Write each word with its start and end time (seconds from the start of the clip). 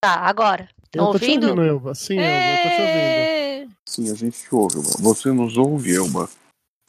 Tá, 0.00 0.14
agora. 0.20 0.68
Eu 0.94 1.02
Estão 1.02 1.12
tô 1.12 1.18
te 1.18 1.24
ouvindo? 1.24 1.44
ouvindo, 1.48 1.62
Elba. 1.64 1.94
Sim, 1.94 2.18
Elba, 2.18 2.28
eu 2.28 2.58
tô 2.58 2.76
te 2.76 2.80
ouvindo. 2.82 3.18
É... 3.20 3.66
Sim, 3.84 4.10
a 4.10 4.14
gente 4.14 4.38
te 4.40 4.54
ouve, 4.54 4.76
Elba. 4.76 4.90
Você 5.00 5.32
nos 5.32 5.56
ouve, 5.56 5.94
Elba. 5.94 6.28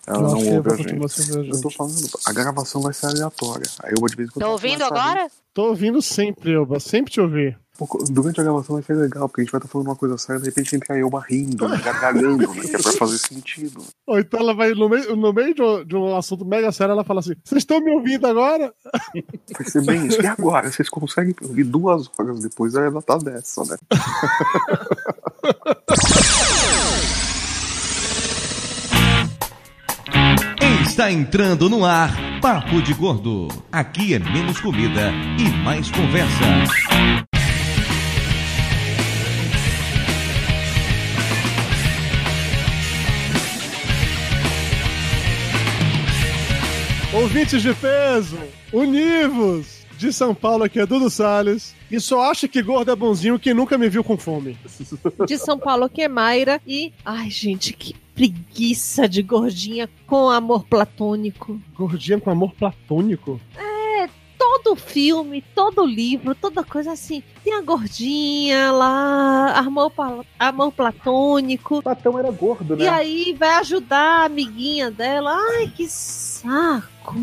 Ela 0.08 0.18
Eu 0.18 0.22
não 0.24 0.38
que 0.38 0.50
ouve 0.52 0.72
a 0.72 0.76
gente. 0.76 1.50
Eu 1.50 1.62
tô 1.62 1.70
falando, 1.70 2.10
a 2.26 2.34
gravação 2.34 2.82
vai 2.82 2.94
ser 2.94 3.08
aleatória. 3.08 3.70
A 3.84 3.90
Elba 3.90 4.08
de 4.08 4.16
vez 4.16 4.30
em 4.30 4.32
quando. 4.34 4.50
Ouvindo 4.50 4.80
começa 4.80 4.94
a 4.94 4.98
rir. 4.98 5.10
agora? 5.12 5.32
Tô 5.54 5.68
ouvindo 5.70 6.02
sempre, 6.02 6.54
Elba. 6.54 6.80
Sempre 6.80 7.12
te 7.14 7.22
ouvi. 7.22 7.56
Pouco- 7.78 8.04
Durante 8.12 8.42
a 8.42 8.44
gravação 8.44 8.76
vai 8.76 8.84
ser 8.84 8.94
legal, 8.96 9.30
porque 9.30 9.40
a 9.40 9.44
gente 9.46 9.52
vai 9.54 9.60
estar 9.60 9.70
falando 9.70 9.88
uma 9.88 9.96
coisa 9.96 10.18
séria, 10.18 10.42
de 10.42 10.50
repente 10.50 10.76
entra 10.76 10.96
a 10.96 11.00
Elba 11.00 11.24
rindo, 11.26 11.66
né, 11.70 11.78
gargalhando, 11.78 12.46
né? 12.54 12.62
Que 12.62 12.76
é 12.76 12.80
pra 12.82 12.92
fazer 12.92 13.18
sentido. 13.30 13.82
Ou 14.06 14.20
então 14.20 14.38
ela 14.42 14.54
vai, 14.54 14.74
no 14.74 14.90
meio, 14.90 15.16
no 15.16 15.32
meio 15.32 15.54
de, 15.56 15.62
um, 15.62 15.86
de 15.86 15.96
um 15.96 16.14
assunto 16.18 16.44
mega 16.44 16.74
sério, 16.74 16.92
ela 16.92 17.06
fala 17.06 17.22
assim: 17.22 17.36
Vocês 17.42 17.62
estão 17.62 17.80
me 17.80 17.92
ouvindo 17.92 18.28
agora? 18.28 18.74
Vai 19.58 19.66
ser 19.70 19.82
bem 19.86 20.08
isso. 20.08 20.22
E 20.22 20.28
agora? 20.28 20.70
Vocês 20.70 20.90
conseguem 20.90 21.34
ouvir 21.42 21.64
duas 21.64 22.10
horas 22.20 22.42
depois, 22.42 22.76
ela 22.76 23.02
tá 23.02 23.18
dessa, 23.18 23.64
né? 23.64 23.78
Está 31.00 31.14
entrando 31.14 31.70
no 31.70 31.86
ar 31.86 32.14
Papo 32.42 32.82
de 32.82 32.94
Gordo. 32.94 33.48
Aqui 33.72 34.14
é 34.14 34.20
menos 34.20 34.60
comida 34.60 35.14
e 35.40 35.50
mais 35.64 35.90
conversa. 35.90 36.44
Ouvintes 47.14 47.62
de 47.62 47.74
peso, 47.76 48.38
univos! 48.74 49.80
De 49.98 50.12
São 50.12 50.36
Paulo, 50.36 50.66
aqui 50.66 50.82
é 50.82 50.86
Dudu 50.86 51.10
Salles. 51.10 51.74
E 51.90 51.98
só 52.02 52.30
acha 52.30 52.46
que 52.46 52.62
gordo 52.62 52.92
é 52.92 52.96
bonzinho 52.96 53.40
quem 53.40 53.54
nunca 53.54 53.78
me 53.78 53.88
viu 53.88 54.04
com 54.04 54.18
fome. 54.18 54.58
De 55.26 55.38
São 55.38 55.58
Paulo, 55.58 55.86
aqui 55.86 56.02
é 56.02 56.10
Mayra. 56.10 56.62
E. 56.68 56.92
Ai, 57.06 57.30
gente, 57.30 57.72
que 57.72 57.96
preguiça 58.20 59.08
de 59.08 59.22
gordinha 59.22 59.90
com 60.06 60.30
amor 60.30 60.66
platônico. 60.66 61.58
Gordinha 61.74 62.20
com 62.20 62.30
amor 62.30 62.52
platônico? 62.54 63.40
Todo 64.38 64.76
filme, 64.76 65.42
todo 65.56 65.86
livro, 65.86 66.36
toda 66.36 66.64
coisa 66.64 66.92
assim. 66.92 67.24
Tem 67.44 67.54
a 67.54 67.62
gordinha 67.62 68.72
lá, 68.72 69.58
amor, 69.60 69.94
amor 70.38 70.72
platônico. 70.74 71.82
Platão 71.82 72.20
era 72.20 72.30
gordo, 72.30 72.76
né? 72.76 72.84
E 72.84 72.88
aí 72.90 73.36
vai 73.40 73.56
ajudar 73.56 74.24
a 74.24 74.26
amiguinha 74.26 74.92
dela. 74.92 75.34
Ai, 75.34 75.72
que 75.74 75.88
saco. 75.88 77.16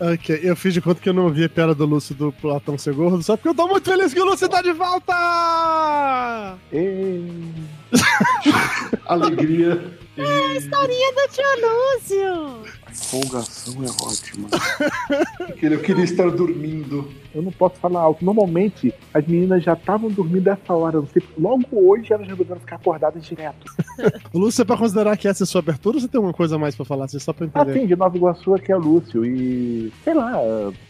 Ok, 0.00 0.40
eu 0.42 0.56
fiz 0.56 0.72
de 0.72 0.80
conta 0.80 1.02
que 1.02 1.08
eu 1.10 1.14
não 1.14 1.24
ouvi 1.24 1.44
a 1.44 1.48
piada 1.50 1.74
do 1.74 1.84
Lúcio 1.84 2.14
do 2.14 2.32
Platão 2.32 2.78
ser 2.78 2.94
gordo, 2.94 3.22
só 3.22 3.36
porque 3.36 3.50
eu 3.50 3.54
tô 3.54 3.68
muito 3.68 3.90
feliz 3.90 4.14
que 4.14 4.20
o 4.20 4.24
Lúcio 4.24 4.48
tá 4.48 4.62
de 4.62 4.72
volta! 4.72 6.56
Ei. 6.72 7.30
Alegria. 9.04 9.99
É 10.20 10.46
a 10.46 10.56
historinha 10.56 11.12
do 11.12 11.28
tio 11.32 11.44
Lúcio. 11.60 12.64
A 12.86 12.92
empolgação 12.92 13.74
é 13.84 13.88
ótima. 14.04 14.48
Eu 15.62 15.80
queria 15.80 16.04
estar 16.04 16.30
dormindo. 16.30 17.10
Eu 17.34 17.42
não 17.42 17.52
posso 17.52 17.76
falar 17.76 18.00
alto. 18.00 18.24
Normalmente, 18.24 18.92
as 19.14 19.26
meninas 19.26 19.62
já 19.62 19.74
estavam 19.74 20.10
dormindo 20.10 20.48
essa 20.48 20.72
hora. 20.74 20.98
Não 20.98 21.06
sei, 21.06 21.22
logo 21.38 21.64
hoje 21.72 22.12
elas 22.12 22.26
resolveram 22.26 22.60
ficar 22.60 22.76
acordadas 22.76 23.24
direto. 23.24 23.64
Lúcio 24.34 24.62
é 24.62 24.64
pra 24.64 24.76
considerar 24.76 25.16
que 25.16 25.28
essa 25.28 25.42
é 25.42 25.44
a 25.44 25.46
sua 25.46 25.60
abertura 25.60 25.96
ou 25.96 26.00
você 26.00 26.08
tem 26.08 26.18
alguma 26.18 26.34
coisa 26.34 26.56
a 26.56 26.58
mais 26.58 26.74
pra 26.74 26.84
falar? 26.84 27.04
Assim, 27.04 27.18
só 27.18 27.32
pra 27.32 27.46
Ah, 27.54 27.62
entender. 27.62 27.80
sim, 27.80 27.86
de 27.86 27.96
Nova 27.96 28.16
Iguaçu 28.16 28.54
aqui 28.54 28.72
é 28.72 28.76
Lúcio. 28.76 29.24
E, 29.24 29.92
sei 30.04 30.14
lá, 30.14 30.32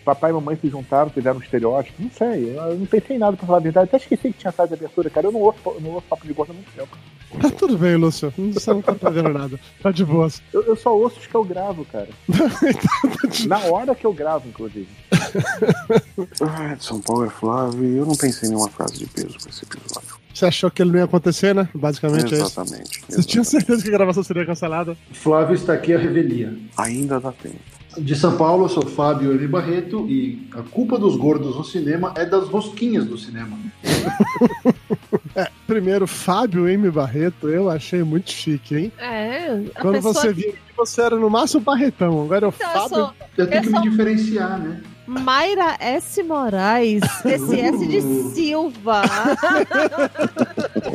papai 0.04 0.30
e 0.30 0.34
mamãe 0.34 0.56
se 0.56 0.68
juntaram, 0.68 1.10
fizeram 1.10 1.38
um 1.38 1.42
estereótipo. 1.42 2.02
Não 2.02 2.10
sei, 2.10 2.56
eu 2.56 2.78
não 2.78 2.86
pensei 2.86 3.16
em 3.16 3.18
nada 3.18 3.36
pra 3.36 3.46
falar 3.46 3.58
a 3.58 3.62
verdade. 3.62 3.88
Até 3.88 3.96
esqueci 3.98 4.32
que 4.32 4.38
tinha 4.38 4.52
frase 4.52 4.70
de 4.70 4.74
abertura, 4.76 5.10
cara. 5.10 5.26
Eu 5.26 5.32
não 5.32 5.40
ouço, 5.40 5.58
não 5.80 5.90
ouço 5.90 6.06
papo 6.08 6.26
de 6.26 6.32
gordo 6.32 6.50
há 6.52 6.54
muito 6.54 6.70
tempo. 6.72 6.96
Tá 7.40 7.48
tudo 7.56 7.78
bem, 7.78 7.96
Lúcio. 7.96 8.32
Você 8.36 8.72
não 8.72 8.82
tá 8.82 8.92
perdendo 8.94 9.28
nada. 9.28 9.58
Tá 9.82 9.90
de 9.92 10.04
boas. 10.04 10.42
Eu, 10.52 10.62
eu 10.62 10.74
só 10.76 10.96
ouço 10.96 11.18
os 11.20 11.26
que 11.26 11.34
eu 11.34 11.44
gravo, 11.44 11.84
cara. 11.84 12.08
Na 13.46 13.58
hora 13.66 13.94
que 13.94 14.04
eu 14.06 14.12
gravo, 14.12 14.48
inclusive. 14.48 14.88
Ah, 16.40 16.74
de 16.74 16.84
São 16.84 17.00
Paulo 17.00 17.24
é 17.26 17.30
Flávio 17.30 17.84
eu 17.96 18.06
não 18.06 18.14
pensei 18.14 18.48
em 18.48 18.52
nenhuma 18.52 18.68
frase 18.68 18.98
de 18.98 19.06
peso 19.06 19.36
pra 19.40 19.50
esse 19.50 19.64
episódio. 19.64 20.20
Você 20.32 20.46
achou 20.46 20.70
que 20.70 20.80
ele 20.82 20.92
não 20.92 20.98
ia 20.98 21.04
acontecer, 21.04 21.54
né? 21.54 21.68
Basicamente 21.74 22.34
é 22.34 22.38
isso. 22.38 22.46
Exatamente. 22.46 23.02
Você 23.08 23.22
tinha 23.24 23.44
certeza 23.44 23.82
que 23.82 23.88
a 23.88 23.92
gravação 23.92 24.22
seria 24.22 24.46
cancelada? 24.46 24.96
Flávio 25.12 25.54
está 25.54 25.72
aqui 25.74 25.92
a 25.92 25.98
revelia. 25.98 26.56
Ainda 26.76 27.18
dá 27.20 27.32
tempo. 27.32 27.58
De 27.98 28.14
São 28.14 28.36
Paulo, 28.36 28.66
eu 28.66 28.68
sou 28.68 28.86
Fábio 28.86 29.32
Eli 29.32 29.48
Barreto 29.48 30.06
e 30.08 30.46
a 30.54 30.62
culpa 30.62 30.96
dos 30.96 31.16
gordos 31.16 31.56
no 31.56 31.64
cinema 31.64 32.14
é 32.16 32.24
das 32.24 32.46
rosquinhas 32.48 33.04
do 33.04 33.18
cinema. 33.18 33.58
Primeiro, 35.66 36.06
Fábio 36.06 36.68
M. 36.68 36.90
Barreto, 36.90 37.48
eu 37.48 37.68
achei 37.68 38.02
muito 38.02 38.30
chique, 38.30 38.76
hein? 38.76 38.92
É, 38.98 39.48
a 39.74 39.80
Quando 39.80 40.00
você 40.00 40.32
viu 40.32 40.52
que 40.52 40.58
você 40.76 41.02
era 41.02 41.16
no 41.16 41.28
máximo 41.30 41.60
Barretão, 41.62 42.22
agora 42.22 42.46
é 42.46 42.48
o 42.48 42.54
Então, 42.54 42.68
eu 42.68 42.72
Fábio. 42.74 42.88
sou 42.96 43.12
Eu 43.36 43.46
tenho 43.46 43.58
Eu 43.58 43.62
que 43.62 43.68
me 43.68 43.74
sou- 43.74 43.82
diferenciar, 43.90 44.58
né? 44.58 44.80
Mayra 45.10 45.76
S. 45.80 46.22
Moraes, 46.22 47.02
esse 47.24 47.58
S 47.60 47.84
de 47.86 48.00
Silva. 48.32 49.02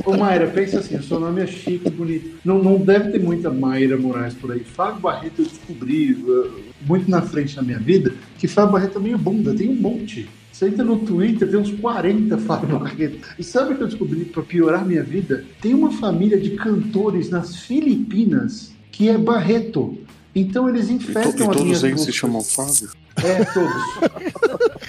Ô 0.05 0.15
Mayra, 0.15 0.47
pensa 0.47 0.79
assim, 0.79 0.95
o 0.95 1.03
seu 1.03 1.19
nome 1.19 1.41
é 1.41 1.47
chique, 1.47 1.89
bonito. 1.89 2.37
Não, 2.45 2.63
não 2.63 2.77
deve 2.77 3.11
ter 3.11 3.19
muita 3.21 3.49
Mayra 3.51 3.97
Moraes 3.97 4.33
por 4.33 4.53
aí. 4.53 4.61
Fábio 4.63 5.01
Barreto 5.01 5.41
eu 5.41 5.45
descobri 5.45 6.13
uh, 6.13 6.49
muito 6.87 7.11
na 7.11 7.21
frente 7.21 7.57
na 7.57 7.61
minha 7.61 7.77
vida 7.79 8.13
que 8.37 8.47
Fábio 8.47 8.71
Barreto 8.73 8.99
é 8.99 9.01
meio 9.01 9.17
bunda, 9.17 9.53
tem 9.53 9.69
um 9.69 9.75
monte. 9.75 10.29
Você 10.49 10.67
entra 10.69 10.85
no 10.85 10.99
Twitter, 10.99 11.49
tem 11.49 11.59
uns 11.59 11.71
40 11.71 12.37
Fábio 12.37 12.79
Barreto. 12.79 13.19
E 13.37 13.43
sabe 13.43 13.73
o 13.73 13.75
que 13.77 13.83
eu 13.83 13.87
descobri 13.87 14.23
pra 14.23 14.41
piorar 14.43 14.85
minha 14.85 15.03
vida? 15.03 15.43
Tem 15.61 15.73
uma 15.73 15.91
família 15.91 16.39
de 16.39 16.51
cantores 16.51 17.29
nas 17.29 17.57
Filipinas 17.57 18.71
que 18.93 19.09
é 19.09 19.17
Barreto. 19.17 19.97
Então 20.33 20.69
eles 20.69 20.85
E, 20.85 20.87
to- 20.87 20.93
infestam 20.93 21.47
e 21.47 21.49
as 21.49 21.61
minhas 21.61 21.79
todos 21.81 21.83
eles 21.83 22.01
se 22.01 22.13
chamam 22.13 22.41
Fábio? 22.41 22.89
É, 23.23 23.43
todos. 23.45 24.81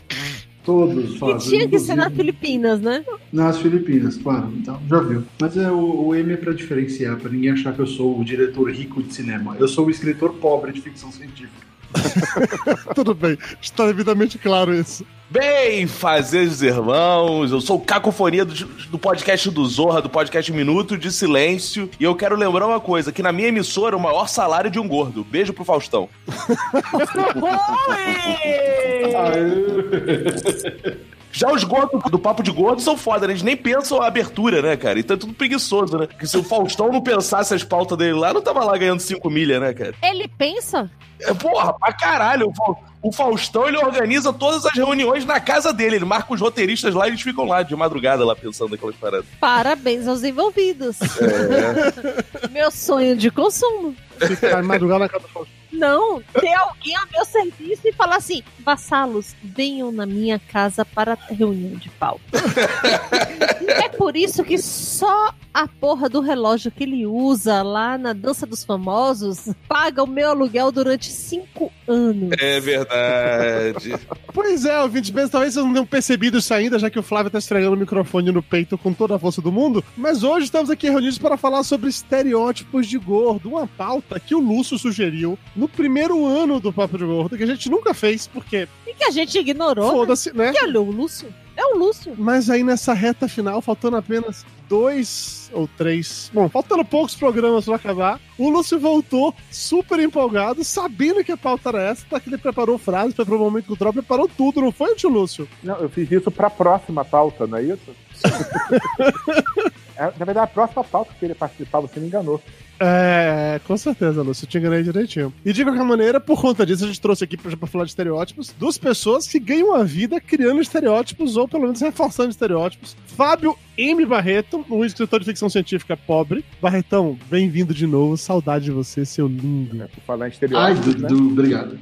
todos, 0.64 1.14
E 1.14 1.19
Fábio. 1.19 1.38
tinha 1.38 1.69
que 1.69 1.78
ser 1.78 1.94
nas. 1.94 2.12
Filipinas, 2.12 2.81
né? 2.81 3.04
Nas 3.32 3.59
Filipinas, 3.59 4.16
claro. 4.16 4.53
Então, 4.56 4.81
já 4.88 5.00
viu. 5.00 5.22
Mas 5.41 5.56
é, 5.56 5.70
o, 5.70 6.06
o 6.09 6.14
M 6.14 6.32
é 6.32 6.37
pra 6.37 6.53
diferenciar, 6.53 7.16
pra 7.16 7.31
ninguém 7.31 7.50
achar 7.50 7.72
que 7.72 7.81
eu 7.81 7.87
sou 7.87 8.19
o 8.19 8.25
diretor 8.25 8.70
rico 8.70 9.03
de 9.03 9.14
cinema. 9.14 9.56
Eu 9.59 9.69
sou 9.69 9.87
o 9.87 9.91
escritor 9.91 10.34
pobre 10.34 10.72
de 10.72 10.81
ficção 10.81 11.12
científica. 11.12 11.66
Tudo 12.94 13.14
bem, 13.14 13.38
está 13.62 13.87
devidamente 13.87 14.38
claro 14.38 14.75
isso. 14.75 15.06
Bem, 15.28 15.88
fazeres 15.88 16.62
irmãos, 16.62 17.50
eu 17.50 17.60
sou 17.60 17.78
o 17.78 17.81
Cacofonia 17.81 18.44
do, 18.44 18.54
do 18.54 18.97
podcast 18.98 19.50
do 19.50 19.66
Zorra, 19.66 20.00
do 20.00 20.09
podcast 20.09 20.53
Minuto 20.53 20.97
de 20.97 21.10
Silêncio, 21.10 21.91
e 21.98 22.04
eu 22.04 22.14
quero 22.14 22.37
lembrar 22.37 22.64
uma 22.66 22.78
coisa, 22.78 23.10
que 23.10 23.22
na 23.25 23.32
minha 23.32 23.48
emissora 23.48 23.97
o 23.97 24.00
maior 24.00 24.28
salário 24.28 24.70
de 24.70 24.78
um 24.78 24.87
gordo. 24.87 25.25
Beijo 25.25 25.53
pro 25.53 25.64
Faustão. 25.64 26.09
Já 31.32 31.53
os 31.53 31.64
gordos 31.64 32.00
do 32.10 32.19
Papo 32.19 32.43
de 32.43 32.50
Gordo 32.50 32.81
são 32.81 32.97
foda, 32.97 33.26
né? 33.26 33.34
Eles 33.34 33.43
nem 33.43 33.56
pensam 33.56 34.00
a 34.00 34.06
abertura, 34.06 34.62
né, 34.62 34.75
cara? 34.76 34.98
Então 34.98 35.16
é 35.16 35.19
tudo 35.19 35.34
preguiçoso, 35.34 35.98
né? 35.98 36.06
Porque 36.06 36.26
se 36.26 36.37
o 36.38 36.43
Faustão 36.43 36.91
não 36.91 37.03
pensasse 37.03 37.53
as 37.53 37.62
pautas 37.62 37.98
dele 37.98 38.14
lá, 38.14 38.32
não 38.32 38.41
tava 38.41 38.64
lá 38.64 38.76
ganhando 38.78 39.00
5 39.00 39.28
milha, 39.28 39.60
né, 39.60 39.75
cara? 39.75 39.94
Ele 40.03 40.26
pensa? 40.28 40.91
É, 41.20 41.34
porra, 41.34 41.75
pra 41.78 41.93
caralho. 41.93 42.48
O 42.48 42.54
Fa- 42.54 42.81
O 43.06 43.12
Faustão, 43.12 43.69
ele 43.69 43.77
organiza 43.77 44.33
todas 44.33 44.67
as 44.67 44.75
reuniões 44.75 45.25
na 45.25 45.39
casa 45.39 45.72
dele. 45.72 45.94
Ele 45.94 46.05
marca 46.05 46.34
os 46.34 46.41
roteiristas 46.41 46.93
lá 46.93 47.06
e 47.06 47.11
eles 47.11 47.21
ficam 47.21 47.44
lá 47.44 47.62
de 47.62 47.77
madrugada 47.77 48.25
lá 48.25 48.34
pensando 48.34 48.72
naquelas 48.72 48.97
paradas. 48.97 49.27
Parabéns 49.39 50.09
aos 50.09 50.25
envolvidos. 50.25 50.97
É. 51.00 52.49
Meu 52.50 52.69
sonho 52.72 53.17
de 53.17 53.31
consumo. 53.31 53.94
Ficar 54.27 54.62
madrugada 54.62 55.00
na 55.00 55.09
casa 55.09 55.27
do 55.27 55.32
Faustão. 55.32 55.56
Não, 55.72 56.22
ter 56.41 56.54
alguém 56.54 56.97
a 56.97 57.06
meu 57.12 57.25
serviço 57.25 57.82
e 57.84 57.93
falar 57.93 58.16
assim: 58.16 58.43
vassalos, 58.60 59.34
venham 59.43 59.93
na 59.93 60.06
minha 60.06 60.38
casa 60.38 60.84
para 60.84 61.12
a 61.12 61.34
reunião 61.34 61.77
de 61.77 61.91
pauta. 61.91 62.22
é 63.85 63.88
por 63.90 64.17
isso 64.17 64.43
que 64.43 64.58
só 64.58 65.35
a 65.52 65.67
porra 65.67 66.08
do 66.08 66.20
relógio 66.20 66.70
que 66.70 66.85
ele 66.85 67.06
usa 67.06 67.62
lá 67.62 67.99
na 67.99 68.12
Dança 68.12 68.46
dos 68.46 68.64
Famosos 68.64 69.49
paga 69.67 70.02
o 70.02 70.06
meu 70.06 70.31
aluguel 70.31 70.70
durante 70.70 71.11
cinco 71.11 71.73
anos. 71.87 72.31
É 72.38 72.61
verdade. 72.61 73.94
Pois 74.37 74.67
é, 74.67 74.82
ouvintes 74.82 75.08
bem, 75.08 75.26
talvez 75.26 75.55
vocês 75.55 75.64
não 75.64 75.73
tenham 75.73 75.87
percebido 75.87 76.37
isso 76.37 76.52
ainda, 76.52 76.79
já 76.79 76.90
que 76.90 76.99
o 76.99 77.02
Flávio 77.02 77.31
tá 77.31 77.38
estregando 77.38 77.75
o 77.75 77.79
microfone 77.79 78.31
no 78.31 78.43
peito 78.43 78.76
com 78.76 78.93
toda 78.93 79.17
a 79.17 79.19
força 79.19 79.40
do 79.40 79.50
mundo. 79.50 79.82
Mas 79.96 80.23
hoje 80.23 80.44
estamos 80.44 80.69
aqui 80.69 80.90
reunidos 80.90 81.17
para 81.17 81.38
falar 81.38 81.62
sobre 81.62 81.88
estereótipos 81.88 82.87
de 82.87 82.99
gordo, 82.99 83.49
uma 83.49 83.67
pauta 83.67 84.06
que 84.20 84.35
o 84.35 84.38
Lúcio 84.38 84.79
sugeriu 84.79 85.38
no 85.55 85.69
primeiro 85.69 86.25
ano 86.25 86.61
do 86.61 86.73
Papo 86.73 86.97
de 86.97 87.05
Gordo, 87.05 87.37
que 87.37 87.43
a 87.43 87.47
gente 87.47 87.69
nunca 87.69 87.93
fez, 87.93 88.26
porque 88.26 88.69
E 88.87 88.94
que 88.94 89.05
a 89.05 89.11
gente 89.11 89.37
ignorou. 89.38 89.91
foda-se, 89.91 90.32
né? 90.37 90.53
Que 90.53 90.64
olhou 90.64 90.87
o 90.87 90.91
Lúcio. 90.91 91.29
É 91.56 91.64
o 91.64 91.79
Lúcio. 91.79 92.14
Mas 92.19 92.50
aí 92.50 92.62
nessa 92.62 92.93
reta 92.93 93.26
final, 93.26 93.61
faltando 93.62 93.97
apenas 93.97 94.44
dois 94.69 95.50
ou 95.55 95.67
três. 95.67 96.31
Bom, 96.35 96.49
faltando 96.49 96.85
poucos 96.85 97.14
programas 97.14 97.64
pra 97.64 97.76
acabar, 97.76 98.20
o 98.37 98.50
Lúcio 98.50 98.79
voltou 98.79 99.35
super 99.50 99.99
empolgado, 100.00 100.62
sabendo 100.62 101.25
que 101.25 101.32
a 101.32 101.37
pauta 101.37 101.70
era 101.70 101.82
essa, 101.82 102.05
tá 102.09 102.20
que 102.20 102.29
ele 102.29 102.37
preparou 102.37 102.76
frases, 102.79 103.14
preparou 103.14 103.41
o 103.41 103.44
momento 103.44 103.67
cultural, 103.67 103.93
preparou 103.93 104.29
tudo, 104.29 104.61
não 104.61 104.70
foi, 104.70 104.94
tio 104.97 105.09
Lúcio? 105.09 105.49
Não, 105.62 105.76
eu 105.79 105.88
fiz 105.88 106.11
isso 106.11 106.31
pra 106.31 106.50
próxima 106.50 107.05
pauta, 107.05 107.47
não 107.47 107.59
é 107.59 107.62
isso? 107.62 107.91
É, 109.99 110.05
na 110.19 110.26
verdade, 110.26 110.41
a 110.41 110.47
próxima 110.47 110.85
pauta 110.85 111.11
que 111.19 111.25
ele 111.25 111.35
participar, 111.35 111.81
você 111.81 111.99
me 111.99 112.06
enganou. 112.09 112.38
É, 112.78 113.58
com 113.64 113.76
certeza, 113.76 114.23
Lúcio, 114.23 114.44
eu 114.44 114.49
te 114.49 114.58
enganei 114.58 114.82
direitinho. 114.82 115.32
E 115.44 115.52
de 115.52 115.64
qualquer 115.64 115.84
maneira, 115.84 116.20
por 116.20 116.40
conta 116.40 116.67
disso, 116.67 116.84
a 116.84 116.87
gente 116.87 117.00
trouxe 117.00 117.25
aqui 117.25 117.37
pra, 117.37 117.56
pra 117.56 117.67
falar 117.67 117.84
de 117.84 117.90
estereótipos 117.90 118.55
dos 118.58 118.76
pessoas 118.76 119.26
que 119.26 119.38
ganham 119.38 119.75
a 119.75 119.82
vida 119.82 120.20
criando 120.20 120.61
estereótipos, 120.61 121.37
ou 121.37 121.49
pelo 121.49 121.64
menos 121.64 121.81
reforçando 121.81 122.31
estereótipos. 122.31 122.96
Fábio 123.06 123.56
M. 123.78 124.05
Barreto, 124.05 124.64
um 124.70 124.84
escritor 124.84 125.20
de 125.20 125.26
ficção 125.26 125.49
científica 125.49 125.96
pobre. 125.96 126.44
Barretão, 126.61 127.19
bem-vindo 127.31 127.73
de 127.73 127.87
novo, 127.87 128.17
saudade 128.17 128.67
de 128.67 128.70
você, 128.70 129.05
seu 129.05 129.26
lindo. 129.26 129.88
Por 129.94 130.02
falar 130.02 130.26
em 130.26 130.28
Ai, 130.28 130.31
estereótipos, 130.31 130.94
né? 130.96 131.08
Dudu, 131.08 131.28
obrigado. 131.28 131.78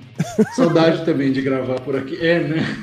Saudade 0.54 1.04
também 1.04 1.32
de 1.32 1.42
gravar 1.42 1.80
por 1.80 1.96
aqui. 1.96 2.16
É, 2.16 2.40
né? 2.40 2.76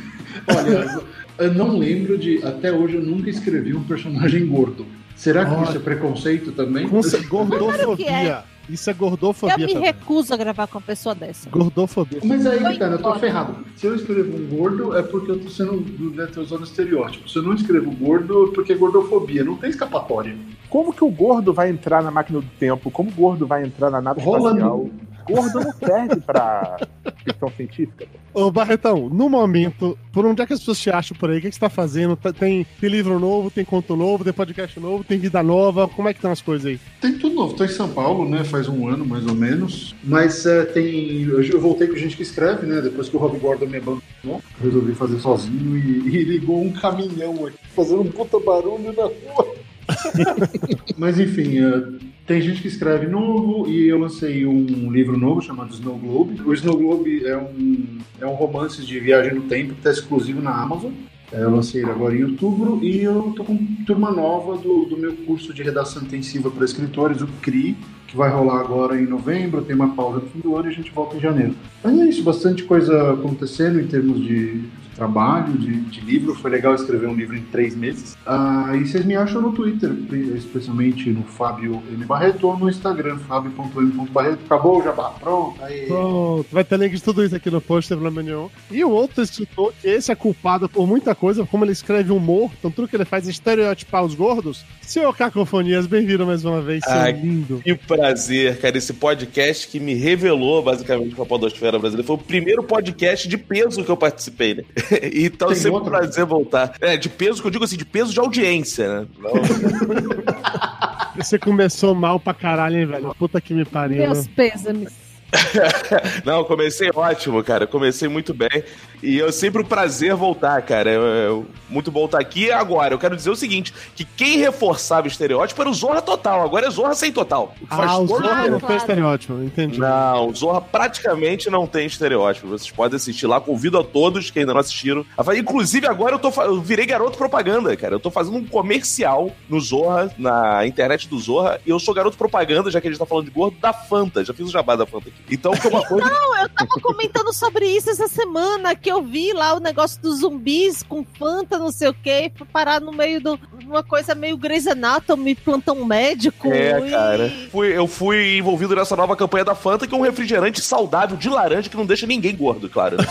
Olha, 0.48 1.02
eu 1.38 1.54
não 1.54 1.78
lembro 1.78 2.18
de. 2.18 2.44
Até 2.44 2.72
hoje 2.72 2.96
eu 2.96 3.02
nunca 3.02 3.30
escrevi 3.30 3.74
um 3.74 3.84
personagem 3.84 4.46
gordo. 4.48 4.86
Será 5.22 5.46
que 5.46 5.52
Olha. 5.54 5.64
isso 5.66 5.78
é 5.78 5.80
preconceito 5.80 6.52
também? 6.52 6.90
Que 6.90 7.28
gordofobia. 7.28 8.10
é. 8.10 8.44
Isso 8.68 8.90
é 8.90 8.94
Eu 8.94 8.98
gordofobia 8.98 9.68
me 9.68 9.74
também. 9.74 9.84
recuso 9.84 10.34
a 10.34 10.38
gravar 10.38 10.66
com 10.66 10.80
uma 10.80 10.84
pessoa 10.84 11.14
dessa. 11.14 11.48
Gordofobia. 11.48 12.20
Mas 12.24 12.44
aí 12.48 12.60
né? 12.60 12.74
eu 12.74 12.80
tô 12.80 12.96
Embora. 12.96 13.20
ferrado. 13.20 13.56
Se 13.76 13.86
eu 13.86 13.94
escrevo 13.96 14.36
um 14.36 14.48
gordo, 14.48 14.98
é 14.98 15.04
porque 15.04 15.30
eu 15.30 15.40
tô 15.40 15.48
sendo. 15.48 15.86
né, 16.16 16.26
tô 16.26 16.42
usando 16.42 16.64
estereótipo. 16.64 17.30
Se 17.30 17.38
eu 17.38 17.44
não 17.44 17.54
escrevo 17.54 17.92
gordo, 17.92 18.50
é 18.50 18.56
porque 18.56 18.74
é 18.74 18.76
gordofobia. 18.76 19.44
Não 19.44 19.58
tem 19.58 19.70
escapatória. 19.70 20.36
Como 20.70 20.92
que 20.92 21.04
o 21.04 21.10
gordo 21.10 21.54
vai 21.54 21.70
entrar 21.70 22.02
na 22.02 22.10
máquina 22.10 22.40
do 22.42 22.48
tempo? 22.58 22.90
Como 22.90 23.12
o 23.12 23.14
gordo 23.14 23.46
vai 23.46 23.64
entrar 23.64 23.92
na 23.92 24.02
nave 24.02 24.22
Rolando. 24.22 24.58
espacial? 24.58 24.90
Gordo 25.28 25.60
não 25.60 25.72
serve 25.74 26.20
pra 26.22 26.78
ficção 27.24 27.50
científica. 27.56 28.06
pô. 28.34 28.46
Ô, 28.48 28.52
Barretão, 28.52 29.10
no 29.10 29.30
momento, 29.30 29.98
por 30.14 30.26
onde 30.26 30.42
é 30.42 30.46
que 30.46 30.54
as 30.54 30.60
pessoas 30.60 30.80
te 30.80 30.90
acham 30.90 31.18
por 31.18 31.30
aí? 31.30 31.38
O 31.40 31.42
que, 31.42 31.50
que 31.50 31.56
você 31.56 31.60
tá 31.60 31.70
fazendo? 31.70 32.16
Tá- 32.16 32.32
Tem, 32.32 32.66
tem 32.80 32.90
livro 32.90 33.20
novo, 33.20 33.52
tem 33.52 33.66
conto 33.66 33.96
novo, 33.96 34.24
tem 34.24 34.32
podcast 34.32 34.80
novo, 34.80 35.04
tem 35.04 35.18
vida 35.20 35.44
nova? 35.44 35.88
Como 35.88 36.08
é 36.08 36.14
que 36.14 36.20
estão 36.20 36.32
as 36.32 36.42
coisas 36.42 36.66
aí? 36.66 36.80
Tem 37.02 37.14
tudo 37.18 37.36
novo. 37.36 37.54
Tô 37.56 37.64
em 37.66 37.68
São 37.70 37.90
Paulo, 37.90 38.28
né? 38.28 38.44
Faz 38.46 38.68
um 38.70 38.88
ano 38.88 39.06
mais 39.06 39.26
ou 39.28 39.36
menos. 39.36 39.94
Mas 40.04 40.46
é, 40.46 40.64
tem. 40.66 41.24
Eu 41.24 41.42
eu 41.44 41.60
voltei 41.60 41.88
com 41.88 41.96
gente 41.98 42.16
que 42.16 42.24
escreve, 42.24 42.66
né? 42.66 42.80
Depois 42.82 43.10
que 43.10 43.16
o 43.16 43.20
Rob 43.20 43.38
Gordon 43.38 43.66
me 43.68 43.78
abandonou, 43.78 44.42
resolvi 44.62 44.94
fazer 44.96 45.20
sozinho 45.20 45.78
e, 45.78 46.08
e 46.16 46.24
ligou 46.24 46.62
um 46.62 46.72
caminhão 46.72 47.46
aqui, 47.46 47.58
fazendo 47.76 48.02
um 48.02 48.08
puta 48.12 48.40
barulho 48.40 48.94
na 48.96 49.04
rua. 49.04 49.56
Mas 50.98 51.20
enfim, 51.20 51.60
é, 51.60 51.84
tem 52.26 52.42
gente 52.42 52.62
que 52.62 52.68
escreve 52.68 53.08
novo 53.08 53.70
e 53.70 53.88
eu 53.88 53.98
lancei 53.98 54.46
um 54.46 54.92
livro 54.92 55.18
novo 55.18 55.42
chamado 55.42 55.74
Snow 55.74 55.98
Globe. 55.98 56.42
O 56.42 56.54
Snow 56.54 56.78
Globe 56.78 57.26
é 57.26 57.38
um, 57.38 57.98
é 58.20 58.26
um 58.26 58.34
romance 58.34 58.86
de 58.86 59.00
viagem 59.00 59.34
no 59.34 59.42
tempo 59.42 59.74
que 59.74 59.80
está 59.80 59.92
exclusivo 59.92 60.42
na 60.42 60.52
Amazon. 60.52 60.92
É, 61.32 61.44
Eu 61.44 61.50
lancei 61.50 61.82
ele 61.82 61.92
agora 61.92 62.16
em 62.16 62.24
outubro 62.24 62.80
e 62.84 63.02
eu 63.02 63.34
tô 63.36 63.44
com 63.44 63.58
turma 63.86 64.12
nova 64.12 64.58
do, 64.58 64.86
do 64.86 64.98
meu 64.98 65.14
curso 65.14 65.54
de 65.54 65.64
redação 65.64 66.04
intensiva 66.04 66.52
para 66.52 66.66
escritores, 66.66 67.22
o 67.22 67.28
CRI, 67.42 67.76
que 68.08 68.18
vai 68.18 68.30
rolar 68.30 68.60
agora 68.60 69.00
em 69.00 69.06
novembro, 69.06 69.62
tem 69.62 69.74
uma 69.74 69.96
pausa 69.96 70.20
no 70.20 70.28
fim 70.28 70.40
do 70.40 70.56
ano 70.58 70.68
e 70.68 70.74
a 70.74 70.76
gente 70.76 70.92
volta 70.92 71.16
em 71.16 71.22
janeiro. 71.22 71.56
Mas 71.82 71.98
é 71.98 72.06
isso, 72.06 72.24
bastante 72.24 72.64
coisa 72.64 73.14
acontecendo 73.14 73.80
em 73.80 73.88
termos 73.88 74.22
de 74.22 74.62
trabalho, 75.02 75.54
de, 75.54 75.82
de 75.82 76.02
livro. 76.02 76.36
Foi 76.36 76.52
legal 76.52 76.76
escrever 76.76 77.08
um 77.08 77.16
livro 77.16 77.36
em 77.36 77.42
três 77.42 77.76
meses. 77.76 78.16
Ah, 78.24 78.72
e 78.76 78.86
vocês 78.86 79.04
me 79.04 79.16
acham 79.16 79.42
no 79.42 79.52
Twitter, 79.52 79.92
especialmente 80.36 81.10
no 81.10 81.24
Fábio 81.24 81.82
M. 81.92 82.06
Barreto 82.06 82.48
ou 82.48 82.58
no 82.58 82.70
Instagram, 82.70 83.18
fábio.m.barreto. 83.28 84.42
Acabou 84.46 84.80
o 84.80 84.84
jabá, 84.84 85.10
pronto. 85.20 85.64
Aí. 85.64 85.88
Pronto, 85.88 86.46
vai 86.52 86.64
ter 86.64 86.78
link 86.78 86.94
de 86.94 87.02
tudo 87.02 87.24
isso 87.24 87.36
aqui 87.36 87.50
no 87.50 87.60
post, 87.60 87.92
problema 87.92 88.22
nenhum. 88.22 88.48
E 88.70 88.84
o 88.84 88.92
outro 88.92 89.24
escritor, 89.24 89.74
que 89.82 89.88
esse 89.88 90.12
é 90.12 90.16
culpado 90.16 90.70
por 90.70 90.86
muita 90.86 91.16
coisa, 91.16 91.46
como 91.48 91.66
ele 91.66 91.72
escreve 91.72 92.12
humor, 92.12 92.52
então 92.60 92.70
tudo 92.70 92.88
que 92.88 92.96
ele 92.96 93.06
faz 93.06 93.28
é 93.28 93.32
estereotipar 93.32 94.04
os 94.04 94.14
gordos. 94.14 94.64
Senhor 94.84 95.16
Cacofonias, 95.16 95.88
bem-vindo 95.88 96.28
mais 96.28 96.46
uma 96.46 96.62
vez, 96.62 96.84
seu 96.84 96.94
Ai, 96.94 97.14
lindo. 97.14 97.62
Que 97.64 97.74
prazer, 97.74 98.60
cara. 98.60 98.78
Esse 98.78 98.94
podcast 98.94 99.68
que 99.68 99.80
me 99.80 99.96
revelou, 99.96 100.62
basicamente, 100.62 101.16
com 101.16 101.24
a 101.24 101.26
Podosfera 101.26 101.80
Brasileira. 101.80 102.06
Foi 102.06 102.18
o 102.18 102.20
primeiro 102.20 102.62
podcast 102.64 103.28
de 103.28 103.38
peso 103.38 103.84
que 103.84 103.90
eu 103.90 103.98
participei, 103.98 104.56
né? 104.56 104.64
Então, 105.14 105.48
Tem 105.50 105.56
sempre 105.56 105.72
um 105.72 105.76
outro? 105.76 105.90
prazer 105.92 106.26
voltar. 106.26 106.74
É, 106.82 106.98
de 106.98 107.08
peso 107.10 107.42
que 107.42 107.48
eu 107.48 107.52
digo 107.52 107.64
assim, 107.64 107.78
de 107.78 107.86
peso 107.86 108.12
de 108.14 108.20
audiência, 108.20 109.02
né? 109.02 109.08
Não- 109.20 109.32
Você 111.16 111.38
começou 111.38 111.94
mal 111.94 112.20
pra 112.20 112.34
caralho, 112.34 112.78
hein, 112.78 112.86
velho? 112.86 113.16
Puta 113.16 113.40
que 113.42 113.54
me 113.54 113.66
pariu. 113.66 113.98
Meus 113.98 114.26
né? 114.28 114.34
pêsames. 114.36 114.94
Não, 116.26 116.44
comecei 116.44 116.90
ótimo, 116.94 117.44
cara. 117.44 117.66
Comecei 117.68 118.08
muito 118.08 118.34
bem. 118.34 118.64
E 119.02 119.22
é 119.22 119.32
sempre 119.32 119.62
um 119.62 119.66
prazer 119.66 120.16
voltar, 120.16 120.62
cara. 120.62 120.90
É, 120.90 120.96
é 120.96 121.42
muito 121.70 121.92
bom 121.92 122.06
estar 122.06 122.20
aqui. 122.20 122.52
Agora, 122.52 122.94
eu 122.94 123.00
quero 123.00 123.16
dizer 123.16 123.30
o 123.30 123.36
seguinte: 123.36 123.74
que 123.96 124.06
quem 124.06 124.38
reforçava 124.38 125.06
o 125.06 125.10
estereótipo 125.10 125.62
era 125.62 125.70
o 125.70 125.74
Zorra 125.74 126.02
Total. 126.02 126.42
Agora 126.44 126.68
é 126.68 126.70
Zorra 126.70 126.94
sem 126.94 127.12
total. 127.12 127.56
O 127.62 127.68
que 127.68 127.76
faz 127.76 127.90
Ah, 127.92 127.98
o 127.98 128.08
todo 128.08 128.20
Zorra 128.20 128.22
Claro, 128.30 128.52
não 128.52 128.60
tem 128.60 128.68
claro. 128.68 128.82
estereótipo, 128.82 129.34
entendi. 129.44 129.80
Não, 129.80 130.28
o 130.30 130.36
Zorra 130.36 130.62
praticamente 130.62 131.50
não 131.50 131.66
tem 131.66 131.86
estereótipo. 131.88 132.48
Vocês 132.48 132.70
podem 132.72 132.96
assistir 132.96 133.26
lá. 133.28 133.40
Convido 133.42 133.80
a 133.80 133.84
todos 133.84 134.30
que 134.30 134.40
ainda 134.40 134.54
não 134.54 134.60
assistiram. 134.60 135.06
Inclusive, 135.36 135.88
agora 135.88 136.16
eu, 136.16 136.20
tô, 136.20 136.30
eu 136.44 136.62
virei 136.62 136.86
garoto 136.86 137.18
propaganda, 137.18 137.76
cara. 137.76 137.96
Eu 137.96 138.00
tô 138.00 138.12
fazendo 138.12 138.38
um 138.38 138.46
comercial 138.46 139.32
no 139.50 139.60
Zorra, 139.60 140.12
na 140.18 140.66
internet 140.68 141.08
do 141.08 141.18
Zorra, 141.20 141.60
e 141.66 141.70
eu 141.70 141.80
sou 141.80 141.94
garoto 141.94 142.18
propaganda, 142.18 142.70
já 142.70 142.80
que 142.80 142.88
a 142.88 142.92
gente 142.92 143.00
tá 143.00 143.06
falando 143.06 143.26
de 143.26 143.32
gordo, 143.32 143.58
da 143.60 143.74
Fanta. 143.74 144.24
Já 144.24 144.34
fiz 144.34 144.48
o 144.48 144.52
jabá 144.52 144.76
da 144.76 144.86
Fanta 144.86 145.10
aqui. 145.10 145.18
Então, 145.32 145.54
que 145.54 145.66
é 145.68 145.70
uma 145.70 145.86
coisa. 145.88 146.08
Não, 146.10 146.38
eu 146.42 146.50
tava 146.50 146.70
comentando 146.82 147.34
sobre 147.34 147.66
isso 147.66 147.90
essa 147.90 148.08
semana, 148.08 148.76
que 148.76 148.91
eu 148.92 149.02
vi 149.02 149.34
lá 149.34 149.54
o 149.56 149.60
negócio 149.60 150.02
dos 150.02 150.20
zumbis 150.20 150.84
com 150.84 151.04
Fanta, 151.18 151.58
não 151.58 151.72
sei 151.72 151.90
o 151.90 151.94
quê, 151.94 152.32
fui 152.36 152.46
parar 152.48 152.80
no 152.82 152.92
meio 152.92 153.20
de 153.22 153.40
uma 153.66 153.84
coisa 153.84 154.14
meio 154.14 154.38
Grey's 154.38 154.68
Anatomy, 154.68 155.34
plantão 155.36 155.84
médico. 155.86 156.52
É, 156.52 156.80
e- 156.88 156.92
cara. 156.92 157.32
Fui- 157.52 157.76
eu 157.78 157.88
fui 157.88 158.38
envolvido 158.38 158.76
nessa 158.76 158.96
nova 158.96 159.16
campanha 159.16 159.46
da 159.46 159.56
Fanta, 159.56 159.88
que 159.88 159.94
é 159.94 159.98
um 159.98 160.02
refrigerante 160.02 160.62
saudável 160.62 161.16
de 161.18 161.30
laranja 161.30 161.70
que 161.70 161.78
não 161.78 161.86
deixa 161.86 162.06
ninguém 162.06 162.36
gordo, 162.36 162.70
claro. 162.70 162.98
né? 162.98 163.06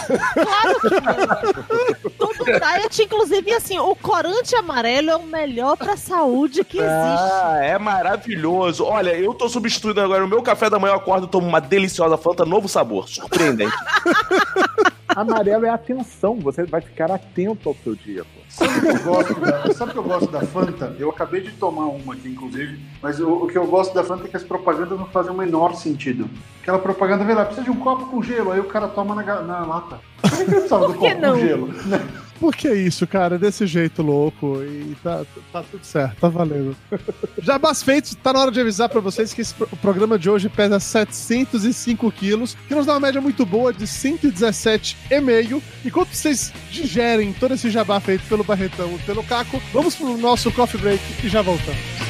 Todo 2.18 2.44
diet, 2.44 3.02
inclusive, 3.02 3.52
assim, 3.52 3.78
o 3.78 3.94
corante 3.96 4.54
amarelo 4.54 5.10
é 5.10 5.16
o 5.16 5.22
melhor 5.26 5.76
pra 5.76 5.96
saúde 5.96 6.64
que 6.64 6.78
existe. 6.78 6.90
Ah, 6.92 7.58
é 7.62 7.78
maravilhoso. 7.78 8.84
Olha, 8.84 9.10
eu 9.10 9.32
tô 9.34 9.48
substituindo 9.48 10.00
agora 10.00 10.24
o 10.24 10.28
meu 10.28 10.42
café 10.42 10.68
da 10.68 10.78
manhã, 10.78 10.92
eu 10.94 10.98
acordo 10.98 11.26
e 11.26 11.30
tomo 11.30 11.46
uma 11.48 11.60
deliciosa 11.60 12.16
Fanta, 12.16 12.44
novo 12.44 12.68
sabor. 12.68 13.08
Surpreendente. 13.08 13.74
Amarelo 15.14 15.66
é 15.66 15.70
atenção, 15.70 16.36
você 16.36 16.64
vai 16.64 16.80
ficar 16.80 17.10
atento 17.10 17.68
ao 17.68 17.74
seu 17.76 17.94
dia, 17.94 18.24
pô. 18.24 18.40
Sabe 18.48 18.78
o 18.78 18.80
que 18.80 18.88
eu 18.88 19.04
gosto 19.04 19.40
da, 19.40 19.74
sabe 19.74 19.92
que 19.92 19.98
eu 19.98 20.02
gosto 20.02 20.30
da 20.30 20.40
Fanta? 20.40 20.96
Eu 20.98 21.10
acabei 21.10 21.40
de 21.40 21.52
tomar 21.52 21.86
uma 21.86 22.14
aqui, 22.14 22.28
inclusive, 22.28 22.80
mas 23.02 23.20
o, 23.20 23.28
o 23.28 23.46
que 23.46 23.58
eu 23.58 23.66
gosto 23.66 23.94
da 23.94 24.04
Fanta 24.04 24.26
é 24.26 24.28
que 24.28 24.36
as 24.36 24.42
propagandas 24.42 24.98
não 24.98 25.06
fazem 25.06 25.32
o 25.32 25.36
menor 25.36 25.74
sentido. 25.74 26.28
Aquela 26.62 26.78
propaganda 26.78 27.24
vê 27.24 27.34
lá, 27.34 27.44
precisa 27.44 27.64
de 27.64 27.70
um 27.70 27.76
copo 27.76 28.06
com 28.06 28.22
gelo, 28.22 28.52
aí 28.52 28.60
o 28.60 28.64
cara 28.64 28.88
toma 28.88 29.14
na, 29.14 29.42
na 29.42 29.66
lata. 29.66 30.00
Por 30.20 30.30
que 30.30 30.36
que 30.36 30.42
ele 30.42 30.50
precisava 30.50 30.86
do 30.88 30.94
copo 30.94 31.20
não? 31.20 31.32
com 31.32 31.40
gelo? 31.40 31.68
Por 32.40 32.56
que 32.56 32.72
isso, 32.72 33.06
cara? 33.06 33.38
Desse 33.38 33.66
jeito 33.66 34.02
louco. 34.02 34.62
E 34.62 34.96
tá, 35.02 35.26
tá 35.52 35.62
tudo 35.62 35.84
certo, 35.84 36.16
tá 36.18 36.28
valendo. 36.28 36.74
Jabás 37.40 37.82
feitos, 37.82 38.14
tá 38.14 38.32
na 38.32 38.40
hora 38.40 38.50
de 38.50 38.58
avisar 38.58 38.88
pra 38.88 39.00
vocês 39.00 39.34
que 39.34 39.42
esse 39.42 39.54
o 39.60 39.76
programa 39.76 40.18
de 40.18 40.30
hoje 40.30 40.48
pesa 40.48 40.80
705 40.80 42.10
quilos, 42.12 42.56
que 42.66 42.74
nos 42.74 42.86
dá 42.86 42.94
uma 42.94 43.00
média 43.00 43.20
muito 43.20 43.44
boa 43.44 43.74
de 43.74 43.84
117,5. 43.84 45.62
Enquanto 45.84 46.14
vocês 46.14 46.50
digerem 46.70 47.34
todo 47.34 47.52
esse 47.52 47.68
jabá 47.68 48.00
feito 48.00 48.24
pelo 48.26 48.42
Barretão 48.42 48.94
e 48.94 48.98
pelo 49.00 49.22
Caco, 49.22 49.60
vamos 49.72 49.94
pro 49.94 50.16
nosso 50.16 50.50
coffee 50.50 50.80
break 50.80 51.02
e 51.22 51.28
já 51.28 51.42
voltamos. 51.42 52.09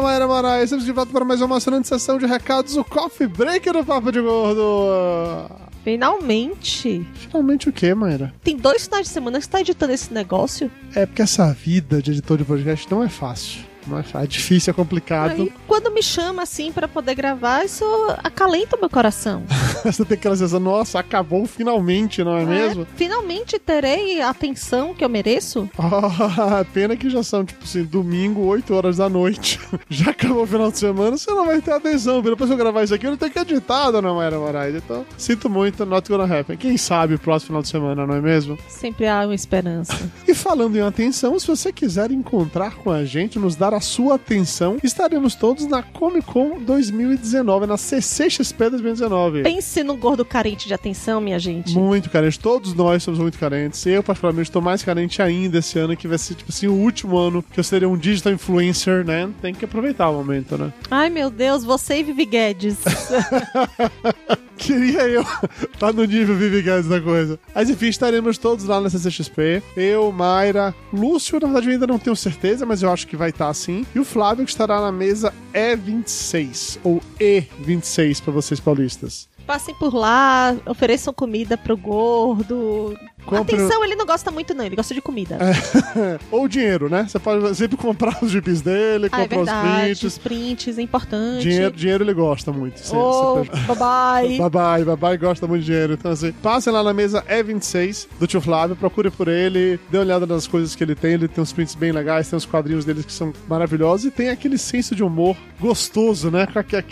Moraes, 0.00 0.64
estamos 0.64 0.84
de 0.84 0.90
volta 0.90 1.12
para 1.12 1.24
mais 1.24 1.40
uma 1.40 1.46
emocionante 1.46 1.86
sessão 1.86 2.18
de 2.18 2.26
recados, 2.26 2.76
o 2.76 2.82
Coffee 2.82 3.28
Break 3.28 3.70
do 3.70 3.84
Papo 3.84 4.10
de 4.10 4.20
Gordo. 4.20 5.48
Finalmente. 5.84 7.06
Finalmente 7.14 7.68
o 7.68 7.72
quê, 7.72 7.94
Mayra? 7.94 8.34
Tem 8.42 8.56
dois 8.56 8.84
finais 8.84 9.06
de 9.06 9.12
semana 9.12 9.38
que 9.38 9.44
você 9.44 9.50
tá 9.50 9.60
editando 9.60 9.92
esse 9.92 10.12
negócio. 10.12 10.70
É 10.94 11.06
porque 11.06 11.22
essa 11.22 11.52
vida 11.52 12.02
de 12.02 12.10
editor 12.10 12.38
de 12.38 12.44
podcast 12.44 12.90
não 12.90 13.04
é 13.04 13.08
fácil. 13.08 13.60
Não 13.86 13.98
é 13.98 14.04
é 14.22 14.26
difícil, 14.26 14.70
é 14.70 14.74
complicado. 14.74 15.42
Aí, 15.42 15.52
quando 15.66 15.90
me 15.90 16.02
chama 16.02 16.42
assim 16.42 16.72
pra 16.72 16.86
poder 16.86 17.14
gravar, 17.14 17.64
isso 17.64 17.84
acalenta 18.22 18.76
o 18.76 18.80
meu 18.80 18.88
coração. 18.88 19.42
Você 19.84 20.04
tem 20.04 20.16
aquela 20.16 20.36
sensação, 20.36 20.60
nossa, 20.60 20.98
acabou 20.98 21.46
finalmente, 21.46 22.22
não 22.22 22.36
é, 22.36 22.44
mesmo? 22.44 22.86
Finalmente 22.96 23.58
terei 23.58 24.20
a 24.20 24.30
atenção 24.30 24.94
que 24.94 25.04
eu 25.04 25.08
mereço. 25.08 25.68
Ah, 25.78 26.64
pena 26.72 26.96
que 26.96 27.10
já 27.10 27.22
são, 27.22 27.44
tipo 27.44 27.64
assim, 27.64 27.84
domingo, 27.84 28.42
8 28.42 28.74
horas 28.74 28.96
da 28.96 29.08
noite. 29.08 29.60
Já 29.88 30.10
acabou 30.10 30.42
o 30.42 30.46
final 30.46 30.70
de 30.70 30.78
semana, 30.78 31.16
você 31.16 31.30
não 31.30 31.46
vai 31.46 31.60
ter 31.60 31.72
atenção. 31.72 32.22
Depois 32.22 32.48
que 32.48 32.54
eu 32.54 32.58
gravar 32.58 32.82
isso 32.82 32.94
aqui, 32.94 33.06
eu 33.06 33.10
não 33.10 33.16
tenho 33.16 33.30
que 33.30 33.38
editar, 33.38 33.90
dona 33.90 34.12
Mayra 34.12 34.38
Moraes. 34.38 34.74
Então, 34.74 35.04
sinto 35.16 35.48
muito, 35.48 35.84
not 35.84 36.08
gonna 36.08 36.24
happen. 36.24 36.56
Quem 36.56 36.76
sabe 36.76 37.14
o 37.14 37.18
próximo 37.18 37.48
final 37.48 37.62
de 37.62 37.68
semana, 37.68 38.06
não 38.06 38.14
é 38.14 38.20
mesmo? 38.20 38.58
Sempre 38.68 39.06
há 39.06 39.24
uma 39.24 39.34
esperança. 39.34 40.10
E 40.26 40.34
falando 40.34 40.76
em 40.76 40.80
atenção, 40.80 41.38
se 41.38 41.46
você 41.46 41.72
quiser 41.72 42.10
encontrar 42.10 42.76
com 42.76 42.90
a 42.90 43.04
gente, 43.04 43.38
nos 43.38 43.56
dar 43.56 43.73
a 43.74 43.80
sua 43.80 44.14
atenção, 44.14 44.78
estaremos 44.82 45.34
todos 45.34 45.66
na 45.66 45.82
Comic 45.82 46.26
Con 46.26 46.58
2019, 46.60 47.66
na 47.66 47.76
CCXP 47.76 48.70
2019. 48.70 49.42
Pense 49.42 49.82
num 49.82 49.96
gordo 49.96 50.24
carente 50.24 50.66
de 50.66 50.74
atenção, 50.74 51.20
minha 51.20 51.38
gente. 51.38 51.74
Muito 51.74 52.10
carente. 52.10 52.38
Todos 52.38 52.74
nós 52.74 53.02
somos 53.02 53.20
muito 53.20 53.38
carentes. 53.38 53.84
Eu, 53.86 54.02
particularmente, 54.02 54.48
estou 54.48 54.62
mais 54.62 54.82
carente 54.82 55.20
ainda 55.20 55.58
esse 55.58 55.78
ano, 55.78 55.96
que 55.96 56.08
vai 56.08 56.18
ser, 56.18 56.34
tipo 56.34 56.50
assim, 56.50 56.66
o 56.66 56.74
último 56.74 57.16
ano 57.18 57.42
que 57.42 57.58
eu 57.58 57.64
seria 57.64 57.88
um 57.88 57.96
digital 57.96 58.32
influencer, 58.32 59.04
né? 59.04 59.30
Tem 59.40 59.54
que 59.54 59.64
aproveitar 59.64 60.08
o 60.10 60.14
momento, 60.14 60.56
né? 60.56 60.72
Ai, 60.90 61.10
meu 61.10 61.30
Deus, 61.30 61.64
você 61.64 61.98
e 61.98 62.02
Vivi 62.02 62.26
Guedes. 62.26 62.78
Queria 64.56 65.08
eu 65.08 65.24
tá 65.78 65.92
no 65.92 66.04
nível 66.04 66.36
Vivi 66.36 66.62
Guedes 66.62 66.88
da 66.88 67.00
coisa. 67.00 67.38
Mas 67.54 67.68
enfim, 67.68 67.86
estaremos 67.88 68.38
todos 68.38 68.64
lá 68.64 68.80
na 68.80 68.88
CCXP. 68.90 69.62
Eu, 69.76 70.10
Mayra, 70.12 70.74
Lúcio, 70.92 71.38
na 71.40 71.46
verdade 71.46 71.66
eu 71.68 71.72
ainda 71.72 71.86
não 71.86 71.98
tenho 71.98 72.16
certeza, 72.16 72.64
mas 72.64 72.82
eu 72.82 72.90
acho 72.90 73.06
que 73.06 73.16
vai 73.16 73.30
estar 73.30 73.48
assim. 73.48 73.84
E 73.94 73.98
o 73.98 74.04
Flávio 74.04 74.44
que 74.44 74.50
estará 74.50 74.80
na 74.80 74.92
mesa 74.92 75.32
E26, 75.52 76.78
ou 76.82 77.02
E26 77.20 78.22
para 78.22 78.32
vocês 78.32 78.60
paulistas. 78.60 79.28
Passem 79.46 79.74
por 79.74 79.94
lá, 79.94 80.56
ofereçam 80.66 81.12
comida 81.12 81.56
pro 81.58 81.76
gordo. 81.76 82.96
Compre- 83.26 83.56
Atenção, 83.56 83.82
ele 83.84 83.94
não 83.94 84.04
gosta 84.06 84.30
muito, 84.30 84.52
não, 84.54 84.64
ele 84.64 84.76
gosta 84.76 84.94
de 84.94 85.00
comida. 85.00 85.38
ou 86.30 86.46
dinheiro, 86.48 86.88
né? 86.90 87.06
Você 87.08 87.18
pode 87.18 87.54
sempre 87.54 87.76
comprar 87.76 88.18
os 88.22 88.30
gibis 88.30 88.60
dele, 88.62 89.08
Ah, 89.12 89.22
é 89.22 89.28
comprar 89.28 89.40
os 89.40 89.46
verdade, 89.46 89.82
prints. 89.84 90.02
os 90.02 90.18
prints, 90.18 90.78
é 90.78 90.82
importante. 90.82 91.42
Dinheiro, 91.42 91.74
dinheiro 91.74 92.04
ele 92.04 92.12
gosta 92.14 92.52
muito. 92.52 92.80
Cê- 92.80 92.94
Oh, 92.96 93.44
cê- 93.44 93.50
babai. 93.66 94.36
Babai, 94.38 94.84
babai 94.84 95.16
gosta 95.18 95.46
muito 95.46 95.60
de 95.60 95.66
dinheiro. 95.66 95.92
Então, 95.94 96.10
assim, 96.12 96.32
passem 96.32 96.72
lá 96.72 96.82
na 96.82 96.92
mesa 96.94 97.22
E26 97.28 98.08
do 98.18 98.26
tio 98.26 98.40
Flávio, 98.40 98.76
procure 98.76 99.10
por 99.10 99.28
ele, 99.28 99.78
dê 99.90 99.98
uma 99.98 100.04
olhada 100.04 100.26
nas 100.26 100.46
coisas 100.46 100.74
que 100.74 100.82
ele 100.84 100.94
tem. 100.94 101.12
Ele 101.14 101.28
tem 101.28 101.42
uns 101.42 101.52
prints 101.52 101.74
bem 101.74 101.92
legais, 101.92 102.28
tem 102.28 102.36
uns 102.36 102.44
quadrinhos 102.46 102.84
deles 102.84 103.04
que 103.06 103.12
são 103.12 103.32
maravilhosos 103.48 104.06
e 104.06 104.10
tem 104.10 104.28
aquele 104.30 104.56
senso 104.58 104.94
de 104.94 105.02
humor 105.02 105.36
gostoso, 105.60 106.30
né? 106.30 106.46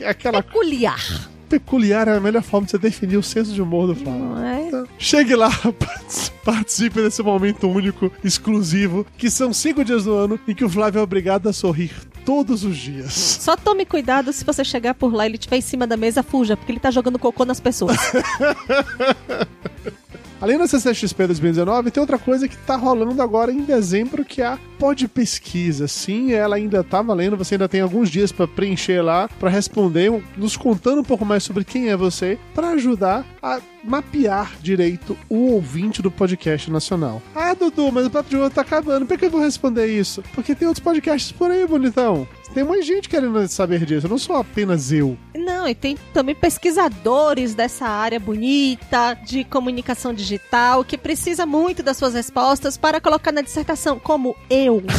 Aquela 0.06 0.42
Peculiar. 0.42 1.30
Peculiar 1.52 2.08
é 2.08 2.16
a 2.16 2.20
melhor 2.20 2.42
forma 2.42 2.64
de 2.64 2.70
você 2.70 2.78
definir 2.78 3.18
o 3.18 3.22
senso 3.22 3.52
de 3.52 3.60
humor 3.60 3.86
do 3.86 3.94
Flávio. 3.94 4.38
É? 4.38 4.68
Então, 4.68 4.88
chegue 4.98 5.34
lá, 5.34 5.50
participe 6.42 7.02
desse 7.02 7.22
momento 7.22 7.68
único, 7.68 8.10
exclusivo, 8.24 9.06
que 9.18 9.28
são 9.28 9.52
cinco 9.52 9.84
dias 9.84 10.04
do 10.04 10.14
ano 10.14 10.40
em 10.48 10.54
que 10.54 10.64
o 10.64 10.68
Flávio 10.68 11.00
é 11.00 11.02
obrigado 11.02 11.48
a 11.48 11.52
sorrir 11.52 11.92
todos 12.24 12.64
os 12.64 12.76
dias. 12.76 13.12
Só 13.12 13.54
tome 13.54 13.84
cuidado 13.84 14.32
se 14.32 14.44
você 14.44 14.64
chegar 14.64 14.94
por 14.94 15.12
lá 15.12 15.26
e 15.26 15.28
ele 15.28 15.36
estiver 15.36 15.58
em 15.58 15.60
cima 15.60 15.86
da 15.86 15.96
mesa, 15.96 16.22
fuja, 16.22 16.56
porque 16.56 16.72
ele 16.72 16.80
tá 16.80 16.90
jogando 16.90 17.18
cocô 17.18 17.44
nas 17.44 17.60
pessoas. 17.60 17.98
Além 20.42 20.58
da 20.58 20.66
CCXP 20.66 21.28
2019, 21.28 21.92
tem 21.92 22.00
outra 22.00 22.18
coisa 22.18 22.48
que 22.48 22.56
tá 22.56 22.74
rolando 22.74 23.22
agora 23.22 23.52
em 23.52 23.62
dezembro, 23.62 24.24
que 24.24 24.42
é 24.42 24.46
a 24.46 24.58
Pod 24.76 25.06
Pesquisa. 25.06 25.86
Sim, 25.86 26.32
ela 26.32 26.56
ainda 26.56 26.82
tá 26.82 27.00
valendo, 27.00 27.36
você 27.36 27.54
ainda 27.54 27.68
tem 27.68 27.80
alguns 27.80 28.10
dias 28.10 28.32
pra 28.32 28.48
preencher 28.48 29.00
lá, 29.02 29.28
pra 29.38 29.48
responder, 29.48 30.10
nos 30.36 30.56
contando 30.56 31.00
um 31.00 31.04
pouco 31.04 31.24
mais 31.24 31.44
sobre 31.44 31.62
quem 31.62 31.90
é 31.90 31.96
você, 31.96 32.40
pra 32.56 32.70
ajudar 32.70 33.24
a 33.40 33.60
mapear 33.84 34.50
direito 34.60 35.16
o 35.28 35.52
ouvinte 35.52 36.02
do 36.02 36.10
podcast 36.10 36.72
nacional. 36.72 37.22
Ah, 37.36 37.54
Dudu, 37.54 37.92
mas 37.92 38.06
o 38.06 38.10
Papo 38.10 38.28
de 38.28 38.36
Ouro 38.36 38.50
tá 38.50 38.62
acabando, 38.62 39.06
por 39.06 39.16
que 39.16 39.26
eu 39.26 39.30
vou 39.30 39.40
responder 39.40 39.86
isso? 39.86 40.24
Porque 40.34 40.56
tem 40.56 40.66
outros 40.66 40.82
podcasts 40.82 41.30
por 41.30 41.52
aí, 41.52 41.64
bonitão. 41.68 42.26
Tem 42.54 42.64
mais 42.64 42.86
gente 42.86 43.08
querendo 43.08 43.46
saber 43.48 43.84
disso, 43.86 44.08
não 44.08 44.18
sou 44.18 44.36
apenas 44.36 44.92
eu. 44.92 45.16
Não, 45.34 45.66
e 45.66 45.74
tem 45.74 45.96
também 46.12 46.34
pesquisadores 46.34 47.54
dessa 47.54 47.86
área 47.86 48.20
bonita 48.20 49.14
de 49.14 49.42
comunicação 49.44 50.12
digital 50.12 50.84
que 50.84 50.98
precisa 50.98 51.46
muito 51.46 51.82
das 51.82 51.96
suas 51.96 52.14
respostas 52.14 52.76
para 52.76 53.00
colocar 53.00 53.32
na 53.32 53.40
dissertação, 53.40 53.98
como 53.98 54.36
eu. 54.50 54.82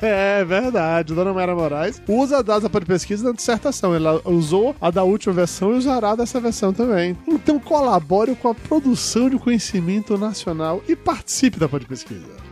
É 0.00 0.44
verdade. 0.44 1.14
Dona 1.14 1.32
Mara 1.32 1.54
Moraes 1.54 2.02
usa 2.08 2.38
a 2.38 2.42
data 2.42 2.68
para 2.68 2.84
pesquisa 2.84 3.24
na 3.24 3.32
dissertação. 3.32 3.94
Ela 3.94 4.20
usou 4.24 4.74
a 4.80 4.90
da 4.90 5.04
última 5.04 5.32
versão 5.32 5.72
e 5.72 5.78
usará 5.78 6.14
dessa 6.14 6.40
versão 6.40 6.72
também. 6.72 7.16
Então 7.26 7.58
colabore 7.58 8.34
com 8.34 8.48
a 8.48 8.54
produção 8.54 9.30
de 9.30 9.38
conhecimento 9.38 10.16
nacional 10.18 10.82
e 10.88 10.96
participe 10.96 11.58
da 11.58 11.68
Pod 11.68 11.86
Pesquisa. 11.86 12.51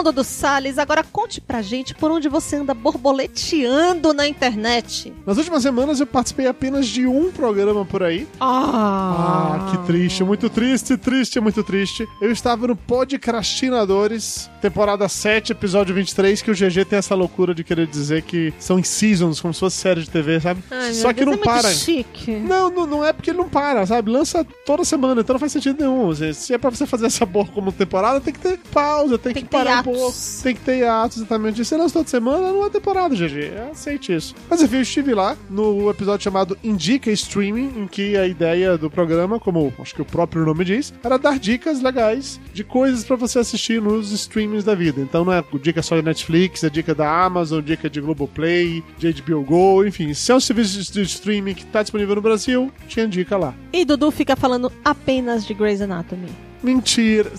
Então, 0.00 0.12
Dudu 0.12 0.22
Salles, 0.24 0.78
agora 0.78 1.02
conte 1.02 1.40
pra 1.40 1.60
gente 1.60 1.94
por 1.94 2.10
onde 2.10 2.28
você 2.28 2.56
anda 2.56 2.72
borboleteando 2.72 4.12
na 4.14 4.28
internet. 4.28 5.12
Nas 5.26 5.36
últimas 5.38 5.62
semanas 5.62 5.98
eu 6.00 6.06
participei 6.06 6.46
apenas 6.46 6.86
de 6.86 7.06
um 7.06 7.30
programa 7.32 7.84
por 7.84 8.02
aí. 8.02 8.26
Ah, 8.40 9.58
Ah, 9.58 9.70
que 9.70 9.86
triste, 9.86 10.22
muito 10.22 10.48
triste, 10.48 10.96
triste, 10.96 11.40
muito 11.40 11.62
triste. 11.64 12.06
Eu 12.20 12.30
estava 12.30 12.66
no 12.68 12.76
Podcrastinadores, 12.76 14.48
temporada 14.60 15.08
7, 15.08 15.52
episódio 15.52 15.94
23, 15.94 16.40
que 16.42 16.50
o 16.50 16.54
GG 16.54 16.84
tem 16.84 16.98
essa 16.98 17.14
loucura 17.14 17.54
de 17.54 17.64
querer 17.64 17.86
dizer 17.86 18.22
que 18.22 18.52
são 18.58 18.78
em 18.78 18.82
seasons, 18.82 19.40
como 19.40 19.52
se 19.52 19.60
fosse 19.60 19.76
série 19.76 20.02
de 20.02 20.10
TV, 20.10 20.40
sabe? 20.40 20.62
Ai, 20.70 20.94
Só 20.94 21.12
que 21.12 21.24
não 21.24 21.34
é 21.34 21.36
para. 21.38 21.70
chique. 21.72 22.32
Não, 22.36 22.70
não, 22.70 22.86
não 22.86 23.04
é 23.04 23.12
porque 23.12 23.30
ele 23.30 23.38
não 23.38 23.48
para, 23.48 23.84
sabe? 23.86 24.10
Lança 24.10 24.46
toda 24.64 24.84
semana, 24.84 25.20
então 25.20 25.34
não 25.34 25.40
faz 25.40 25.52
sentido 25.52 25.80
nenhum. 25.80 26.14
Se- 26.14 26.54
é 26.54 26.58
pra 26.58 26.70
você 26.70 26.86
fazer 26.86 27.06
essa 27.06 27.26
boa 27.26 27.46
como 27.46 27.72
temporada, 27.72 28.20
tem 28.20 28.32
que 28.32 28.38
ter 28.40 28.58
pausa, 28.72 29.18
tem, 29.18 29.32
Tem 29.32 29.42
que 29.42 29.48
que 29.48 29.56
parar 29.56 29.80
um 29.80 29.87
Tem 30.42 30.54
que 30.54 30.60
ter 30.60 30.78
hiatos, 30.78 31.18
exatamente. 31.18 31.64
Se 31.64 31.76
lança 31.76 31.94
toda 31.94 32.08
semana, 32.08 32.52
não 32.52 32.64
é 32.64 32.70
temporada, 32.70 33.14
GG. 33.14 33.70
Aceite 33.70 34.14
isso. 34.14 34.34
Mas 34.48 34.62
enfim, 34.62 34.76
eu 34.76 34.82
estive 34.82 35.14
lá 35.14 35.36
no 35.48 35.90
episódio 35.90 36.24
chamado 36.24 36.58
Indica 36.62 37.10
Streaming, 37.10 37.82
em 37.82 37.86
que 37.86 38.16
a 38.16 38.26
ideia 38.26 38.76
do 38.76 38.90
programa, 38.90 39.38
como 39.38 39.72
acho 39.78 39.94
que 39.94 40.02
o 40.02 40.04
próprio 40.04 40.44
nome 40.44 40.64
diz, 40.64 40.92
era 41.02 41.18
dar 41.18 41.38
dicas 41.38 41.80
legais 41.80 42.40
de 42.52 42.64
coisas 42.64 43.04
pra 43.04 43.16
você 43.16 43.38
assistir 43.38 43.80
nos 43.80 44.12
streamings 44.12 44.64
da 44.64 44.74
vida. 44.74 45.00
Então 45.00 45.24
não 45.24 45.32
é 45.32 45.42
dica 45.60 45.82
só 45.82 45.96
de 45.96 46.02
Netflix, 46.02 46.64
é 46.64 46.70
dica 46.70 46.94
da 46.94 47.24
Amazon, 47.24 47.62
dica 47.62 47.88
de 47.88 48.00
Globoplay, 48.00 48.82
de 48.98 49.12
HBO 49.22 49.42
Go, 49.42 49.84
enfim. 49.84 50.12
Se 50.14 50.32
é 50.32 50.34
um 50.34 50.40
serviço 50.40 50.92
de 50.92 51.02
streaming 51.02 51.54
que 51.54 51.66
tá 51.66 51.82
disponível 51.82 52.14
no 52.14 52.22
Brasil, 52.22 52.72
tinha 52.86 53.06
dica 53.06 53.36
lá. 53.36 53.54
E 53.72 53.84
Dudu 53.84 54.10
fica 54.10 54.36
falando 54.36 54.72
apenas 54.84 55.46
de 55.46 55.54
Grey's 55.54 55.80
Anatomy. 55.80 56.47
Mentira. 56.62 57.32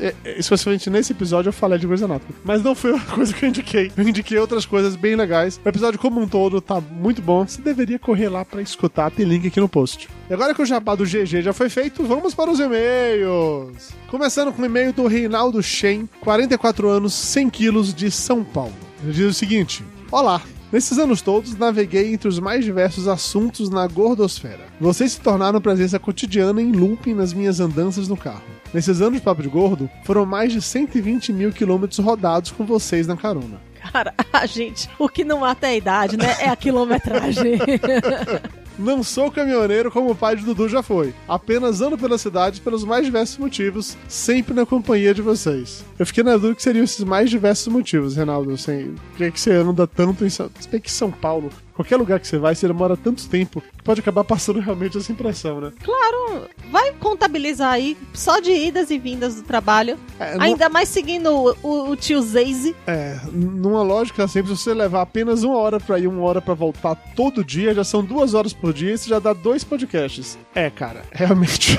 É, 0.00 0.14
é, 0.24 0.38
Especialmente 0.38 0.88
nesse 0.90 1.12
episódio 1.12 1.48
eu 1.48 1.52
falei 1.52 1.78
de 1.78 1.86
Grey's 1.86 2.02
Anatomy. 2.02 2.34
Mas 2.44 2.62
não 2.62 2.74
foi 2.74 2.94
a 2.96 3.00
coisa 3.00 3.32
que 3.32 3.44
eu 3.44 3.48
indiquei. 3.48 3.92
Eu 3.96 4.08
indiquei 4.08 4.38
outras 4.38 4.64
coisas 4.64 4.96
bem 4.96 5.16
legais. 5.16 5.60
O 5.64 5.68
episódio 5.68 5.98
como 5.98 6.20
um 6.20 6.28
todo 6.28 6.60
tá 6.60 6.80
muito 6.80 7.20
bom. 7.20 7.46
Você 7.46 7.60
deveria 7.60 7.98
correr 7.98 8.28
lá 8.28 8.44
pra 8.44 8.62
escutar. 8.62 9.10
Tem 9.10 9.26
link 9.26 9.46
aqui 9.46 9.60
no 9.60 9.68
post. 9.68 10.08
E 10.28 10.34
agora 10.34 10.54
que 10.54 10.62
o 10.62 10.66
jabá 10.66 10.94
do 10.94 11.04
GG 11.04 11.42
já 11.42 11.52
foi 11.52 11.68
feito, 11.68 12.02
vamos 12.04 12.34
para 12.34 12.50
os 12.50 12.60
e-mails. 12.60 13.90
Começando 14.08 14.52
com 14.52 14.62
o 14.62 14.64
e-mail 14.66 14.92
do 14.92 15.06
Reinaldo 15.06 15.62
Shen, 15.62 16.08
44 16.20 16.88
anos, 16.88 17.14
100 17.14 17.50
quilos, 17.50 17.94
de 17.94 18.10
São 18.10 18.44
Paulo. 18.44 18.74
Ele 19.02 19.12
diz 19.12 19.26
o 19.26 19.34
seguinte: 19.34 19.84
Olá. 20.10 20.42
Nesses 20.70 20.98
anos 20.98 21.22
todos, 21.22 21.56
naveguei 21.56 22.12
entre 22.12 22.28
os 22.28 22.38
mais 22.38 22.62
diversos 22.62 23.08
assuntos 23.08 23.70
na 23.70 23.86
gordosfera. 23.86 24.66
Vocês 24.78 25.12
se 25.12 25.20
tornaram 25.20 25.62
presença 25.62 25.98
cotidiana 25.98 26.60
em 26.60 26.72
looping 26.72 27.14
nas 27.14 27.32
minhas 27.32 27.58
andanças 27.58 28.06
no 28.06 28.18
carro. 28.18 28.42
Nesses 28.74 29.00
anos 29.00 29.14
de 29.14 29.24
Papo 29.24 29.42
de 29.42 29.48
Gordo, 29.48 29.88
foram 30.04 30.26
mais 30.26 30.52
de 30.52 30.60
120 30.60 31.32
mil 31.32 31.52
quilômetros 31.52 31.98
rodados 31.98 32.50
com 32.50 32.66
vocês 32.66 33.06
na 33.06 33.16
carona. 33.16 33.58
Cara, 33.92 34.12
a 34.30 34.44
gente, 34.46 34.90
o 34.98 35.08
que 35.08 35.24
não 35.24 35.40
mata 35.40 35.66
é 35.66 35.70
a 35.70 35.76
idade, 35.76 36.18
né? 36.18 36.36
É 36.38 36.50
a 36.50 36.56
quilometragem. 36.56 37.58
Não 38.78 39.02
sou 39.02 39.30
caminhoneiro 39.30 39.90
como 39.90 40.10
o 40.10 40.14
pai 40.14 40.36
de 40.36 40.44
Dudu 40.44 40.68
já 40.68 40.82
foi. 40.82 41.12
Apenas 41.26 41.80
ando 41.80 41.98
pela 41.98 42.16
cidade 42.16 42.60
pelos 42.60 42.84
mais 42.84 43.04
diversos 43.04 43.36
motivos, 43.38 43.96
sempre 44.06 44.54
na 44.54 44.64
companhia 44.64 45.12
de 45.12 45.20
vocês. 45.20 45.84
Eu 45.98 46.06
fiquei 46.06 46.22
na 46.22 46.34
dúvida 46.34 46.54
que 46.54 46.62
seriam 46.62 46.84
esses 46.84 47.02
mais 47.02 47.28
diversos 47.28 47.72
motivos, 47.72 48.14
Reinaldo. 48.14 48.52
Assim, 48.52 48.94
por 49.10 49.18
que 49.18 49.32
que 49.32 49.40
você 49.40 49.52
anda 49.52 49.86
tanto 49.86 50.24
em 50.24 50.30
São... 50.30 50.48
São 50.84 51.10
Paulo... 51.10 51.50
Qualquer 51.78 51.96
lugar 51.96 52.18
que 52.18 52.26
você 52.26 52.38
vai, 52.38 52.56
você 52.56 52.66
demora 52.66 52.96
tanto 52.96 53.28
tempo 53.28 53.60
que 53.60 53.84
pode 53.84 54.00
acabar 54.00 54.24
passando 54.24 54.58
realmente 54.58 54.98
essa 54.98 55.12
impressão, 55.12 55.60
né? 55.60 55.70
Claro, 55.80 56.48
vai 56.72 56.90
contabilizar 56.94 57.70
aí 57.70 57.96
só 58.12 58.40
de 58.40 58.50
idas 58.50 58.90
e 58.90 58.98
vindas 58.98 59.36
do 59.36 59.42
trabalho. 59.42 59.96
É, 60.18 60.34
Ainda 60.40 60.68
mais 60.68 60.88
seguindo 60.88 61.30
o, 61.30 61.56
o, 61.62 61.90
o 61.90 61.96
tio 61.96 62.20
Zaze. 62.20 62.74
É, 62.84 63.16
numa 63.32 63.84
lógica 63.84 64.26
simples, 64.26 64.58
se 64.58 64.64
você 64.64 64.74
levar 64.74 65.02
apenas 65.02 65.44
uma 65.44 65.56
hora 65.56 65.78
pra 65.78 66.00
ir, 66.00 66.08
uma 66.08 66.24
hora 66.24 66.42
pra 66.42 66.52
voltar 66.52 66.96
todo 67.14 67.44
dia, 67.44 67.72
já 67.72 67.84
são 67.84 68.02
duas 68.02 68.34
horas 68.34 68.52
por 68.52 68.72
dia, 68.72 68.92
isso 68.92 69.08
já 69.08 69.20
dá 69.20 69.32
dois 69.32 69.62
podcasts. 69.62 70.36
É, 70.56 70.68
cara, 70.70 71.04
realmente, 71.12 71.78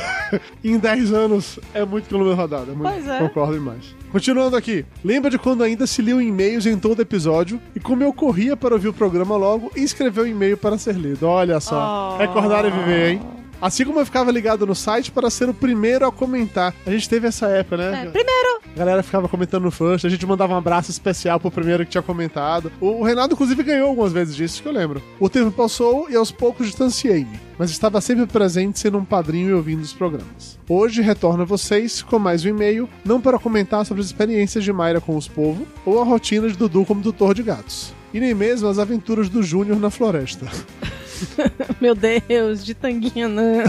em 0.64 0.78
10 0.78 1.12
anos 1.12 1.60
é 1.74 1.84
muito 1.84 2.08
quilômetro 2.08 2.38
rodado. 2.38 2.72
É 2.72 2.74
muito, 2.74 2.90
Pois 2.94 3.06
é. 3.06 3.20
Concordo 3.20 3.54
demais. 3.56 3.94
Continuando 4.12 4.56
aqui, 4.56 4.84
lembra 5.04 5.30
de 5.30 5.38
quando 5.38 5.64
ainda 5.64 5.86
se 5.86 6.02
liam 6.02 6.20
e-mails 6.20 6.66
em 6.66 6.78
todo 6.80 7.00
episódio 7.02 7.62
e 7.76 7.80
como 7.80 8.04
eu 8.04 8.12
corria 8.12 8.58
para 8.58 8.74
ouvir 8.74 8.88
o 8.88 8.94
programa 8.94 9.38
logo 9.38 9.72
e 9.76 9.84
escrever 9.84 10.22
um 10.22 10.28
e-mail 10.28 10.58
para 10.58 10.80
ser 10.80 10.96
lido. 10.96 11.28
Olha 11.28 11.60
só, 11.60 12.16
Oh. 12.16 12.18
recordar 12.18 12.66
e 12.66 12.72
viver, 12.72 13.12
hein? 13.12 13.22
Assim 13.62 13.84
como 13.86 14.00
eu 14.00 14.06
ficava 14.06 14.32
ligado 14.32 14.66
no 14.66 14.74
site 14.74 15.12
para 15.12 15.30
ser 15.30 15.50
o 15.50 15.54
primeiro 15.54 16.06
a 16.06 16.12
comentar. 16.12 16.74
A 16.86 16.92
gente 16.92 17.10
teve 17.10 17.28
essa 17.28 17.48
época, 17.48 17.78
né? 17.78 18.04
É, 18.06 18.10
primeiro, 18.10 18.62
A 18.74 18.80
galera 18.80 19.04
ficava 19.04 19.28
comentando 19.28 19.64
no 19.64 19.72
First, 19.72 20.06
a 20.06 20.10
gente 20.10 20.26
mandava 20.26 20.54
um 20.54 20.58
abraço 20.58 20.90
especial 20.92 21.40
pro 21.40 21.52
primeiro 21.52 21.84
que 21.86 21.92
tinha 21.92 22.02
comentado. 22.02 22.72
O 22.80 23.04
Renato, 23.04 23.34
inclusive, 23.34 23.62
ganhou 23.64 23.90
algumas 23.90 24.14
vezes 24.14 24.36
disso, 24.36 24.62
que 24.62 24.68
eu 24.68 24.72
lembro. 24.72 25.02
O 25.20 25.30
tempo 25.30 25.52
passou 25.52 26.10
e 26.10 26.16
aos 26.16 26.32
poucos 26.32 26.68
distanciei-me, 26.68 27.40
mas 27.58 27.70
estava 27.70 28.00
sempre 28.00 28.26
presente 28.26 28.80
sendo 28.80 28.98
um 28.98 29.06
padrinho 29.06 29.50
e 29.50 29.54
ouvindo 29.54 29.82
os 29.82 29.94
programas. 29.94 30.58
Hoje 30.70 31.02
retorno 31.02 31.42
a 31.42 31.46
vocês 31.46 32.02
com 32.02 32.18
mais 32.18 32.46
um 32.46 32.50
e-mail, 32.50 32.88
não 33.04 33.20
para 33.20 33.40
comentar 33.40 33.86
sobre 33.86 34.02
as 34.02 34.08
experiências 34.08 34.64
de 34.64 34.72
Mayra 34.72 35.02
com 35.02 35.18
os 35.18 35.28
povos 35.28 35.68
ou 35.86 36.00
a 36.00 36.06
rotina 36.06 36.48
de 36.48 36.56
Dudu 36.56 36.86
como 36.86 37.02
tutor 37.02 37.34
de 37.34 37.44
gatos. 37.44 37.94
E 38.14 38.20
nem 38.20 38.34
mesmo 38.34 38.70
as 38.70 38.80
aventuras 38.80 39.28
do 39.30 39.44
Júnior 39.44 39.80
na 39.80 39.90
floresta. 39.90 40.48
meu 41.80 41.96
Deus, 41.96 42.66
de 42.66 42.74
tanguinha 42.74 43.28
não. 43.28 43.64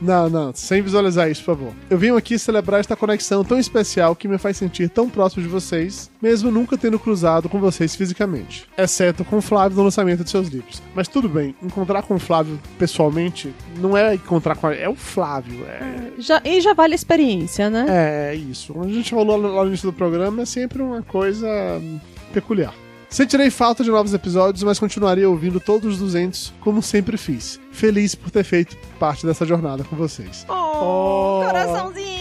Não, 0.00 0.28
não, 0.28 0.52
sem 0.54 0.82
visualizar 0.82 1.30
isso, 1.30 1.42
por 1.42 1.56
favor. 1.56 1.72
Eu 1.88 1.96
venho 1.96 2.16
aqui 2.16 2.38
celebrar 2.38 2.80
esta 2.80 2.94
conexão 2.94 3.42
tão 3.42 3.58
especial 3.58 4.14
que 4.14 4.28
me 4.28 4.36
faz 4.36 4.56
sentir 4.56 4.90
tão 4.90 5.08
próximo 5.08 5.42
de 5.42 5.48
vocês, 5.48 6.10
mesmo 6.20 6.50
nunca 6.50 6.76
tendo 6.76 6.98
cruzado 6.98 7.48
com 7.48 7.58
vocês 7.58 7.96
fisicamente. 7.96 8.68
Exceto 8.76 9.24
com 9.24 9.38
o 9.38 9.42
Flávio 9.42 9.78
no 9.78 9.84
lançamento 9.84 10.22
de 10.22 10.30
seus 10.30 10.48
livros. 10.48 10.82
Mas 10.94 11.08
tudo 11.08 11.28
bem, 11.28 11.54
encontrar 11.62 12.02
com 12.02 12.14
o 12.14 12.18
Flávio 12.18 12.60
pessoalmente 12.78 13.52
não 13.78 13.96
é 13.96 14.14
encontrar 14.14 14.56
com. 14.56 14.68
É 14.68 14.88
o 14.88 14.94
Flávio. 14.94 15.64
É, 15.64 16.10
Já, 16.18 16.42
e 16.44 16.60
já 16.60 16.74
vale 16.74 16.92
a 16.92 16.96
experiência, 16.96 17.70
né? 17.70 17.86
é 17.88 18.34
isso. 18.34 18.74
Como 18.74 18.84
a 18.84 18.92
gente 18.92 19.10
falou 19.10 19.36
lá 19.36 19.62
no 19.62 19.68
início 19.68 19.90
do 19.90 19.96
programa, 19.96 20.42
é 20.42 20.46
sempre 20.46 20.82
uma 20.82 21.02
coisa 21.02 21.48
peculiar. 22.32 22.74
Sentirei 23.08 23.50
falta 23.50 23.84
de 23.84 23.90
novos 23.90 24.12
episódios, 24.12 24.62
mas 24.62 24.78
continuarei 24.78 25.24
ouvindo 25.24 25.60
todos 25.60 25.94
os 25.94 25.98
200, 25.98 26.52
como 26.60 26.82
sempre 26.82 27.16
fiz. 27.16 27.60
Feliz 27.70 28.14
por 28.14 28.30
ter 28.30 28.44
feito 28.44 28.76
parte 28.96 29.24
dessa 29.26 29.44
jornada 29.46 29.84
com 29.84 29.94
vocês. 29.96 30.44
Oh, 30.48 30.66
Oh. 30.78 31.42
coraçãozinho! 31.46 32.16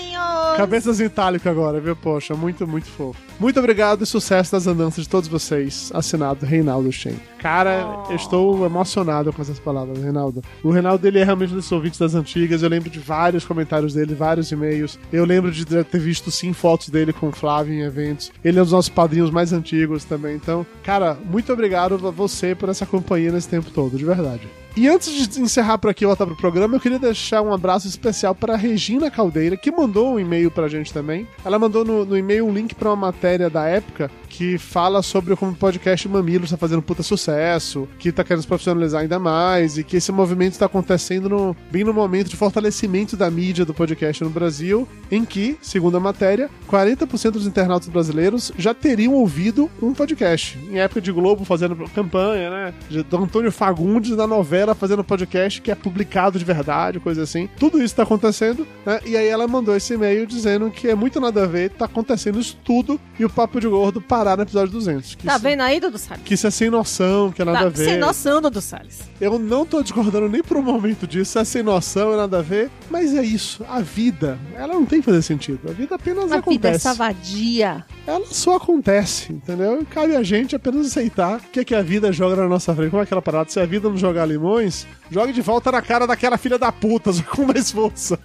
Cabeças 0.56 1.02
em 1.02 1.06
itálico 1.06 1.50
agora, 1.50 1.82
viu? 1.82 1.94
Poxa, 1.98 2.34
muito, 2.34 2.66
muito 2.66 2.88
fofo. 2.88 3.20
Muito 3.38 3.60
obrigado 3.60 4.02
e 4.04 4.06
sucesso 4.06 4.54
das 4.54 4.66
andanças 4.66 5.04
de 5.04 5.10
todos 5.10 5.28
vocês. 5.28 5.92
Assinado 5.94 6.46
Reinaldo 6.46 6.90
Shen. 6.94 7.16
Cara, 7.40 8.06
eu 8.10 8.16
estou 8.16 8.66
emocionado 8.66 9.34
com 9.34 9.42
essas 9.42 9.60
palavras, 9.60 9.98
Reinaldo. 10.02 10.42
O 10.64 10.72
Reinaldo, 10.72 11.06
ele 11.06 11.20
é 11.20 11.26
realmente 11.26 11.52
um 11.52 11.58
dos 11.58 11.70
ouvintes 11.74 12.00
das 12.00 12.16
antigas. 12.16 12.64
Eu 12.64 12.70
lembro 12.70 12.90
de 12.90 13.00
vários 13.00 13.44
comentários 13.44 13.94
dele, 13.94 14.16
vários 14.16 14.50
e-mails. 14.50 14.98
Eu 15.12 15.26
lembro 15.26 15.52
de 15.52 15.66
ter 15.66 16.00
visto, 16.00 16.32
sim, 16.32 16.54
fotos 16.54 16.88
dele 16.88 17.12
com 17.12 17.28
o 17.28 17.32
Flávio 17.34 17.74
em 17.74 17.82
eventos. 17.82 18.32
Ele 18.42 18.58
é 18.58 18.62
um 18.62 18.66
dos 18.66 18.72
nossos 18.72 18.90
padrinhos 18.90 19.30
mais 19.32 19.52
antigos 19.52 20.06
também. 20.06 20.36
Então, 20.38 20.66
cara, 20.84 21.18
muito 21.26 21.52
obrigado 21.52 21.96
a 22.08 22.12
você 22.12 22.56
por 22.56 22.70
essa 22.70 22.86
companhia 22.86 23.32
nesse 23.34 23.50
tempo 23.50 23.70
todo, 23.72 23.98
de 23.98 24.06
verdade. 24.06 24.48
E 24.76 24.90
antes 24.90 25.26
de 25.30 25.40
encerrar 25.42 25.78
por 25.78 25.90
aqui 25.90 26.04
e 26.04 26.08
voltar 26.08 26.26
pro 26.26 26.36
programa, 26.36 26.76
eu 26.76 26.80
queria 26.82 27.00
deixar 27.00 27.42
um 27.42 27.54
abraço 27.54 27.88
especial 27.88 28.36
para 28.36 28.58
Regina 28.58 29.10
Caldeira, 29.10 29.56
que 29.56 29.72
mandou 29.72 30.14
um 30.16 30.20
e-mail 30.20 30.52
pra 30.52 30.68
gente 30.68 30.92
também. 30.92 31.26
Ela 31.46 31.58
mandou 31.58 31.86
no, 31.86 32.04
no 32.04 32.18
e-mail 32.18 32.46
um 32.46 32.54
link 32.54 32.76
pra 32.76 32.90
uma 32.90 32.96
matéria 33.08 33.50
da 33.50 33.66
época 33.66 34.12
que 34.28 34.58
fala 34.58 35.02
sobre 35.02 35.34
como 35.38 35.54
o 35.54 35.56
podcast 35.56 36.10
Mamilo 36.10 36.44
está 36.44 36.58
fazendo 36.58 36.82
puta 36.82 37.02
sucesso, 37.02 37.88
que 37.98 38.12
tá 38.12 38.22
querendo 38.22 38.42
se 38.42 38.48
profissionalizar 38.50 39.02
ainda 39.02 39.18
mais 39.18 39.78
e 39.78 39.84
que 39.84 39.96
esse 39.96 40.12
movimento 40.12 40.52
está 40.52 40.66
acontecendo 40.66 41.30
no- 41.30 41.56
bem 41.72 41.86
no 41.86 41.94
momento 41.94 42.28
de 42.28 42.36
fortalecimento 42.36 43.16
da 43.16 43.32
mídia 43.32 43.64
do 43.64 43.74
podcast 43.74 44.22
no 44.26 44.30
Brasil, 44.30 44.86
em 45.10 45.24
que, 45.24 45.58
segundo 45.62 45.96
a 45.96 46.02
matéria, 46.02 46.50
40% 46.70 47.32
dos 47.32 47.48
internautas 47.48 47.88
brasileiros 47.88 48.52
já 48.58 48.74
teriam 48.74 49.14
ouvido 49.14 49.72
um 49.82 49.94
podcast. 49.94 50.60
Em 50.70 50.80
época 50.80 51.00
de 51.00 51.14
Globo 51.14 51.46
fazendo 51.46 51.78
campanha, 51.96 52.50
né? 52.50 52.74
De 52.90 53.04
do 53.04 53.16
Antônio 53.18 53.54
Fagundes 53.54 54.18
na 54.18 54.28
novela 54.28 54.65
fazendo 54.74 55.04
podcast 55.04 55.62
que 55.62 55.70
é 55.70 55.76
publicado 55.76 56.40
de 56.40 56.46
verdade, 56.46 57.00
coisa 57.00 57.22
assim. 57.24 57.48
Tudo 57.60 57.82
isso 57.84 57.94
tá 57.96 58.04
acontecendo, 58.04 58.66
né? 58.86 59.00
E 59.06 59.16
aí 59.18 59.28
ela 59.28 59.48
mandou 59.48 59.76
esse 59.76 59.94
e-mail 59.94 60.26
dizendo 60.26 60.72
que 60.72 60.88
é 60.88 60.96
muito 60.96 61.20
nada 61.20 61.44
a 61.44 61.48
ver, 61.48 61.70
tá 61.72 61.86
acontecendo 61.86 62.40
isso 62.40 62.58
tudo 62.64 63.00
e 63.20 63.26
o 63.26 63.30
Papo 63.30 63.60
de 63.60 63.68
Gordo 63.68 64.02
parar 64.02 64.38
no 64.38 64.44
episódio 64.44 64.72
200. 64.72 65.16
Que 65.16 65.26
Tá 65.28 65.34
isso, 65.36 65.44
vendo 65.44 65.62
aí, 65.62 65.80
Dudu 65.80 65.98
Salles? 65.98 66.24
que 66.24 66.34
isso 66.34 66.48
é 66.48 66.52
sem 66.52 66.70
noção, 66.70 67.32
que 67.32 67.42
é 67.42 67.46
nada 67.46 67.60
Tá 67.60 67.66
a 67.66 67.70
ver. 67.70 67.86
sem 67.86 67.98
noção, 67.98 68.42
Dudu 68.42 68.62
Salles. 68.62 69.02
Eu 69.20 69.38
não 69.38 69.66
tô 69.66 69.84
discordando 69.84 70.30
nem 70.30 70.42
por 70.42 70.58
um 70.58 70.62
momento 70.64 71.06
disso, 71.06 71.38
é 71.38 71.44
sem 71.44 71.62
noção, 71.62 72.14
é 72.14 72.18
nada 72.18 72.40
a 72.40 72.42
ver, 72.42 72.70
mas 72.90 73.14
é 73.14 73.22
isso. 73.24 73.64
A 73.70 73.82
vida, 73.82 74.40
ela 74.56 74.74
não 74.74 74.86
tem 74.86 75.00
que 75.00 75.06
fazer 75.06 75.22
sentido. 75.22 75.60
A 75.70 75.74
vida 75.74 75.96
apenas 75.96 76.24
A 76.26 76.26
vida 76.26 76.36
é 76.36 76.40
acontece. 76.40 76.80
savadia. 76.80 77.86
ela 78.08 78.26
só 78.26 78.56
acontece, 78.56 79.34
entendeu? 79.34 79.82
E 79.82 79.86
cabe 79.86 80.16
a 80.16 80.24
gente 80.24 80.56
apenas 80.56 80.88
aceitar 80.88 81.38
o 81.40 81.42
que, 81.52 81.60
é 81.60 81.64
que 81.66 81.76
a 81.76 81.82
vida 81.82 82.12
joga 82.12 82.36
na 82.36 82.48
nossa 82.48 82.74
frente. 82.74 82.90
Como 82.92 83.02
é 83.02 83.04
aquela 83.04 83.22
parada? 83.22 83.50
Se 83.50 83.60
a 83.60 83.66
vida 83.66 83.90
não 83.90 83.98
jogar 83.98 84.24
limões, 84.56 84.88
jogue 85.12 85.34
de 85.34 85.42
volta 85.42 85.72
na 85.72 85.82
cara 85.82 86.08
daquela 86.08 86.38
filha 86.38 86.58
da 86.58 86.72
puta, 86.72 87.12
só 87.14 87.24
com 87.24 87.46
mais 87.46 87.72
força. 87.72 88.20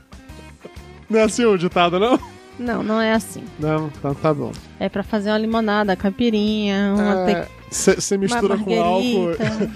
Não 1.08 1.18
é 1.18 1.22
assim 1.24 1.44
o 1.44 1.56
ditado, 1.56 1.98
não? 1.98 2.18
Não, 2.58 2.82
não 2.82 3.00
é 3.00 3.12
assim. 3.12 3.42
Não, 3.58 3.88
então 3.88 4.14
tá 4.14 4.32
bom. 4.34 4.52
É 4.78 4.88
pra 4.88 5.02
fazer 5.02 5.30
uma 5.30 5.38
limonada, 5.38 5.96
caipirinha, 5.96 6.94
uma 6.94 7.30
É, 7.30 7.48
Você 7.70 8.18
mistura 8.18 8.58
com 8.58 8.80
álcool. 8.80 9.30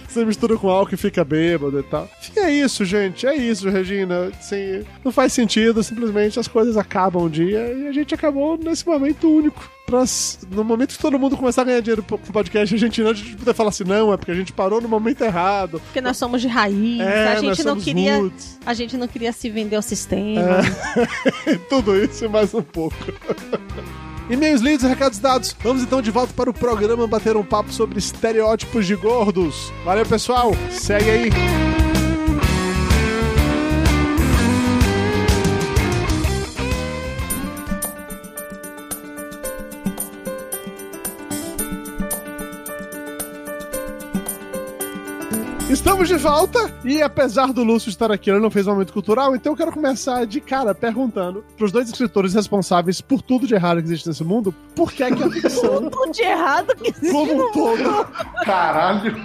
Você 0.06 0.22
mistura 0.26 0.56
com 0.58 0.68
álcool 0.68 0.94
e 0.94 0.98
fica 0.98 1.24
bêbado 1.24 1.80
e 1.80 1.82
tal. 1.82 2.08
E 2.36 2.38
é 2.38 2.50
isso, 2.52 2.84
gente. 2.84 3.26
É 3.26 3.34
isso, 3.34 3.70
Regina. 3.70 4.26
Assim, 4.38 4.84
não 5.02 5.10
faz 5.10 5.32
sentido. 5.32 5.82
Simplesmente 5.82 6.38
as 6.38 6.46
coisas 6.46 6.76
acabam 6.76 7.24
um 7.24 7.28
dia 7.28 7.72
e 7.72 7.88
a 7.88 7.92
gente 7.92 8.14
acabou 8.14 8.58
nesse 8.58 8.86
momento 8.86 9.34
único. 9.34 9.73
Pra, 9.86 10.02
no 10.50 10.64
momento 10.64 10.92
que 10.96 10.98
todo 10.98 11.18
mundo 11.18 11.36
começar 11.36 11.60
a 11.60 11.64
ganhar 11.66 11.80
dinheiro 11.80 12.02
com 12.02 12.14
o 12.14 12.18
podcast 12.18 12.74
argentino, 12.74 13.10
a 13.10 13.12
gente 13.12 13.36
poder 13.36 13.52
falar 13.52 13.68
assim, 13.68 13.84
não, 13.84 14.12
é 14.12 14.16
porque 14.16 14.30
a 14.30 14.34
gente 14.34 14.50
parou 14.52 14.80
no 14.80 14.88
momento 14.88 15.22
errado. 15.22 15.78
Porque 15.80 16.00
nós 16.00 16.16
somos 16.16 16.40
de 16.40 16.48
raiz, 16.48 17.00
É, 17.00 17.28
a 17.28 17.40
gente 17.40 17.62
não 17.62 17.78
queria, 17.78 18.16
roots. 18.18 18.58
a 18.64 18.72
gente 18.72 18.96
não 18.96 19.06
queria 19.06 19.30
se 19.32 19.50
vender 19.50 19.76
ao 19.76 19.82
sistema. 19.82 20.40
É. 21.46 21.56
Tudo 21.68 21.94
isso 21.96 22.24
e 22.24 22.28
mais 22.28 22.54
um 22.54 22.62
pouco. 22.62 22.96
E-mails 24.30 24.62
lidos 24.62 24.84
e 24.84 24.88
recados 24.88 25.18
dados. 25.18 25.54
Vamos 25.62 25.82
então 25.82 26.00
de 26.00 26.10
volta 26.10 26.32
para 26.32 26.48
o 26.48 26.54
programa 26.54 27.06
bater 27.06 27.36
um 27.36 27.44
papo 27.44 27.70
sobre 27.70 27.98
estereótipos 27.98 28.86
de 28.86 28.94
gordos. 28.96 29.70
Valeu, 29.84 30.06
pessoal. 30.06 30.52
Segue 30.70 31.10
aí. 31.10 31.30
Estamos 45.68 46.08
de 46.08 46.16
volta 46.16 46.58
e 46.84 47.02
apesar 47.02 47.50
do 47.52 47.64
Lúcio 47.64 47.88
estar 47.88 48.12
aqui, 48.12 48.30
ele 48.30 48.38
não 48.38 48.50
fez 48.50 48.66
um 48.66 48.72
momento 48.72 48.92
cultural, 48.92 49.34
então 49.34 49.52
eu 49.52 49.56
quero 49.56 49.72
começar 49.72 50.26
de 50.26 50.38
cara 50.38 50.74
perguntando 50.74 51.42
pros 51.56 51.72
dois 51.72 51.88
escritores 51.88 52.34
responsáveis 52.34 53.00
por 53.00 53.22
tudo 53.22 53.46
de 53.46 53.54
errado 53.54 53.78
que 53.78 53.84
existe 53.84 54.06
nesse 54.06 54.22
mundo, 54.22 54.54
por 54.76 54.92
que 54.92 55.02
é 55.02 55.10
que 55.10 55.22
a 55.22 55.30
ficção 55.30 55.88
Tudo 55.90 56.12
de 56.12 56.22
errado 56.22 56.76
que 56.76 56.90
existe 56.90 57.10
como 57.10 57.48
um 57.48 57.52
todo, 57.52 58.06
Caralho. 58.44 59.16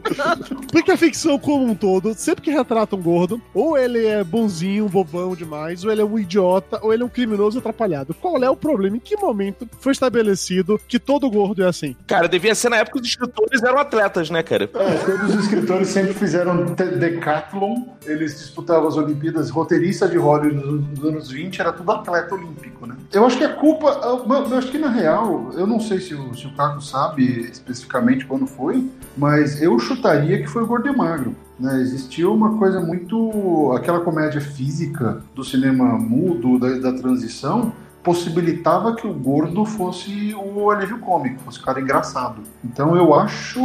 por 0.70 0.82
que 0.82 0.90
a 0.90 0.96
ficção 0.96 1.38
como 1.38 1.64
um 1.64 1.74
todo, 1.74 2.14
sempre 2.14 2.42
que 2.42 2.50
retrata 2.50 2.96
um 2.96 3.02
gordo, 3.02 3.40
ou 3.54 3.76
ele 3.76 4.06
é 4.06 4.22
bonzinho, 4.22 4.88
bobão 4.88 5.34
demais, 5.34 5.84
ou 5.84 5.90
ele 5.90 6.02
é 6.02 6.04
um 6.04 6.18
idiota, 6.18 6.78
ou 6.82 6.92
ele 6.92 7.02
é 7.02 7.06
um 7.06 7.08
criminoso 7.08 7.58
atrapalhado. 7.58 8.14
Qual 8.14 8.42
é 8.42 8.50
o 8.50 8.56
problema? 8.56 8.96
Em 8.96 9.00
que 9.00 9.16
momento 9.16 9.68
foi 9.80 9.92
estabelecido 9.92 10.80
que 10.86 10.98
todo 10.98 11.30
gordo 11.30 11.62
é 11.62 11.66
assim? 11.66 11.96
Cara, 12.06 12.28
devia 12.28 12.54
ser 12.54 12.68
na 12.68 12.76
época 12.76 12.98
que 12.98 13.02
os 13.04 13.08
escritores 13.08 13.62
eram 13.62 13.78
atletas, 13.78 14.30
né, 14.30 14.42
cara? 14.42 14.64
É, 14.74 14.94
todos 15.04 15.34
os 15.34 15.44
escritores 15.44 15.88
sempre 15.88 16.14
fizeram 16.14 16.64
decathlon, 16.74 17.84
eles 18.04 18.38
disputavam 18.38 18.88
as 18.88 18.96
Olimpíadas, 18.96 19.50
roteirista 19.50 20.08
de 20.08 20.18
Hollywood 20.18 20.54
nos, 20.54 20.88
nos 20.88 21.04
anos 21.04 21.30
20 21.30 21.60
era 21.60 21.72
tudo 21.72 21.90
atleta 21.92 22.34
olímpico, 22.34 22.86
né? 22.86 22.96
Eu 23.12 23.26
acho 23.26 23.38
que 23.38 23.44
a 23.44 23.54
culpa, 23.54 24.00
eu, 24.02 24.26
eu 24.28 24.58
acho 24.58 24.70
que 24.70 24.78
na 24.78 24.88
real, 24.88 25.50
eu 25.54 25.66
não 25.66 25.80
sei 25.80 26.00
se 26.00 26.14
o, 26.14 26.34
se 26.34 26.46
o 26.46 26.54
Caco 26.54 26.80
sabe 26.80 27.50
especificamente 27.50 28.24
quando 28.24 28.46
foi, 28.46 28.88
mas 29.16 29.60
eu 29.60 29.78
chutaria 29.82 30.40
que 30.40 30.46
foi 30.46 30.62
o 30.62 30.66
Gordo 30.66 30.88
e 30.88 30.96
Magro. 30.96 31.34
Né, 31.58 31.80
existia 31.80 32.28
uma 32.28 32.56
coisa 32.58 32.80
muito. 32.80 33.72
aquela 33.76 34.00
comédia 34.00 34.40
física 34.40 35.22
do 35.34 35.44
cinema 35.44 35.84
mudo, 35.98 36.58
da, 36.58 36.90
da 36.90 36.98
transição, 36.98 37.72
possibilitava 38.02 38.96
que 38.96 39.06
o 39.06 39.14
gordo 39.14 39.64
fosse 39.64 40.34
o 40.34 40.70
alívio 40.70 40.98
cômico, 40.98 41.40
fosse 41.44 41.60
o 41.60 41.62
cara 41.62 41.80
engraçado. 41.80 42.42
Então 42.64 42.96
eu 42.96 43.14
acho, 43.14 43.60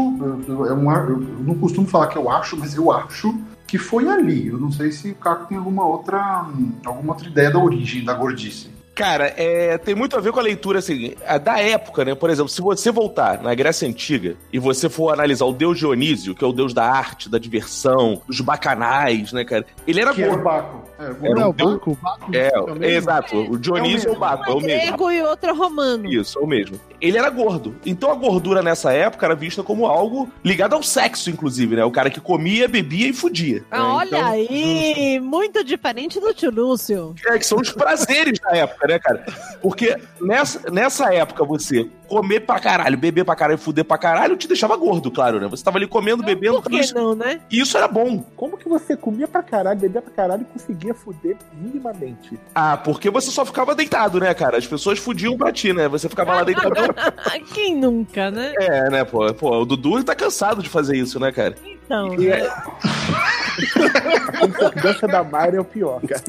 eu, 0.48 0.66
é 0.66 0.72
eu 0.72 1.20
não 1.40 1.56
costumo 1.56 1.88
falar 1.88 2.08
que 2.08 2.18
eu 2.18 2.30
acho, 2.30 2.56
mas 2.56 2.76
eu 2.76 2.92
acho 2.92 3.36
que 3.66 3.78
foi 3.78 4.08
ali. 4.08 4.48
Eu 4.48 4.58
não 4.58 4.72
sei 4.72 4.92
se 4.92 5.12
o 5.12 5.16
Caco 5.16 5.48
tem 5.48 5.58
alguma 5.58 5.86
outra, 5.86 6.46
alguma 6.86 7.14
outra 7.14 7.28
ideia 7.28 7.52
da 7.52 7.60
origem 7.60 8.04
da 8.04 8.14
gordice. 8.14 8.77
Cara, 8.98 9.32
é, 9.38 9.78
tem 9.78 9.94
muito 9.94 10.18
a 10.18 10.20
ver 10.20 10.32
com 10.32 10.40
a 10.40 10.44
leitura, 10.44 10.80
assim, 10.80 11.14
a 11.26 11.38
da 11.38 11.60
época, 11.60 12.04
né? 12.04 12.16
Por 12.16 12.30
exemplo, 12.32 12.50
se 12.50 12.62
você 12.62 12.92
voltar 12.92 13.42
na 13.44 13.54
Grécia 13.54 13.88
Antiga 13.88 14.36
e 14.52 14.58
você 14.58 14.90
for 14.90 15.12
analisar 15.14 15.46
o 15.46 15.54
deus 15.54 15.78
Dionísio, 15.78 16.34
que 16.34 16.44
é 16.44 16.48
o 16.48 16.52
deus 16.52 16.74
da 16.74 16.84
arte, 16.84 17.30
da 17.30 17.38
diversão, 17.38 18.22
dos 18.28 18.42
bacanais, 18.42 19.32
né, 19.32 19.46
cara? 19.46 19.66
Ele 19.86 20.02
era 20.02 20.14
Que 20.14 20.24
era 20.24 20.32
o 20.32 20.36
gordo. 20.36 20.44
Baco. 20.46 20.88
É, 21.00 21.04
o 21.12 21.26
Era 21.26 21.46
um 21.46 21.50
o 21.50 21.54
Baco, 21.54 21.92
o 21.92 21.96
Baco. 21.96 22.36
É, 22.36 22.60
o 22.60 22.66
mesmo? 22.76 22.84
exato. 22.86 23.38
O 23.52 23.58
Dionísio 23.58 24.10
é 24.10 24.14
o 24.14 24.20
Baco, 24.20 24.50
é 24.50 24.54
o 24.54 24.58
Um 24.58 24.62
é 24.62 24.64
mesmo. 24.64 24.82
grego 24.88 25.12
e 25.12 25.22
outro 25.22 25.50
é 25.50 25.54
romano. 25.54 26.12
Isso, 26.12 26.40
é 26.40 26.42
o 26.42 26.48
mesmo. 26.48 26.80
Ele 27.00 27.18
era 27.20 27.30
gordo. 27.30 27.76
Então 27.86 28.12
a 28.12 28.16
gordura 28.16 28.64
nessa 28.64 28.92
época 28.92 29.28
era 29.28 29.36
vista 29.36 29.62
como 29.62 29.86
algo 29.86 30.28
ligado 30.44 30.74
ao 30.74 30.82
sexo, 30.82 31.30
inclusive, 31.30 31.76
né? 31.76 31.86
O 31.86 31.92
cara 31.92 32.10
que 32.10 32.20
comia, 32.20 32.68
bebia 32.68 33.10
e 33.10 33.14
fudia. 33.14 33.60
né? 33.60 33.66
Ah, 33.70 33.94
Olha 33.98 34.08
Então, 34.08 34.26
aí, 34.26 35.20
muito 35.22 35.64
diferente 35.64 36.20
do 36.20 36.34
tio 36.34 36.50
Lúcio. 36.50 37.14
É, 37.28 37.38
que 37.38 37.46
são 37.46 37.60
os 37.60 37.72
prazeres 37.72 38.40
da 38.40 38.58
época, 38.58 38.87
né, 38.88 39.00
cara? 39.00 39.26
Porque 39.62 39.96
nessa, 40.20 40.70
nessa 40.72 41.14
época 41.14 41.44
você 41.44 41.90
comer 42.08 42.42
pra 42.42 42.60
caralho, 42.60 42.98
beber 42.98 43.26
pra 43.26 43.36
caralho, 43.36 43.60
fuder 43.60 43.84
pra 43.84 43.98
caralho, 43.98 44.38
te 44.38 44.48
deixava 44.48 44.76
gordo, 44.78 45.12
claro, 45.12 45.40
né? 45.40 45.48
Você 45.48 45.64
tava 45.64 45.78
ali 45.78 45.88
comendo, 45.88 46.24
bebendo, 46.24 46.62
Por 46.62 46.72
que 46.72 46.80
isso, 46.80 46.96
não, 46.96 47.14
né? 47.14 47.42
isso 47.52 47.78
era 47.78 47.88
bom. 47.88 48.24
Como 48.36 48.58
que 48.58 48.68
você 48.68 48.96
comia 48.96 49.28
pra 49.28 49.44
caralho, 49.44 49.80
bebia 49.80 50.02
pra 50.02 50.12
caralho 50.12 50.44
e 50.44 50.46
conseguia 50.46 50.94
fuder 50.94 51.36
minimamente? 51.54 52.40
Ah, 52.56 52.78
porque 52.78 53.10
você 53.10 53.30
só 53.30 53.46
ficava 53.46 53.76
deitado, 53.76 54.20
né, 54.20 54.34
cara? 54.34 54.58
As 54.58 54.66
pessoas 54.66 55.00
fudiam 55.00 55.38
pra 55.38 55.52
ti, 55.52 55.74
né? 55.74 55.88
Você 55.88 56.08
ficava 56.08 56.34
lá 56.34 56.44
deitado. 56.44 56.76
Quem 57.54 57.76
nunca, 57.76 58.32
né? 58.32 58.54
É, 58.60 58.90
né, 58.90 59.04
pô? 59.04 59.34
Pô, 59.34 59.60
o 59.60 59.66
Dudu 59.66 60.04
tá 60.04 60.16
cansado 60.16 60.64
de 60.64 60.70
fazer 60.70 60.96
isso, 60.96 61.20
né, 61.20 61.32
cara? 61.32 61.56
Então, 61.88 62.14
E 62.22 62.28
é- 62.28 62.48
A 64.62 64.70
dança 64.82 65.08
da 65.08 65.24
Mayra 65.24 65.58
é 65.58 65.60
o 65.60 65.66
pior, 65.66 66.00
cara. 66.02 66.22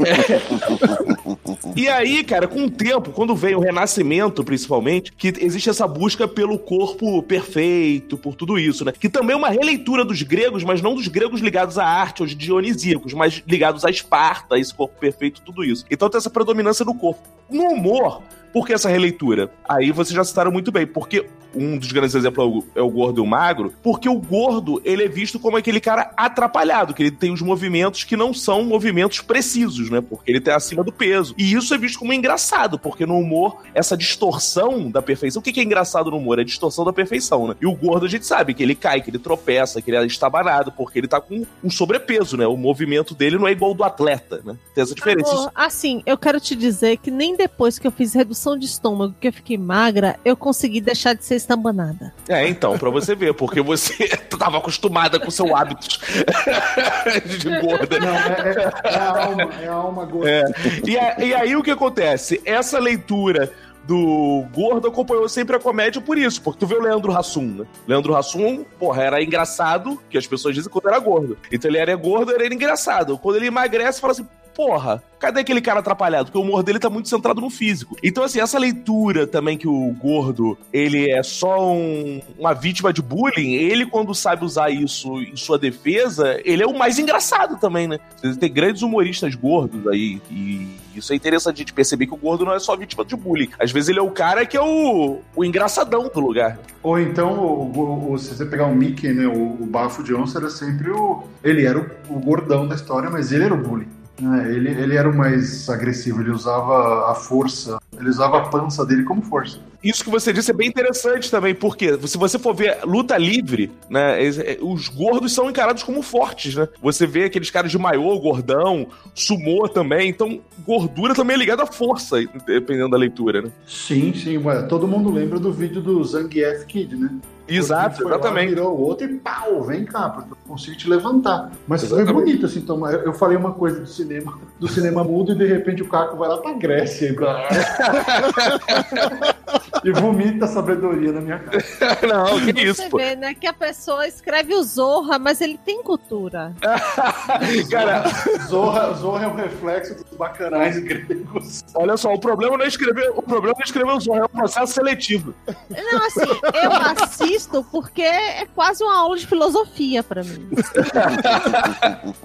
E 1.76 1.88
aí, 1.88 2.24
cara, 2.24 2.46
com 2.48 2.64
o 2.64 2.70
tempo, 2.70 3.10
quando 3.10 3.34
vem 3.36 3.54
o 3.54 3.60
renascimento, 3.60 4.42
principalmente, 4.42 5.12
que 5.12 5.34
existe 5.40 5.68
essa 5.68 5.86
busca 5.86 6.26
pelo 6.26 6.58
corpo 6.58 7.22
perfeito, 7.22 8.16
por 8.16 8.34
tudo 8.34 8.58
isso, 8.58 8.84
né? 8.84 8.92
Que 8.98 9.08
também 9.08 9.34
é 9.34 9.36
uma 9.36 9.50
releitura 9.50 10.04
dos 10.04 10.22
gregos, 10.22 10.64
mas 10.64 10.80
não 10.80 10.94
dos 10.94 11.08
gregos 11.08 11.40
ligados 11.40 11.76
à 11.78 11.84
arte, 11.84 12.22
aos 12.22 12.34
dionisíacos, 12.34 13.12
mas 13.12 13.42
ligados 13.46 13.84
à 13.84 13.90
Esparta, 13.90 14.54
a 14.54 14.58
esse 14.58 14.72
corpo 14.72 14.98
perfeito, 14.98 15.42
tudo 15.42 15.62
isso. 15.64 15.84
Então 15.90 16.08
tem 16.08 16.18
essa 16.18 16.30
predominância 16.30 16.84
no 16.84 16.94
corpo. 16.94 17.20
No 17.50 17.64
humor, 17.64 18.22
por 18.52 18.66
que 18.66 18.72
essa 18.72 18.88
releitura? 18.88 19.50
Aí 19.68 19.90
vocês 19.92 20.14
já 20.14 20.24
citaram 20.24 20.50
muito 20.50 20.72
bem, 20.72 20.86
porque 20.86 21.26
um 21.58 21.78
dos 21.78 21.92
grandes 21.92 22.14
exemplos 22.14 22.44
é 22.44 22.48
o, 22.48 22.64
é 22.80 22.82
o 22.82 22.90
gordo 22.90 23.20
e 23.20 23.22
o 23.22 23.26
magro, 23.26 23.72
porque 23.82 24.08
o 24.08 24.18
gordo, 24.18 24.80
ele 24.84 25.04
é 25.04 25.08
visto 25.08 25.38
como 25.38 25.56
aquele 25.56 25.80
cara 25.80 26.12
atrapalhado, 26.16 26.94
que 26.94 27.02
ele 27.02 27.10
tem 27.10 27.32
os 27.32 27.42
movimentos 27.42 28.04
que 28.04 28.16
não 28.16 28.32
são 28.32 28.62
movimentos 28.64 29.20
precisos, 29.20 29.90
né? 29.90 30.00
Porque 30.00 30.30
ele 30.30 30.40
tá 30.40 30.56
acima 30.56 30.82
do 30.82 30.92
peso. 30.92 31.34
E 31.36 31.52
isso 31.52 31.74
é 31.74 31.78
visto 31.78 31.98
como 31.98 32.12
engraçado, 32.12 32.78
porque 32.78 33.06
no 33.06 33.18
humor, 33.18 33.62
essa 33.74 33.96
distorção 33.96 34.90
da 34.90 35.02
perfeição, 35.02 35.40
o 35.40 35.42
que 35.42 35.52
que 35.52 35.60
é 35.60 35.62
engraçado 35.62 36.10
no 36.10 36.16
humor? 36.16 36.38
É 36.38 36.42
a 36.42 36.44
distorção 36.44 36.84
da 36.84 36.92
perfeição, 36.92 37.48
né? 37.48 37.56
E 37.60 37.66
o 37.66 37.74
gordo 37.74 38.06
a 38.06 38.08
gente 38.08 38.26
sabe 38.26 38.54
que 38.54 38.62
ele 38.62 38.74
cai, 38.74 39.00
que 39.00 39.10
ele 39.10 39.18
tropeça, 39.18 39.82
que 39.82 39.90
ele 39.90 39.96
é 39.96 40.06
estabanado, 40.06 40.72
porque 40.72 40.98
ele 40.98 41.08
tá 41.08 41.20
com 41.20 41.44
um 41.62 41.70
sobrepeso, 41.70 42.36
né? 42.36 42.46
O 42.46 42.56
movimento 42.56 43.14
dele 43.14 43.38
não 43.38 43.48
é 43.48 43.52
igual 43.52 43.70
ao 43.70 43.76
do 43.76 43.84
atleta, 43.84 44.40
né? 44.44 44.56
Tem 44.74 44.82
essa 44.82 44.94
diferença. 44.94 45.30
Amor, 45.30 45.52
assim, 45.54 46.02
eu 46.06 46.16
quero 46.16 46.40
te 46.40 46.54
dizer 46.54 46.98
que 46.98 47.10
nem 47.10 47.36
depois 47.36 47.78
que 47.78 47.86
eu 47.86 47.92
fiz 47.92 48.14
redução 48.14 48.56
de 48.56 48.66
estômago, 48.66 49.14
que 49.20 49.28
eu 49.28 49.32
fiquei 49.32 49.58
magra, 49.58 50.18
eu 50.24 50.36
consegui 50.36 50.80
deixar 50.80 51.14
de 51.14 51.24
ser 51.24 51.36
estambanada. 51.48 52.12
É, 52.28 52.46
então, 52.46 52.78
pra 52.78 52.90
você 52.90 53.14
ver, 53.14 53.32
porque 53.34 53.60
você 53.62 54.08
tava 54.38 54.58
acostumada 54.58 55.18
com 55.18 55.30
seu 55.30 55.56
hábito 55.56 55.86
de 57.38 57.60
gorda. 57.60 57.98
Não, 57.98 58.14
é, 58.14 58.72
é- 58.84 58.92
é 58.94 58.96
a 58.98 59.24
alma, 59.24 59.48
é 59.62 59.68
a 59.68 59.72
alma 59.72 60.04
gorda. 60.04 60.30
É. 60.30 60.44
E, 60.86 60.98
a- 60.98 61.16
e 61.18 61.34
aí 61.34 61.56
o 61.56 61.62
que 61.62 61.70
acontece? 61.70 62.40
Essa 62.44 62.78
leitura 62.78 63.50
do 63.84 64.44
gordo 64.52 64.86
acompanhou 64.88 65.26
sempre 65.30 65.56
a 65.56 65.58
comédia 65.58 65.98
por 65.98 66.18
isso, 66.18 66.42
porque 66.42 66.58
tu 66.60 66.66
vê 66.66 66.74
o 66.74 66.82
Leandro 66.82 67.16
Hassum, 67.16 67.46
né? 67.60 67.64
Leandro 67.86 68.14
Hassum, 68.14 68.62
porra, 68.78 69.02
era 69.04 69.22
engraçado, 69.22 69.98
que 70.10 70.18
as 70.18 70.26
pessoas 70.26 70.54
dizem 70.54 70.70
quando 70.70 70.88
era 70.88 70.98
gordo. 70.98 71.38
Então 71.50 71.70
ele 71.70 71.78
era 71.78 71.96
gordo, 71.96 72.30
era 72.34 72.46
engraçado. 72.52 73.16
Quando 73.16 73.36
ele 73.36 73.46
emagrece, 73.46 73.98
fala 73.98 74.12
assim, 74.12 74.28
porra, 74.58 75.00
cadê 75.20 75.38
aquele 75.38 75.60
cara 75.60 75.78
atrapalhado? 75.78 76.26
Porque 76.26 76.38
o 76.38 76.42
humor 76.42 76.64
dele 76.64 76.80
tá 76.80 76.90
muito 76.90 77.08
centrado 77.08 77.40
no 77.40 77.48
físico. 77.48 77.96
Então, 78.02 78.24
assim, 78.24 78.40
essa 78.40 78.58
leitura 78.58 79.24
também 79.24 79.56
que 79.56 79.68
o 79.68 79.94
gordo, 80.00 80.58
ele 80.72 81.08
é 81.08 81.22
só 81.22 81.72
um- 81.72 82.20
uma 82.36 82.52
vítima 82.54 82.92
de 82.92 83.00
bullying, 83.00 83.52
ele, 83.52 83.86
quando 83.86 84.12
sabe 84.16 84.44
usar 84.44 84.68
isso 84.70 85.16
em 85.22 85.36
sua 85.36 85.56
defesa, 85.60 86.40
ele 86.44 86.60
é 86.60 86.66
o 86.66 86.76
mais 86.76 86.98
engraçado 86.98 87.56
também, 87.60 87.86
né? 87.86 88.00
Tem 88.40 88.52
grandes 88.52 88.82
humoristas 88.82 89.36
gordos 89.36 89.86
aí, 89.86 90.20
e 90.28 90.66
isso 90.96 91.12
é 91.12 91.16
interessante 91.16 91.54
a 91.54 91.58
gente 91.58 91.72
perceber 91.72 92.08
que 92.08 92.14
o 92.14 92.16
gordo 92.16 92.44
não 92.44 92.52
é 92.52 92.58
só 92.58 92.74
vítima 92.76 93.04
de 93.04 93.14
bullying. 93.14 93.50
Às 93.60 93.70
vezes 93.70 93.88
ele 93.90 94.00
é 94.00 94.02
o 94.02 94.10
cara 94.10 94.44
que 94.44 94.56
é 94.56 94.60
o, 94.60 95.20
o 95.36 95.44
engraçadão 95.44 96.10
do 96.12 96.18
lugar. 96.18 96.58
Ou 96.82 96.98
então, 96.98 97.38
o, 97.38 98.12
o- 98.12 98.18
se 98.18 98.34
você 98.34 98.44
pegar 98.44 98.66
o 98.66 98.74
Mickey, 98.74 99.12
né, 99.12 99.26
o, 99.28 99.56
o 99.62 99.66
Bafo 99.66 100.02
Johnson 100.02 100.38
era 100.40 100.50
sempre 100.50 100.90
o. 100.90 101.22
Ele 101.44 101.64
era 101.64 101.78
o, 101.78 102.16
o 102.16 102.18
gordão 102.18 102.66
da 102.66 102.74
história, 102.74 103.08
mas 103.08 103.30
ele 103.30 103.44
era 103.44 103.54
o 103.54 103.56
bully. 103.56 103.86
Né? 104.20 104.52
Ele, 104.52 104.70
ele 104.70 104.96
era 104.96 105.08
o 105.08 105.16
mais 105.16 105.68
agressivo, 105.68 106.20
ele 106.20 106.30
usava 106.30 107.10
a 107.10 107.14
força, 107.14 107.78
ele 107.98 108.08
usava 108.08 108.38
a 108.38 108.48
pança 108.48 108.84
dele 108.84 109.04
como 109.04 109.22
força. 109.22 109.58
Isso 109.82 110.02
que 110.02 110.10
você 110.10 110.32
disse 110.32 110.50
é 110.50 110.54
bem 110.54 110.68
interessante 110.68 111.30
também, 111.30 111.54
porque 111.54 111.96
se 112.06 112.18
você 112.18 112.38
for 112.38 112.54
ver 112.54 112.78
luta 112.84 113.16
livre, 113.16 113.70
né, 113.88 114.20
é, 114.24 114.58
os 114.60 114.88
gordos 114.88 115.32
são 115.32 115.48
encarados 115.48 115.82
como 115.82 116.02
fortes, 116.02 116.56
né? 116.56 116.68
Você 116.82 117.06
vê 117.06 117.24
aqueles 117.24 117.50
caras 117.50 117.70
de 117.70 117.78
maiô, 117.78 118.18
gordão, 118.18 118.88
sumô 119.14 119.68
também, 119.68 120.08
então 120.08 120.40
gordura 120.66 121.14
também 121.14 121.36
é 121.36 121.38
ligada 121.38 121.62
à 121.62 121.66
força, 121.66 122.16
dependendo 122.44 122.90
da 122.90 122.96
leitura, 122.96 123.42
né? 123.42 123.50
Sim, 123.66 124.12
sim. 124.14 124.40
todo 124.68 124.88
mundo 124.88 125.10
lembra 125.10 125.38
do 125.38 125.52
vídeo 125.52 125.80
do 125.80 126.02
Zangief 126.04 126.66
Kid, 126.66 126.96
né? 126.96 127.10
Exato, 127.48 127.96
Foi 128.02 128.10
lá, 128.10 128.16
exatamente. 128.16 128.48
virou 128.50 128.76
o 128.76 128.80
outro 128.80 129.06
e 129.06 129.14
pau, 129.18 129.62
vem 129.62 129.84
cá, 129.84 130.08
porque 130.10 130.32
eu 130.32 130.36
consigo 130.46 130.76
te 130.76 130.88
levantar. 130.88 131.50
Mas 131.66 131.82
foi 131.82 131.98
Exatamente. 132.00 132.24
bonito, 132.24 132.46
assim, 132.46 132.58
então, 132.58 132.88
eu 132.90 133.12
falei 133.12 133.36
uma 133.36 133.52
coisa 133.52 133.80
do 133.80 133.86
cinema, 133.86 134.38
do 134.58 134.68
cinema 134.68 135.02
mudo 135.02 135.32
e 135.32 135.34
de 135.34 135.46
repente 135.46 135.82
o 135.82 135.88
Caco 135.88 136.16
vai 136.16 136.28
lá 136.28 136.38
pra 136.38 136.52
Grécia 136.52 137.06
e, 137.06 137.14
e 139.84 139.92
vomita 139.92 140.44
a 140.44 140.48
sabedoria 140.48 141.12
na 141.12 141.20
minha 141.20 141.38
cara. 141.38 141.58
Não, 142.06 142.40
que 142.52 142.60
isso, 142.60 142.82
Você 142.82 142.88
pô. 142.90 142.98
vê, 142.98 143.16
né, 143.16 143.34
que 143.34 143.46
a 143.46 143.52
pessoa 143.52 144.06
escreve 144.06 144.54
o 144.54 144.62
Zorra, 144.62 145.18
mas 145.18 145.40
ele 145.40 145.58
tem 145.64 145.82
cultura. 145.82 146.52
Cara, 147.70 148.04
Zorra, 148.46 148.92
Zorra 148.94 149.24
é 149.24 149.28
o 149.28 149.34
reflexo 149.34 149.94
dos 149.94 150.18
bacanais 150.18 150.78
gregos. 150.78 151.64
olha 151.74 151.96
só, 151.96 152.12
o 152.12 152.20
problema 152.20 152.56
não 152.56 152.64
é 152.64 152.68
escrever, 152.68 153.10
o 153.14 153.22
problema 153.22 153.54
não 153.56 153.62
é 153.62 153.64
escrever 153.64 153.92
o 153.92 154.00
Zorro, 154.00 154.20
é 154.20 154.24
o 154.24 154.28
processo 154.28 154.72
seletivo. 154.74 155.34
Não, 155.70 156.06
assim, 156.06 156.40
eu 156.62 156.72
assisto 157.04 157.37
porque 157.46 158.02
é 158.02 158.46
quase 158.46 158.82
uma 158.82 158.96
aula 158.96 159.16
de 159.16 159.26
filosofia 159.26 160.02
pra 160.02 160.22
mim. 160.22 160.48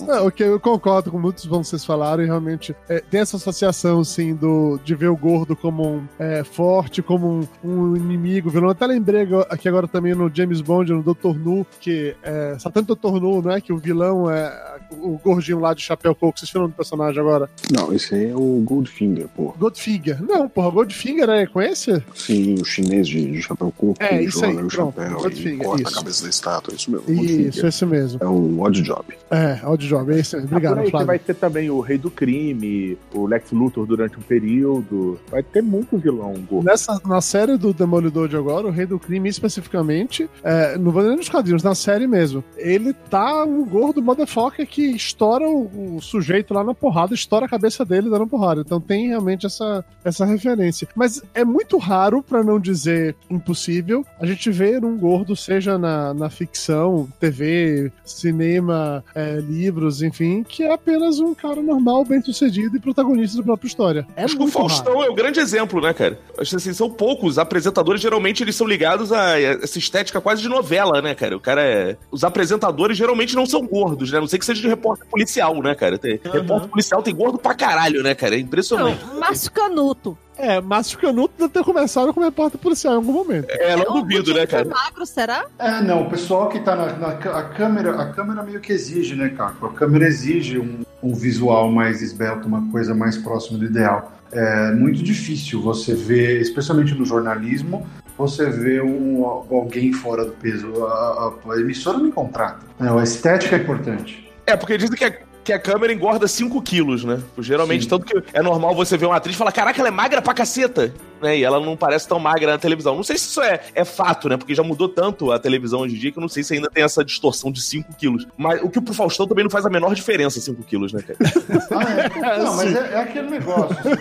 É, 0.07 0.19
ok, 0.19 0.45
eu 0.47 0.59
concordo 0.59 1.11
com 1.11 1.19
muitos 1.19 1.43
que 1.43 1.49
vocês 1.49 1.85
falaram 1.85 2.23
e 2.23 2.25
realmente 2.25 2.75
é, 2.89 2.99
tem 2.99 3.21
essa 3.21 3.37
associação, 3.37 4.01
assim, 4.01 4.33
do, 4.35 4.79
de 4.83 4.95
ver 4.95 5.07
o 5.07 5.15
gordo 5.15 5.55
como 5.55 5.87
um 5.87 6.07
é, 6.19 6.43
forte, 6.43 7.01
como 7.01 7.27
um, 7.27 7.47
um 7.63 7.95
inimigo, 7.95 8.49
vilão. 8.49 8.67
Eu 8.67 8.71
até 8.71 8.85
lembrei 8.85 9.27
aqui 9.49 9.67
agora 9.67 9.87
também 9.87 10.13
no 10.13 10.29
James 10.33 10.61
Bond, 10.61 10.91
no 10.91 11.01
Dr. 11.01 11.37
Nu, 11.37 11.65
que 11.79 12.15
é, 12.21 12.55
só 12.59 12.69
tanto 12.69 12.95
Dr. 12.95 13.19
Nu, 13.19 13.41
não 13.41 13.51
é? 13.51 13.61
Que 13.61 13.71
o 13.71 13.77
vilão 13.77 14.29
é 14.29 14.79
o 14.91 15.17
gordinho 15.17 15.59
lá 15.59 15.73
de 15.73 15.81
chapéu 15.81 16.13
coco, 16.13 16.37
vocês 16.39 16.51
viram 16.51 16.67
do 16.67 16.73
personagem 16.73 17.19
agora? 17.19 17.49
Não, 17.71 17.93
esse 17.93 18.15
aí 18.15 18.29
é 18.29 18.35
o 18.35 18.61
Goldfinger, 18.63 19.27
pô. 19.29 19.53
Goldfinger. 19.57 20.21
Não, 20.21 20.47
porra, 20.49 20.69
Goldfinger 20.69 21.29
é 21.29 21.45
com 21.45 21.61
esse? 21.61 22.03
Sim, 22.15 22.55
o 22.55 22.65
chinês 22.65 23.07
de, 23.07 23.31
de 23.31 23.41
chapéu 23.41 23.73
curto, 23.75 24.01
É, 24.01 24.21
isso 24.21 24.43
aí, 24.43 24.53
o 24.53 24.67
pronto, 24.67 24.95
chapéu 24.95 25.02
Goldfinger, 25.09 25.65
corta 25.65 25.81
isso. 25.83 25.91
a 25.91 25.95
cabeça 25.95 26.23
da 26.23 26.29
estátua, 26.29 26.73
é 26.73 26.75
isso 26.75 26.91
mesmo. 26.91 27.11
Isso, 27.11 27.67
esse 27.67 27.85
mesmo. 27.85 28.19
É 28.21 28.27
o 28.27 28.61
Odd 28.61 28.81
Job. 28.81 29.05
É, 29.29 29.59
Odd 29.65 29.87
Job, 29.87 30.13
é 30.13 30.19
esse 30.19 30.35
mesmo. 30.35 30.49
Obrigado, 30.49 30.73
Por 30.73 30.79
aí 30.79 30.85
você 30.85 30.91
Flávio. 30.91 31.07
vai 31.07 31.19
ter 31.19 31.33
também 31.35 31.69
o 31.69 31.79
Rei 31.79 31.97
do 31.97 32.11
Crime, 32.11 32.97
o 33.13 33.25
Lex 33.25 33.51
Luthor 33.51 33.85
durante 33.85 34.17
um 34.17 34.21
período. 34.21 35.19
Vai 35.29 35.43
ter 35.43 35.61
muito 35.61 35.97
vilão 35.97 36.33
gordo. 36.49 36.65
Nessa, 36.65 37.01
na 37.05 37.21
série 37.21 37.57
do 37.57 37.73
Demolidor 37.73 38.27
de 38.27 38.35
agora, 38.35 38.67
o 38.67 38.71
Rei 38.71 38.85
do 38.85 38.99
Crime 38.99 39.29
especificamente, 39.29 40.29
é, 40.43 40.77
não 40.77 40.91
vou 40.91 41.03
nem 41.03 41.15
nos 41.15 41.29
quadrinhos, 41.29 41.63
na 41.63 41.75
série 41.75 42.07
mesmo, 42.07 42.43
ele 42.57 42.93
tá 42.93 43.43
um 43.43 43.65
gordo 43.65 44.01
motherfucker 44.01 44.67
que 44.67 44.83
estoura 44.95 45.47
o, 45.47 45.95
o 45.97 46.01
sujeito 46.01 46.53
lá 46.53 46.63
na 46.63 46.73
porrada, 46.73 47.13
estoura 47.13 47.45
a 47.45 47.49
cabeça 47.49 47.83
dele 47.85 48.09
dando 48.09 48.27
porrada. 48.27 48.61
Então 48.61 48.79
tem 48.79 49.07
realmente 49.07 49.45
essa, 49.45 49.83
essa 50.03 50.25
referência. 50.25 50.87
Mas 50.95 51.21
é 51.33 51.43
muito 51.43 51.77
raro, 51.77 52.21
para 52.21 52.43
não 52.43 52.59
dizer 52.59 53.15
impossível, 53.29 54.05
a 54.19 54.25
gente 54.25 54.49
ver 54.51 54.83
um 54.83 54.92
gordo, 54.97 55.35
seja 55.35 55.77
na, 55.77 56.13
na 56.13 56.29
ficção, 56.29 57.07
TV, 57.19 57.91
cinema, 58.05 59.03
é, 59.15 59.35
livros, 59.37 60.01
enfim, 60.01 60.43
que 60.43 60.63
é 60.63 60.73
apenas 60.73 61.19
um 61.19 61.33
cara 61.33 61.61
normal, 61.61 62.05
bem 62.05 62.21
sucedido 62.21 62.77
e 62.77 62.79
protagonista 62.79 63.37
da 63.37 63.43
própria 63.43 63.67
história. 63.67 64.07
É 64.15 64.23
Acho 64.23 64.37
que 64.37 64.43
o 64.43 64.47
Faustão 64.47 64.97
raro. 64.97 65.07
é 65.07 65.09
o 65.11 65.15
grande 65.15 65.39
exemplo, 65.39 65.81
né, 65.81 65.93
cara? 65.93 66.19
Acho 66.37 66.51
que 66.51 66.55
assim, 66.57 66.73
são 66.73 66.89
poucos. 66.89 67.37
Apresentadores 67.37 68.01
geralmente 68.01 68.43
eles 68.43 68.55
são 68.55 68.67
ligados 68.67 69.11
a 69.11 69.39
essa 69.39 69.77
estética 69.77 70.21
quase 70.21 70.41
de 70.41 70.49
novela, 70.49 71.01
né, 71.01 71.15
cara? 71.15 71.35
O 71.35 71.39
cara 71.39 71.61
é. 71.61 71.97
Os 72.11 72.23
apresentadores 72.23 72.97
geralmente 72.97 73.35
não 73.35 73.45
são 73.45 73.65
gordos, 73.65 74.11
né? 74.11 74.17
A 74.17 74.21
Não 74.21 74.27
sei 74.27 74.39
que 74.39 74.45
seja 74.45 74.61
de 74.61 74.67
repórter 74.67 75.07
policial, 75.07 75.61
né, 75.61 75.75
cara? 75.75 75.97
Tem... 75.97 76.19
Repórter 76.23 76.69
policial 76.69 77.01
tem 77.01 77.15
gordo 77.15 77.37
pra 77.37 77.53
caralho, 77.53 78.01
né, 78.03 78.15
cara? 78.15 78.35
É 78.35 78.39
impressionante. 78.39 79.03
Não, 79.05 79.19
Márcio 79.19 79.51
Canuto. 79.51 80.17
É, 80.37 80.59
Márcio 80.59 80.97
Canuto 80.99 81.33
deve 81.37 81.53
ter 81.53 81.63
começado 81.63 82.13
como 82.13 82.25
repórter 82.25 82.59
policial 82.59 82.93
em 82.93 82.97
algum 82.97 83.13
momento. 83.13 83.45
É, 83.49 83.75
não 83.75 84.01
duvido, 84.01 84.33
né, 84.33 84.45
cara? 84.47 84.65
Magro, 84.65 85.05
será? 85.05 85.45
É, 85.59 85.81
não, 85.81 86.03
o 86.03 86.09
pessoal 86.09 86.49
que 86.49 86.59
tá 86.59 86.75
na, 86.75 86.93
na 86.97 87.07
a 87.09 87.43
câmera, 87.43 88.01
a 88.01 88.09
câmera 88.11 88.41
meio 88.43 88.59
que 88.59 88.73
exige, 88.73 89.15
né, 89.15 89.29
Caco? 89.29 89.67
A 89.67 89.73
câmera 89.73 90.05
exige 90.07 90.57
um, 90.57 90.81
um 91.03 91.13
visual 91.13 91.71
mais 91.71 92.01
esbelto, 92.01 92.47
uma 92.47 92.69
coisa 92.71 92.95
mais 92.95 93.17
próxima 93.17 93.59
do 93.59 93.65
ideal. 93.65 94.11
É 94.31 94.71
muito 94.71 95.03
difícil 95.03 95.61
você 95.61 95.93
ver, 95.93 96.41
especialmente 96.41 96.95
no 96.95 97.05
jornalismo, 97.05 97.85
você 98.17 98.49
vê 98.49 98.81
um, 98.81 99.23
alguém 99.25 99.93
fora 99.93 100.25
do 100.25 100.31
peso. 100.31 100.83
A, 100.85 101.33
a- 101.47 101.53
a 101.53 101.59
emissora 101.59 101.99
me 101.99 102.11
contrata. 102.11 102.65
É, 102.81 102.87
a 102.87 103.03
estética 103.03 103.55
é 103.55 103.59
importante. 103.59 104.31
É, 104.47 104.57
porque 104.57 104.77
dizem 104.77 104.95
que 104.97 105.05
a, 105.05 105.13
que 105.43 105.51
a 105.51 105.59
câmera 105.59 105.91
engorda 105.91 106.27
5 106.27 106.61
quilos, 106.61 107.03
né? 107.03 107.21
Geralmente, 107.39 107.83
Sim. 107.83 107.89
tanto 107.89 108.05
que 108.05 108.23
é 108.33 108.41
normal 108.41 108.73
você 108.73 108.95
ver 108.97 109.05
uma 109.07 109.17
atriz 109.17 109.35
e 109.35 109.37
falar, 109.37 109.51
caraca, 109.51 109.79
ela 109.79 109.89
é 109.89 109.91
magra 109.91 110.21
pra 110.21 110.33
caceta, 110.33 110.93
né? 111.21 111.37
E 111.37 111.43
ela 111.43 111.59
não 111.59 111.75
parece 111.75 112.07
tão 112.07 112.17
magra 112.19 112.51
na 112.53 112.57
televisão. 112.57 112.95
Não 112.95 113.03
sei 113.03 113.17
se 113.17 113.25
isso 113.27 113.41
é, 113.41 113.59
é 113.75 113.83
fato, 113.83 114.29
né? 114.29 114.37
Porque 114.37 114.55
já 114.55 114.63
mudou 114.63 114.87
tanto 114.87 115.31
a 115.31 115.39
televisão 115.39 115.81
hoje 115.81 115.95
em 115.95 115.99
dia 115.99 116.11
que 116.11 116.17
eu 116.17 116.21
não 116.21 116.29
sei 116.29 116.43
se 116.43 116.53
ainda 116.53 116.69
tem 116.69 116.83
essa 116.83 117.03
distorção 117.03 117.51
de 117.51 117.61
5 117.61 117.93
quilos. 117.95 118.25
Mas 118.37 118.61
o 118.61 118.69
que 118.69 118.79
pro 118.79 118.93
Faustão 118.93 119.27
também 119.27 119.43
não 119.43 119.51
faz 119.51 119.65
a 119.65 119.69
menor 119.69 119.93
diferença, 119.93 120.39
5 120.39 120.63
quilos, 120.63 120.93
né, 120.93 121.01
cara? 121.01 121.19
Ah, 121.71 121.91
é? 122.35 122.37
Não, 122.43 122.55
mas 122.55 122.75
é, 122.75 122.93
é 122.93 122.97
aquele 123.01 123.29
negócio. 123.29 123.75
você 123.83 123.95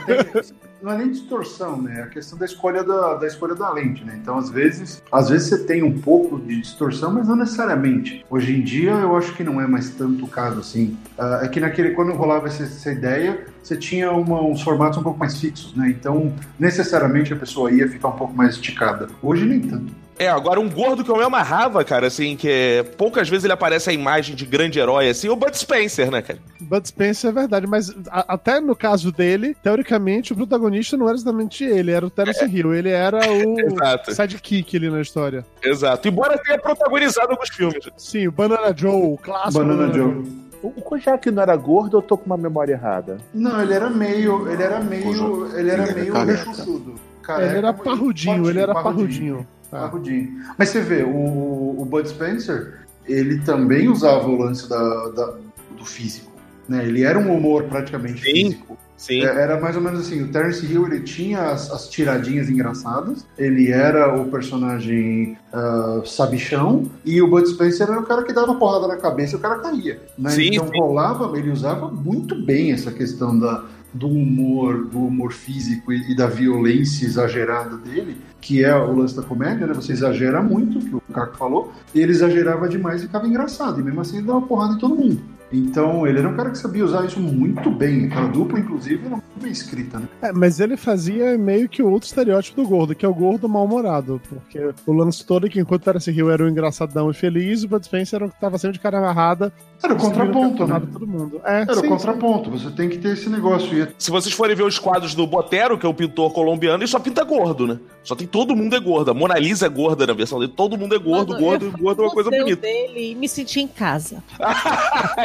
tem- 0.53 0.72
não 0.83 0.93
é 0.93 0.99
nem 0.99 1.11
distorção, 1.11 1.81
né? 1.81 2.01
É 2.01 2.03
a 2.03 2.07
questão 2.09 2.37
da 2.39 2.45
escolha 2.45 2.83
da, 2.83 3.15
da 3.15 3.27
escolha 3.27 3.55
da 3.55 3.71
lente, 3.73 4.05
né? 4.05 4.19
Então, 4.21 4.37
às 4.37 4.51
vezes, 4.51 5.03
às 5.13 5.29
vezes 5.29 5.49
você 5.49 5.59
tem 5.65 5.83
um 5.83 5.99
pouco 6.01 6.39
de 6.41 6.61
distorção, 6.61 7.13
mas 7.13 7.29
não 7.29 7.37
necessariamente. 7.37 8.25
Hoje 8.29 8.57
em 8.57 8.63
dia, 8.63 8.91
eu 8.91 9.17
acho 9.17 9.35
que 9.35 9.45
não 9.45 9.61
é 9.61 9.67
mais 9.67 9.91
tanto 9.91 10.25
o 10.25 10.29
caso 10.29 10.61
assim. 10.61 10.97
Ah, 11.17 11.41
é 11.43 11.49
que 11.49 11.61
naquele 11.61 11.91
quando 11.91 12.13
rolava 12.13 12.49
essa, 12.49 12.65
essa 12.65 12.91
ideia, 12.91 13.47
você 13.63 13.77
tinha 13.77 14.11
uma- 14.11 14.43
uns 14.43 14.61
formatos 14.63 14.99
um 14.99 15.03
pouco 15.03 15.19
mais 15.19 15.39
fixos, 15.39 15.75
né? 15.77 15.89
Então, 15.89 16.33
necessariamente 16.59 17.33
a 17.33 17.37
pessoa 17.37 17.71
ia 17.71 17.89
ficar 17.89 18.09
um 18.09 18.17
pouco 18.17 18.35
mais 18.35 18.55
esticada. 18.55 19.09
Hoje 19.23 19.45
nem 19.47 19.61
tanto. 19.61 20.02
É, 20.23 20.29
agora 20.29 20.61
um 20.61 20.69
gordo 20.71 21.03
que 21.03 21.11
eu 21.11 21.17
me 21.17 21.23
amarrava, 21.25 21.83
cara, 21.85 22.07
assim, 22.07 22.37
que 22.37 22.49
é, 22.49 22.83
poucas 22.83 23.29
vezes 23.29 23.45
ele 23.45 23.53
aparece 23.53 23.91
a 23.91 23.93
imagem 23.93 24.37
de 24.37 24.47
grande 24.47 24.79
herói, 24.79 25.09
assim, 25.09 25.29
o 25.29 25.35
Bud 25.37 25.57
Spencer, 25.59 26.11
né, 26.11 26.23
cara? 26.23 26.39
Bud 26.61 26.87
Spencer 26.87 27.31
é 27.31 27.33
verdade, 27.33 27.67
mas 27.67 27.91
a- 28.09 28.35
até 28.35 28.61
no 28.61 28.77
caso 28.77 29.11
dele, 29.11 29.57
teoricamente, 29.63 30.33
o 30.33 30.37
protagonista 30.37 30.97
não 30.97 31.07
era 31.09 31.17
exatamente 31.17 31.65
ele, 31.65 31.91
era 31.91 32.07
o 32.07 32.11
Terence 32.11 32.45
Hill. 32.45 32.73
Ele 32.75 32.91
era 32.91 33.19
o 33.31 33.59
Exato. 33.61 34.15
sidekick 34.15 34.77
ali 34.77 34.91
na 34.91 35.01
história. 35.01 35.45
Exato. 35.63 36.07
Embora 36.07 36.39
tenha 36.39 36.59
protagonizado 36.59 37.33
alguns 37.33 37.49
filmes. 37.51 37.85
Sim, 37.97 38.29
o 38.29 38.33
Banana 38.33 38.73
Joe, 38.77 39.15
o 39.15 39.19
clássico. 39.19 39.65
Banana 39.65 39.93
Joe. 39.93 40.25
O 40.63 40.69
o 40.77 40.81
Kojak 40.83 41.29
não 41.33 41.43
era 41.43 41.57
gordo 41.57 41.95
ou 41.95 42.01
eu 42.01 42.07
tô 42.07 42.17
com 42.17 42.27
uma 42.27 42.37
memória 42.37 42.75
errada? 42.75 43.19
Não, 43.35 43.61
ele 43.61 43.75
era 43.75 43.91
meio. 43.91 44.49
Ele 44.49 44.63
era 44.63 44.79
meio. 44.79 45.57
Ele 45.59 45.69
era 45.71 45.93
meio 45.93 46.13
rechonchudo. 46.25 46.95
Ele 47.41 47.57
era 47.59 47.73
parrudinho, 47.73 48.49
ele 48.49 48.61
era 48.61 48.73
parrudinho. 48.73 49.45
Parrudinho. 49.81 50.31
Ah. 50.49 50.55
Mas 50.59 50.69
você 50.69 50.81
vê, 50.81 51.03
o, 51.03 51.77
o 51.79 51.85
Bud 51.85 52.09
Spencer, 52.09 52.81
ele 53.07 53.41
também 53.41 53.89
usava 53.89 54.29
o 54.29 54.37
lance 54.37 54.69
da, 54.69 55.09
da- 55.09 55.35
do 55.77 55.85
físico. 55.85 56.31
Né? 56.69 56.87
Ele 56.87 57.03
era 57.03 57.19
um 57.19 57.35
humor 57.35 57.65
praticamente 57.65 58.23
Sim. 58.23 58.33
físico. 58.33 58.79
Sim. 58.97 59.23
É, 59.23 59.25
Era 59.25 59.61
mais 59.61 59.75
ou 59.75 59.83
menos 59.83 60.07
assim, 60.07 60.23
o 60.23 60.29
Terence 60.29 60.65
Hill 60.65 60.87
ele 60.87 61.01
tinha 61.01 61.51
as, 61.51 61.69
as 61.73 61.89
tiradinhas 61.89 62.49
engraçadas, 62.49 63.27
ele 63.37 63.69
era 63.69 64.15
o 64.15 64.27
personagem 64.31 65.37
ah, 65.53 66.03
sabichão, 66.07 66.89
e 67.05 67.21
o 67.21 67.27
Bud 67.27 67.49
Spencer 67.49 67.89
era 67.91 67.99
o 67.99 68.05
cara 68.05 68.23
que 68.23 68.33
dava 68.33 68.55
porrada 68.55 68.87
na 68.87 68.97
cabeça 68.97 69.35
e 69.35 69.39
o 69.39 69.41
cara 69.41 69.59
caía. 69.59 70.01
Né? 70.17 70.31
Sim, 70.31 70.51
então 70.53 70.69
sim. 70.69 70.79
rolava, 70.79 71.37
ele 71.37 71.51
usava 71.51 71.91
muito 71.91 72.41
bem 72.45 72.71
essa 72.71 72.93
questão 72.93 73.37
da, 73.37 73.65
do 73.93 74.09
humor, 74.09 74.87
do 74.87 75.07
humor 75.07 75.33
físico 75.33 75.93
e, 75.93 76.13
e 76.13 76.17
da 76.17 76.27
violência 76.27 77.05
exagerada 77.05 77.77
dele, 77.77 78.17
que 78.41 78.65
é 78.65 78.75
o 78.75 78.95
lance 78.95 79.15
da 79.15 79.23
comédia, 79.23 79.67
né? 79.67 79.75
Você 79.75 79.93
exagera 79.93 80.43
muito, 80.43 80.79
que 80.79 80.95
o 80.95 81.01
Caco 81.13 81.37
falou, 81.37 81.73
e 81.95 82.01
ele 82.01 82.13
exagerava 82.13 82.69
demais 82.69 83.03
e 83.03 83.07
ficava 83.07 83.27
engraçado, 83.27 83.81
e 83.81 83.85
mesmo 83.85 84.01
assim 84.01 84.19
ele 84.19 84.27
dava 84.27 84.43
porrada 84.43 84.75
em 84.75 84.79
todo 84.79 84.97
mundo. 84.97 85.21
Então 85.53 86.07
ele 86.07 86.19
era 86.19 86.29
um 86.29 86.35
cara 86.35 86.51
que 86.51 86.59
sabia 86.59 86.85
usar 86.85 87.05
isso 87.05 87.21
muito 87.21 87.71
bem. 87.71 88.07
Aquela 88.07 88.29
dupla, 88.29 88.59
inclusive, 88.59 89.05
era 89.05 89.17
muito 89.17 89.32
bem 89.43 89.53
escrita, 89.53 89.99
né? 89.99 90.09
É, 90.23 90.33
mas 90.33 90.61
ele 90.61 90.77
fazia 90.77 91.37
meio 91.37 91.69
que 91.69 91.83
o 91.83 91.91
outro 91.91 92.07
estereótipo 92.07 92.63
do 92.63 92.69
gordo, 92.69 92.95
que 92.95 93.05
é 93.05 93.09
o 93.09 93.15
gordo 93.15 93.49
mal-humorado. 93.49 94.21
Porque 94.29 94.59
o 94.87 94.93
lance 94.93 95.25
todo 95.27 95.47
é 95.47 95.51
que 95.51 95.61
enquanto 95.61 95.83
o 95.83 95.85
Terence 95.85 96.11
Hill 96.11 96.31
era 96.31 96.45
o 96.45 96.49
engraçadão 96.49 97.11
e 97.11 97.15
feliz, 97.15 97.65
o 97.65 97.69
Bud 97.69 97.85
Spencer 97.85 98.19
era 98.19 98.27
o 98.27 98.31
que 98.31 98.41
tava 98.41 98.57
sempre 98.59 98.75
de 98.75 98.81
cara 98.81 98.99
amarrada. 98.99 99.53
Era 99.83 99.95
o 99.95 99.97
contraponto, 99.97 100.67
né? 100.67 100.81
Todo 100.93 101.07
mundo. 101.07 101.41
É, 101.45 101.63
Era 101.63 101.75
sim, 101.75 101.87
o 101.87 101.89
contraponto. 101.89 102.51
Você 102.51 102.71
tem 102.71 102.89
que 102.89 102.99
ter 102.99 103.15
esse 103.15 103.29
negócio. 103.29 103.83
E 103.83 103.89
Se 103.99 104.11
vocês 104.11 104.33
forem 104.33 104.55
ver 104.55 104.63
os 104.63 104.79
quadros 104.79 105.15
do 105.15 105.27
Botero, 105.27 105.77
que 105.77 105.85
é 105.85 105.89
o 105.89 105.95
pintor 105.95 106.33
colombiano, 106.33 106.79
ele 106.79 106.87
só 106.87 107.01
pinta 107.01 107.25
gordo, 107.25 107.67
né? 107.67 107.79
Só 108.05 108.15
tem 108.15 108.27
todo 108.27 108.55
mundo 108.55 108.77
é 108.77 108.81
gordo. 108.81 109.11
A 109.11 109.15
Mona 109.15 109.39
Lisa 109.39 109.67
é 109.67 109.69
gorda 109.69 110.07
na 110.07 110.13
versão 110.13 110.39
dele. 110.39 110.53
Todo 110.57 110.79
mundo 110.79 110.95
é 110.95 110.99
gordo, 110.99 111.33
Mano, 111.33 111.45
gordo, 111.45 111.67
eu 111.67 111.73
gordo 111.73 112.03
é 112.03 112.05
uma 112.07 112.13
coisa 112.13 112.31
bonita. 112.31 112.63
dele 112.63 113.11
e 113.11 113.15
me 113.17 113.29
senti 113.29 113.61
em 113.61 113.67
casa. 113.69 114.23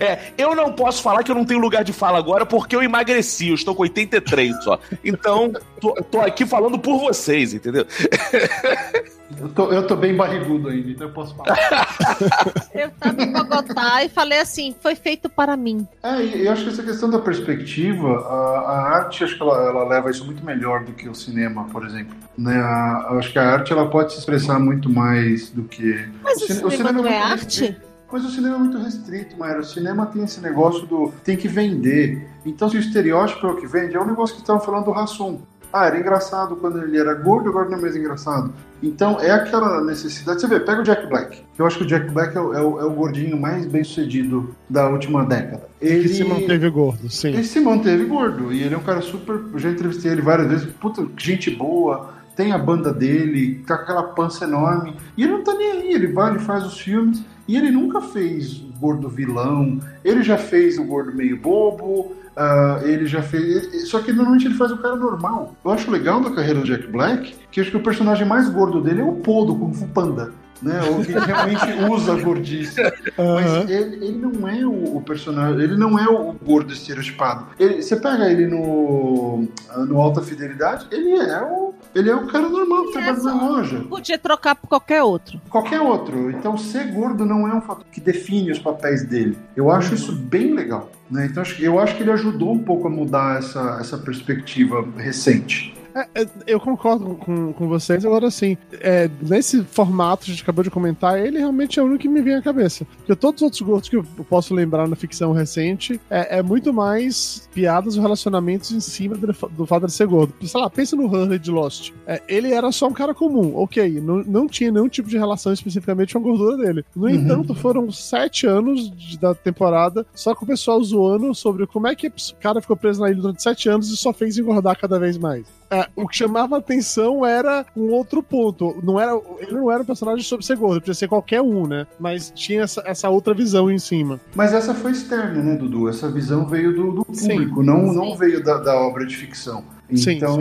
é, 0.00 0.32
eu 0.38 0.54
não 0.54 0.72
posso 0.72 1.02
falar 1.02 1.22
que 1.24 1.30
eu 1.30 1.34
não 1.34 1.44
tenho 1.44 1.60
lugar 1.60 1.82
de 1.82 1.92
fala 1.92 2.18
agora 2.18 2.46
porque 2.46 2.76
eu 2.76 2.82
emagreci, 2.84 3.48
eu 3.48 3.54
estou 3.54 3.74
com 3.74 3.82
83 3.82 4.62
só. 4.64 4.78
Então, 5.04 5.52
tô, 5.80 5.92
tô 6.10 6.20
aqui 6.20 6.46
falando 6.46 6.78
por 6.78 6.98
vocês, 6.98 7.52
entendeu? 7.54 7.86
eu 9.40 9.48
tô, 9.50 9.72
eu 9.72 9.86
tô 9.86 9.96
bem 9.96 10.14
barrigudo 10.14 10.68
ainda, 10.68 10.90
então 10.90 11.06
eu 11.08 11.12
posso 11.12 11.34
falar. 11.34 11.54
Eu 12.74 12.90
tava 12.90 13.22
em 13.22 13.32
Bogotá 13.32 14.04
e 14.04 14.08
falei 14.08 14.40
assim: 14.40 14.74
foi 14.80 14.94
feito 14.96 15.28
para 15.28 15.56
mim. 15.56 15.86
É, 16.02 16.20
e 16.22 16.44
eu 16.46 16.52
acho 16.52 16.64
que 16.64 16.70
essa 16.70 16.82
questão 16.82 17.08
da 17.08 17.18
perspectiva, 17.20 18.18
a, 18.18 18.60
a 18.60 18.96
arte, 18.96 19.22
acho 19.24 19.36
que 19.36 19.42
ela, 19.42 19.56
ela 19.68 19.84
leva 19.88 20.10
isso 20.10 20.24
muito 20.24 20.44
melhor 20.44 20.84
do 20.84 20.92
que 20.92 21.08
o 21.08 21.14
cinema, 21.14 21.64
por 21.70 21.86
exemplo. 21.86 22.16
Né? 22.36 22.56
A- 22.60 23.08
eu 23.12 23.18
acho 23.20 23.30
que 23.32 23.38
a 23.38 23.48
arte 23.52 23.72
ela 23.72 23.88
pode 23.88 24.12
se 24.12 24.18
expressar 24.18 24.58
muito 24.58 24.90
mais 24.90 25.50
do 25.50 25.62
que. 25.64 26.08
Mas 26.22 26.42
o 26.42 26.46
cine- 26.46 26.70
cinema 26.70 26.92
não 26.92 27.06
é 27.06 27.18
muito 27.18 27.32
arte? 27.32 27.76
Mas 28.14 28.24
o 28.24 28.30
cinema 28.30 28.54
é 28.54 28.58
muito 28.60 28.78
restrito, 28.78 29.36
Mayra. 29.36 29.58
O 29.58 29.64
cinema 29.64 30.06
tem 30.06 30.22
esse 30.22 30.40
negócio 30.40 30.86
do. 30.86 31.12
tem 31.24 31.36
que 31.36 31.48
vender. 31.48 32.28
Então, 32.46 32.70
se 32.70 32.76
o 32.76 32.78
estereótipo 32.80 33.44
é 33.44 33.50
o 33.50 33.56
que 33.56 33.66
vende, 33.66 33.96
é 33.96 34.00
o 34.00 34.06
negócio 34.06 34.36
que 34.36 34.40
estavam 34.42 34.62
falando 34.62 34.84
do 34.84 34.92
Rassum. 34.92 35.40
Ah, 35.72 35.86
era 35.86 35.98
engraçado 35.98 36.54
quando 36.54 36.80
ele 36.80 36.96
era 36.96 37.12
gordo, 37.14 37.48
agora 37.48 37.68
não 37.68 37.76
é 37.76 37.80
mais 37.80 37.96
engraçado. 37.96 38.52
Então, 38.80 39.18
é 39.20 39.32
aquela 39.32 39.82
necessidade. 39.82 40.40
Você 40.40 40.46
vê, 40.46 40.60
pega 40.60 40.80
o 40.82 40.84
Jack 40.84 41.08
Black. 41.08 41.42
Eu 41.58 41.66
acho 41.66 41.78
que 41.78 41.82
o 41.82 41.86
Jack 41.88 42.08
Black 42.12 42.36
é 42.36 42.40
o, 42.40 42.54
é 42.54 42.60
o- 42.62 42.80
é 42.80 42.84
o 42.84 42.90
gordinho 42.90 43.36
mais 43.36 43.66
bem 43.66 43.82
sucedido 43.82 44.54
da 44.70 44.88
última 44.88 45.24
década. 45.24 45.66
Ele 45.80 46.06
se 46.08 46.22
manteve 46.22 46.70
gordo, 46.70 47.10
sim. 47.10 47.30
Ele 47.30 47.42
se 47.42 47.58
manteve 47.58 48.04
gordo. 48.04 48.52
E 48.52 48.62
ele 48.62 48.76
é 48.76 48.78
um 48.78 48.82
cara 48.84 49.00
super. 49.00 49.40
eu 49.52 49.58
Já 49.58 49.70
entrevistei 49.70 50.12
ele 50.12 50.22
várias 50.22 50.46
vezes. 50.46 50.66
Puta, 50.80 51.04
gente 51.16 51.50
boa. 51.50 52.13
Tem 52.36 52.52
a 52.52 52.58
banda 52.58 52.92
dele, 52.92 53.62
com 53.66 53.72
aquela 53.72 54.02
pança 54.02 54.44
enorme. 54.44 54.96
E 55.16 55.22
ele 55.22 55.32
não 55.32 55.44
tá 55.44 55.54
nem 55.54 55.70
aí. 55.70 55.92
Ele 55.94 56.08
vai, 56.08 56.30
ele 56.30 56.40
faz 56.40 56.64
os 56.64 56.78
filmes. 56.78 57.24
E 57.46 57.56
ele 57.56 57.70
nunca 57.70 58.00
fez 58.00 58.60
o 58.60 58.72
gordo 58.78 59.08
vilão. 59.08 59.78
Ele 60.04 60.22
já 60.22 60.36
fez 60.36 60.78
o 60.78 60.84
gordo 60.84 61.14
meio 61.14 61.36
bobo. 61.36 62.14
ah, 62.36 62.80
ele 62.82 63.06
já 63.06 63.22
fez. 63.22 63.88
Só 63.88 64.00
que 64.00 64.12
normalmente 64.12 64.46
ele 64.46 64.54
faz 64.54 64.72
o 64.72 64.78
cara 64.78 64.96
normal. 64.96 65.54
Eu 65.64 65.70
acho 65.70 65.90
legal 65.90 66.20
da 66.20 66.30
carreira 66.30 66.60
do 66.60 66.66
Jack 66.66 66.86
Black 66.88 67.34
que 67.50 67.60
acho 67.60 67.70
que 67.70 67.76
o 67.76 67.82
personagem 67.82 68.26
mais 68.26 68.48
gordo 68.48 68.80
dele 68.80 69.00
é 69.00 69.04
o 69.04 69.12
Po 69.12 69.44
do 69.44 69.54
Kung 69.54 69.72
Fu 69.72 69.86
Panda. 69.88 70.32
Né, 70.62 70.80
o 70.82 71.04
que 71.04 71.12
realmente 71.12 71.64
usa 71.90 72.12
a 72.14 72.20
gordice. 72.22 72.80
Mas 73.18 73.68
ele, 73.68 73.96
ele 74.06 74.18
não 74.18 74.48
é 74.48 74.64
o, 74.64 74.96
o 74.96 75.02
personagem, 75.02 75.60
ele 75.62 75.76
não 75.76 75.98
é 75.98 76.08
o 76.08 76.32
gordo 76.32 76.72
estereotipado. 76.72 77.46
Ele- 77.58 77.82
você 77.82 77.96
pega 77.96 78.30
ele 78.30 78.46
no, 78.46 79.46
no 79.86 80.00
Alta 80.00 80.22
Fidelidade, 80.22 80.86
ele 80.90 81.10
é 81.10 81.42
o, 81.42 81.74
ele 81.94 82.08
é 82.08 82.14
o 82.14 82.26
cara 82.28 82.48
normal 82.48 82.84
que 82.86 82.92
trabalha 82.92 83.22
na 83.22 83.48
loja. 83.48 83.80
Podia 83.88 84.18
trocar 84.18 84.54
por 84.54 84.68
qualquer 84.68 85.02
outro. 85.02 85.38
Qualquer 85.50 85.80
outro. 85.80 86.30
Então, 86.30 86.56
ser 86.56 86.84
gordo 86.92 87.26
não 87.26 87.46
é 87.46 87.54
um 87.54 87.60
fator 87.60 87.84
que 87.92 88.00
define 88.00 88.50
os 88.50 88.58
papéis 88.58 89.04
dele. 89.04 89.36
Eu 89.54 89.70
acho 89.70 89.94
isso 89.94 90.12
bem 90.12 90.54
legal. 90.54 90.90
Né? 91.10 91.26
Então, 91.30 91.42
eu 91.58 91.78
acho 91.78 91.94
que 91.96 92.02
ele 92.02 92.12
ajudou 92.12 92.52
um 92.52 92.58
pouco 92.60 92.86
a 92.86 92.90
mudar 92.90 93.38
essa, 93.38 93.76
essa 93.80 93.98
perspectiva 93.98 94.82
recente. 94.96 95.74
É, 95.94 96.22
é, 96.22 96.26
eu 96.46 96.58
concordo 96.58 97.14
com, 97.16 97.52
com 97.52 97.68
vocês, 97.68 98.04
agora 98.04 98.30
sim, 98.30 98.56
é, 98.80 99.08
nesse 99.22 99.62
formato 99.62 100.24
que 100.24 100.30
a 100.30 100.34
gente 100.34 100.42
acabou 100.42 100.64
de 100.64 100.70
comentar, 100.70 101.18
ele 101.24 101.38
realmente 101.38 101.78
é 101.78 101.82
o 101.82 101.86
único 101.86 102.02
que 102.02 102.08
me 102.08 102.20
vem 102.20 102.34
à 102.34 102.42
cabeça. 102.42 102.84
Porque 102.96 103.14
todos 103.14 103.40
os 103.40 103.42
outros 103.44 103.60
gordos 103.62 103.88
que 103.88 103.96
eu 103.96 104.04
posso 104.28 104.52
lembrar 104.54 104.88
na 104.88 104.96
ficção 104.96 105.32
recente 105.32 106.00
é, 106.10 106.38
é 106.38 106.42
muito 106.42 106.72
mais 106.72 107.48
piadas 107.54 107.96
ou 107.96 108.02
relacionamentos 108.02 108.72
em 108.72 108.80
cima 108.80 109.16
do, 109.16 109.32
do 109.50 109.66
fato 109.66 109.86
de 109.86 109.92
ser 109.92 110.06
gordo. 110.06 110.34
Sei 110.42 110.60
lá, 110.60 110.68
pensa 110.68 110.96
no 110.96 111.06
Hurley 111.06 111.38
de 111.38 111.50
Lost. 111.50 111.92
É, 112.06 112.20
ele 112.26 112.52
era 112.52 112.72
só 112.72 112.88
um 112.88 112.92
cara 112.92 113.14
comum, 113.14 113.52
ok, 113.56 114.00
não, 114.00 114.16
não 114.24 114.48
tinha 114.48 114.72
nenhum 114.72 114.88
tipo 114.88 115.08
de 115.08 115.16
relação 115.16 115.52
especificamente 115.52 116.12
com 116.12 116.18
a 116.18 116.22
gordura 116.22 116.56
dele. 116.56 116.84
No 116.94 117.04
Uhum. 117.04 117.10
entanto, 117.10 117.54
foram 117.54 117.90
sete 117.92 118.46
anos 118.46 118.90
de- 118.96 119.18
da 119.18 119.34
temporada 119.34 120.04
só 120.14 120.34
com 120.34 120.44
o 120.44 120.48
pessoal 120.48 120.82
zoando 120.82 121.32
sobre 121.34 121.66
como 121.66 121.86
é 121.86 121.94
que 121.94 122.08
esse 122.14 122.34
cara 122.34 122.60
ficou 122.60 122.76
preso 122.76 123.00
na 123.00 123.10
ilha 123.10 123.20
durante 123.20 123.42
sete 123.42 123.68
anos 123.68 123.88
e 123.90 123.96
só 123.96 124.12
fez 124.12 124.36
engordar 124.38 124.76
cada 124.78 124.98
vez 124.98 125.16
mais. 125.16 125.44
É, 125.74 125.88
o 125.96 126.06
que 126.06 126.16
chamava 126.16 126.56
atenção 126.58 127.24
era 127.26 127.64
um 127.76 127.90
outro 127.90 128.22
ponto. 128.22 128.76
Não 128.82 128.98
era, 129.00 129.18
ele 129.40 129.52
não 129.52 129.70
era 129.70 129.82
um 129.82 129.86
personagem 129.86 130.22
sobre 130.24 130.44
ser 130.46 130.56
gordo, 130.56 130.80
podia 130.80 130.94
ser 130.94 131.08
qualquer 131.08 131.40
um, 131.42 131.66
né? 131.66 131.86
Mas 131.98 132.30
tinha 132.34 132.62
essa, 132.62 132.82
essa 132.86 133.08
outra 133.08 133.34
visão 133.34 133.70
em 133.70 133.78
cima. 133.78 134.20
Mas 134.34 134.52
essa 134.52 134.74
foi 134.74 134.92
externa, 134.92 135.42
né, 135.42 135.56
Dudu? 135.56 135.88
Essa 135.88 136.10
visão 136.10 136.46
veio 136.46 136.74
do, 136.74 136.92
do 136.92 137.04
público, 137.04 137.62
não, 137.62 137.92
não 137.92 138.16
veio 138.16 138.42
da, 138.42 138.58
da 138.58 138.74
obra 138.78 139.04
de 139.06 139.16
ficção. 139.16 139.64
Sim, 139.94 140.12
Então, 140.12 140.38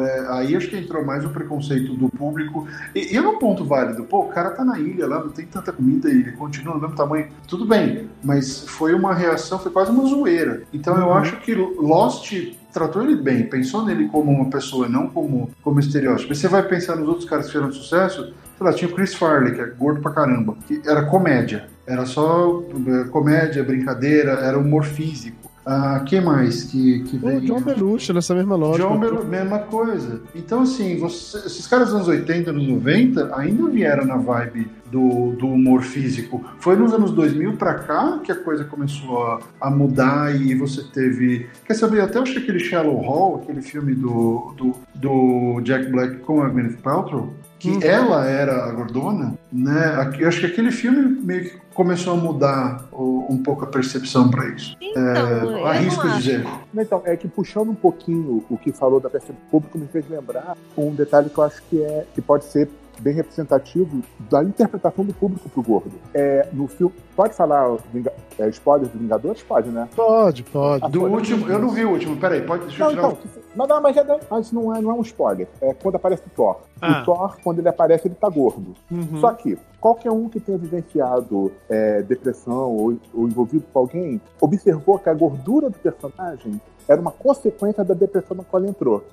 é, 0.00 0.26
aí 0.30 0.56
acho 0.56 0.68
que 0.68 0.76
entrou 0.76 1.04
mais 1.04 1.24
o 1.24 1.28
preconceito 1.28 1.94
do 1.94 2.08
público. 2.08 2.66
E, 2.94 3.12
e 3.12 3.16
é 3.16 3.20
um 3.20 3.38
ponto 3.38 3.64
válido. 3.64 4.04
Pô, 4.04 4.20
o 4.20 4.28
cara 4.28 4.50
tá 4.50 4.64
na 4.64 4.78
ilha 4.78 5.06
lá, 5.06 5.20
não 5.22 5.28
tem 5.30 5.44
tanta 5.46 5.72
comida 5.72 6.08
e 6.08 6.12
ele 6.20 6.32
continua 6.32 6.74
no 6.74 6.80
mesmo 6.80 6.96
tamanho. 6.96 7.28
Tudo 7.46 7.66
bem, 7.66 8.08
mas 8.24 8.60
foi 8.66 8.94
uma 8.94 9.12
reação, 9.14 9.58
foi 9.58 9.70
quase 9.70 9.90
uma 9.90 10.06
zoeira. 10.06 10.62
Então 10.72 10.96
eu 10.98 11.06
Uhum. 11.06 11.12
acho 11.14 11.36
que 11.40 11.54
Lost 11.54 12.32
tratou 12.76 13.02
ele 13.02 13.16
bem, 13.16 13.48
pensou 13.48 13.86
nele 13.86 14.06
como 14.08 14.30
uma 14.30 14.50
pessoa, 14.50 14.86
não 14.86 15.08
como, 15.08 15.48
como 15.62 15.80
estereótipo. 15.80 16.34
Você 16.34 16.46
vai 16.46 16.62
pensar 16.62 16.94
nos 16.94 17.08
outros 17.08 17.26
caras 17.26 17.46
que 17.46 17.52
fizeram 17.52 17.72
sucesso, 17.72 18.34
sei 18.58 18.66
lá, 18.66 18.70
tinha 18.70 18.90
o 18.90 18.94
Chris 18.94 19.14
Farley, 19.14 19.54
que 19.54 19.60
é 19.62 19.66
gordo 19.66 20.02
pra 20.02 20.12
caramba, 20.12 20.54
que 20.66 20.82
era 20.84 21.06
comédia. 21.06 21.68
Era 21.86 22.04
só 22.04 22.62
é, 22.86 23.04
comédia, 23.08 23.64
brincadeira, 23.64 24.32
era 24.32 24.58
humor 24.58 24.84
físico. 24.84 25.50
Ah, 25.68 26.00
que 26.06 26.20
mais 26.20 26.62
que, 26.62 27.00
que 27.00 27.16
O 27.16 27.18
veio? 27.18 27.40
John 27.40 27.60
Belushi, 27.60 28.12
nessa 28.12 28.32
mesma 28.36 28.54
lógica. 28.54 28.88
John 28.88 29.00
Belu- 29.00 29.24
mesma 29.24 29.58
coisa. 29.58 30.20
Então, 30.32 30.60
assim, 30.62 30.96
você- 30.96 31.38
esses 31.38 31.66
caras 31.66 31.86
dos 31.88 31.96
anos 31.96 32.06
80, 32.08 32.50
anos 32.50 32.68
90 32.68 33.34
ainda 33.36 33.68
vieram 33.68 34.04
na 34.06 34.16
vibe 34.16 34.68
do, 34.92 35.32
do 35.32 35.48
humor 35.48 35.82
físico. 35.82 36.44
Foi 36.60 36.76
nos 36.76 36.92
anos 36.92 37.10
2000 37.10 37.54
pra 37.56 37.74
cá 37.74 38.20
que 38.22 38.30
a 38.30 38.36
coisa 38.36 38.62
começou 38.62 39.24
a, 39.24 39.40
a 39.60 39.68
mudar 39.68 40.32
e 40.40 40.54
você 40.54 40.84
teve. 40.84 41.46
Quer 41.66 41.74
saber? 41.74 42.00
Até 42.00 42.18
eu 42.18 42.22
achei 42.22 42.40
aquele 42.40 42.60
Shallow 42.60 43.00
Hall, 43.00 43.40
aquele 43.42 43.60
filme 43.60 43.92
do, 43.92 44.54
do, 44.56 44.74
do 44.94 45.60
Jack 45.62 45.90
Black 45.90 46.18
com 46.18 46.42
a 46.42 46.48
Gwyneth 46.48 46.76
Paltrow. 46.80 47.34
Que 47.58 47.70
Uhum. 47.70 47.82
ela 47.82 48.26
era 48.26 48.64
a 48.66 48.72
gordona, 48.72 49.34
né? 49.52 50.12
Eu 50.18 50.28
acho 50.28 50.40
que 50.40 50.46
aquele 50.46 50.70
filme 50.70 51.18
meio 51.22 51.44
que 51.44 51.58
começou 51.74 52.12
a 52.12 52.16
mudar 52.16 52.84
um 52.92 53.40
pouco 53.42 53.64
a 53.64 53.66
percepção 53.66 54.30
pra 54.30 54.46
isso. 54.48 54.76
Então, 54.80 55.56
É, 55.56 55.68
arrisco 55.70 56.08
dizer. 56.10 56.46
Então, 56.76 57.02
é 57.04 57.16
que 57.16 57.26
puxando 57.28 57.70
um 57.70 57.74
pouquinho 57.74 58.44
o 58.50 58.56
que 58.58 58.72
falou 58.72 59.00
da 59.00 59.08
percepção 59.08 59.36
pública, 59.50 59.78
me 59.78 59.86
fez 59.86 60.08
lembrar 60.08 60.56
um 60.76 60.94
detalhe 60.94 61.30
que 61.30 61.38
eu 61.38 61.44
acho 61.44 61.62
que, 61.70 61.82
é, 61.82 62.04
que 62.14 62.20
pode 62.20 62.44
ser 62.44 62.68
bem 63.00 63.14
representativo 63.14 64.02
da 64.30 64.42
interpretação 64.42 65.04
do 65.04 65.12
público 65.14 65.48
pro 65.48 65.62
gordo. 65.62 65.92
É, 66.14 66.48
no 66.52 66.66
filme. 66.66 66.94
Pode 67.14 67.34
falar 67.34 67.76
Vinga- 67.92 68.12
é, 68.38 68.48
spoiler 68.50 68.88
do 68.88 68.98
Vingadores? 68.98 69.42
Pode, 69.42 69.70
né? 69.70 69.88
Pode, 69.96 70.42
pode. 70.44 70.90
Do 70.90 71.04
último, 71.04 71.48
eu 71.48 71.58
não 71.58 71.70
vi 71.70 71.84
o 71.84 71.90
último, 71.92 72.16
peraí, 72.16 72.42
pode 72.42 72.64
deixa 72.64 72.82
eu 72.82 72.86
Não, 72.86 72.94
tirar 72.94 73.08
então, 73.08 73.42
não, 73.56 73.66
não, 73.66 73.80
mas, 73.80 73.96
é, 73.96 74.20
mas 74.30 74.52
não, 74.52 74.74
é, 74.74 74.80
não 74.80 74.90
é 74.90 74.94
um 74.94 75.00
spoiler. 75.00 75.48
É 75.60 75.72
quando 75.72 75.94
aparece 75.94 76.22
o 76.26 76.30
Thor. 76.30 76.60
Ah. 76.80 77.00
O 77.00 77.04
Thor, 77.04 77.36
quando 77.42 77.58
ele 77.60 77.68
aparece, 77.68 78.06
ele 78.06 78.14
tá 78.14 78.28
gordo. 78.28 78.74
Uhum. 78.90 79.20
Só 79.20 79.32
que 79.32 79.56
qualquer 79.80 80.10
um 80.10 80.28
que 80.28 80.38
tenha 80.38 80.58
vivenciado 80.58 81.50
é, 81.70 82.02
depressão 82.02 82.70
ou, 82.76 82.98
ou 83.14 83.26
envolvido 83.26 83.64
com 83.72 83.78
alguém 83.78 84.20
observou 84.40 84.98
que 84.98 85.08
a 85.08 85.14
gordura 85.14 85.70
do 85.70 85.78
personagem 85.78 86.60
era 86.86 87.00
uma 87.00 87.10
consequência 87.10 87.82
da 87.82 87.94
depressão 87.94 88.36
na 88.36 88.44
qual 88.44 88.62
ele 88.62 88.70
entrou. 88.70 89.04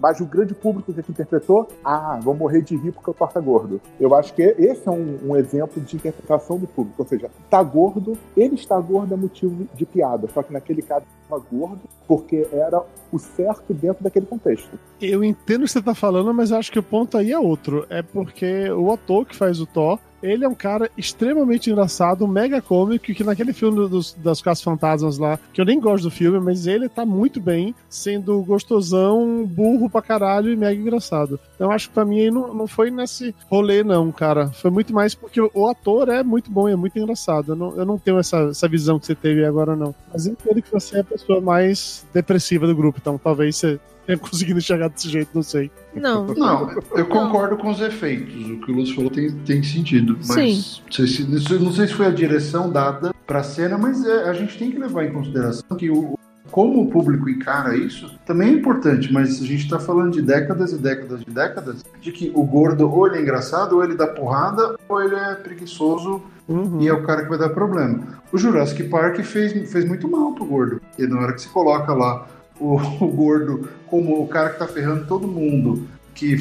Mas 0.00 0.18
o 0.20 0.24
grande 0.24 0.54
público 0.54 0.92
que 1.02 1.10
interpretou, 1.10 1.68
ah, 1.84 2.18
vou 2.22 2.34
morrer 2.34 2.62
de 2.62 2.76
rir 2.76 2.92
porque 2.92 3.10
Thor 3.14 3.30
tá 3.30 3.40
gordo. 3.40 3.80
Eu 4.00 4.14
acho 4.14 4.32
que 4.34 4.42
esse 4.42 4.88
é 4.88 4.90
um, 4.90 5.18
um 5.28 5.36
exemplo 5.36 5.80
de 5.80 5.96
interpretação 5.96 6.58
do 6.58 6.66
público. 6.66 7.02
Ou 7.02 7.06
seja, 7.06 7.30
tá 7.50 7.62
gordo, 7.62 8.16
ele 8.36 8.54
está 8.54 8.80
gordo 8.80 9.12
é 9.12 9.16
motivo 9.16 9.66
de 9.74 9.84
piada. 9.84 10.26
Só 10.32 10.42
que 10.42 10.52
naquele 10.52 10.80
caso 10.80 11.04
estava 11.22 11.42
gordo 11.52 11.80
porque 12.08 12.48
era 12.50 12.82
o 13.12 13.18
certo 13.18 13.74
dentro 13.74 14.02
daquele 14.02 14.26
contexto. 14.26 14.70
Eu 15.00 15.22
entendo 15.22 15.62
o 15.62 15.64
que 15.64 15.72
você 15.72 15.82
tá 15.82 15.94
falando, 15.94 16.32
mas 16.32 16.50
eu 16.50 16.56
acho 16.56 16.72
que 16.72 16.78
o 16.78 16.82
ponto 16.82 17.18
aí 17.18 17.32
é 17.32 17.38
outro. 17.38 17.86
É 17.90 18.02
porque 18.02 18.70
o 18.70 18.90
ator 18.90 19.26
que 19.26 19.36
faz 19.36 19.60
o 19.60 19.66
Thor, 19.66 19.98
ele 20.22 20.44
é 20.44 20.48
um 20.48 20.54
cara 20.54 20.90
extremamente 20.96 21.70
engraçado, 21.70 22.26
mega 22.26 22.60
cômico, 22.60 23.04
que 23.04 23.24
naquele 23.24 23.52
filme 23.52 23.88
dos, 23.88 24.12
das 24.14 24.40
Caças 24.40 24.62
Fantasmas 24.62 25.18
lá, 25.18 25.38
que 25.52 25.60
eu 25.60 25.64
nem 25.64 25.80
gosto 25.80 26.04
do 26.04 26.10
filme, 26.10 26.38
mas 26.40 26.66
ele 26.66 26.88
tá 26.88 27.04
muito 27.04 27.40
bem, 27.40 27.74
sendo 27.88 28.42
gostosão, 28.42 29.44
burro 29.46 29.88
pra 29.88 30.02
caralho 30.02 30.52
e 30.52 30.56
mega 30.56 30.80
engraçado. 30.80 31.38
Então 31.54 31.70
acho 31.70 31.88
que 31.88 31.94
pra 31.94 32.04
mim 32.04 32.20
aí 32.20 32.30
não, 32.30 32.54
não 32.54 32.66
foi 32.66 32.90
nesse 32.90 33.34
rolê, 33.50 33.82
não, 33.82 34.10
cara. 34.12 34.48
Foi 34.48 34.70
muito 34.70 34.92
mais 34.92 35.14
porque 35.14 35.40
o 35.40 35.68
ator 35.68 36.08
é 36.08 36.22
muito 36.22 36.50
bom 36.50 36.68
e 36.68 36.72
é 36.72 36.76
muito 36.76 36.98
engraçado. 36.98 37.52
Eu 37.52 37.56
não, 37.56 37.76
eu 37.76 37.84
não 37.84 37.98
tenho 37.98 38.18
essa, 38.18 38.48
essa 38.50 38.68
visão 38.68 38.98
que 38.98 39.06
você 39.06 39.14
teve 39.14 39.44
agora, 39.44 39.76
não. 39.76 39.94
Mas 40.12 40.26
entendo 40.26 40.62
que 40.62 40.72
você 40.72 40.98
é 40.98 41.00
a 41.00 41.04
pessoa 41.04 41.40
mais 41.40 42.06
depressiva 42.12 42.66
do 42.66 42.74
grupo, 42.74 42.98
então 43.00 43.18
talvez 43.18 43.56
você 43.56 43.80
tenha 44.16 44.18
conseguido 44.18 44.58
enxergar 44.58 44.88
desse 44.88 45.08
jeito, 45.08 45.30
não 45.34 45.42
sei. 45.42 45.70
Não. 45.94 46.26
Não, 46.26 46.70
eu 46.94 47.06
concordo 47.06 47.56
com 47.56 47.70
os 47.70 47.80
efeitos. 47.80 48.34
O 48.50 48.60
que 48.60 48.72
o 48.72 48.74
Lúcio 48.74 48.94
falou 48.96 49.10
tem, 49.10 49.30
tem 49.30 49.62
sentido. 49.62 50.18
Mas 50.28 50.82
não 50.84 50.92
sei 50.92 51.06
se- 51.06 51.58
não 51.58 51.72
sei 51.72 51.86
se 51.86 51.94
foi 51.94 52.06
a 52.06 52.10
direção 52.10 52.70
dada 52.70 53.12
pra 53.26 53.42
cena, 53.42 53.76
mas 53.78 54.04
é, 54.04 54.28
a 54.28 54.32
gente 54.32 54.58
tem 54.58 54.70
que 54.70 54.78
levar 54.78 55.04
em 55.04 55.12
consideração 55.12 55.76
que 55.76 55.88
o, 55.90 56.18
como 56.50 56.82
o 56.82 56.90
público 56.90 57.28
encara 57.30 57.76
isso 57.76 58.12
também 58.26 58.48
é 58.48 58.52
importante, 58.52 59.12
mas 59.12 59.40
a 59.40 59.44
gente 59.46 59.68
tá 59.68 59.78
falando 59.78 60.12
de 60.12 60.22
décadas 60.22 60.72
e 60.72 60.76
décadas 60.78 61.20
e 61.26 61.30
décadas 61.30 61.84
de 62.00 62.10
que 62.10 62.32
o 62.34 62.42
gordo 62.44 62.90
ou 62.90 63.06
ele 63.06 63.18
é 63.18 63.22
engraçado, 63.22 63.76
ou 63.76 63.84
ele 63.84 63.94
dá 63.94 64.06
porrada, 64.08 64.76
ou 64.88 65.00
ele 65.02 65.14
é 65.14 65.34
preguiçoso 65.34 66.22
Uhum. 66.48 66.80
e 66.80 66.88
é 66.88 66.92
o 66.92 67.04
cara 67.04 67.22
que 67.22 67.28
vai 67.28 67.38
dar 67.38 67.50
problema. 67.50 68.00
O 68.32 68.36
Jurassic 68.38 68.82
Park 68.88 69.20
fez, 69.20 69.52
fez 69.70 69.84
muito 69.84 70.08
mal 70.08 70.32
pro 70.34 70.44
gordo, 70.44 70.80
porque 70.80 71.06
na 71.06 71.20
hora 71.20 71.32
que 71.32 71.42
se 71.42 71.48
coloca 71.48 71.92
lá 71.94 72.26
o, 72.60 72.76
o 73.04 73.08
gordo 73.08 73.68
como 73.86 74.22
o 74.22 74.28
cara 74.28 74.50
que 74.50 74.58
tá 74.58 74.66
ferrando 74.66 75.06
todo 75.06 75.26
mundo, 75.26 75.88
que 76.14 76.36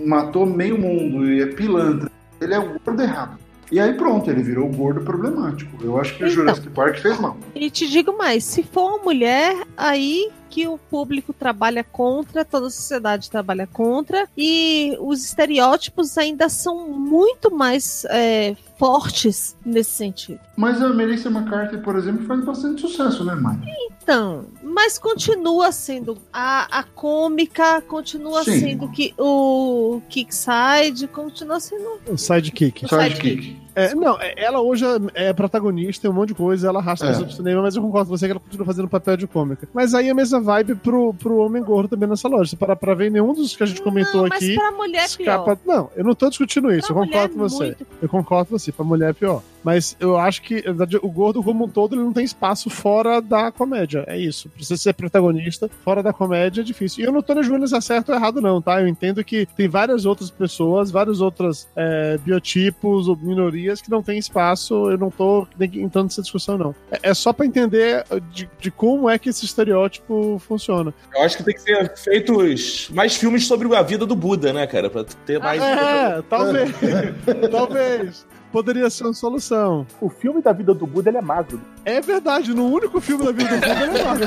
matou 0.00 0.46
meio 0.46 0.78
mundo 0.78 1.30
e 1.30 1.42
é 1.42 1.46
pilantra, 1.46 2.10
ele 2.40 2.54
é 2.54 2.58
o 2.58 2.78
gordo 2.84 3.02
errado. 3.02 3.38
E 3.70 3.78
aí 3.78 3.92
pronto, 3.92 4.30
ele 4.30 4.42
virou 4.42 4.66
o 4.66 4.72
gordo 4.74 5.02
problemático. 5.02 5.76
Eu 5.84 6.00
acho 6.00 6.16
que 6.16 6.24
o 6.24 6.26
Então. 6.26 6.34
Jurassic 6.34 6.70
Park 6.70 6.96
fez 6.98 7.20
mal. 7.20 7.36
E 7.54 7.70
te 7.70 7.86
digo 7.86 8.16
mais, 8.16 8.44
se 8.44 8.62
for 8.62 8.94
uma 8.94 9.04
mulher, 9.04 9.54
aí 9.76 10.30
que 10.48 10.66
o 10.66 10.78
público 10.78 11.32
trabalha 11.32 11.84
contra, 11.84 12.44
toda 12.44 12.66
a 12.66 12.70
sociedade 12.70 13.30
trabalha 13.30 13.66
contra, 13.66 14.28
e 14.36 14.96
os 15.00 15.24
estereótipos 15.24 16.16
ainda 16.16 16.48
são 16.48 16.88
muito 16.88 17.54
mais 17.54 18.04
é, 18.10 18.56
fortes 18.78 19.56
nesse 19.64 19.90
sentido. 19.90 20.40
Mas 20.56 20.80
a 20.80 20.88
Melissa 20.88 21.28
McCarthy, 21.28 21.78
por 21.78 21.96
exemplo, 21.96 22.26
faz 22.26 22.44
bastante 22.44 22.80
sucesso, 22.80 23.24
né, 23.24 23.34
mãe? 23.34 23.58
Então, 24.02 24.46
mas 24.62 24.98
continua 24.98 25.70
sendo 25.70 26.16
a, 26.32 26.78
a 26.78 26.82
cômica, 26.82 27.82
continua 27.82 28.42
Sim. 28.44 28.60
sendo 28.60 28.88
que 28.88 29.12
o 29.18 30.00
Kickside, 30.08 31.06
continua 31.08 31.60
sendo 31.60 32.00
O 32.08 32.16
sidekick. 32.16 32.84
O 32.84 32.88
sidekick. 32.88 33.67
É, 33.84 33.94
não, 33.94 34.20
é- 34.20 34.34
ela 34.36 34.60
hoje 34.60 34.84
é 35.14 35.32
protagonista, 35.32 36.02
tem 36.02 36.10
um 36.10 36.14
monte 36.14 36.28
de 36.28 36.34
coisa, 36.34 36.68
ela 36.68 36.78
arrasta 36.80 37.06
É. 37.06 37.08
pessoas 37.08 37.26
pro 37.28 37.36
cinema, 37.36 37.62
mas 37.62 37.76
eu 37.76 37.82
concordo 37.82 38.10
com 38.10 38.16
você 38.16 38.26
que 38.26 38.32
ela 38.32 38.40
continua 38.40 38.66
fazendo 38.66 38.88
papel 38.88 39.16
de 39.16 39.26
cômica. 39.26 39.68
Mas 39.72 39.94
aí 39.94 40.08
a 40.10 40.14
mesma 40.14 40.40
vibe 40.40 40.74
pro, 40.76 41.14
pro 41.14 41.36
homem 41.38 41.62
gordo 41.62 41.88
também 41.88 42.08
nessa 42.08 42.28
loja. 42.28 42.50
Se 42.50 42.56
parar 42.56 42.76
pra 42.76 42.94
ver, 42.94 43.10
nenhum 43.10 43.32
dos 43.32 43.54
que 43.56 43.62
a 43.62 43.66
gente 43.66 43.82
comentou 43.82 44.22
mas 44.28 44.32
aqui. 44.42 44.54
pra 44.54 44.70
mulher 44.72 45.02
é 45.02 45.04
escapa... 45.04 45.56
pior. 45.56 45.58
Não, 45.76 45.90
eu 45.96 46.04
não 46.04 46.14
tô 46.14 46.28
discutindo 46.28 46.72
isso, 46.72 46.92
Pra 46.92 47.02
eu 47.02 47.06
concordo 47.06 47.34
com 47.34 47.40
você. 47.40 47.64
muito. 47.66 47.86
Eu 48.02 48.08
concordo 48.08 48.50
com 48.50 48.58
você, 48.58 48.72
pra 48.72 48.84
mulher 48.84 49.10
é 49.10 49.12
pior. 49.12 49.42
Mas 49.68 49.94
eu 50.00 50.16
acho 50.16 50.40
que, 50.40 50.54
na 50.54 50.72
verdade, 50.72 50.96
o 50.96 51.10
gordo 51.10 51.42
como 51.42 51.66
um 51.66 51.68
todo, 51.68 51.94
ele 51.94 52.02
não 52.02 52.12
tem 52.14 52.24
espaço 52.24 52.70
fora 52.70 53.20
da 53.20 53.52
comédia. 53.52 54.02
É 54.06 54.16
isso. 54.16 54.48
Pra 54.48 54.64
você 54.64 54.78
ser 54.78 54.94
protagonista, 54.94 55.68
fora 55.84 56.02
da 56.02 56.10
comédia 56.10 56.62
é 56.62 56.64
difícil. 56.64 57.04
E 57.04 57.06
eu 57.06 57.12
não 57.12 57.20
tô 57.20 57.42
julgando 57.42 57.68
se 57.68 57.76
é 57.76 57.80
certo 57.82 58.08
ou 58.08 58.14
errado, 58.14 58.40
não, 58.40 58.62
tá? 58.62 58.80
Eu 58.80 58.88
entendo 58.88 59.22
que 59.22 59.44
tem 59.44 59.68
várias 59.68 60.06
outras 60.06 60.30
pessoas, 60.30 60.90
vários 60.90 61.20
outros 61.20 61.68
é, 61.76 62.16
biotipos 62.16 63.08
ou 63.08 63.16
minorias 63.18 63.82
que 63.82 63.90
não 63.90 64.02
têm 64.02 64.18
espaço. 64.18 64.90
Eu 64.90 64.96
não 64.96 65.10
tô 65.10 65.46
nem 65.58 65.82
entrando 65.82 66.04
nessa 66.04 66.22
discussão, 66.22 66.56
não. 66.56 66.74
É, 66.90 67.10
é 67.10 67.12
só 67.12 67.34
pra 67.34 67.44
entender 67.44 68.06
de, 68.32 68.48
de 68.58 68.70
como 68.70 69.10
é 69.10 69.18
que 69.18 69.28
esse 69.28 69.44
estereótipo 69.44 70.38
funciona. 70.38 70.94
Eu 71.14 71.22
acho 71.24 71.36
que 71.36 71.44
tem 71.44 71.54
que 71.54 71.60
ser 71.60 71.94
feitos 71.94 72.88
mais 72.88 73.16
filmes 73.16 73.46
sobre 73.46 73.76
a 73.76 73.82
vida 73.82 74.06
do 74.06 74.16
Buda, 74.16 74.50
né, 74.50 74.66
cara? 74.66 74.88
Pra 74.88 75.04
ter 75.26 75.38
mais. 75.38 75.60
É, 75.60 76.22
talvez. 76.26 76.72
talvez 77.52 78.26
poderia 78.52 78.88
ser 78.90 79.04
uma 79.04 79.14
solução. 79.14 79.86
O 80.00 80.08
filme 80.08 80.42
da 80.42 80.52
vida 80.52 80.74
do 80.74 80.86
Buda 80.86 81.10
ele 81.10 81.18
é 81.18 81.22
magro. 81.22 81.60
É 81.84 82.00
verdade, 82.00 82.54
no 82.54 82.66
único 82.66 83.00
filme 83.00 83.24
da 83.24 83.32
vida 83.32 83.48
do 83.48 83.60
Buda 83.60 83.84
ele 83.84 83.98
é 83.98 84.04
magro. 84.04 84.26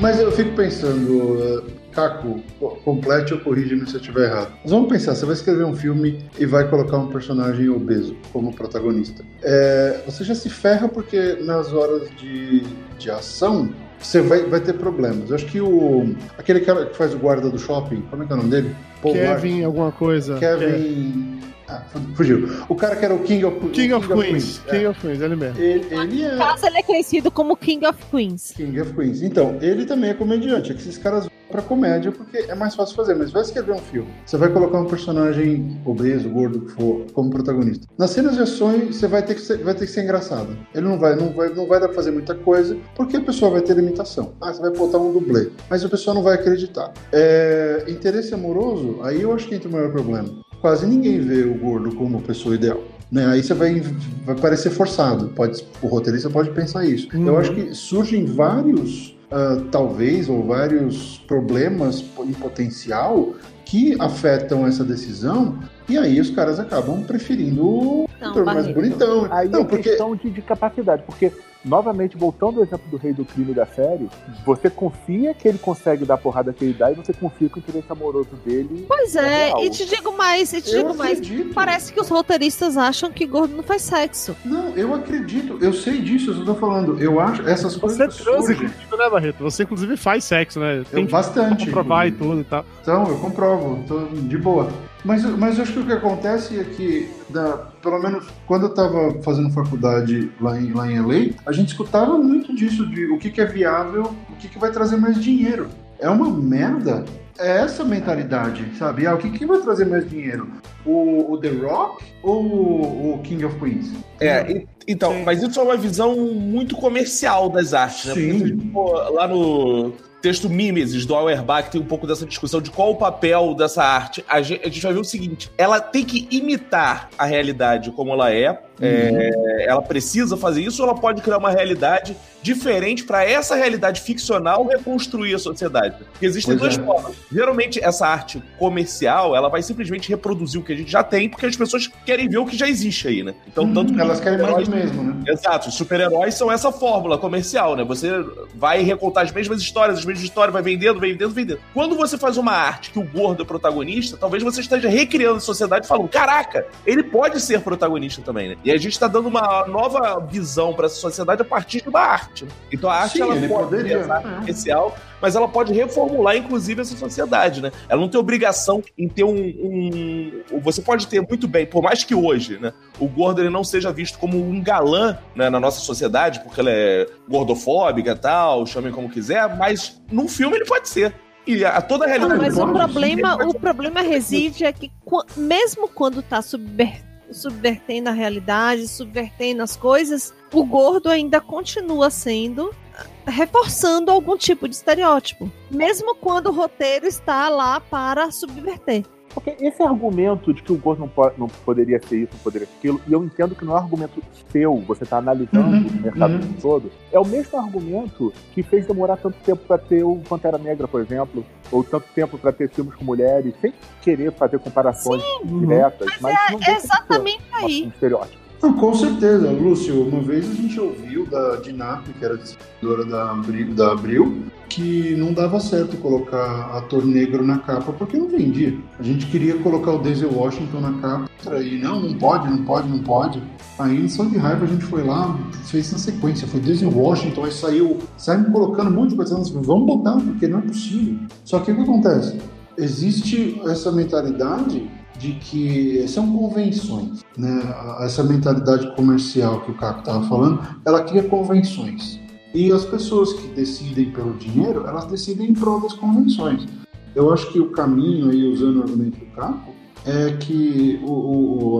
Mas 0.00 0.18
eu 0.18 0.32
fico 0.32 0.56
pensando, 0.56 1.62
uh, 2.06 2.10
Caco, 2.10 2.40
co- 2.58 2.76
complete 2.84 3.34
ou 3.34 3.40
corrige-me 3.40 3.86
se 3.86 3.94
eu 3.94 4.00
estiver 4.00 4.24
errado. 4.30 4.52
Mas 4.62 4.70
vamos 4.70 4.88
pensar, 4.88 5.14
você 5.14 5.24
vai 5.26 5.34
escrever 5.34 5.64
um 5.64 5.74
filme 5.74 6.18
e 6.38 6.46
vai 6.46 6.68
colocar 6.68 6.96
um 6.98 7.08
personagem 7.08 7.68
obeso 7.68 8.16
como 8.32 8.52
protagonista. 8.54 9.24
É, 9.42 10.00
você 10.06 10.24
já 10.24 10.34
se 10.34 10.48
ferra 10.48 10.88
porque 10.88 11.36
nas 11.40 11.72
horas 11.72 12.08
de, 12.16 12.60
de 12.98 13.10
ação 13.10 13.70
você 13.98 14.20
vai, 14.22 14.42
vai 14.44 14.60
ter 14.60 14.72
problemas. 14.74 15.28
Eu 15.28 15.36
acho 15.36 15.46
que 15.46 15.60
o. 15.60 16.14
Aquele 16.38 16.60
cara 16.60 16.86
que 16.86 16.96
faz 16.96 17.12
o 17.14 17.18
guarda 17.18 17.50
do 17.50 17.58
shopping, 17.58 18.00
como 18.08 18.22
é 18.22 18.26
que 18.26 18.32
é 18.32 18.34
o 18.34 18.38
nome 18.38 18.50
dele? 18.50 18.74
Paul 19.02 19.14
Kevin, 19.14 19.64
alguma 19.64 19.92
coisa. 19.92 20.38
Kevin. 20.38 21.38
Ah, 21.70 21.82
fugiu. 22.16 22.48
O 22.68 22.74
cara 22.74 22.96
que 22.96 23.04
era 23.04 23.14
o 23.14 23.20
King 23.20 23.44
of, 23.44 23.68
King 23.70 23.92
of 23.92 24.08
Queens. 24.08 24.60
É. 24.66 24.70
King 24.70 24.86
of 24.86 25.00
Queens, 25.00 25.20
ele 25.20 25.36
mesmo. 25.36 25.60
Ele, 25.60 25.94
ele 25.94 26.22
é. 26.24 26.32
No 26.32 26.38
caso, 26.38 26.66
ele 26.66 26.78
é 26.78 26.82
conhecido 26.82 27.30
como 27.30 27.56
King 27.56 27.86
of 27.86 27.98
Queens. 28.10 28.52
King 28.56 28.80
of 28.80 28.92
Queens. 28.92 29.22
Então, 29.22 29.56
ele 29.60 29.86
também 29.86 30.10
é 30.10 30.14
comediante. 30.14 30.72
É 30.72 30.74
que 30.74 30.80
esses 30.80 30.98
caras 30.98 31.24
vão 31.26 31.32
pra 31.48 31.62
comédia 31.62 32.10
porque 32.10 32.38
é 32.38 32.54
mais 32.56 32.74
fácil 32.74 32.96
fazer. 32.96 33.14
Mas 33.14 33.30
vai 33.30 33.42
escrever 33.42 33.72
um 33.72 33.78
filme. 33.78 34.08
Você 34.26 34.36
vai 34.36 34.48
colocar 34.48 34.80
um 34.80 34.86
personagem 34.86 35.80
obeso, 35.84 36.28
gordo, 36.28 36.58
o 36.58 36.60
que 36.62 36.72
for, 36.72 37.06
como 37.12 37.30
protagonista. 37.30 37.86
Nas 37.96 38.10
cenas 38.10 38.34
de 38.34 38.42
ações, 38.42 38.96
você 38.96 39.06
vai 39.06 39.22
ter 39.22 39.34
que 39.34 39.40
ser, 39.40 39.58
vai 39.58 39.74
ter 39.74 39.86
que 39.86 39.92
ser 39.92 40.02
engraçado. 40.02 40.56
Ele 40.74 40.88
não 40.88 40.98
vai, 40.98 41.14
não, 41.14 41.32
vai, 41.32 41.50
não 41.50 41.66
vai 41.66 41.78
dar 41.78 41.86
pra 41.86 41.94
fazer 41.94 42.10
muita 42.10 42.34
coisa 42.34 42.76
porque 42.96 43.16
a 43.16 43.20
pessoa 43.20 43.52
vai 43.52 43.60
ter 43.60 43.76
limitação. 43.76 44.32
Ah, 44.40 44.52
você 44.52 44.60
vai 44.60 44.70
botar 44.72 44.98
um 44.98 45.12
dublê. 45.12 45.50
Mas 45.68 45.84
a 45.84 45.88
pessoa 45.88 46.14
não 46.14 46.22
vai 46.22 46.34
acreditar. 46.34 46.92
É, 47.12 47.84
interesse 47.88 48.34
amoroso, 48.34 48.98
aí 49.02 49.22
eu 49.22 49.32
acho 49.32 49.46
que 49.46 49.54
entra 49.54 49.68
o 49.68 49.72
maior 49.72 49.92
problema. 49.92 50.28
Quase 50.60 50.86
ninguém 50.86 51.20
vê 51.20 51.42
o 51.44 51.54
gordo 51.54 51.94
como 51.94 52.20
pessoa 52.20 52.54
ideal. 52.54 52.82
Né? 53.10 53.26
Aí 53.26 53.42
você 53.42 53.54
vai, 53.54 53.80
vai 54.24 54.36
parecer 54.36 54.70
forçado. 54.70 55.28
Pode, 55.28 55.64
o 55.82 55.86
roteirista 55.86 56.30
pode 56.30 56.50
pensar 56.50 56.84
isso. 56.84 57.08
Eu 57.16 57.38
acho 57.38 57.52
que 57.52 57.74
surgem 57.74 58.24
vários, 58.24 59.16
ah, 59.30 59.62
talvez, 59.70 60.28
ou 60.28 60.46
vários 60.46 61.18
problemas 61.26 62.04
em 62.20 62.32
potencial 62.34 63.34
que 63.64 63.96
afetam 64.00 64.66
essa 64.66 64.84
decisão. 64.84 65.58
E 65.88 65.96
aí 65.96 66.20
os 66.20 66.30
caras 66.30 66.60
acabam 66.60 67.02
preferindo 67.02 67.64
o 67.64 68.08
Não, 68.20 68.30
ator 68.30 68.44
mais 68.44 68.66
bonitão. 68.66 69.28
Aí 69.30 69.48
Não, 69.48 69.60
é 69.60 69.64
porque 69.64 69.90
questão 69.90 70.14
de, 70.14 70.30
de 70.30 70.42
capacidade, 70.42 71.02
porque, 71.04 71.32
novamente, 71.64 72.16
voltando 72.16 72.58
ao 72.58 72.64
exemplo 72.64 72.88
do 72.90 72.96
rei 72.96 73.12
do 73.12 73.24
crime 73.24 73.52
da 73.52 73.66
série, 73.66 74.08
você 74.44 74.70
confia 74.70 75.34
que 75.34 75.46
ele 75.48 75.58
consegue 75.58 76.04
dar 76.04 76.14
a 76.14 76.18
porrada 76.18 76.52
que 76.52 76.64
ele 76.64 76.74
dá 76.74 76.90
e 76.90 76.94
você 76.94 77.12
confia 77.12 77.48
que 77.48 77.58
o 77.58 77.60
interesse 77.60 77.90
amoroso 77.90 78.30
dele. 78.44 78.84
Pois 78.88 79.14
é, 79.16 79.46
real. 79.46 79.64
e 79.64 79.70
te 79.70 79.84
digo 79.86 80.16
mais, 80.16 80.52
e 80.52 80.62
te 80.62 80.72
Eu 80.74 80.82
digo 80.84 80.94
mais. 80.96 81.18
acredito. 81.18 81.54
Parece 81.54 81.92
que 81.92 82.00
os 82.00 82.08
roteiristas 82.08 82.76
acham 82.76 83.10
que 83.10 83.26
gordo 83.26 83.54
não 83.56 83.62
faz 83.62 83.82
sexo. 83.82 84.36
Não, 84.44 84.70
eu 84.76 84.94
acredito, 84.94 85.58
eu 85.60 85.72
sei 85.72 86.00
disso, 86.00 86.30
eu 86.30 86.34
só 86.36 86.44
tô 86.44 86.54
falando. 86.54 87.00
Eu 87.00 87.20
acho 87.20 87.42
essas 87.42 87.74
Você 87.74 87.80
coisas 87.80 88.16
transa, 88.16 88.38
surgem. 88.46 88.66
inclusive, 88.66 88.96
né, 88.96 89.10
Barreto? 89.10 89.38
Você, 89.42 89.62
inclusive, 89.62 89.96
faz 89.96 90.24
sexo, 90.24 90.60
né? 90.60 90.82
Eu, 90.92 91.06
bastante. 91.08 91.66
comprovar 91.66 92.06
e 92.06 92.12
tudo 92.12 92.40
e 92.40 92.44
tal. 92.44 92.64
Então, 92.82 93.06
eu 93.08 93.18
comprovo, 93.18 93.84
tô 93.86 93.98
de 94.06 94.38
boa. 94.38 94.70
Mas, 95.04 95.24
mas 95.24 95.56
eu 95.56 95.62
acho 95.64 95.72
que 95.72 95.78
o 95.80 95.86
que 95.86 95.92
acontece 95.92 96.58
é 96.58 96.64
que, 96.64 97.08
da- 97.30 97.56
pelo 97.82 97.98
menos 98.00 98.26
quando 98.46 98.64
eu 98.66 98.70
estava 98.70 99.14
fazendo 99.22 99.50
faculdade 99.50 100.30
lá 100.40 100.60
em, 100.60 100.72
lá 100.72 100.90
em 100.90 100.98
LA, 101.00 101.32
a 101.46 101.52
gente 101.52 101.68
escutava 101.68 102.18
muito 102.18 102.54
disso, 102.54 102.86
de 102.86 103.06
o 103.06 103.18
que, 103.18 103.30
que 103.30 103.40
é 103.40 103.46
viável, 103.46 104.14
o 104.28 104.36
que, 104.36 104.48
que 104.48 104.58
vai 104.58 104.70
trazer 104.70 104.96
mais 104.96 105.18
dinheiro. 105.22 105.68
É 105.98 106.08
uma 106.08 106.30
merda. 106.30 107.04
É 107.38 107.58
essa 107.62 107.82
mentalidade, 107.84 108.64
sabe? 108.78 109.06
Ah, 109.06 109.14
o 109.14 109.18
que, 109.18 109.30
que 109.30 109.46
vai 109.46 109.58
trazer 109.62 109.86
mais 109.86 110.08
dinheiro? 110.08 110.46
O, 110.84 111.32
o 111.32 111.38
The 111.38 111.48
Rock 111.48 112.04
ou 112.22 112.42
o, 112.44 113.14
o 113.14 113.18
King 113.22 113.44
of 113.46 113.58
Queens? 113.58 113.90
É, 114.20 114.50
e- 114.52 114.66
então, 114.86 115.22
mas 115.24 115.42
isso 115.42 115.58
é 115.58 115.62
uma 115.62 115.76
visão 115.76 116.14
muito 116.34 116.76
comercial 116.76 117.48
das 117.48 117.72
artes, 117.72 118.04
né? 118.06 118.14
Sim. 118.14 118.38
Porque, 118.38 118.56
tipo, 118.56 118.92
lá 119.12 119.26
no 119.28 119.92
texto 120.20 120.48
Mimesis, 120.48 121.06
do 121.06 121.14
Auerbach, 121.14 121.70
tem 121.70 121.80
um 121.80 121.84
pouco 121.84 122.06
dessa 122.06 122.26
discussão 122.26 122.60
de 122.60 122.70
qual 122.70 122.90
o 122.90 122.96
papel 122.96 123.54
dessa 123.54 123.82
arte. 123.82 124.24
A 124.28 124.42
gente, 124.42 124.60
a 124.62 124.68
gente 124.68 124.82
vai 124.82 124.92
ver 124.92 125.00
o 125.00 125.04
seguinte, 125.04 125.50
ela 125.56 125.80
tem 125.80 126.04
que 126.04 126.28
imitar 126.30 127.08
a 127.18 127.24
realidade 127.24 127.90
como 127.90 128.12
ela 128.12 128.32
é, 128.32 128.62
é, 128.80 129.66
ela 129.66 129.82
precisa 129.82 130.36
fazer 130.36 130.62
isso 130.62 130.82
ou 130.82 130.88
ela 130.88 130.98
pode 130.98 131.22
criar 131.22 131.38
uma 131.38 131.50
realidade 131.50 132.16
diferente 132.42 133.04
para 133.04 133.24
essa 133.24 133.54
realidade 133.54 134.00
ficcional 134.00 134.66
reconstruir 134.66 135.34
a 135.34 135.38
sociedade? 135.38 135.96
Porque 136.12 136.26
existem 136.26 136.56
Pois 136.56 136.76
duas 136.76 136.78
é. 136.78 136.92
formas. 136.92 137.16
Geralmente, 137.30 137.82
essa 137.82 138.06
arte 138.06 138.42
comercial, 138.58 139.36
ela 139.36 139.48
vai 139.48 139.62
simplesmente 139.62 140.08
reproduzir 140.08 140.60
o 140.60 140.64
que 140.64 140.72
a 140.72 140.76
gente 140.76 140.90
já 140.90 141.02
tem, 141.02 141.28
porque 141.28 141.46
as 141.46 141.56
pessoas 141.56 141.90
querem 142.04 142.28
ver 142.28 142.38
o 142.38 142.46
que 142.46 142.56
já 142.56 142.68
existe 142.68 143.08
aí, 143.08 143.22
né? 143.22 143.34
Então, 143.46 143.72
tanto 143.72 143.92
que 143.92 144.00
Elas 144.00 144.20
querem 144.20 144.38
mais 144.38 144.68
mesmo, 144.68 145.02
né? 145.02 145.24
Exato, 145.26 145.68
os 145.68 145.74
super-heróis 145.74 146.34
são 146.34 146.50
essa 146.50 146.72
fórmula 146.72 147.18
comercial, 147.18 147.76
né? 147.76 147.84
Você 147.84 148.10
vai 148.54 148.82
recontar 148.82 149.24
as 149.24 149.32
mesmas 149.32 149.60
histórias, 149.60 149.98
as 149.98 150.04
mesmas 150.04 150.24
histórias, 150.24 150.52
vai 150.52 150.62
vendendo, 150.62 150.98
vendendo, 150.98 151.30
vendendo. 151.30 151.60
Quando 151.74 151.96
você 151.96 152.16
faz 152.16 152.36
uma 152.36 152.52
arte 152.52 152.90
que 152.90 152.98
o 152.98 153.02
gordo 153.02 153.42
é 153.42 153.46
protagonista, 153.46 154.16
talvez 154.16 154.42
você 154.42 154.60
esteja 154.60 154.88
recriando 154.88 155.36
a 155.36 155.40
sociedade 155.40 155.86
falando: 155.86 156.08
caraca, 156.08 156.66
ele 156.86 157.02
pode 157.02 157.40
ser 157.40 157.60
protagonista 157.60 158.22
também, 158.22 158.50
né? 158.50 158.56
E 158.64 158.69
a 158.72 158.78
gente 158.78 158.98
tá 158.98 159.06
dando 159.08 159.28
uma 159.28 159.66
nova 159.66 160.20
visão 160.20 160.72
pra 160.74 160.86
essa 160.86 160.96
sociedade 160.96 161.42
a 161.42 161.44
partir 161.44 161.82
de 161.82 161.88
uma 161.88 162.00
arte. 162.00 162.44
né? 162.44 162.50
Então 162.72 162.88
a 162.90 162.94
arte 162.96 163.12
Sim, 163.18 163.22
ela 163.22 163.34
pode 163.34 163.48
poderia, 163.48 164.12
arte 164.12 164.26
é. 164.28 164.34
comercial, 164.36 164.96
mas 165.20 165.36
ela 165.36 165.46
pode 165.48 165.72
reformular, 165.72 166.36
inclusive, 166.36 166.80
essa 166.80 166.96
sociedade, 166.96 167.60
né? 167.60 167.70
Ela 167.88 168.00
não 168.00 168.08
tem 168.08 168.18
obrigação 168.20 168.82
em 168.96 169.08
ter 169.08 169.24
um, 169.24 169.34
um- 169.34 170.60
Você 170.62 170.82
pode 170.82 171.06
ter 171.06 171.20
muito 171.20 171.46
bem, 171.46 171.66
por 171.66 171.82
mais 171.82 172.04
que 172.04 172.14
hoje, 172.14 172.58
né? 172.58 172.72
O 172.98 173.06
gordo 173.06 173.40
ele 173.40 173.50
não 173.50 173.64
seja 173.64 173.92
visto 173.92 174.18
como 174.18 174.36
um 174.38 174.60
galã 174.62 175.18
né, 175.34 175.48
na 175.50 175.60
nossa 175.60 175.80
sociedade, 175.80 176.40
porque 176.40 176.60
ela 176.60 176.70
é 176.70 177.06
gordofóbica 177.28 178.10
e 178.12 178.14
tal, 178.16 178.66
chamem 178.66 178.92
como 178.92 179.08
quiser, 179.10 179.56
mas 179.56 180.00
num 180.10 180.28
filme 180.28 180.56
ele 180.56 180.64
pode 180.64 180.88
ser. 180.88 181.14
E 181.46 181.64
a, 181.64 181.80
toda 181.80 182.04
a 182.04 182.08
Não, 182.08 182.14
realidade 182.14 182.40
mas 182.40 182.54
do 182.54 182.62
o 182.62 182.72
problema, 182.72 183.34
o 183.46 183.54
problema 183.54 184.00
reside 184.02 184.64
é 184.64 184.72
que 184.72 184.90
mesmo 185.36 185.88
quando 185.88 186.22
tá 186.22 186.42
subver- 186.42 187.02
subvertendo 187.32 188.08
a 188.08 188.12
realidade, 188.12 188.88
subvertendo 188.88 189.62
as 189.62 189.76
coisas, 189.76 190.34
o 190.52 190.64
gordo 190.64 191.08
ainda 191.08 191.40
continua 191.40 192.10
sendo 192.10 192.74
ah, 192.94 193.30
reforçando 193.30 194.10
algum 194.10 194.36
tipo 194.36 194.68
de 194.68 194.74
estereótipo, 194.74 195.50
mesmo 195.70 196.14
quando 196.14 196.46
o 196.46 196.52
roteiro 196.52 197.06
está 197.06 197.48
lá 197.48 197.80
para 197.80 198.30
subverter. 198.30 199.04
Porque 199.32 199.56
esse 199.60 199.82
argumento 199.82 200.52
de 200.52 200.62
que 200.62 200.72
o 200.72 200.76
gordo 200.76 201.00
não, 201.00 201.08
pode, 201.08 201.38
não 201.38 201.46
poderia 201.48 202.00
ser 202.02 202.22
isso, 202.22 202.32
não 202.32 202.40
poderia 202.40 202.66
ser 202.66 202.74
aquilo, 202.78 203.00
e 203.06 203.12
eu 203.12 203.24
entendo 203.24 203.54
que 203.54 203.64
não 203.64 203.72
é 203.72 203.76
um 203.76 203.82
argumento 203.82 204.22
seu, 204.50 204.76
você 204.78 205.04
está 205.04 205.18
analisando 205.18 205.60
Uhum, 205.60 205.86
o 205.86 206.02
mercado 206.02 206.34
uhum. 206.34 206.52
todo, 206.60 206.90
é 207.12 207.18
o 207.18 207.24
mesmo 207.24 207.58
argumento 207.58 208.32
que 208.52 208.62
fez 208.62 208.86
demorar 208.86 209.16
tanto 209.16 209.36
tempo 209.44 209.62
para 209.66 209.78
ter 209.78 210.02
o 210.02 210.16
Pantera 210.28 210.58
Negra, 210.58 210.88
por 210.88 211.00
exemplo, 211.00 211.44
ou 211.70 211.84
tanto 211.84 212.06
tempo 212.14 212.38
para 212.38 212.52
ter 212.52 212.68
filmes 212.68 212.94
com 212.94 213.04
mulheres, 213.04 213.54
sem 213.60 213.72
querer 214.02 214.32
fazer 214.32 214.58
comparações 214.58 215.22
diretas, 215.44 216.08
mas, 216.20 216.34
não 216.50 216.58
É 216.58 216.58
de 216.58 216.64
ser 216.64 216.70
exatamente 216.72 217.42
um 217.52 217.56
aí. 217.56 217.88
estereótipo. 217.88 218.39
Não, 218.62 218.74
com 218.74 218.92
certeza, 218.92 219.50
Lúcio. 219.50 220.06
Uma 220.06 220.20
vez 220.20 220.50
a 220.50 220.54
gente 220.54 220.78
ouviu 220.78 221.24
da 221.24 221.56
Dinap, 221.56 222.06
que 222.06 222.24
era 222.24 222.36
distribuidora 222.36 223.06
da 223.06 223.30
Abril, 223.30 223.74
da 223.74 223.92
Abril, 223.92 224.42
que 224.68 225.16
não 225.16 225.32
dava 225.32 225.58
certo 225.58 225.96
colocar 225.96 226.76
ator 226.76 227.04
negro 227.04 227.44
na 227.44 227.58
capa 227.58 227.90
porque 227.92 228.18
não 228.18 228.28
vendia. 228.28 228.78
A 228.98 229.02
gente 229.02 229.26
queria 229.26 229.58
colocar 229.58 229.92
o 229.92 229.98
Denzel 229.98 230.32
Washington 230.32 230.80
na 230.80 230.92
capa 231.00 231.30
e 231.62 231.78
não, 231.78 232.00
não 232.00 232.14
pode, 232.18 232.50
não 232.50 232.64
pode, 232.64 232.88
não 232.88 232.98
pode. 232.98 233.42
Aí, 233.78 234.06
só 234.10 234.24
de 234.24 234.36
raiva, 234.36 234.66
a 234.66 234.68
gente 234.68 234.84
foi 234.84 235.02
lá, 235.04 235.38
fez 235.64 235.90
na 235.90 235.98
sequência. 235.98 236.46
Foi 236.46 236.60
Denzel 236.60 236.90
Washington, 236.90 237.44
aí 237.44 237.52
saiu, 237.52 237.98
saiu 238.18 238.44
colocando 238.52 238.90
um 238.90 238.94
monte 238.94 239.10
de 239.10 239.16
coisa. 239.16 239.36
Vamos 239.36 239.86
botar, 239.86 240.20
porque 240.20 240.46
não 240.46 240.58
é 240.58 240.62
possível. 240.62 241.18
Só 241.46 241.60
que 241.60 241.72
o 241.72 241.76
que 241.76 241.80
acontece? 241.80 242.38
Existe 242.76 243.60
essa 243.64 243.90
mentalidade 243.90 244.88
de 245.20 245.32
que 245.34 246.08
são 246.08 246.26
convenções, 246.36 247.22
né? 247.36 247.62
Essa 248.00 248.24
mentalidade 248.24 248.94
comercial 248.96 249.60
que 249.60 249.70
o 249.70 249.74
Caco 249.74 250.00
estava 250.00 250.26
falando, 250.26 250.60
ela 250.84 251.02
cria 251.04 251.22
convenções. 251.24 252.18
E 252.54 252.72
as 252.72 252.84
pessoas 252.84 253.32
que 253.34 253.46
decidem 253.48 254.10
pelo 254.10 254.32
dinheiro, 254.34 254.84
elas 254.86 255.04
decidem 255.06 255.50
em 255.50 255.54
prol 255.54 255.80
das 255.80 255.92
convenções. 255.92 256.66
Eu 257.14 257.32
acho 257.32 257.52
que 257.52 257.60
o 257.60 257.70
caminho 257.70 258.30
aí, 258.30 258.44
usando 258.48 258.78
o 258.78 258.82
argumento 258.82 259.18
do 259.20 259.26
Caco, 259.26 259.72
é 260.06 260.32
que 260.38 260.98
o, 261.04 261.12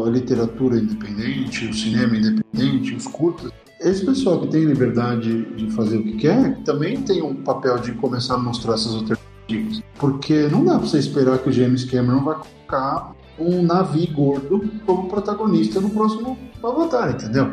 o- 0.03 0.05
a 0.07 0.11
literatura 0.11 0.77
independente, 0.77 1.65
o 1.67 1.73
cinema 1.75 2.15
independente, 2.17 2.95
os 2.95 3.07
curtas, 3.07 3.51
esse 3.81 4.05
pessoal 4.05 4.41
que 4.43 4.49
tem 4.49 4.65
liberdade 4.65 5.47
de 5.57 5.71
fazer 5.71 5.97
o 5.97 6.03
que 6.05 6.13
quer, 6.19 6.63
também 6.65 7.01
tem 7.01 7.23
um 7.23 7.35
papel 7.37 7.79
de 7.79 7.93
começar 7.93 8.35
a 8.35 8.39
mostrar 8.39 8.75
essas 8.75 8.93
alternativas. 8.95 9.83
Porque 9.99 10.47
não 10.49 10.65
dá 10.65 10.79
pra 10.79 10.87
você 10.87 10.99
esperar 10.99 11.39
que 11.39 11.49
o 11.49 11.53
James 11.53 11.85
Cameron 11.85 12.23
vai 12.23 12.37
colocar 12.37 13.15
um 13.41 13.63
navio 13.63 14.13
gordo 14.13 14.71
como 14.85 15.09
protagonista 15.09 15.81
no 15.81 15.91
próximo 15.91 16.39
Avatar, 16.63 17.11
entendeu? 17.11 17.51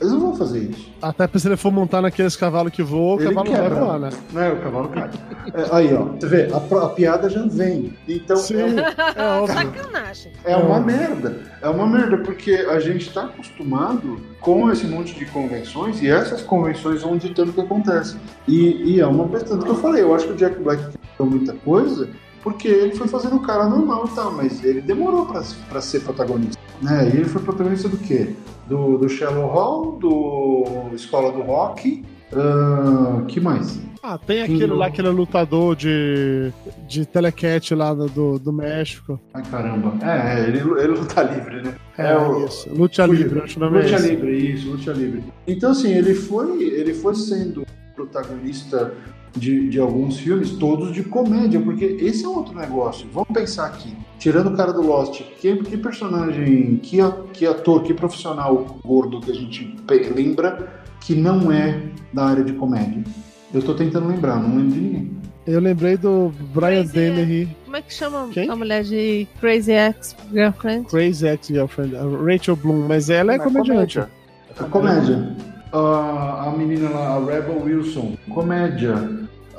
Eles 0.00 0.14
não 0.14 0.20
vão 0.20 0.34
fazer 0.36 0.60
isso. 0.60 0.90
Até 1.02 1.26
pra 1.26 1.38
se 1.38 1.46
ele 1.46 1.58
for 1.58 1.70
montar 1.70 2.00
naqueles 2.00 2.34
cavalos 2.34 2.72
que 2.72 2.82
voam, 2.82 3.16
o 3.16 3.20
Ele 3.20 3.28
cavalo 3.34 3.50
vai 3.50 3.60
quebra. 3.60 3.80
voar, 3.84 3.98
né? 3.98 4.08
Não 4.32 4.40
é, 4.42 4.52
o 4.52 4.56
cavalo 4.56 4.88
cai. 4.88 5.10
É, 5.52 5.76
aí, 5.76 5.94
ó, 5.94 6.04
você 6.04 6.26
vê, 6.26 6.48
a, 6.50 6.84
a 6.84 6.88
piada 6.88 7.28
já 7.28 7.46
vem. 7.46 7.92
Então, 8.08 8.36
Sim, 8.36 8.54
é 9.14 9.22
óbvio. 9.38 9.56
Sacanagem. 9.56 10.32
É 10.44 10.56
uma 10.56 10.80
merda. 10.80 11.40
É 11.60 11.68
uma 11.68 11.86
merda, 11.86 12.16
porque 12.16 12.52
a 12.54 12.80
gente 12.80 13.08
está 13.08 13.24
acostumado 13.24 14.18
com 14.40 14.70
esse 14.70 14.86
monte 14.86 15.14
de 15.14 15.26
convenções 15.26 16.00
e 16.00 16.08
essas 16.08 16.40
convenções 16.40 17.02
vão 17.02 17.18
ditando 17.18 17.50
o 17.50 17.52
que 17.52 17.60
acontece. 17.60 18.16
E, 18.48 18.94
e 18.94 19.00
é 19.00 19.06
uma 19.06 19.28
tanto 19.28 19.64
que 19.64 19.70
eu 19.70 19.76
falei, 19.76 20.02
eu 20.02 20.14
acho 20.14 20.28
que 20.28 20.32
o 20.32 20.36
Jack 20.36 20.58
Black 20.62 20.82
fez 20.82 21.28
muita 21.28 21.52
coisa 21.52 22.08
porque 22.42 22.68
ele 22.68 22.94
foi 22.94 23.08
fazendo 23.08 23.36
o 23.36 23.40
cara 23.40 23.68
normal 23.68 24.06
e 24.06 24.14
tal, 24.14 24.32
mas 24.32 24.64
ele 24.64 24.80
demorou 24.80 25.26
pra, 25.26 25.42
pra 25.68 25.80
ser 25.80 26.00
protagonista. 26.00 26.60
Né? 26.80 27.10
E 27.12 27.16
ele 27.18 27.26
foi 27.26 27.42
protagonista 27.42 27.88
do 27.88 27.98
quê? 27.98 28.34
Do, 28.66 28.98
do 28.98 29.08
Shallow 29.08 29.48
Hall, 29.50 29.98
do 29.98 30.94
Escola 30.94 31.32
do 31.32 31.42
Rock, 31.42 32.04
ah, 32.32 33.22
que 33.26 33.40
mais? 33.40 33.80
Ah, 34.02 34.16
tem 34.16 34.42
aquele 34.42 34.66
lá, 34.66 34.86
aquele 34.86 35.08
lutador 35.08 35.76
de, 35.76 36.52
de 36.88 37.04
telecat 37.04 37.74
lá 37.74 37.92
do, 37.92 38.38
do, 38.38 38.52
México. 38.52 39.20
Ai 39.34 39.42
caramba. 39.50 39.92
É, 40.02 40.40
é, 40.40 40.48
ele, 40.48 40.58
ele 40.58 40.88
luta 40.88 41.22
livre, 41.22 41.62
né? 41.62 41.74
É, 41.98 42.44
isso. 42.46 42.72
Luta 42.72 43.04
Livre, 43.04 43.40
acho 43.40 43.58
o 43.58 43.60
nome 43.60 43.78
é 43.78 43.82
Luta. 43.82 43.98
Livre, 43.98 44.52
isso, 44.54 44.70
Luta 44.70 44.92
Livre. 44.92 45.24
Então, 45.46 45.72
assim, 45.72 45.92
ele 45.92 46.14
foi, 46.14 46.62
ele 46.62 46.94
foi 46.94 47.14
sendo 47.14 47.66
protagonista 47.94 48.94
de, 49.36 49.68
de 49.68 49.78
alguns 49.80 50.18
filmes, 50.18 50.50
todos 50.52 50.92
de 50.92 51.02
comédia, 51.02 51.60
porque 51.60 51.84
esse 52.00 52.24
é 52.24 52.28
outro 52.28 52.54
negócio. 52.58 53.06
Vamos 53.12 53.28
pensar 53.32 53.66
aqui. 53.66 53.94
Tirando 54.18 54.48
o 54.52 54.56
cara 54.56 54.72
do 54.72 54.82
Lost, 54.82 55.22
que, 55.40 55.56
que 55.56 55.76
personagem, 55.76 56.76
que, 56.82 57.00
a- 57.00 57.16
que 57.32 57.46
ator, 57.46 57.82
que 57.82 57.94
profissional 57.94 58.78
gordo 58.84 59.20
que 59.20 59.30
a 59.30 59.34
gente 59.34 59.74
lembra 60.14 60.82
que 61.00 61.14
não 61.14 61.50
é 61.50 61.82
da 62.12 62.24
área 62.26 62.44
de 62.44 62.52
comédia? 62.52 63.02
Eu 63.52 63.62
tô 63.62 63.74
tentando 63.74 64.08
lembrar, 64.08 64.36
não 64.36 64.56
lembro 64.56 64.72
de 64.74 64.80
ninguém. 64.80 65.10
Eu 65.46 65.58
lembrei 65.58 65.96
do 65.96 66.30
Brian 66.54 66.84
Dennehy, 66.84 67.48
Como 67.64 67.76
é 67.76 67.82
que 67.82 67.92
chama 67.94 68.28
Quem? 68.30 68.48
a 68.50 68.54
mulher 68.54 68.84
de 68.84 69.26
Crazy 69.40 69.72
Ex-Girlfriend? 69.72 70.86
Crazy 70.86 71.26
Ex-Girlfriend, 71.26 71.94
Rachel 72.24 72.56
Bloom, 72.56 72.86
mas 72.86 73.08
ela 73.10 73.32
é 73.34 73.38
Não 73.38 73.44
é 73.44 73.48
comediante. 73.48 73.98
comédia. 73.98 74.10
A 74.58 74.64
comédia. 74.64 75.36
Ah, 75.72 76.44
a 76.52 76.56
menina 76.56 76.90
lá, 76.90 77.16
a 77.16 77.24
Rebel 77.24 77.62
Wilson, 77.64 78.16
comédia. 78.28 78.94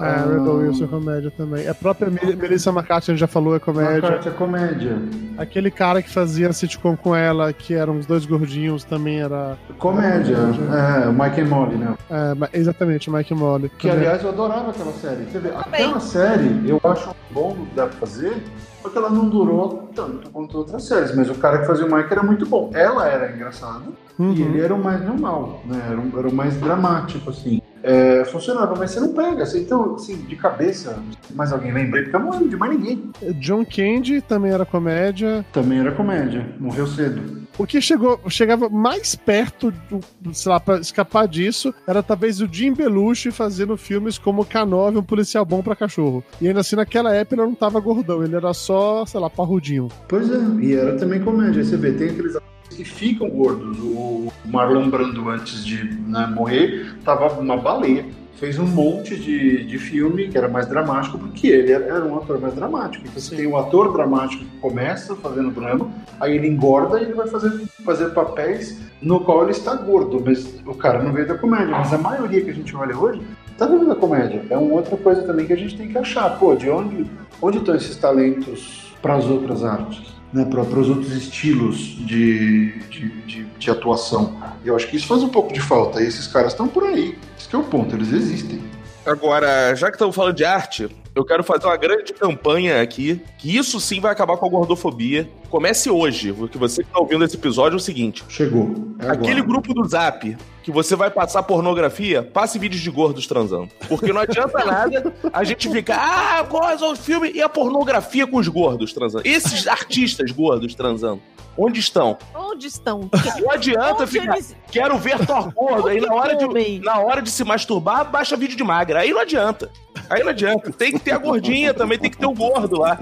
É, 0.04 0.10
a 0.10 0.26
Rebel 0.26 0.56
Wilson 0.58 0.84
é 0.84 0.88
comédia 0.88 1.32
também. 1.36 1.68
A 1.68 1.74
própria 1.74 2.10
Mel- 2.10 2.36
Melissa 2.38 2.70
McCarthy, 2.72 3.12
a 3.12 3.14
gente 3.14 3.20
já 3.22 3.28
falou, 3.28 3.56
é 3.56 3.60
comédia. 3.60 3.98
McCarthy 3.98 4.28
é 4.30 4.32
comédia. 4.32 4.98
Aquele 5.38 5.72
cara 5.72 6.02
que 6.02 6.10
fazia 6.10 6.52
sitcom 6.54 6.96
com 6.98 7.16
ela, 7.16 7.52
que 7.54 7.74
eram 7.74 7.98
os 7.98 8.06
dois 8.06 8.26
gordinhos, 8.26 8.84
também 8.84 9.22
era. 9.22 9.58
Comédia. 9.78 10.38
É, 10.38 11.08
o 11.08 11.14
Mike 11.14 11.42
and 11.42 11.46
Molly, 11.48 11.76
né? 11.76 11.96
É, 12.10 12.60
exatamente, 12.60 13.10
Mike 13.10 13.34
Molly. 13.34 13.70
Que, 13.70 13.90
aliás, 13.90 14.24
eu 14.24 14.30
adorava 14.30 14.72
aquela 14.72 14.92
série. 14.94 15.26
Você 15.26 15.40
vê, 15.40 15.50
aquela 15.50 16.00
série 16.00 16.62
eu 16.68 16.80
acho 16.84 17.10
bom 17.32 17.54
que 17.56 17.76
dá 17.76 17.88
pra 17.88 17.98
fazer, 18.00 18.44
porque 18.82 18.98
ela 18.98 19.10
não 19.10 19.30
durou 19.30 19.90
tanto 19.96 20.30
quanto 20.32 20.58
outras 20.58 20.84
séries, 20.84 21.16
mas 21.16 21.30
o 21.30 21.36
cara 21.36 21.60
que 21.60 21.66
fazia 21.68 21.86
o 21.86 21.96
Mike 21.96 22.12
era 22.12 22.24
muito 22.24 22.46
bom. 22.46 22.70
Ela 22.74 23.08
era 23.08 23.32
engraçada 23.32 23.86
Uhum. 24.20 24.34
e 24.34 24.42
ele 24.42 24.62
era 24.62 24.74
o 24.74 24.84
mais 24.84 25.04
normal, 25.04 25.62
né? 25.66 25.82
Era, 25.90 26.00
o- 26.00 26.20
era 26.20 26.28
o 26.28 26.34
mais 26.34 26.56
dramático, 26.58 27.30
assim. 27.30 27.61
É, 27.84 28.24
funcionava, 28.26 28.76
mas 28.78 28.92
você 28.92 29.00
não 29.00 29.14
pega. 29.14 29.44
Assim, 29.44 29.62
então, 29.62 29.96
assim, 29.96 30.16
de 30.16 30.36
cabeça, 30.36 31.02
mais 31.34 31.52
alguém 31.52 31.74
lembrei, 31.74 32.04
porque 32.04 32.16
eu 32.16 32.20
não 32.20 32.32
lembro 32.32 32.50
de 32.50 32.58
mais 32.58 32.72
ninguém. 32.78 33.12
John 33.40 33.66
Candy 33.66 34.22
também 34.22 34.52
era 34.52 34.66
comédia. 34.66 35.46
Também 35.52 35.80
era 35.80 35.92
comédia, 35.92 36.46
morreu 36.60 36.88
cedo. 36.88 37.42
O 37.58 37.66
que 37.68 37.82
chegou, 37.82 38.20
chegava 38.30 38.70
mais 38.70 39.14
perto, 39.14 39.72
do, 39.90 40.34
sei 40.34 40.52
lá, 40.52 40.60
pra 40.60 40.78
escapar 40.78 41.28
disso, 41.28 41.74
era 41.86 42.02
talvez 42.02 42.42
o 42.42 42.48
Jim 42.52 42.74
Belushi 42.74 43.30
fazendo 43.30 43.78
filmes 43.78 44.18
como 44.18 44.46
K9, 44.46 44.98
um 44.98 45.04
policial 45.04 45.46
bom 45.46 45.62
pra 45.62 45.76
cachorro. 45.76 46.24
E 46.40 46.48
ainda 46.48 46.62
assim, 46.62 46.76
naquela 46.76 47.14
época, 47.14 47.36
ele 47.36 47.44
não 47.44 47.54
tava 47.54 47.80
gordão, 47.80 48.24
ele 48.24 48.36
era 48.36 48.54
só, 48.54 49.06
sei 49.06 49.20
lá, 49.20 49.30
parrudinho. 49.30 49.90
Pois 50.08 50.30
é, 50.32 50.40
e 50.62 50.74
era 50.74 50.98
também 50.98 51.22
comédia. 51.22 51.62
Aí 51.62 51.66
Você 51.66 51.78
vê, 51.78 51.92
tem 51.92 52.10
aqueles 52.10 52.36
que 52.76 52.84
ficam 52.84 53.30
gordos. 53.30 53.78
O 53.80 54.32
Marlon 54.46 54.90
Brando, 54.90 55.30
antes 55.30 55.66
de 55.66 55.84
né, 56.08 56.28
morrer, 56.28 56.96
tava 57.04 57.28
uma 57.40 57.58
baleia. 57.58 58.06
Fez 58.36 58.58
um 58.58 58.66
monte 58.66 59.16
de, 59.16 59.64
de 59.66 59.78
filme 59.78 60.28
que 60.28 60.38
era 60.38 60.48
mais 60.48 60.66
dramático, 60.66 61.20
porque 61.20 61.48
ele 61.48 61.72
era, 61.72 61.86
era 61.86 62.06
um 62.06 62.18
ator 62.18 62.40
mais 62.40 62.56
dramático. 62.56 63.06
Então 63.08 63.22
você 63.22 63.36
tem 63.36 63.46
o 63.46 63.56
ator 63.56 63.94
dramático 63.94 64.44
que 64.44 64.58
começa 64.58 65.16
fazendo 65.16 65.52
drama, 65.52 65.92
aí 66.20 66.38
ele 66.38 66.48
engorda 66.48 67.00
e 67.00 67.04
ele 67.04 67.14
vai 67.14 67.28
fazer, 67.28 67.52
fazer 67.86 68.10
papéis 68.10 68.80
no 69.00 69.20
qual 69.20 69.44
ele 69.44 69.52
está 69.52 69.76
gordo. 69.76 70.20
Mas 70.26 70.60
o 70.66 70.74
cara 70.74 71.04
não 71.04 71.14
veio 71.14 71.28
da 71.28 71.38
comédia. 71.38 71.68
Mas 71.68 71.94
a 71.94 72.00
maioria 72.00 72.42
que 72.44 72.50
a 72.50 72.54
gente 72.54 72.76
olha 72.76 72.98
hoje 72.98 73.22
tá 73.60 73.68
vindo 73.68 73.86
da 73.86 73.94
comédia. 73.94 74.44
É 74.50 74.58
uma 74.58 74.74
outra 74.74 74.98
coisa 74.98 75.22
também 75.22 75.46
que 75.46 75.54
a 75.54 75.58
gente 75.58 75.78
tem 75.78 75.88
que 75.88 75.98
achar. 75.98 76.40
Pô, 76.40 76.56
de 76.56 76.68
onde, 76.68 77.06
onde 77.40 77.60
estão 77.60 77.76
esses 77.76 77.96
talentos 77.96 78.92
para 79.04 79.16
as 79.16 79.26
outras 79.26 79.64
artes? 79.64 80.21
Né, 80.34 80.46
para 80.46 80.62
os 80.62 80.90
outros 80.90 81.12
estilos 81.12 81.78
de, 81.78 82.72
de, 82.90 83.10
de, 83.26 83.44
de 83.44 83.70
atuação. 83.70 84.38
Eu 84.64 84.76
acho 84.76 84.88
que 84.88 84.96
isso 84.96 85.08
faz 85.08 85.24
um 85.24 85.30
pouco 85.30 85.52
de 85.52 85.60
falta. 85.60 86.02
E 86.02 86.08
esses 86.08 86.26
caras 86.28 86.54
estão 86.54 86.68
por 86.68 86.84
aí. 86.84 87.18
Esse 87.38 87.50
que 87.50 87.56
é 87.56 87.60
o 87.60 87.64
ponto, 87.64 87.96
eles 87.96 88.14
existem. 88.14 88.62
Agora, 89.06 89.76
já 89.76 89.88
que 89.88 89.96
estamos 89.96 90.16
falando 90.16 90.36
de 90.36 90.46
arte, 90.46 90.88
eu 91.14 91.26
quero 91.26 91.44
fazer 91.44 91.66
uma 91.66 91.76
grande 91.76 92.14
campanha 92.14 92.82
aqui, 92.82 93.20
que 93.38 93.56
isso 93.58 93.80
sim 93.80 94.00
vai 94.00 94.12
acabar 94.12 94.38
com 94.38 94.46
a 94.46 94.50
gordofobia. 94.50 95.30
Comece 95.50 95.90
hoje, 95.90 96.32
porque 96.32 96.58
você 96.58 96.84
que 96.84 96.90
está 96.90 97.00
ouvindo 97.00 97.26
esse 97.26 97.36
episódio 97.36 97.76
é 97.76 97.78
o 97.78 97.82
seguinte. 97.82 98.24
Chegou. 98.30 98.74
É 99.00 99.10
Aquele 99.10 99.42
grupo 99.42 99.74
do 99.74 99.84
Zap 99.88 100.38
que 100.64 100.72
você 100.72 100.96
vai 100.96 101.10
passar 101.10 101.44
pornografia, 101.44 102.22
passe 102.24 102.60
vídeos 102.60 102.82
de 102.82 102.90
gordos 102.92 103.26
transando. 103.28 103.70
Porque 103.88 104.14
não 104.14 104.22
adianta 104.22 104.64
nada 104.66 105.14
a 105.34 105.44
gente 105.44 105.70
ficar, 105.70 106.40
ah, 106.40 106.44
coisa, 106.44 106.86
o 106.86 106.96
filme 106.96 107.32
e 107.34 107.42
a 107.42 107.50
pornografia 107.50 108.28
com 108.28 108.38
os 108.38 108.48
gordos 108.48 108.94
transando. 108.94 109.28
Esses 109.28 109.68
artistas 109.68 110.32
gordos 110.32 110.76
transando. 110.76 111.22
Onde 111.58 111.82
estão? 111.82 112.18
Onde 112.34 112.68
estão? 112.68 113.10
Não 113.42 113.52
adianta 113.52 114.04
Onde 114.04 114.12
ficar. 114.12 114.36
eles- 114.36 114.56
Quero 114.72 114.98
ver 114.98 115.26
Thor 115.26 115.52
gordo. 115.54 115.90
Aí 115.90 116.00
na 116.00 116.14
hora, 116.14 116.34
de, 116.36 116.80
na 116.80 117.00
hora 117.00 117.22
de 117.22 117.30
se 117.30 117.44
masturbar, 117.44 118.10
baixa 118.10 118.38
vídeo 118.38 118.56
de 118.56 118.64
magra. 118.64 119.00
Aí 119.02 119.12
não 119.12 119.20
adianta. 119.20 119.70
Aí 120.10 120.24
não 120.24 120.30
adianta. 120.30 120.72
Tem 120.72 120.94
que 120.94 121.00
ter 121.00 121.12
a 121.12 121.18
gordinha 121.18 121.74
também, 121.74 122.00
tem 122.00 122.10
que 122.10 122.18
ter 122.18 122.26
o 122.26 122.34
gordo 122.34 122.80
lá. 122.80 122.98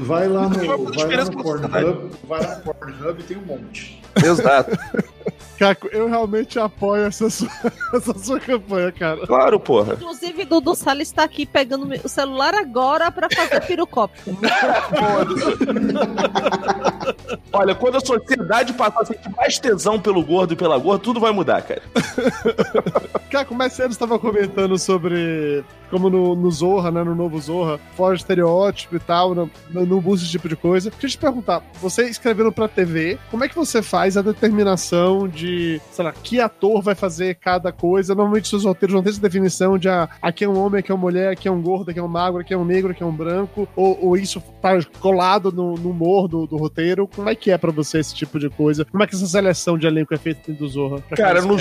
Vai 0.00 0.28
lá 0.28 0.42
no, 0.42 0.50
Vai 0.50 0.66
lá 0.68 1.24
no. 1.24 1.42
Pornhub, 1.42 2.10
vai 2.28 2.40
lá 2.46 2.54
no 2.56 2.62
Pornhub 2.72 3.20
e 3.20 3.22
tem 3.24 3.36
um 3.36 3.42
monte. 3.44 4.00
Exato. 4.24 4.78
Caco, 5.58 5.88
eu 5.88 6.08
realmente 6.08 6.58
apoio 6.58 7.04
essa 7.04 7.28
sua, 7.30 7.48
essa 7.94 8.16
sua 8.18 8.40
campanha, 8.40 8.92
cara. 8.92 9.26
Claro, 9.26 9.58
porra. 9.58 9.94
Inclusive, 9.94 10.44
Dudu 10.44 10.74
Salles 10.74 11.08
está 11.08 11.24
aqui 11.24 11.44
pegando 11.46 11.88
o 12.04 12.08
celular 12.08 12.54
agora 12.54 13.10
para 13.10 13.28
fazer 13.30 13.60
pirocópio. 13.62 14.36
Olha, 17.52 17.74
quando 17.74 17.96
a 17.96 18.00
sociedade 18.00 18.72
passar 18.74 19.02
a 19.02 19.04
sentir 19.04 19.30
mais 19.30 19.58
tesão 19.58 19.98
pelo 20.00 20.22
gordo 20.22 20.52
e 20.52 20.56
pela 20.56 20.78
gorda, 20.78 21.02
tudo 21.02 21.18
vai 21.20 21.32
mudar, 21.32 21.62
cara. 21.62 21.82
Caco, 23.30 23.54
mais 23.54 23.72
cedo 23.72 23.90
estava 23.90 24.18
comentando 24.18 24.78
sobre 24.78 25.64
como 25.90 26.10
no, 26.10 26.34
no 26.34 26.50
Zorra, 26.50 26.90
né, 26.90 27.02
no 27.02 27.14
novo 27.14 27.38
Zorra, 27.40 27.80
fora 27.96 28.14
de 28.14 28.22
estereótipo 28.22 28.96
e 28.96 29.00
tal, 29.00 29.34
não 29.34 30.00
busca 30.00 30.24
esse 30.24 30.30
tipo 30.30 30.48
de 30.48 30.56
coisa. 30.56 30.90
Deixa 30.90 31.06
eu 31.06 31.10
te 31.10 31.18
perguntar, 31.18 31.62
você 31.80 32.08
escrevendo 32.08 32.52
pra 32.52 32.68
TV, 32.68 33.18
como 33.30 33.44
é 33.44 33.48
que 33.48 33.54
você 33.54 33.82
faz 33.82 34.16
a 34.16 34.22
determinação 34.22 35.17
de, 35.26 35.80
sei 35.90 36.04
lá, 36.04 36.12
que 36.12 36.40
ator 36.40 36.82
vai 36.82 36.94
fazer 36.94 37.34
cada 37.36 37.72
coisa? 37.72 38.14
Normalmente 38.14 38.48
seus 38.48 38.64
roteiros 38.64 38.94
não 38.94 39.02
têm 39.02 39.10
essa 39.10 39.20
definição 39.20 39.78
de 39.78 39.88
ah, 39.88 40.08
aqui 40.20 40.44
é 40.44 40.48
um 40.48 40.58
homem, 40.58 40.80
aqui 40.80 40.92
é 40.92 40.94
uma 40.94 41.00
mulher, 41.00 41.32
aqui 41.32 41.48
é 41.48 41.50
um 41.50 41.62
gordo, 41.62 41.90
aqui 41.90 41.98
é 41.98 42.02
um 42.02 42.08
magro, 42.08 42.40
aqui 42.40 42.54
é 42.54 42.58
um 42.58 42.64
negro, 42.64 42.92
aqui 42.92 43.02
é 43.02 43.06
um 43.06 43.12
branco, 43.12 43.68
ou, 43.74 43.98
ou 44.04 44.16
isso 44.16 44.42
tá 44.60 44.78
colado 45.00 45.50
no, 45.50 45.74
no 45.74 45.90
humor 45.90 46.28
do, 46.28 46.46
do 46.46 46.56
roteiro. 46.56 47.08
Como 47.08 47.28
é 47.28 47.34
que 47.34 47.50
é 47.50 47.58
pra 47.58 47.72
você 47.72 47.98
esse 47.98 48.14
tipo 48.14 48.38
de 48.38 48.50
coisa? 48.50 48.84
Como 48.84 49.02
é 49.02 49.06
que 49.06 49.14
essa 49.14 49.26
seleção 49.26 49.78
de 49.78 49.86
elenco 49.86 50.14
é 50.14 50.18
feita 50.18 50.42
dentro 50.46 50.64
do 50.64 50.68
Zorra? 50.68 51.02
Cara, 51.16 51.40
no, 51.40 51.56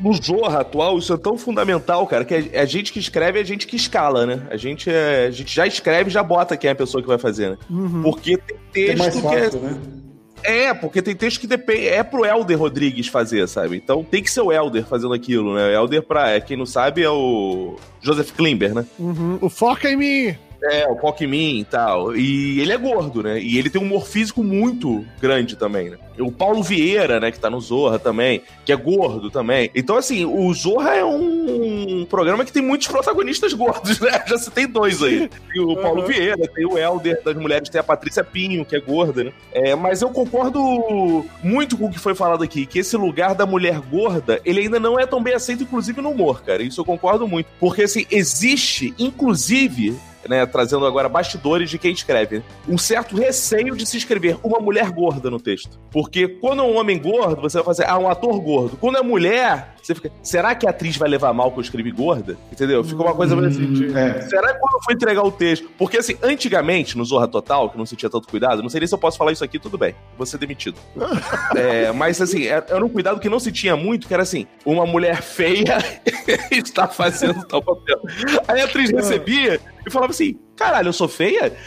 no 0.00 0.12
Zorra 0.14 0.60
atual, 0.60 0.98
isso 0.98 1.12
é 1.12 1.16
tão 1.16 1.36
fundamental, 1.36 2.06
cara, 2.06 2.24
que 2.24 2.50
é 2.52 2.60
a 2.60 2.64
gente 2.64 2.92
que 2.92 2.98
escreve 2.98 3.38
é 3.38 3.42
a 3.42 3.44
gente 3.44 3.66
que 3.66 3.76
escala, 3.76 4.26
né? 4.26 4.46
A 4.50 4.56
gente, 4.56 4.90
é, 4.90 5.26
a 5.26 5.30
gente 5.30 5.54
já 5.54 5.66
escreve 5.66 6.10
e 6.10 6.12
já 6.12 6.22
bota 6.22 6.56
quem 6.56 6.68
é 6.68 6.72
a 6.72 6.76
pessoa 6.76 7.02
que 7.02 7.08
vai 7.08 7.18
fazer, 7.18 7.50
né? 7.50 7.58
Uhum. 7.68 8.02
Porque 8.02 8.38
tem 8.72 8.84
É 8.84 8.86
texto 8.88 8.98
mais 8.98 9.14
que 9.14 9.22
fácil, 9.22 9.58
é. 9.58 9.62
né? 9.62 10.03
É, 10.44 10.74
porque 10.74 11.00
tem 11.00 11.16
texto 11.16 11.40
que 11.40 11.46
depende. 11.46 11.88
É 11.88 12.02
pro 12.02 12.24
Helder 12.24 12.58
Rodrigues 12.58 13.08
fazer, 13.08 13.48
sabe? 13.48 13.76
Então 13.76 14.04
tem 14.04 14.22
que 14.22 14.30
ser 14.30 14.42
o 14.42 14.52
Helder 14.52 14.84
fazendo 14.84 15.14
aquilo, 15.14 15.54
né? 15.54 15.68
O 15.68 15.72
Helder, 15.72 16.02
pra 16.02 16.30
é, 16.30 16.40
quem 16.40 16.56
não 16.56 16.66
sabe, 16.66 17.02
é 17.02 17.10
o 17.10 17.76
Joseph 18.02 18.32
Klimber, 18.32 18.74
né? 18.74 18.84
Uhum. 18.98 19.38
O 19.40 19.48
Foca 19.48 19.90
em 19.90 19.96
mim! 19.96 20.36
É, 20.70 20.86
o 20.88 20.96
Pokémon 20.96 21.34
e 21.34 21.64
tal. 21.64 22.16
E 22.16 22.60
ele 22.60 22.72
é 22.72 22.76
gordo, 22.78 23.22
né? 23.22 23.40
E 23.40 23.58
ele 23.58 23.68
tem 23.68 23.80
um 23.80 23.84
humor 23.84 24.06
físico 24.06 24.42
muito 24.42 25.04
grande 25.20 25.56
também, 25.56 25.90
né? 25.90 25.98
O 26.18 26.30
Paulo 26.30 26.62
Vieira, 26.62 27.18
né, 27.18 27.32
que 27.32 27.40
tá 27.40 27.50
no 27.50 27.60
Zorra 27.60 27.98
também, 27.98 28.40
que 28.64 28.72
é 28.72 28.76
gordo 28.76 29.30
também. 29.30 29.68
Então, 29.74 29.96
assim, 29.96 30.24
o 30.24 30.52
Zorra 30.54 30.94
é 30.94 31.04
um 31.04 32.06
programa 32.08 32.44
que 32.44 32.52
tem 32.52 32.62
muitos 32.62 32.86
protagonistas 32.86 33.52
gordos, 33.52 33.98
né? 34.00 34.22
Já 34.26 34.38
se 34.38 34.50
tem 34.50 34.66
dois 34.68 35.02
aí. 35.02 35.28
Tem 35.52 35.60
o 35.60 35.76
Paulo 35.76 36.02
Uhum. 36.02 36.06
Vieira, 36.06 36.48
tem 36.54 36.64
o 36.66 36.78
Helder 36.78 37.20
das 37.24 37.34
mulheres, 37.36 37.68
tem 37.68 37.80
a 37.80 37.84
Patrícia 37.84 38.22
Pinho, 38.22 38.64
que 38.64 38.76
é 38.76 38.80
gorda, 38.80 39.24
né? 39.24 39.32
É, 39.52 39.74
mas 39.74 40.02
eu 40.02 40.10
concordo 40.10 41.24
muito 41.42 41.76
com 41.76 41.86
o 41.86 41.90
que 41.90 41.98
foi 41.98 42.14
falado 42.14 42.44
aqui, 42.44 42.64
que 42.64 42.78
esse 42.78 42.96
lugar 42.96 43.34
da 43.34 43.44
mulher 43.44 43.80
gorda, 43.80 44.40
ele 44.44 44.60
ainda 44.60 44.78
não 44.78 44.98
é 44.98 45.06
tão 45.06 45.22
bem 45.22 45.34
aceito, 45.34 45.64
inclusive 45.64 46.00
no 46.00 46.10
humor, 46.10 46.42
cara. 46.42 46.62
Isso 46.62 46.80
eu 46.80 46.84
concordo 46.84 47.26
muito. 47.26 47.48
Porque, 47.58 47.82
assim, 47.82 48.06
existe, 48.10 48.94
inclusive, 48.98 49.96
né, 50.28 50.44
trazendo 50.46 50.86
agora 50.86 51.08
bastidores 51.08 51.70
de 51.70 51.78
quem 51.78 51.92
escreve, 51.92 52.42
um 52.68 52.78
certo 52.78 53.16
receio 53.16 53.76
de 53.76 53.86
se 53.86 53.96
escrever 53.96 54.36
uma 54.42 54.58
mulher 54.58 54.90
gorda 54.90 55.30
no 55.30 55.40
texto. 55.40 55.78
Porque 55.90 56.28
quando 56.28 56.62
é 56.62 56.64
um 56.64 56.76
homem 56.76 56.98
gordo, 56.98 57.40
você 57.40 57.58
vai 57.58 57.64
fazer, 57.64 57.86
ah, 57.86 57.98
um 57.98 58.08
ator 58.08 58.38
gordo. 58.40 58.76
Quando 58.76 58.98
é 58.98 59.02
mulher, 59.02 59.74
você 59.82 59.94
fica, 59.94 60.10
será 60.22 60.54
que 60.54 60.66
a 60.66 60.70
atriz 60.70 60.96
vai 60.96 61.08
levar 61.08 61.32
mal 61.32 61.50
que 61.52 61.58
eu 61.58 61.62
escrevi 61.62 61.90
gorda? 61.90 62.36
Entendeu? 62.50 62.82
Fica 62.82 63.02
uma 63.02 63.14
coisa 63.14 63.36
meio 63.36 63.48
assim, 63.48 63.96
é. 63.96 64.20
Será 64.22 64.52
que 64.52 64.58
quando 64.58 64.74
eu 64.74 64.82
for 64.82 64.92
entregar 64.92 65.22
o 65.22 65.32
texto? 65.32 65.68
Porque 65.78 65.98
assim, 65.98 66.16
antigamente, 66.22 66.96
no 66.96 67.04
Zorra 67.04 67.28
Total, 67.28 67.70
que 67.70 67.78
não 67.78 67.86
se 67.86 67.96
tinha 67.96 68.10
tanto 68.10 68.28
cuidado, 68.28 68.62
não 68.62 68.68
sei 68.68 68.80
nem 68.80 68.86
se 68.86 68.94
eu 68.94 68.98
posso 68.98 69.16
falar 69.16 69.32
isso 69.32 69.44
aqui, 69.44 69.58
tudo 69.58 69.78
bem, 69.78 69.94
vou 70.16 70.26
ser 70.26 70.38
demitido. 70.38 70.78
É, 71.54 71.92
mas 71.92 72.20
assim, 72.20 72.46
era 72.46 72.64
era 72.68 72.84
um 72.84 72.88
cuidado 72.88 73.20
que 73.20 73.28
não 73.28 73.38
se 73.38 73.52
tinha 73.52 73.76
muito, 73.76 74.06
que 74.08 74.14
era 74.14 74.22
assim, 74.22 74.46
uma 74.64 74.84
mulher 74.86 75.22
feia 75.22 75.78
está 76.50 76.88
fazendo 76.88 77.44
tal 77.44 77.62
papel. 77.62 78.00
Aí 78.48 78.60
a 78.60 78.64
atriz 78.64 78.90
recebia 78.90 79.60
e 79.86 79.90
falava 79.90 80.12
assim, 80.12 80.38
caralho, 80.56 80.88
eu 80.88 80.92
sou 80.92 81.08
feia? 81.08 81.52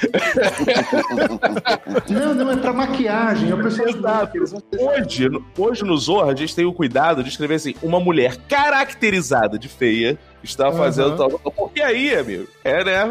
Não, 2.10 2.34
não, 2.34 2.52
é 2.52 2.56
pra 2.58 2.74
maquiagem. 2.74 3.50
É 3.50 3.54
o 3.56 3.62
pessoal 3.62 3.88
Exato. 3.90 4.38
Hoje, 4.80 5.30
no- 5.30 5.46
hoje 5.58 5.84
no 5.84 5.98
Zorra, 5.98 6.32
a 6.32 6.36
gente 6.36 6.56
tem 6.56 6.66
o 6.66 6.74
cuidado 6.74 7.24
de 7.24 7.30
escrever 7.30 7.56
assim, 7.56 7.76
uma 7.82 8.00
mulher 8.00 8.38
caracterizada 8.48 9.58
de 9.60 9.68
feia 9.68 10.18
está 10.44 10.72
fazendo 10.72 11.22
Aham. 11.22 11.30
tal. 11.30 11.40
Porque 11.52 11.82
aí, 11.82 12.16
amigo, 12.16 12.48
é, 12.64 12.84
né? 12.84 13.04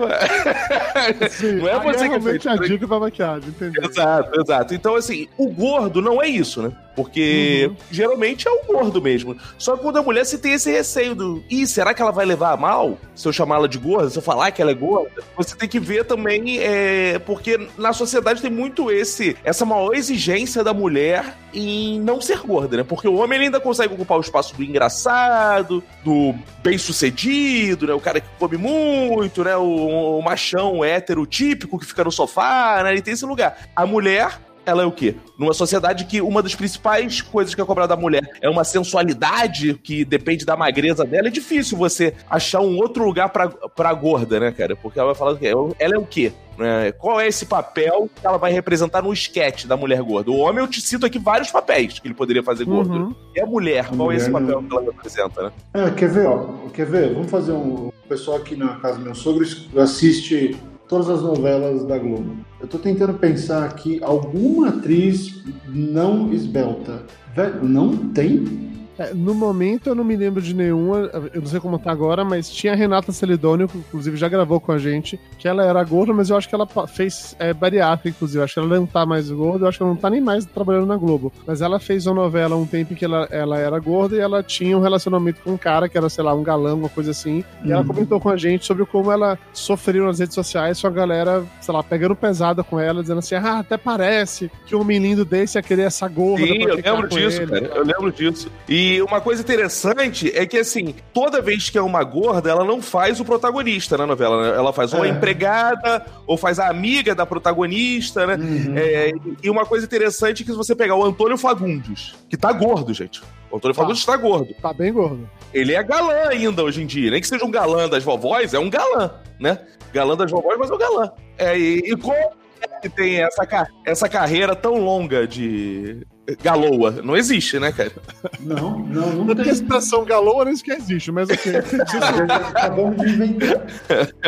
não 1.61 1.69
é 1.69 1.79
você 1.83 2.05
que 2.05 2.09
realmente 2.09 2.43
fez. 2.43 2.47
a 2.47 2.57
dica 2.57 2.89
pra 2.89 2.99
maquiagem, 3.01 3.49
entendeu? 3.51 3.83
Exato, 3.89 4.41
exato. 4.41 4.75
Então, 4.75 4.95
assim, 4.95 5.29
o 5.37 5.49
gordo 5.51 6.01
não 6.01 6.23
é 6.23 6.29
isso, 6.29 6.63
né? 6.63 6.73
Porque 6.97 7.71
geralmente 7.91 8.49
é 8.49 8.51
o 8.51 8.65
gordo 8.65 9.03
mesmo. 9.03 9.37
Só 9.59 9.77
que 9.77 9.83
quando 9.83 9.99
a 9.99 10.03
mulher 10.03 10.25
se 10.25 10.39
tem 10.39 10.55
esse 10.55 10.73
receio 10.73 11.15
do. 11.15 11.45
Ih, 11.51 11.67
será 11.67 11.93
que 11.93 12.01
ela 12.01 12.11
vai 12.11 12.25
levar 12.25 12.53
a 12.53 12.57
mal? 12.57 12.99
Se 13.15 13.29
eu 13.29 13.33
chamá-la 13.35 13.69
de 13.69 13.77
gorda, 13.77 14.09
se 14.09 14.19
eu 14.19 14.23
falar 14.23 14.51
que 14.51 14.63
ela 14.63 14.71
é 14.71 14.75
gorda? 14.75 15.23
Você 15.37 15.55
tem 15.55 15.69
que 15.69 15.79
ver 15.79 16.07
também. 16.07 16.59
É, 16.59 17.19
porque 17.19 17.69
na 17.77 17.93
sociedade 17.93 18.41
tem 18.41 18.51
muito 18.51 18.91
esse 18.91 19.37
essa 19.45 19.67
maior 19.67 19.95
exigência 19.95 20.65
da 20.65 20.73
mulher 20.73 21.37
em 21.53 22.01
não 22.01 22.21
ser 22.21 22.39
gorda, 22.39 22.79
né? 22.79 22.83
Porque 22.83 23.07
o 23.07 23.17
homem 23.17 23.41
ainda 23.41 23.61
consegue 23.61 23.93
ocupar 23.93 24.17
o 24.17 24.23
espaço 24.23 24.57
do 24.57 24.65
engraçado, 24.65 25.85
do 26.03 26.35
bem-sucedido, 26.63 27.87
né? 27.87 27.93
O 27.93 28.01
cara 28.01 28.21
que 28.21 28.29
come 28.39 28.57
muito, 28.57 29.45
né? 29.45 29.55
O, 29.57 30.19
o 30.19 30.23
machão 30.23 30.83
hétero 30.83 31.27
típico 31.27 31.79
que 31.79 31.85
fica 31.85 32.05
no 32.05 32.11
sofá, 32.11 32.81
né? 32.83 32.93
Ele 32.93 33.03
tem 33.03 33.13
esse 33.13 33.27
lugar. 33.27 33.69
A 33.77 33.85
mulher 33.85 34.41
ela 34.67 34.83
é 34.83 34.87
o 34.87 34.93
quê? 34.93 35.15
Numa 35.39 35.55
sociedade 35.55 36.05
que 36.05 36.21
uma 36.21 36.43
das 36.43 36.55
principais 36.55 37.21
coisas 37.23 37.55
que 37.55 37.61
é 37.61 37.65
cobrada 37.65 37.95
da 37.95 38.01
mulher 38.01 38.29
é 38.41 38.51
uma 38.51 38.65
sensualidade 38.65 39.75
que 39.75 40.05
depende 40.05 40.45
da 40.45 40.57
magreza 40.57 41.05
dela, 41.05 41.29
é 41.29 41.31
difícil 41.31 41.79
você 41.79 42.13
achar 42.29 42.61
um 42.61 42.77
outro 42.77 43.05
lugar 43.05 43.29
pra, 43.29 43.49
pra 43.49 43.93
gorda, 43.95 44.41
né, 44.41 44.53
cara? 44.53 44.77
Porque 44.77 44.99
ela 44.99 45.09
vai 45.09 45.15
falar 45.15 45.33
o 45.33 45.39
quê? 45.39 45.53
Ela 45.79 45.95
é 45.95 45.99
o 45.99 46.05
quê? 46.05 46.33
né? 46.59 46.93
Qual 46.93 47.21
é 47.21 47.29
esse 47.29 47.47
papel 47.47 48.09
que 48.15 48.27
ela 48.27 48.39
vai 48.39 48.53
representar 48.53 49.03
no 49.03 49.13
esquete 49.13 49.67
da 49.67 49.77
mulher 49.77 50.01
gorda? 50.03 50.31
O 50.31 50.39
homem, 50.39 50.63
eu 50.63 50.69
te 50.69 50.81
cito 50.81 51.07
aqui 51.07 51.19
vários 51.19 51.51
papéis 51.51 51.99
que 51.99 52.07
ele 52.07 52.15
poderia 52.15 52.43
fazer 52.43 52.65
gordo. 52.65 52.93
Uhum. 52.93 53.15
E 53.35 53.41
a 53.41 53.47
mulher, 53.47 53.89
qual 53.89 54.11
é 54.11 54.17
esse 54.17 54.31
Mulher, 54.31 54.55
papel 54.55 54.63
que 54.63 54.75
ela 54.75 54.85
representa, 54.85 55.43
né? 55.43 55.53
É, 55.75 55.91
quer 55.91 56.09
ver, 56.09 56.27
ó? 56.27 56.47
Quer 56.73 56.87
ver? 56.87 57.15
Vamos 57.15 57.31
fazer 57.31 57.53
um. 57.53 57.89
O 57.89 58.09
pessoal 58.09 58.39
aqui 58.39 58.57
na 58.57 58.77
casa 58.77 58.99
do 58.99 59.05
meu 59.05 59.15
sogro 59.15 59.45
assiste 59.79 60.57
todas 60.89 61.09
as 61.09 61.23
novelas 61.23 61.85
da 61.85 61.99
Globo. 61.99 62.37
Eu 62.61 62.67
tô 62.67 62.79
tentando 62.79 63.15
pensar 63.15 63.65
aqui 63.65 64.01
alguma 64.03 64.69
atriz 64.69 65.43
não 65.69 66.33
esbelta. 66.33 67.03
Velho, 67.35 67.65
não 67.65 67.97
tem? 68.13 68.76
É, 68.99 69.13
no 69.15 69.35
momento 69.35 69.89
eu 69.89 69.95
não 69.95 70.05
me 70.05 70.17
lembro 70.17 70.41
de 70.41 70.55
nenhuma, 70.55 71.11
eu 71.33 71.41
não 71.41 71.47
sei 71.47 71.61
como 71.61 71.79
tá 71.79 71.91
agora, 71.91 72.25
mas 72.25 72.49
tinha 72.51 72.73
a 72.73 72.77
Renata 72.77 73.13
Celidônio, 73.13 73.69
que 73.69 73.77
inclusive 73.79 74.17
já 74.17 74.29
gravou 74.29 74.59
com 74.61 74.73
a 74.73 74.79
gente, 74.79 75.19
que 75.39 75.47
ela 75.47 75.65
era 75.65 75.83
gorda, 75.85 76.13
mas 76.13 76.31
eu 76.31 76.37
acho 76.37 76.49
que 76.49 76.55
ela 76.55 76.67
fez 76.87 77.37
é, 77.39 77.53
bariátrica, 77.53 78.09
inclusive. 78.09 78.39
Eu 78.41 78.45
acho 78.45 78.55
que 78.55 78.61
ela 78.61 78.69
não 78.77 78.87
tá 78.87 79.05
mais 79.05 79.31
gorda, 79.31 79.65
eu 79.65 79.69
acho 79.69 79.79
que 79.79 79.83
ela 79.85 79.93
não 79.93 80.01
tá 80.01 80.09
nem 80.11 80.21
mais 80.21 80.45
trabalhando 80.47 80.87
na 80.87 80.97
Globo. 80.97 81.33
Mas 81.47 81.61
ela 81.61 81.79
fez 81.79 82.07
uma 82.07 82.15
novela 82.15 82.57
um 82.57 82.67
tempo 82.67 82.93
em 82.93 82.97
que 82.97 83.05
ela, 83.05 83.29
ela 83.31 83.59
era 83.59 83.79
gorda 83.79 84.17
e 84.17 84.21
ela 84.21 84.43
tinha 84.43 84.77
um 84.77 84.81
relacionamento 84.81 85.41
com 85.43 85.53
um 85.53 85.57
cara 85.59 85.89
que 85.89 85.97
era, 85.99 86.09
sei 86.09 86.25
lá, 86.25 86.35
um 86.35 86.43
galã, 86.43 86.75
uma 86.75 86.89
coisa 86.89 87.11
assim. 87.11 87.45
E 87.65 87.73
ela 87.73 87.83
Uhum. 87.83 87.89
comentou 87.89 88.19
com 88.21 88.29
a 88.31 88.37
gente 88.37 88.65
sobre 88.65 88.85
como 88.87 89.13
ela 89.13 89.39
sofreu 89.53 90.07
nas 90.07 90.19
redes 90.19 90.35
sociais 90.35 90.81
com 90.81 90.87
a 90.87 90.91
galera, 90.91 91.45
sei 91.61 91.75
lá, 91.75 91.83
pegando 91.83 92.17
pesada 92.17 92.65
com 92.65 92.81
ela, 92.81 93.03
dizendo 93.03 93.19
assim: 93.19 93.35
ah, 93.35 93.59
até 93.59 93.77
parece 93.77 94.51
que 94.67 94.75
um 94.75 94.81
homem 94.81 94.99
lindo 94.99 95.25
desse 95.25 95.59
ia 95.59 95.63
querer 95.63 95.83
essa 95.83 96.09
gorda. 96.09 96.47
Sim, 96.47 96.63
eu 96.63 96.77
lembro 96.77 97.09
disso, 97.09 97.43
ele. 97.43 97.51
cara. 97.61 97.67
Eu 97.75 97.85
lembro 97.85 98.11
disso. 98.13 98.51
E 98.69 98.86
uma 99.03 99.21
coisa 99.21 99.41
interessante 99.43 100.31
é 100.35 100.45
que, 100.47 100.59
assim, 100.59 100.95
toda 101.13 101.41
vez 101.41 101.71
que 101.71 101.79
é 101.79 101.83
uma 101.83 102.03
gorda, 102.05 102.51
ela 102.51 102.65
não 102.65 102.81
faz 102.83 103.21
o 103.21 103.25
protagonista 103.25 103.97
na 103.97 104.07
novela. 104.07 104.51
né? 104.51 104.57
Ela 104.57 104.73
faz 104.73 104.93
ou 104.93 105.03
a 105.03 105.07
É. 105.07 105.11
empregada, 105.11 106.05
ou 106.27 106.37
faz 106.37 106.59
a 106.59 106.69
amiga 106.69 107.15
da 107.15 107.25
protagonista, 107.25 108.27
né? 108.27 108.37
É, 108.77 109.11
e 109.43 109.49
uma 109.51 109.65
coisa 109.65 109.87
interessante 109.87 110.43
é 110.43 110.47
que 110.47 110.51
se 110.53 110.57
você 110.57 110.75
pegar 110.75 110.97
o 110.97 111.05
Antônio 111.05 111.39
Fagundes, 111.39 112.15
que 112.29 112.37
tá 112.37 112.53
gordo, 112.53 112.93
gente. 112.93 113.23
O 113.51 113.57
Antônio 113.57 113.75
Fagundes 113.75 114.05
tá 114.05 114.17
gordo. 114.17 114.53
Tá 114.61 114.73
bem 114.73 114.93
gordo. 114.93 115.29
Ele 115.55 115.75
é 115.75 115.83
galã 115.83 116.29
ainda 116.29 116.63
hoje 116.65 116.83
em 116.83 116.87
dia. 116.87 117.11
Nem 117.11 117.21
que 117.21 117.29
seja 117.29 117.45
um 117.45 117.51
galã 117.51 117.89
das 117.89 118.03
vovós, 118.05 118.53
é 118.53 118.59
um 118.59 118.69
galã, 118.69 119.11
né? 119.41 119.59
Galã 119.93 120.17
das 120.17 120.31
vovós, 120.31 120.59
mas 120.59 120.71
é 120.71 120.75
um 120.75 120.79
galã. 120.79 121.11
É, 121.39 121.59
e, 121.59 121.79
e 121.93 121.97
como 121.97 122.15
é 122.15 122.81
que 122.83 122.89
tem 122.89 123.23
essa, 123.23 123.47
essa 123.87 124.09
carreira 124.09 124.55
tão 124.57 124.75
longa 124.79 125.27
de 125.27 126.05
galoa? 126.43 126.91
Não 127.03 127.17
existe, 127.17 127.59
né, 127.59 127.73
cara? 127.73 127.93
Não, 128.41 128.79
não, 128.81 129.25
não 129.25 129.35
tem 129.35 129.49
expressão 129.49 130.05
galoa, 130.05 130.45
nem 130.45 130.57
sequer 130.57 130.79
existe, 130.79 131.13
mas 131.13 131.29
ok. 131.29 131.53
Acabamos 132.29 132.97
de 132.97 133.13
inventar. 133.13 133.67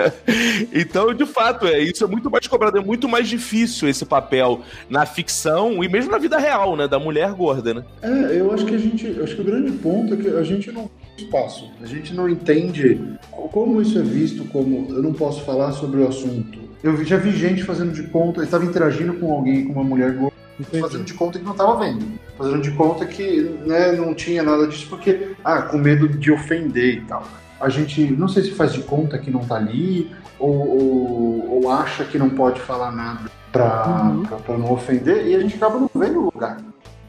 então, 0.73 1.13
de 1.15 1.27
fato, 1.27 1.67
é 1.67 1.81
isso 1.81 2.05
é 2.05 2.07
muito 2.07 2.31
mais 2.31 2.47
cobrado, 2.47 2.79
é 2.79 2.81
muito 2.81 3.09
mais 3.09 3.29
difícil 3.29 3.89
esse 3.89 4.05
papel 4.05 4.61
na 4.89 5.07
ficção 5.07 5.83
e 5.83 5.89
mesmo 5.89 6.11
na 6.11 6.19
vida 6.19 6.39
real, 6.39 6.77
né, 6.77 6.87
da 6.87 6.99
mulher 6.99 7.33
gorda, 7.33 7.75
né? 7.75 7.85
É, 8.03 8.41
eu 8.41 8.53
acho 8.53 8.65
que 8.65 8.75
a 8.75 8.79
gente. 8.79 9.07
eu 9.07 9.25
Acho 9.25 9.35
que 9.35 9.43
o 9.43 9.45
grande 9.45 9.73
ponto 9.73 10.15
é 10.15 10.17
que 10.17 10.29
a 10.29 10.43
gente 10.43 10.73
não 10.73 10.91
tem 11.17 11.27
espaço. 11.27 11.71
A 11.83 11.87
gente 11.87 12.15
não 12.15 12.29
entende 12.29 13.01
como 13.31 13.81
isso 13.83 13.99
é 13.99 14.03
visto 14.03 14.45
como. 14.47 14.87
Eu 14.91 15.03
não 15.03 15.13
posso 15.13 15.43
falar 15.45 15.73
sobre 15.73 16.01
o 16.01 16.09
assunto. 16.09 16.59
Eu 16.83 17.05
já 17.05 17.17
vi 17.17 17.33
gente 17.33 17.65
fazendo 17.65 17.93
de 17.93 18.05
conta, 18.05 18.41
eu 18.41 18.45
estava 18.45 18.65
interagindo 18.65 19.15
com 19.15 19.33
alguém, 19.33 19.65
com 19.65 19.73
uma 19.73 19.83
mulher 19.83 20.13
gorda, 20.13 20.37
fazendo 20.65 21.05
de 21.05 21.15
conta 21.15 21.39
que 21.39 21.45
não 21.45 21.53
estava 21.53 21.77
vendo. 21.77 22.19
Fazendo 22.37 22.61
de 22.63 22.71
conta 22.73 23.07
que 23.07 23.43
né, 23.67 23.93
não 23.93 24.15
tinha 24.15 24.43
nada 24.43 24.67
disso, 24.67 24.87
porque, 24.89 25.33
ah, 25.45 25.63
com 25.63 25.79
medo 25.79 26.09
de 26.09 26.31
ofender 26.33 26.95
e 26.97 27.01
tal. 27.03 27.25
A 27.61 27.69
gente, 27.69 28.01
não 28.13 28.29
sei 28.29 28.45
se 28.45 28.53
faz 28.53 28.73
de 28.73 28.83
conta 28.83 29.19
que 29.19 29.31
não 29.31 29.41
tá 29.41 29.57
ali, 29.57 30.15
ou, 30.39 30.51
ou, 30.55 31.63
ou 31.65 31.71
acha 31.73 32.05
que 32.05 32.17
não 32.19 32.31
pode 32.31 32.61
falar 32.61 32.93
nada 32.93 33.31
pra, 33.51 33.87
Uhum. 34.05 34.23
pra, 34.23 34.37
pra 34.37 34.57
não 34.59 34.73
ofender, 34.73 35.27
e 35.27 35.35
a 35.35 35.41
gente 35.41 35.57
acaba 35.57 35.79
não 35.81 35.91
vendo 35.95 36.21
o 36.21 36.25
lugar. 36.27 36.59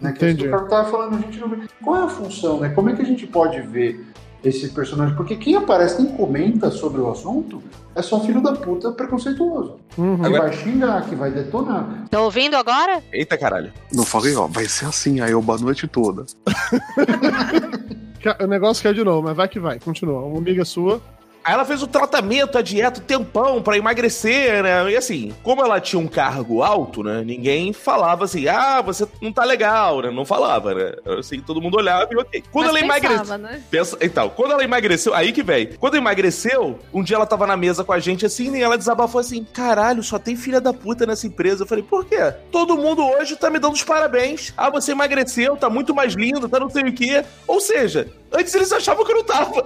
Né? 0.02 0.12
Que 0.14 0.26
é 0.26 0.28
que 0.30 0.34
Entendi. 0.34 0.48
o 0.48 0.52
cara 0.52 0.64
tava 0.66 0.90
falando, 0.90 1.16
a 1.18 1.20
gente 1.20 1.40
não 1.40 1.50
vê. 1.50 1.58
Qual 1.84 2.02
é 2.02 2.06
a 2.06 2.08
função, 2.08 2.60
né? 2.62 2.70
Como 2.70 2.90
é 2.90 2.96
que 2.96 3.02
a 3.02 3.06
gente 3.06 3.28
pode 3.28 3.62
ver 3.62 4.04
esse 4.44 4.70
personagem? 4.70 5.16
Porque 5.16 5.36
quem 5.36 5.56
aparece 5.56 6.02
nem 6.02 6.12
comenta 6.14 6.72
sobre 6.72 7.02
o 7.02 7.10
assunto 7.10 7.62
é 7.96 8.02
só 8.02 8.20
filho 8.22 8.42
da 8.42 8.54
puta 8.54 8.92
preconceituoso. 8.92 9.78
Uhum. 9.98 10.22
Que 10.22 10.30
vai 10.30 10.54
xingar, 10.54 11.10
que 11.10 11.16
vai 11.16 11.32
detonar. 11.32 12.06
Tá 12.10 12.22
ouvindo 12.22 12.56
agora? 12.56 13.04
Eita 13.12 13.38
caralho. 13.38 13.74
Não 13.92 14.06
falei, 14.06 14.36
ó, 14.36 14.48
vai 14.48 14.66
ser 14.66 14.86
assim, 14.86 15.20
aí 15.22 15.32
eu 15.32 15.44
a 15.50 15.58
noite 15.58 15.88
toda. 15.88 16.26
O 18.42 18.48
negócio 18.48 18.84
caiu 18.84 18.96
de 18.96 19.04
novo, 19.04 19.24
mas 19.24 19.36
vai 19.36 19.48
que 19.48 19.60
vai, 19.60 19.80
continua. 19.80 20.22
Uma 20.22 20.38
amiga 20.40 20.66
sua. 20.66 21.02
Aí 21.50 21.56
ela 21.56 21.66
fez 21.66 21.82
o 21.82 21.88
tratamento, 21.88 22.60
a 22.60 22.62
dieta, 22.62 23.00
o 23.00 23.04
tempão 23.04 23.60
pra 23.60 23.76
emagrecer, 23.76 24.62
né? 24.62 24.92
E 24.92 24.96
assim, 24.96 25.34
como 25.42 25.64
ela 25.64 25.82
tinha 25.82 26.00
um 26.00 26.08
cargo 26.08 26.62
alto, 26.62 27.02
né? 27.02 27.24
Ninguém 27.26 27.74
falava 27.74 28.26
assim, 28.26 28.48
ah, 28.48 28.84
você 28.84 29.08
não 29.20 29.34
tá 29.34 29.44
legal, 29.46 30.04
né? 30.04 30.12
Não 30.12 30.24
falava, 30.26 30.76
né? 30.76 30.94
Assim, 31.18 31.42
todo 31.42 31.60
mundo 31.60 31.78
olhava 31.78 32.08
e 32.12 32.18
ok. 32.18 32.44
Quando 32.52 32.68
Mas 32.68 32.76
ela 32.76 32.86
emagreceu. 32.86 33.38
né? 33.40 33.64
Pensa, 33.72 33.98
então, 34.00 34.30
quando 34.30 34.52
ela 34.52 34.64
emagreceu, 34.64 35.16
aí 35.16 35.32
que 35.32 35.42
vem. 35.42 35.74
Quando 35.80 35.98
emagreceu, 35.98 36.78
um 36.94 37.02
dia 37.02 37.16
ela 37.16 37.26
tava 37.26 37.48
na 37.48 37.58
mesa 37.58 37.84
com 37.84 37.94
a 37.94 38.00
gente 38.00 38.28
assim, 38.28 38.56
e 38.56 38.62
ela 38.62 38.78
desabafou 38.78 39.20
assim: 39.20 39.44
caralho, 39.44 40.04
só 40.04 40.20
tem 40.20 40.36
filha 40.36 40.62
da 40.62 40.72
puta 40.72 41.08
nessa 41.08 41.26
empresa. 41.26 41.64
Eu 41.64 41.68
falei, 41.68 41.84
por 41.84 42.06
quê? 42.06 42.32
Todo 42.52 42.78
mundo 42.78 43.04
hoje 43.04 43.36
tá 43.36 43.50
me 43.50 43.58
dando 43.58 43.74
os 43.74 43.84
parabéns. 43.84 44.54
Ah, 44.56 44.70
você 44.70 44.92
emagreceu, 44.92 45.58
tá 45.58 45.68
muito 45.68 45.96
mais 45.96 46.14
lindo, 46.14 46.48
tá 46.48 46.60
não 46.60 46.70
sei 46.70 46.84
o 46.84 46.94
quê. 46.94 47.26
Ou 47.48 47.60
seja, 47.60 48.08
Antes 48.32 48.54
eles 48.54 48.72
achavam 48.72 49.04
que 49.04 49.12
eu 49.12 49.16
não 49.18 49.24
tava. 49.24 49.64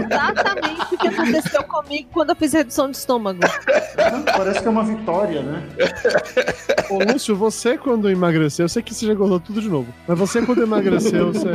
Exatamente 0.00 0.94
o 0.94 0.98
que 0.98 1.08
aconteceu 1.08 1.62
comigo 1.64 2.08
quando 2.12 2.30
eu 2.30 2.36
fiz 2.36 2.52
redução 2.52 2.90
de 2.90 2.96
estômago. 2.96 3.40
Parece 4.36 4.60
que 4.60 4.68
é 4.68 4.70
uma 4.70 4.84
vitória, 4.84 5.42
né? 5.42 5.68
Ô, 6.88 6.98
Lúcio, 6.98 7.34
você 7.34 7.76
quando 7.76 8.08
emagreceu, 8.08 8.64
eu 8.64 8.68
sei 8.68 8.82
que 8.82 8.94
você 8.94 9.06
já 9.06 9.12
engordou 9.12 9.40
tudo 9.40 9.60
de 9.60 9.68
novo, 9.68 9.92
mas 10.06 10.18
você 10.18 10.42
quando 10.42 10.62
emagreceu, 10.62 11.32
você, 11.32 11.48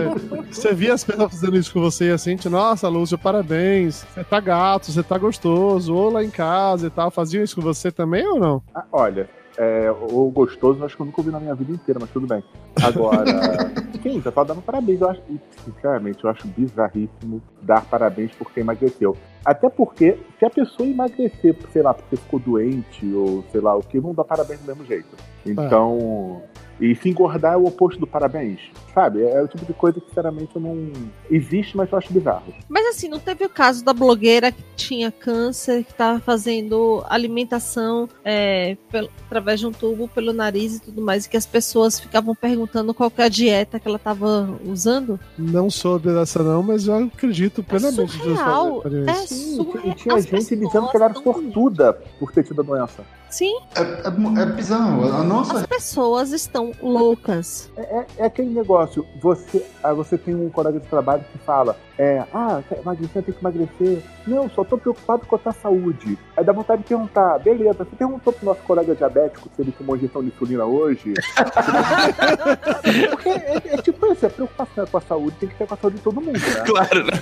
você 0.51 0.73
via 0.73 0.93
as 0.93 1.03
pessoas 1.03 1.31
fazendo 1.31 1.57
isso 1.57 1.71
com 1.73 1.79
você 1.79 2.09
e 2.09 2.11
assim, 2.11 2.35
tipo, 2.35 2.49
nossa, 2.49 2.87
Lúcio, 2.89 3.17
parabéns, 3.17 4.05
você 4.13 4.23
tá 4.23 4.39
gato, 4.39 4.91
você 4.91 5.03
tá 5.03 5.17
gostoso, 5.17 5.93
ou 5.93 6.11
lá 6.11 6.23
em 6.23 6.29
casa 6.29 6.87
e 6.87 6.89
tal, 6.89 7.09
faziam 7.11 7.43
isso 7.43 7.55
com 7.55 7.61
você 7.61 7.91
também 7.91 8.27
ou 8.27 8.39
não? 8.39 8.61
Ah, 8.73 8.83
olha, 8.91 9.29
é, 9.57 9.91
o 9.91 10.29
gostoso, 10.29 10.85
acho 10.85 10.95
que 10.95 11.01
eu 11.01 11.05
nunca 11.05 11.19
ouvi 11.19 11.31
na 11.31 11.39
minha 11.39 11.55
vida 11.55 11.71
inteira, 11.71 11.99
mas 11.99 12.11
tudo 12.11 12.27
bem. 12.27 12.43
Agora, 12.81 13.25
sim, 14.03 14.21
você 14.21 14.31
tá 14.31 14.43
dando 14.43 14.61
parabéns. 14.61 15.01
Eu 15.01 15.09
acho, 15.09 15.21
sinceramente, 15.65 16.23
eu 16.23 16.29
acho 16.29 16.47
bizarríssimo 16.47 17.41
dar 17.63 17.83
parabéns 17.85 18.31
por 18.33 18.51
quem 18.51 18.61
emagreceu. 18.61 19.17
Até 19.43 19.67
porque, 19.67 20.17
se 20.37 20.45
a 20.45 20.49
pessoa 20.49 20.87
emagrecer, 20.87 21.55
sei 21.71 21.81
lá, 21.81 21.93
porque 21.93 22.15
ficou 22.17 22.39
doente, 22.39 23.11
ou 23.13 23.43
sei 23.51 23.61
lá 23.61 23.75
o 23.75 23.81
que, 23.81 23.99
não 23.99 24.13
dá 24.13 24.23
parabéns 24.23 24.59
do 24.59 24.67
mesmo 24.67 24.85
jeito. 24.85 25.15
Então. 25.45 26.41
E 26.79 26.95
se 26.95 27.09
engordar 27.09 27.53
é 27.53 27.57
o 27.57 27.65
oposto 27.65 27.99
do 27.99 28.05
parabéns, 28.05 28.59
sabe? 28.93 29.23
É 29.23 29.41
o 29.41 29.47
tipo 29.47 29.65
de 29.65 29.73
coisa 29.73 29.99
que, 29.99 30.07
sinceramente, 30.07 30.55
eu 30.55 30.61
não. 30.61 30.91
Existe, 31.29 31.75
mas 31.75 31.91
eu 31.91 31.97
acho 31.97 32.13
bizarro. 32.13 32.53
Mas 32.69 32.85
assim, 32.87 33.07
não 33.09 33.19
teve 33.19 33.43
o 33.45 33.49
caso 33.49 33.83
da 33.83 33.93
blogueira 33.93 34.51
que 34.51 34.63
tinha 34.75 35.11
câncer, 35.11 35.83
que 35.83 35.93
tava 35.93 36.19
fazendo 36.19 37.03
alimentação 37.09 38.07
é, 38.23 38.77
pelo- 38.91 39.09
através 39.25 39.59
de 39.59 39.67
um 39.67 39.71
tubo 39.71 40.07
pelo 40.07 40.31
nariz 40.33 40.75
e 40.77 40.81
tudo 40.81 41.01
mais, 41.01 41.25
e 41.25 41.29
que 41.29 41.37
as 41.37 41.45
pessoas 41.45 41.99
ficavam 41.99 42.33
perguntando 42.35 42.93
qual 42.93 43.09
que 43.09 43.21
é 43.21 43.25
a 43.25 43.29
dieta 43.29 43.79
que 43.79 43.87
ela 43.87 43.99
tava 43.99 44.47
usando? 44.65 45.19
Não 45.37 45.69
soube 45.69 46.09
dessa 46.13 46.41
não, 46.43 46.61
mas 46.63 46.87
eu 46.87 46.95
acredito 47.05 47.63
plenamente 47.63 48.11
que 48.11 48.17
você 48.19 48.35
surreal, 48.35 48.83
é 48.85 49.23
isso. 49.23 49.55
surreal. 49.55 49.87
E 49.87 49.95
tinha 49.95 50.21
gente 50.21 50.55
dizendo 50.55 50.89
que 50.89 50.97
ela 50.97 51.05
era 51.05 51.13
sortuda 51.15 51.93
por 52.19 52.31
ter 52.31 52.43
tido 52.43 52.61
a 52.61 52.63
doença. 52.63 53.03
Sim. 53.29 53.59
É, 53.75 53.81
é, 53.81 54.41
é 54.41 54.45
bizarro. 54.45 55.13
A 55.13 55.23
nossa 55.23 55.59
As 55.59 55.65
pessoas 55.65 56.31
estão 56.31 56.71
loucas. 56.81 57.69
É, 57.75 58.05
é 58.17 58.25
aquele 58.25 58.49
negócio, 58.49 59.05
você, 59.21 59.65
você 59.95 60.17
tem 60.17 60.33
um 60.35 60.49
colega 60.49 60.79
de 60.79 60.87
trabalho 60.87 61.23
que 61.31 61.37
fala, 61.39 61.77
é, 61.97 62.23
ah, 62.33 62.61
quer 62.67 62.79
emagrecer, 62.79 63.23
tem 63.23 63.33
que 63.33 63.39
emagrecer. 63.39 64.01
Não, 64.27 64.49
só 64.49 64.63
tô 64.63 64.77
preocupado 64.77 65.25
com 65.25 65.35
a 65.35 65.39
tua 65.39 65.51
saúde. 65.53 66.17
Aí 66.35 66.43
dá 66.43 66.53
vontade 66.53 66.83
de 66.83 66.87
perguntar, 66.87 67.39
beleza, 67.39 67.83
você 67.85 67.95
perguntou 67.95 68.31
pro 68.33 68.45
nosso 68.45 68.61
colega 68.61 68.93
diabético 68.95 69.49
se 69.55 69.61
ele 69.61 69.71
tomou 69.71 69.95
injeção 69.95 70.21
de 70.21 70.27
insulina 70.27 70.65
hoje? 70.65 71.13
Porque 73.09 73.29
é, 73.29 73.61
é 73.73 73.77
tipo 73.81 74.05
isso, 74.13 74.25
a 74.25 74.29
preocupação 74.29 74.83
é 74.83 74.87
com 74.87 74.97
a 74.97 75.01
saúde, 75.01 75.37
tem 75.39 75.49
que 75.49 75.55
ter 75.55 75.67
com 75.67 75.73
a 75.73 75.77
saúde 75.77 75.97
de 75.97 76.03
todo 76.03 76.21
mundo, 76.21 76.39
né? 76.39 76.63
Claro, 76.65 77.03
né? 77.05 77.13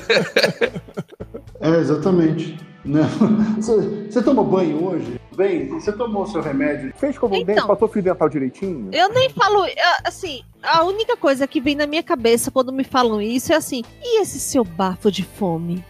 É, 1.62 1.70
exatamente. 1.80 2.58
Você, 3.58 4.08
você 4.10 4.22
tomou 4.22 4.46
banho 4.46 4.86
hoje? 4.86 5.20
Bem, 5.36 5.68
você 5.68 5.92
tomou 5.92 6.26
seu 6.28 6.42
remédio? 6.42 6.94
Fez 6.98 7.18
como 7.18 7.36
Então. 7.36 7.56
dente, 7.56 7.68
passou 7.68 7.88
fio 7.88 8.02
dental 8.04 8.30
direitinho? 8.30 8.90
Eu 8.94 9.10
nem 9.10 9.30
falo, 9.32 9.66
eu, 9.66 9.74
assim, 10.06 10.44
a 10.66 10.84
única 10.84 11.16
coisa 11.18 11.48
que 11.48 11.62
vem 11.62 11.76
na 11.76 11.86
minha 11.88 12.04
cabeça 12.04 12.50
quando 12.52 12.72
me 12.74 12.84
falam 12.84 13.22
isso 13.22 13.52
é 13.54 13.56
assim, 13.56 13.82
e 14.02 14.22
esse 14.22 14.40
seu 14.40 14.64
bafo 14.64 15.12
de 15.12 15.24
fome? 15.24 15.84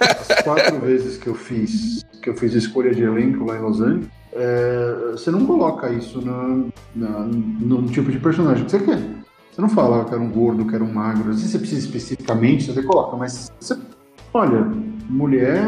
As 0.00 0.42
quatro 0.42 0.78
vezes 0.80 1.16
que 1.16 1.26
eu 1.28 1.34
fiz 1.34 2.02
que 2.22 2.30
eu 2.30 2.36
fiz 2.36 2.54
escolha 2.54 2.94
de 2.94 3.02
elenco 3.02 3.44
lá 3.44 3.56
em 3.56 3.60
Los 3.60 3.80
Angeles, 3.80 4.06
é, 4.32 4.94
você 5.10 5.28
não 5.30 5.44
coloca 5.44 5.90
isso 5.90 6.24
na, 6.24 6.64
na- 6.94 7.24
no 7.26 7.82
tipo 7.88 8.12
de 8.12 8.18
personagem 8.20 8.64
que 8.64 8.70
você 8.70 8.78
quer. 8.78 8.98
Você 9.50 9.60
não 9.60 9.68
fala, 9.68 9.98
eu 9.98 10.04
quero 10.04 10.22
um 10.22 10.30
gordo, 10.30 10.62
eu 10.62 10.66
quero 10.68 10.84
um 10.84 10.92
magro. 10.92 11.30
Às 11.30 11.36
vezes 11.40 11.50
você 11.50 11.58
precisa 11.58 11.80
especificamente, 11.84 12.72
você 12.72 12.80
coloca, 12.84 13.16
mas 13.16 13.50
você, 13.58 13.76
olha, 14.32 14.64
mulher, 15.10 15.60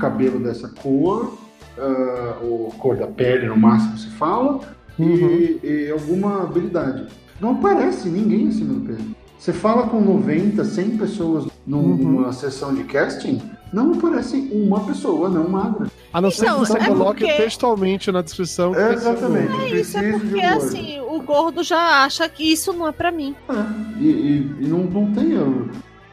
cabelo 0.00 0.40
dessa 0.40 0.68
cor, 0.68 1.36
ah, 1.78 2.38
ou 2.42 2.70
cor 2.78 2.96
da 2.96 3.06
pele 3.06 3.46
no 3.46 3.56
máximo 3.56 3.98
se 3.98 4.08
fala, 4.08 4.60
e, 4.98 5.60
e 5.62 5.90
alguma 5.90 6.42
habilidade. 6.42 7.06
Não 7.40 7.52
aparece 7.52 8.08
ninguém 8.08 8.48
acima 8.48 8.74
do 8.74 8.80
peso. 8.80 9.04
Você 9.38 9.52
fala 9.52 9.86
com 9.86 10.00
90, 10.00 10.64
100 10.64 10.96
pessoas 10.96 11.46
num- 11.66 11.96
numa 11.96 12.32
sessão 12.32 12.74
de 12.74 12.82
casting, 12.84 13.40
não 13.72 13.92
aparece 13.92 14.48
uma 14.50 14.80
pessoa 14.80 15.28
não 15.28 15.48
magra. 15.48 15.86
A 16.12 16.20
não 16.20 16.30
ser 16.30 16.46
Então, 16.46 16.60
que 16.62 16.66
você 16.66 16.78
é 16.78 16.86
coloque 16.86 17.24
porque- 17.24 17.42
textualmente 17.42 18.10
na 18.10 18.20
descrição. 18.22 18.72
que 18.72 18.78
É, 18.80 18.88
ser 18.88 18.94
exatamente. 18.94 19.52
É 19.62 19.80
isso, 19.80 19.96
é 19.98 20.10
porque 20.18 20.40
assim, 20.40 20.98
o 21.00 21.20
gordo 21.22 21.62
já 21.62 22.02
acha 22.02 22.28
que 22.28 22.50
isso 22.52 22.72
não 22.72 22.88
é 22.88 22.92
pra 22.92 23.12
mim. 23.12 23.36
E, 24.00 24.04
e- 24.06 24.52
e 24.62 24.66
não, 24.66 24.78
não 24.84 25.12
tem. 25.12 25.30
Eu, 25.32 25.68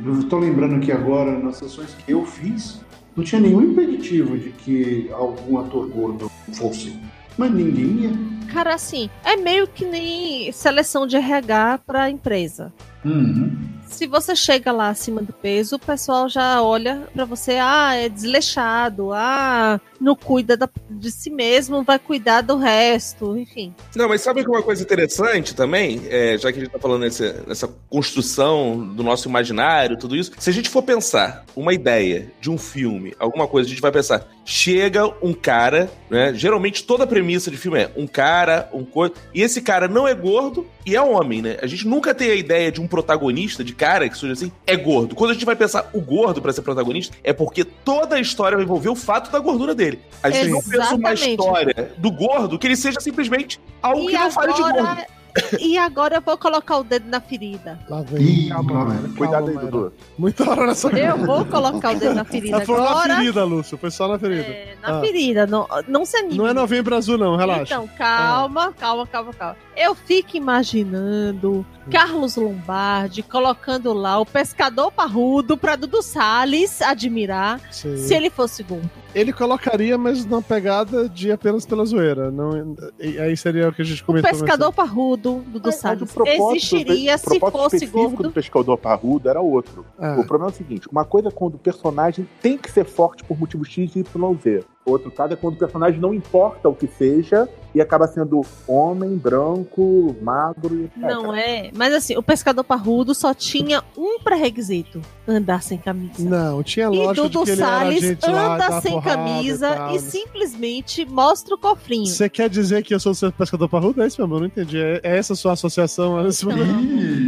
eu 0.06 0.24
tô 0.30 0.38
lembrando 0.38 0.80
que 0.80 0.92
agora, 0.92 1.40
nas 1.40 1.58
sessões 1.58 1.96
que 2.06 2.12
eu 2.12 2.24
fiz, 2.26 2.80
não 3.16 3.24
tinha 3.24 3.42
nenhum 3.42 3.62
impeditivo 3.62 4.38
de 4.38 4.50
que 4.52 5.10
algum 5.12 5.58
ator 5.58 5.88
gordo 5.88 6.30
fosse. 6.54 6.96
Mas 7.38 7.52
ninguém 7.52 8.06
ia. 8.06 8.12
Cara, 8.54 8.74
assim, 8.74 9.10
é 9.24 9.36
meio 9.36 9.68
que 9.68 9.86
nem 9.86 10.52
seleção 10.52 11.06
de 11.06 11.18
RH 11.18 11.80
pra 11.86 12.10
empresa. 12.10 12.72
Uhum. 13.04 13.75
Se 13.88 14.08
você 14.08 14.36
chega 14.36 14.72
lá 14.72 14.90
acima 14.90 15.22
do 15.22 15.32
peso, 15.32 15.78
o 15.78 15.80
pessoal 15.80 16.28
já 16.28 16.62
olha 16.62 17.08
pra 17.14 17.24
você, 17.24 17.58
ah, 17.62 17.96
é 17.96 18.10
desleixado, 18.10 19.12
ah, 19.14 19.80
não 20.02 20.16
cuida 20.16 20.58
da- 20.58 20.70
de 20.90 21.10
si 21.12 21.30
mesmo, 21.30 21.82
vai 21.84 21.98
cuidar 21.98 22.42
do 22.42 22.58
resto, 22.58 23.38
enfim. 23.38 23.74
Não, 23.96 24.10
mas 24.10 24.22
sabe 24.22 24.44
que 24.44 24.50
uma 24.50 24.62
coisa 24.62 24.84
interessante 24.84 25.56
também, 25.56 26.02
é, 26.10 26.38
já 26.38 26.52
que 26.52 26.60
a 26.60 26.64
gente 26.64 26.72
tá 26.74 26.80
falando 26.80 27.02
nessa 27.02 27.70
construção 27.90 28.78
do 28.94 29.02
nosso 29.04 29.30
imaginário, 29.30 29.98
tudo 29.98 30.16
isso, 30.16 30.32
se 30.38 30.50
a 30.50 30.54
gente 30.54 30.70
for 30.70 30.82
pensar 30.84 31.46
uma 31.56 31.74
ideia 31.74 32.32
de 32.42 32.50
um 32.50 32.58
filme, 32.58 33.14
alguma 33.20 33.48
coisa, 33.48 33.68
a 33.68 33.70
gente 33.70 33.82
vai 33.82 33.92
pensar, 33.92 34.28
chega 34.44 35.06
um 35.22 35.34
cara, 35.34 35.90
né? 36.10 36.34
Geralmente 36.34 36.84
toda 36.84 37.06
a 37.06 37.08
premissa 37.08 37.50
de 37.50 37.58
filme 37.58 37.80
é 37.80 37.92
um 37.96 38.06
cara, 38.08 38.70
um 38.74 38.84
coisa, 38.84 39.14
e 39.34 39.42
esse 39.42 39.62
cara 39.62 39.88
não 39.88 40.08
é 40.08 40.14
gordo 40.14 40.66
e 40.86 40.96
é 40.96 41.02
homem, 41.02 41.42
né? 41.42 41.58
A 41.62 41.68
gente 41.68 41.88
nunca 41.88 42.14
tem 42.14 42.30
a 42.32 42.36
ideia 42.36 42.72
de 42.72 42.80
um 42.82 42.88
protagonista, 42.88 43.64
de 43.64 43.74
cara 43.74 44.08
que 44.08 44.18
surge 44.18 44.34
assim, 44.34 44.52
é 44.68 44.76
gordo. 44.76 45.16
Quando 45.16 45.32
a 45.32 45.34
gente 45.34 45.46
vai 45.46 45.56
pensar 45.56 45.90
o 45.94 46.02
gordo 46.02 46.42
pra 46.42 46.54
ser 46.54 46.62
protagonista, 46.62 47.16
é 47.24 47.34
porque 47.34 47.64
toda 47.64 48.16
a 48.16 48.20
história 48.20 48.56
vai 48.58 48.64
envolver 48.66 48.90
o 48.90 48.96
fato 48.96 49.32
da 49.32 49.40
gordura 49.40 49.74
dele. 49.74 50.00
A 50.22 50.30
gente 50.30 50.50
não 50.50 50.62
pensa 50.62 50.96
uma 50.96 51.12
Exatamente. 51.14 51.30
história 51.32 51.92
do 51.98 52.12
gordo 52.12 52.60
que 52.60 52.68
ele 52.68 52.76
seja 52.76 53.00
simplesmente 53.00 53.60
algo 53.82 54.06
que 54.08 54.14
não 54.14 54.32
fale 54.32 54.54
de 54.54 54.62
gordo. 54.62 54.80
agora, 54.80 55.08
e 55.60 55.78
agora 55.78 56.16
eu 56.16 56.22
vou 56.22 56.38
colocar 56.38 56.78
o 56.78 56.84
dedo 56.84 57.10
na 57.10 57.20
ferida. 57.20 57.78
Lá 57.90 58.02
vem. 58.04 58.48
calma, 58.48 58.72
lá 58.72 58.86
Mayra, 58.86 59.02
vem. 59.02 59.12
calma, 59.12 59.18
Cuidado 59.18 59.50
aí. 59.50 59.58
Dudu. 59.58 59.94
Muita 60.18 60.50
hora 60.50 60.66
nessa 60.68 60.88
Eu 60.98 61.18
vou 61.26 61.44
colocar 61.46 61.94
o 61.94 62.00
dedo 62.00 62.16
na 62.16 62.24
ferida 62.24 62.62
Foi 62.66 62.78
na 62.80 62.90
agora. 62.90 63.16
ferida, 63.18 63.44
Lúcio. 63.44 63.78
Foi 63.78 63.92
só 63.92 64.08
na 64.08 64.18
ferida. 64.18 64.44
É, 64.44 64.76
na 64.82 64.98
Ah. 64.98 65.02
ferida, 65.02 65.46
não, 65.46 65.68
não 65.90 66.06
se 66.06 66.16
anime. 66.16 66.38
Não 66.38 66.48
é 66.48 66.54
novembro 66.54 66.96
azul, 66.96 67.18
não, 67.18 67.36
relaxa. 67.36 67.64
Então, 67.74 67.86
calma, 67.98 68.72
calma, 68.80 69.06
calma, 69.08 69.34
calma. 69.34 69.58
Eu 69.76 69.94
fico 69.94 70.38
imaginando 70.38 71.66
Carlos 71.92 72.36
Lombardi 72.36 73.22
colocando 73.22 73.94
lá 73.94 74.20
o 74.20 74.26
pescador 74.26 74.92
parrudo 74.92 75.58
pra 75.58 75.76
Dudu 75.76 76.02
Salles 76.02 76.82
admirar 76.82 77.60
Sim. 77.72 77.98
se 77.98 78.14
ele 78.14 78.30
fosse 78.30 78.64
gordo. 78.64 78.90
Ele 79.14 79.32
colocaria, 79.32 79.98
mas 79.98 80.26
numa 80.26 80.42
pegada 80.42 81.08
de 81.08 81.32
apenas 81.32 81.66
pela 81.66 81.86
zoeira. 81.86 82.32
Não, 82.32 82.76
e 83.00 83.18
aí 83.20 83.36
seria 83.38 83.70
o 83.70 83.74
que 83.74 83.82
a 83.82 83.86
gente 83.86 84.02
O 84.02 84.06
comentou. 84.06 84.30
pescador 84.32 84.74
parrudo, 84.74 85.44
Dudu 85.48 85.68
Mas- 85.68 85.76
Salles, 85.76 86.02
o 86.16 86.28
existiria 86.28 87.16
o 87.16 87.18
se 87.18 87.40
propósito 87.40 87.70
fosse 87.70 87.86
gordo. 87.86 88.24
do 88.24 88.32
pescador 88.32 88.78
parrudo 88.78 89.30
era 89.30 89.40
outro. 89.42 89.86
Ah. 89.98 90.18
O 90.20 90.26
problema 90.26 90.52
é 90.52 90.54
o 90.54 90.56
seguinte: 90.56 90.88
uma 90.92 91.06
coisa 91.06 91.30
é 91.30 91.32
quando 91.32 91.56
o 91.56 91.60
personagem 91.60 92.28
tem 92.42 92.58
que 92.58 92.70
ser 92.72 92.84
forte 92.86 93.24
por 93.24 93.38
motivo 93.40 93.64
X, 93.64 93.96
Y, 93.96 94.38
Z. 94.42 94.64
Outro 94.86 95.10
caso 95.12 95.34
é 95.34 95.36
quando 95.36 95.56
o 95.56 95.60
personagem 95.60 96.00
não 96.00 96.14
importa 96.14 96.68
o 96.70 96.76
que 96.76 96.88
seja 96.88 97.48
e 97.76 97.82
acaba 97.82 98.08
sendo 98.08 98.42
homem, 98.66 99.18
branco, 99.18 100.16
magro 100.22 100.74
e 100.80 100.86
etc. 100.86 100.98
Não 100.98 101.36
é, 101.36 101.70
mas 101.76 101.94
assim, 101.94 102.16
o 102.16 102.24
pescador 102.24 102.64
parrudo 102.64 103.14
só 103.14 103.34
tinha 103.34 103.84
um 103.98 104.18
pré-requisito: 104.20 105.02
andar 105.28 105.62
sem 105.62 105.78
camisa. 105.78 106.28
Não, 106.28 106.64
tinha 106.64 106.86
E 106.86 106.98
lógica 106.98 107.14
de 107.14 107.22
Dudu 107.30 107.44
que 107.44 107.52
ele 107.52 107.62
era 107.62 107.80
Salles 107.80 108.02
gente 108.02 108.30
lá, 108.30 108.56
anda 108.56 108.70
da 108.70 108.82
sem 108.82 108.94
porrada 108.94 109.16
camisa 109.18 109.90
e, 109.92 109.96
e, 109.96 110.00
simplesmente 110.00 111.06
mostra 111.06 111.56
o 111.56 111.58
cofrinho. 111.58 112.06
Você 112.06 112.30
quer 112.30 112.50
dizer 112.50 112.82
que 112.82 112.96
eu 112.96 113.00
sou 113.00 113.12
o 113.12 113.16
seu 113.16 113.30
pescador 113.30 113.68
parrudo? 113.68 114.02
É 114.02 114.08
isso 114.08 114.22
mesmo, 114.22 114.36
eu 114.36 114.40
não 114.40 114.48
entendi. 114.48 114.80
É, 114.80 115.02
é 115.04 115.18
essa 115.18 115.34
a 115.34 115.36
sua 115.36 115.52
associação? 115.52 116.26
É 116.26 116.30
esse 116.30 116.46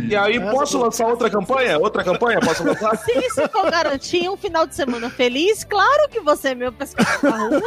E 0.10 0.16
aí, 0.16 0.40
posso 0.40 0.78
lançar 0.80 1.08
outra 1.08 1.30
campanha? 1.30 1.78
Outra 1.78 2.06
campanha? 2.06 2.40
Posso 2.40 2.64
lançar? 2.64 2.96
Se 3.04 3.12
isso 3.20 3.42
for 3.50 3.70
garantir 3.70 4.30
um 4.30 4.38
final 4.38 4.66
de 4.66 4.76
semana 4.76 5.10
feliz, 5.10 5.66
claro 5.66 6.08
que 6.10 6.22
você 6.22 6.50
é 6.50 6.56
meu 6.56 6.72
pescador 6.72 7.20
parrudo. 7.20 7.62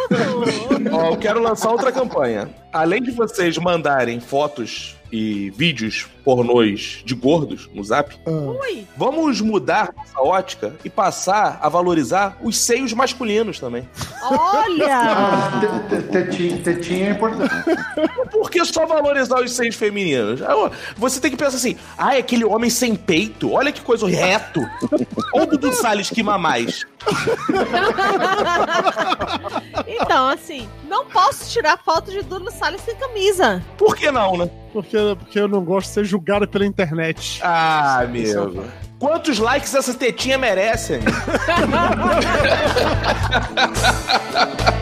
Ó, 0.92 1.10
eu 1.10 1.16
quero 1.18 1.42
lançar 1.42 1.70
outra 1.70 1.92
campanha. 1.92 2.48
Além 2.72 3.02
de 3.02 3.10
vocês 3.10 3.58
mandarem 3.58 4.20
fotos 4.20 4.96
e 5.12 5.50
vídeos 5.56 6.06
pornôs 6.24 7.02
de 7.04 7.16
gordos 7.16 7.68
no 7.74 7.82
zap? 7.82 8.14
Ui! 8.24 8.86
Vamos 8.96 9.40
mudar 9.40 9.92
essa 10.06 10.20
ótica 10.20 10.72
e 10.84 10.88
passar 10.90 11.58
a 11.60 11.68
valorizar 11.68 12.36
os 12.40 12.56
seios 12.56 12.92
masculinos 12.92 13.58
também. 13.58 13.88
Olha! 14.22 15.00
Ah, 15.10 15.60
te- 15.90 16.02
te- 16.30 16.58
tetinha, 16.62 17.08
é 17.08 17.10
importante. 17.10 17.50
Por 18.30 18.50
que 18.50 18.64
só 18.64 18.86
valorizar 18.86 19.40
os 19.42 19.52
seios 19.52 19.74
femininos? 19.74 20.40
Ah, 20.42 20.70
Você 20.96 21.20
tem 21.20 21.30
que 21.30 21.36
pensar 21.36 21.56
assim: 21.56 21.76
ah, 21.98 22.12
aquele 22.16 22.44
homem 22.44 22.70
sem 22.70 22.94
peito, 22.94 23.50
olha 23.52 23.72
que 23.72 23.80
coisa 23.80 24.06
reto. 24.08 24.60
Ou 25.34 25.46
Dudu 25.46 25.72
Salles 25.72 26.08
que 26.10 26.22
mais. 26.22 26.86
Então, 29.86 30.28
assim, 30.28 30.68
não 30.88 31.06
posso 31.06 31.48
tirar 31.50 31.78
foto 31.78 32.10
de 32.10 32.22
Duno 32.22 32.50
Salles 32.50 32.80
sem 32.82 32.96
camisa. 32.96 33.62
Por 33.78 33.96
que 33.96 34.10
não, 34.10 34.36
né? 34.36 34.50
Porque, 34.72 34.96
porque 35.18 35.40
eu 35.40 35.48
não 35.48 35.64
gosto 35.64 35.88
de 35.88 35.94
ser 35.94 36.04
julgado 36.04 36.46
pela 36.46 36.66
internet. 36.66 37.40
Ah, 37.42 38.00
amigo. 38.00 38.64
Quantos 38.98 39.38
likes 39.38 39.74
essa 39.74 39.94
tetinha 39.94 40.36
merece, 40.36 41.00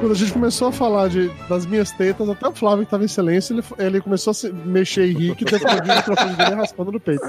Quando 0.00 0.12
a 0.12 0.14
gente 0.14 0.32
começou 0.32 0.68
a 0.68 0.72
falar 0.72 1.08
de, 1.08 1.28
das 1.46 1.66
minhas 1.66 1.90
tetas, 1.92 2.26
até 2.26 2.48
o 2.48 2.52
Flávio 2.52 2.86
que 2.86 2.90
tava 2.90 3.04
em 3.04 3.08
silêncio, 3.08 3.54
ele, 3.54 3.62
ele 3.78 4.00
começou 4.00 4.30
a 4.30 4.34
se 4.34 4.50
mexer 4.50 5.06
e 5.06 5.12
rir, 5.12 5.36
que 5.36 5.44
depois 5.44 5.62
o 5.62 5.82
microfone 5.94 6.34
dele 6.36 6.54
raspando 6.54 6.92
no 6.92 6.98
peito. 6.98 7.22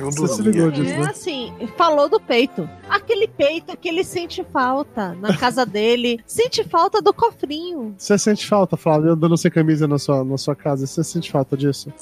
eu 0.00 0.10
Você 0.10 0.34
se 0.34 0.42
ligou 0.42 0.68
disso, 0.72 0.92
É 0.92 0.98
né? 0.98 1.08
assim, 1.08 1.52
falou 1.76 2.08
do 2.08 2.18
peito. 2.20 2.68
Aquele 2.90 3.28
peito 3.28 3.76
que 3.76 3.88
ele 3.88 4.02
sente 4.02 4.44
falta 4.52 5.14
na 5.20 5.36
casa 5.36 5.64
dele. 5.66 6.18
Sente 6.26 6.64
falta 6.64 7.00
do 7.00 7.14
cofrinho. 7.14 7.94
Você 7.96 8.18
sente 8.18 8.44
falta, 8.44 8.76
Flávio, 8.76 9.12
andando 9.12 9.36
sem 9.36 9.50
camisa 9.50 9.86
na 9.86 9.96
sua, 9.98 10.24
na 10.24 10.36
sua 10.36 10.56
casa? 10.56 10.84
Você 10.84 11.04
sente 11.04 11.30
falta 11.30 11.56
disso? 11.56 11.92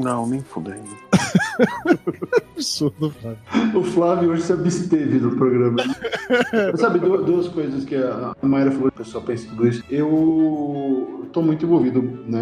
Não, 0.00 0.28
nem 0.28 0.40
fudendo. 0.42 0.84
Absurdo, 2.54 3.10
Flávio. 3.20 3.38
O 3.80 3.82
Flávio 3.82 4.30
hoje 4.30 4.42
se 4.42 4.52
absteve 4.52 5.18
do 5.18 5.32
programa. 5.32 5.78
Sabe, 6.78 7.00
du- 7.00 7.24
duas 7.24 7.48
coisas 7.48 7.84
que 7.84 7.96
a 7.96 8.32
Mayra 8.42 8.70
falou, 8.70 8.90
que 8.92 9.00
o 9.00 9.04
pessoal 9.04 9.24
pensa 9.24 9.48
em 9.52 9.56
Eu 9.88 11.28
tô 11.32 11.42
muito 11.42 11.64
envolvido, 11.64 12.02
né? 12.26 12.40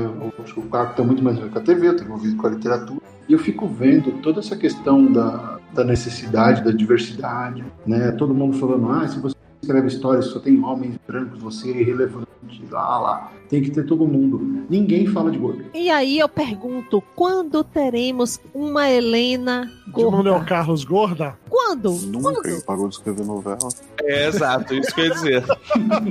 O 0.57 0.63
Caco 0.63 0.97
tá 0.97 1.03
muito 1.03 1.23
mais 1.23 1.37
envolvido 1.37 1.53
com 1.55 1.59
a 1.59 1.63
TV, 1.63 1.89
eu 1.89 1.97
tô 1.97 2.05
envolvido 2.05 2.37
com 2.37 2.47
a 2.47 2.51
literatura. 2.51 3.01
E 3.29 3.33
eu 3.33 3.39
fico 3.39 3.67
vendo 3.67 4.21
toda 4.23 4.41
essa 4.41 4.57
questão 4.57 5.13
da, 5.13 5.59
da 5.73 5.85
necessidade, 5.85 6.65
da 6.65 6.73
diversidade, 6.73 7.65
né? 7.87 8.11
Todo 8.13 8.35
mundo 8.35 8.59
falando, 8.59 8.91
ah, 8.91 9.07
se 9.07 9.21
você 9.21 9.37
escreve 9.63 9.89
histórias, 9.89 10.27
só 10.27 10.39
tem 10.39 10.63
homens 10.63 10.97
brancos, 11.07 11.41
você 11.41 11.71
é 11.71 11.81
irrelevante, 11.81 12.29
lá, 12.71 12.99
lá. 12.99 13.33
Tem 13.49 13.61
que 13.61 13.71
ter 13.71 13.85
todo 13.85 14.07
mundo. 14.07 14.65
Ninguém 14.71 15.09
fala 15.09 15.31
de 15.31 15.37
gordo. 15.37 15.65
E 15.75 15.91
aí 15.91 16.19
eu 16.21 16.29
pergunto, 16.29 17.03
quando 17.17 17.65
teremos 17.65 18.41
uma 18.55 18.89
Helena 18.89 19.69
De 19.89 20.05
Manuel 20.05 20.35
gorda? 20.35 20.45
Carlos 20.45 20.85
gorda? 20.85 21.37
Quando? 21.49 21.91
Nunca, 21.91 22.49
ele 22.49 22.61
parou 22.61 22.89
de 22.89 22.95
escrever 22.95 23.27
novela. 23.27 23.69
É, 24.03 24.29
exato, 24.29 24.73
isso 24.73 24.95
que 24.95 25.01
eu 25.01 25.05
ia 25.07 25.11
dizer. 25.11 25.45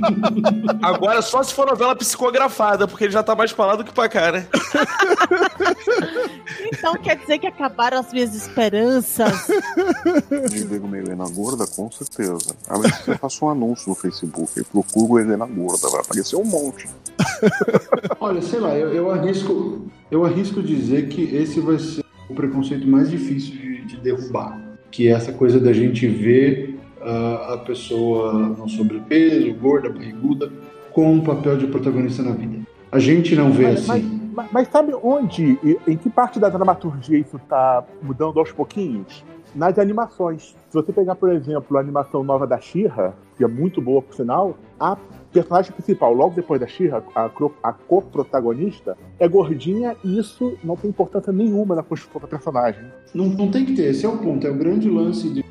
Agora, 0.82 1.22
só 1.22 1.42
se 1.42 1.54
for 1.54 1.66
novela 1.66 1.96
psicografada, 1.96 2.86
porque 2.86 3.04
ele 3.04 3.12
já 3.12 3.22
tá 3.22 3.34
mais 3.34 3.52
pra 3.52 3.66
lá 3.66 3.76
do 3.76 3.84
que 3.84 3.92
pra 3.92 4.08
cá, 4.08 4.32
né? 4.32 4.46
Então 6.72 6.94
quer 6.96 7.16
dizer 7.16 7.38
que 7.38 7.46
acabaram 7.46 7.98
as 7.98 8.12
minhas 8.12 8.34
esperanças? 8.34 9.48
De 10.50 10.64
ver 10.64 10.80
uma 10.80 10.98
Helena 10.98 11.24
gorda, 11.30 11.66
com 11.66 11.90
certeza. 11.90 12.54
A 12.68 12.78
menos 12.78 12.98
que 12.98 13.04
você 13.04 13.18
faça 13.18 13.39
um 13.48 13.50
anúncio 13.50 13.88
no 13.88 13.94
Facebook 13.94 14.58
e 14.58 14.64
procura 14.64 15.12
o 15.12 15.18
Helena 15.18 15.46
gorda, 15.46 15.88
vai 15.88 16.00
aparecer 16.00 16.36
um 16.36 16.44
monte. 16.44 16.88
Olha, 18.20 18.40
sei 18.42 18.60
lá, 18.60 18.76
eu, 18.76 18.92
eu 18.92 19.10
arrisco 19.10 19.90
eu 20.10 20.24
arrisco 20.24 20.62
dizer 20.62 21.08
que 21.08 21.22
esse 21.34 21.60
vai 21.60 21.78
ser 21.78 22.04
o 22.28 22.34
preconceito 22.34 22.86
mais 22.86 23.08
difícil 23.10 23.52
de, 23.52 23.84
de 23.84 23.96
derrubar, 23.98 24.60
que 24.90 25.08
é 25.08 25.12
essa 25.12 25.32
coisa 25.32 25.60
da 25.60 25.72
gente 25.72 26.06
ver 26.08 26.78
ah, 27.00 27.54
a 27.54 27.58
pessoa 27.58 28.32
no 28.32 28.68
sobrepeso, 28.68 29.52
gorda, 29.54 29.88
barriguda, 29.88 30.50
com 30.92 31.12
um 31.12 31.20
papel 31.20 31.56
de 31.56 31.66
protagonista 31.68 32.22
na 32.22 32.32
vida. 32.32 32.58
A 32.90 32.98
gente 32.98 33.36
não 33.36 33.52
vê 33.52 33.64
mas, 33.64 33.90
assim. 33.90 34.02
mas- 34.02 34.19
mas 34.50 34.68
sabe 34.68 34.94
onde, 35.02 35.58
em 35.86 35.96
que 35.96 36.08
parte 36.10 36.38
da 36.38 36.48
dramaturgia 36.48 37.18
isso 37.18 37.36
está 37.36 37.84
mudando 38.02 38.38
aos 38.38 38.52
pouquinhos? 38.52 39.24
Nas 39.54 39.78
animações. 39.78 40.54
Se 40.68 40.74
você 40.74 40.92
pegar, 40.92 41.16
por 41.16 41.30
exemplo, 41.32 41.76
a 41.76 41.80
animação 41.80 42.22
nova 42.22 42.46
da 42.46 42.60
She-Ra, 42.60 43.14
que 43.36 43.42
é 43.42 43.48
muito 43.48 43.82
boa 43.82 44.00
por 44.00 44.14
sinal, 44.14 44.56
a 44.78 44.96
personagem 45.32 45.72
principal, 45.72 46.12
logo 46.12 46.34
depois 46.34 46.60
da 46.60 46.66
She-Ra, 46.66 47.02
a, 47.14 47.30
a 47.62 47.72
co-protagonista, 47.72 48.96
é 49.18 49.26
gordinha 49.26 49.96
e 50.04 50.18
isso 50.18 50.56
não 50.62 50.76
tem 50.76 50.90
importância 50.90 51.32
nenhuma 51.32 51.74
na 51.74 51.82
construção 51.82 52.20
da 52.20 52.28
personagem. 52.28 52.84
Não, 53.12 53.26
não 53.26 53.50
tem 53.50 53.64
que 53.64 53.74
ter, 53.74 53.90
esse 53.90 54.06
é 54.06 54.08
o 54.08 54.18
ponto. 54.18 54.46
É 54.46 54.50
o 54.50 54.54
grande 54.54 54.88
lance 54.88 55.28
de 55.28 55.44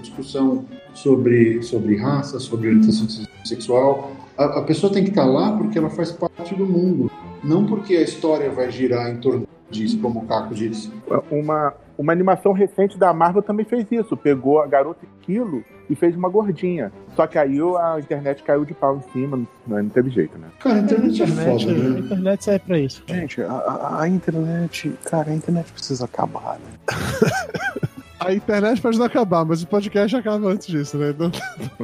discussão 0.00 0.64
sobre, 0.94 1.62
sobre 1.62 1.96
raça, 1.96 2.40
sobre 2.40 2.68
orientação 2.68 3.06
sexual. 3.44 4.10
A, 4.36 4.60
a 4.60 4.62
pessoa 4.62 4.92
tem 4.92 5.04
que 5.04 5.10
estar 5.10 5.26
lá 5.26 5.56
porque 5.56 5.78
ela 5.78 5.90
faz 5.90 6.10
parte 6.10 6.54
do 6.54 6.66
mundo, 6.66 7.10
não 7.42 7.66
porque 7.66 7.96
a 7.96 8.02
história 8.02 8.50
vai 8.50 8.70
girar 8.70 9.10
em 9.10 9.16
torno 9.18 9.46
disso, 9.70 9.98
como 10.00 10.20
o 10.20 10.26
Caco 10.26 10.54
disse. 10.54 10.92
Uma, 11.30 11.72
uma 11.96 12.12
animação 12.12 12.52
recente 12.52 12.98
da 12.98 13.12
Marvel 13.12 13.42
também 13.42 13.64
fez 13.64 13.86
isso. 13.90 14.16
Pegou 14.16 14.60
a 14.60 14.66
garota 14.66 15.06
Quilo 15.22 15.64
e 15.88 15.94
fez 15.94 16.14
uma 16.14 16.28
gordinha. 16.28 16.92
Só 17.16 17.26
que 17.26 17.38
aí 17.38 17.58
a 17.80 17.98
internet 17.98 18.42
caiu 18.42 18.64
de 18.64 18.74
pau 18.74 18.96
em 18.98 19.12
cima, 19.12 19.36
não, 19.66 19.82
não 19.82 19.88
teve 19.88 20.10
jeito, 20.10 20.36
né? 20.38 20.48
Cara, 20.60 20.76
a 20.76 20.78
internet 20.80 21.22
é 21.22 21.26
Internet, 21.26 21.64
foda, 21.66 21.72
a 21.72 21.88
né? 21.88 21.98
internet 22.00 22.44
serve 22.44 22.58
pra 22.66 22.78
isso. 22.78 23.02
Gente, 23.06 23.42
a, 23.42 23.50
a- 23.52 24.02
a 24.02 24.08
internet. 24.08 24.94
Cara, 25.04 25.30
a 25.30 25.34
internet 25.34 25.72
precisa 25.72 26.04
acabar, 26.04 26.58
né? 26.58 26.70
A 28.24 28.32
internet 28.32 28.80
pode 28.80 28.96
não 29.00 29.06
acabar, 29.06 29.44
mas 29.44 29.64
o 29.64 29.66
podcast 29.66 30.14
acaba 30.14 30.46
antes 30.46 30.68
disso, 30.68 30.96
né? 30.96 31.10
Então, 31.10 31.28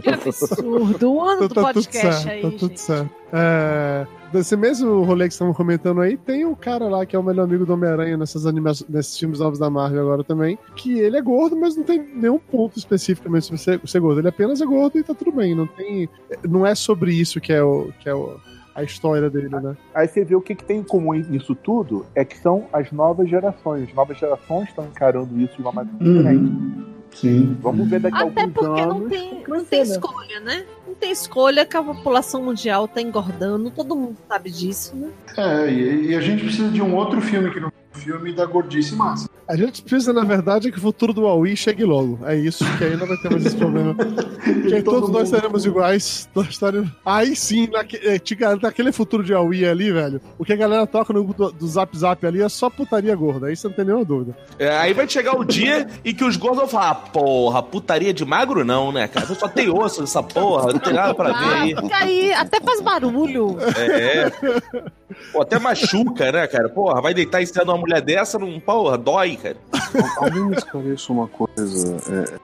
Que 0.01 0.09
absurdo. 0.09 1.13
O 1.15 1.21
ano 1.21 1.49
do 1.49 1.53
tá 1.53 1.63
tudo 1.63 1.75
podcast 1.75 2.23
certo, 2.23 2.29
aí, 2.29 2.43
tá 2.43 2.51
tudo 2.51 2.69
gente. 2.69 2.81
certo. 2.81 3.11
É, 3.33 4.07
desse 4.33 4.57
mesmo 4.57 5.03
rolê 5.03 5.27
que 5.27 5.33
estavam 5.33 5.55
comentando 5.55 6.01
aí, 6.01 6.17
tem 6.17 6.45
o 6.45 6.55
cara 6.57 6.89
lá 6.89 7.05
que 7.07 7.15
é 7.15 7.19
o 7.19 7.23
melhor 7.23 7.45
amigo 7.45 7.65
do 7.65 7.73
Homem-Aranha 7.73 8.17
nessas 8.17 8.47
animações, 8.47 8.89
nesses 8.89 9.19
filmes 9.19 9.41
novos 9.41 9.59
da 9.59 9.71
Marvel 9.71 10.03
agora 10.03 10.25
também, 10.25 10.59
que 10.77 10.99
ele 10.99 11.17
é 11.17 11.23
gordo, 11.23 11.57
mas 11.57 11.77
não 11.77 11.85
tem 11.85 11.99
nenhum 12.15 12.39
ponto 12.39 12.79
especificamente 12.79 13.47
sobre 13.47 13.59
ser, 13.61 13.81
ser 13.85 14.01
gordo. 14.01 14.21
Ele 14.21 14.29
apenas 14.29 14.61
é 14.61 14.67
gordo 14.67 14.99
e 14.99 15.03
tá 15.03 15.15
tudo 15.15 15.33
bem. 15.33 15.55
Não 15.55 15.67
tem, 15.67 16.09
não 16.49 16.67
é 16.67 16.75
sobre 16.75 17.13
isso 17.13 17.41
que 17.41 17.53
é 17.53 17.63
o 17.63 17.93
que 18.01 18.09
é 18.09 18.15
o, 18.15 18.39
a 18.75 18.83
história 18.83 19.29
dele, 19.29 19.49
né? 19.49 19.77
Aí 19.95 20.07
você 20.07 20.25
vê 20.25 20.35
o 20.37 20.41
que, 20.41 20.55
que 20.55 20.65
tem 20.65 20.81
em 20.81 20.85
comum 20.85 21.13
nisso 21.15 21.55
tudo 21.55 22.07
é 22.15 22.25
que 22.25 22.39
são 22.39 22.67
as 22.73 22.93
novas 22.93 23.29
gerações. 23.29 23.89
As 23.89 23.95
novas 23.95 24.19
gerações 24.19 24.69
estão 24.69 24.85
encarando 24.85 25.41
isso 25.41 25.57
de 25.57 25.63
uma 25.63 25.73
maneira 25.73 25.99
diferente. 25.99 26.45
Uhum. 26.45 26.85
Sim. 27.13 27.57
Vamos 27.61 27.89
ver 27.89 28.01
daqui 28.01 28.17
a 28.17 28.27
Até 28.27 28.43
alguns 28.43 28.55
porque 28.55 28.81
anos. 28.81 29.01
não 29.01 29.09
tem, 29.09 29.45
não 29.49 29.65
tem 29.65 29.81
né? 29.81 29.87
escolha, 29.87 30.41
né? 30.41 30.65
Não 30.89 30.95
tem 30.95 31.13
escolha 31.13 31.67
que 31.67 31.77
a 31.77 31.83
população 31.83 32.43
mundial 32.43 32.89
tá 32.89 33.03
engordando. 33.03 33.71
Todo 33.71 33.95
mundo 33.95 34.17
sabe 34.27 34.51
disso, 34.51 34.97
né? 34.97 35.11
É, 35.37 35.71
e, 35.71 36.07
e 36.07 36.17
a 36.17 36.21
gente 36.21 36.43
precisa 36.43 36.71
de 36.71 36.81
um 36.81 36.97
outro 36.97 37.21
filme 37.21 37.51
que 37.51 37.61
não 37.61 37.71
filme 37.99 38.33
da 38.33 38.47
gordice 38.47 38.95
massa. 38.95 39.29
A 39.47 39.57
gente 39.57 39.81
precisa, 39.83 40.13
na 40.13 40.25
verdade, 40.25 40.71
que 40.71 40.77
o 40.77 40.81
futuro 40.81 41.11
do 41.15 41.23
Huawei 41.23 41.57
chegue 41.57 41.83
logo. 41.83 42.19
É 42.27 42.37
isso, 42.37 42.63
que 42.77 42.85
aí 42.85 42.97
não 42.99 43.07
vai 43.07 43.17
ter 43.17 43.31
mais 43.31 43.47
esse 43.47 43.57
problema. 43.57 43.95
que 44.69 44.75
aí 44.75 44.83
Todo 44.83 44.97
todos 45.01 45.09
nós 45.11 45.23
mundo- 45.31 45.35
seremos 45.37 45.65
iguais. 45.65 46.29
Nós 46.35 46.49
estaremos- 46.49 46.91
Aí 47.05 47.35
sim, 47.35 47.67
naque... 47.73 47.97
eh, 48.03 48.19
te 48.19 48.35
garanto, 48.35 48.63
naquele 48.65 48.93
futuro 48.93 49.25
de 49.25 49.33
Huawei 49.33 49.67
ali, 49.67 49.91
velho, 49.91 50.21
o 50.39 50.45
que 50.45 50.53
a 50.53 50.57
galera 50.57 50.87
toca 50.87 51.15
no 51.15 51.25
grupo 51.25 51.51
do, 51.51 51.67
Zap 51.67 51.97
Zap 51.97 52.27
ali 52.27 52.43
é 52.43 52.49
só 52.51 52.69
putaria 52.69 53.17
gorda. 53.17 53.47
Aí 53.47 53.57
você 53.57 53.67
não 53.69 53.75
tem 53.75 53.87
nenhuma 53.87 54.05
dúvida. 54.05 54.37
É, 54.59 54.69
aí 54.77 54.93
vai 54.93 55.09
chegar 55.09 55.35
o 55.35 55.45
dia 55.45 55.89
em 56.05 56.15
que 56.15 56.25
os 56.25 56.37
gordos 56.37 56.59
vão 56.59 56.69
falar: 56.69 56.95
porra, 57.11 57.63
putaria 57.63 58.13
de 58.13 58.27
magro 58.27 58.67
não, 58.67 58.93
né, 58.93 59.09
cara? 59.09 59.27
Só 59.35 59.49
tem 59.49 59.71
osso 59.71 60.03
nessa 60.03 60.23
porra, 60.23 60.75
não 60.75 60.79
tem 60.79 60.93
nada 60.93 61.15
pra 61.15 61.29
ver 61.33 61.55
aí. 61.55 61.75
Ah, 61.75 61.83
fica 61.83 61.97
aí, 61.97 62.33
até 62.35 62.61
faz 62.61 62.83
barulho. 62.83 63.57
É. 63.79 64.31
Pô, 65.33 65.41
até 65.43 65.59
machuca, 65.59 66.31
né, 66.31 66.47
cara? 66.47 66.69
Porra, 66.69 67.01
vai 67.01 67.15
deitar 67.15 67.43
em 67.43 67.47
cima 67.47 67.65
de 67.65 67.71
uma 67.71 67.79
mulher 67.89 68.03
dessa, 68.03 68.39
não, 68.39 68.61
porra, 68.61 68.99
dói, 68.99 69.37
cara. 69.37 69.57
Al- 69.73 70.25
Alguém 70.25 70.45
me 70.45 70.57
esclareça 70.57 71.13
uma 71.13 71.27
coisa. 71.29 71.97
é, 72.13 72.39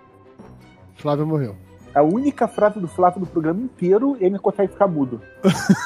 Flávio 0.97 1.27
morreu. 1.27 1.57
A 1.95 2.03
única 2.03 2.49
frase 2.49 2.81
do 2.81 2.89
Flávio 2.89 3.21
do 3.21 3.27
programa 3.27 3.61
inteiro, 3.63 4.17
ele 4.21 4.37
consegue 4.37 4.73
ficar 4.73 4.89
mudo. 4.89 5.21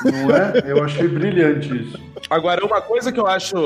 Não 0.05 0.35
é? 0.35 0.63
Eu 0.67 0.83
achei 0.83 1.07
brilhante 1.07 1.83
isso. 1.83 1.99
Agora, 2.31 2.65
uma 2.65 2.81
coisa 2.81 3.13
que 3.13 3.21
eu 3.21 3.27
acho, 3.27 3.57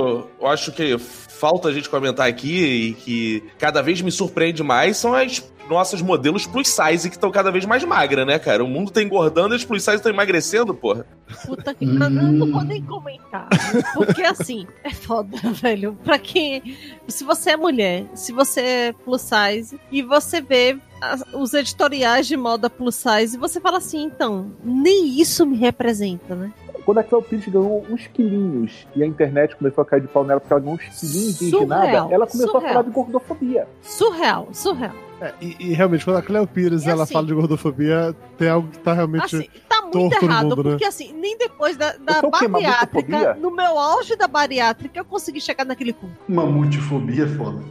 eu 0.40 0.46
acho 0.48 0.72
que 0.72 0.98
falta 0.98 1.68
a 1.68 1.72
gente 1.72 1.88
comentar 1.88 2.26
aqui 2.28 2.64
e 2.88 2.94
que 2.94 3.44
cada 3.60 3.80
vez 3.80 4.00
me 4.02 4.10
surpreende 4.10 4.60
mais 4.62 4.96
são 4.96 5.14
as 5.14 5.40
nossas 5.72 6.00
modelos 6.02 6.46
plus 6.46 6.68
size 6.68 7.08
que 7.08 7.16
estão 7.16 7.30
cada 7.30 7.50
vez 7.50 7.64
mais 7.64 7.82
magras, 7.84 8.26
né, 8.26 8.38
cara? 8.38 8.62
O 8.64 8.68
mundo 8.68 8.90
tá 8.90 9.02
engordando 9.02 9.54
e 9.54 9.56
as 9.56 9.64
plus 9.64 9.82
size 9.82 9.96
estão 9.96 10.12
emagrecendo, 10.12 10.74
porra. 10.74 11.06
Puta 11.46 11.74
que. 11.74 11.84
Eu 11.84 11.88
não 12.10 12.50
vou 12.52 12.62
nem 12.62 12.82
comentar. 12.82 13.48
Porque 13.94 14.22
assim, 14.22 14.66
é 14.84 14.90
foda, 14.90 15.36
velho. 15.60 15.98
Pra 16.04 16.18
quem. 16.18 16.76
Se 17.08 17.24
você 17.24 17.50
é 17.50 17.56
mulher, 17.56 18.04
se 18.14 18.32
você 18.32 18.60
é 18.60 18.92
plus 18.92 19.22
size 19.22 19.78
e 19.90 20.02
você 20.02 20.40
vê 20.40 20.78
as- 21.00 21.24
os 21.32 21.52
editoriais 21.54 22.26
de 22.26 22.36
moda 22.36 22.68
plus 22.70 22.94
size, 22.94 23.36
você 23.36 23.60
fala 23.60 23.78
assim, 23.78 24.02
então, 24.04 24.52
nem 24.62 25.20
isso 25.20 25.44
me 25.46 25.56
representa, 25.56 26.34
né? 26.34 26.52
Quando 26.84 26.98
a 26.98 27.04
Cleo 27.04 27.22
Pires 27.22 27.46
ganhou 27.48 27.86
uns 27.88 28.06
quilinhos 28.08 28.86
e 28.94 29.02
a 29.02 29.06
internet 29.06 29.54
começou 29.56 29.82
a 29.82 29.84
cair 29.84 30.00
de 30.00 30.08
pau 30.08 30.24
nela 30.24 30.40
porque 30.40 30.52
ela 30.52 30.60
ganhou 30.60 30.74
uns 30.76 31.00
quilinhos 31.00 31.38
de 31.38 31.44
indignada, 31.46 32.12
ela 32.12 32.26
começou 32.26 32.52
surreal. 32.52 32.64
a 32.64 32.72
falar 32.74 32.82
de 32.82 32.90
gordofobia. 32.90 33.68
Surreal, 33.82 34.48
surreal. 34.52 34.92
É, 35.20 35.32
e, 35.40 35.56
e 35.60 35.72
realmente, 35.72 36.04
quando 36.04 36.16
a 36.16 36.22
Cleo 36.22 36.44
Pires 36.48 36.84
ela 36.84 37.04
assim- 37.04 37.12
fala 37.12 37.26
de 37.26 37.34
gordofobia, 37.34 38.14
tem 38.36 38.48
algo 38.48 38.66
que 38.68 38.78
tá 38.80 38.92
realmente 38.92 39.36
Assim, 39.36 39.48
tá 39.68 39.82
muito 39.82 40.20
errado, 40.24 40.48
mundo, 40.48 40.64
né? 40.64 40.70
porque 40.70 40.84
assim, 40.84 41.12
nem 41.12 41.38
depois 41.38 41.76
da, 41.76 41.92
da 41.92 42.14
sou 42.14 42.28
o 42.28 42.32
quê, 42.32 42.48
bariátrica, 42.48 43.34
no 43.34 43.52
meu 43.54 43.78
auge 43.78 44.16
da 44.16 44.26
bariátrica, 44.26 44.98
eu 44.98 45.04
consegui 45.04 45.40
chegar 45.40 45.64
naquele 45.64 45.92
cu. 45.92 46.08
Mamutefobia 46.28 47.22
é 47.24 47.28
foda. 47.28 47.62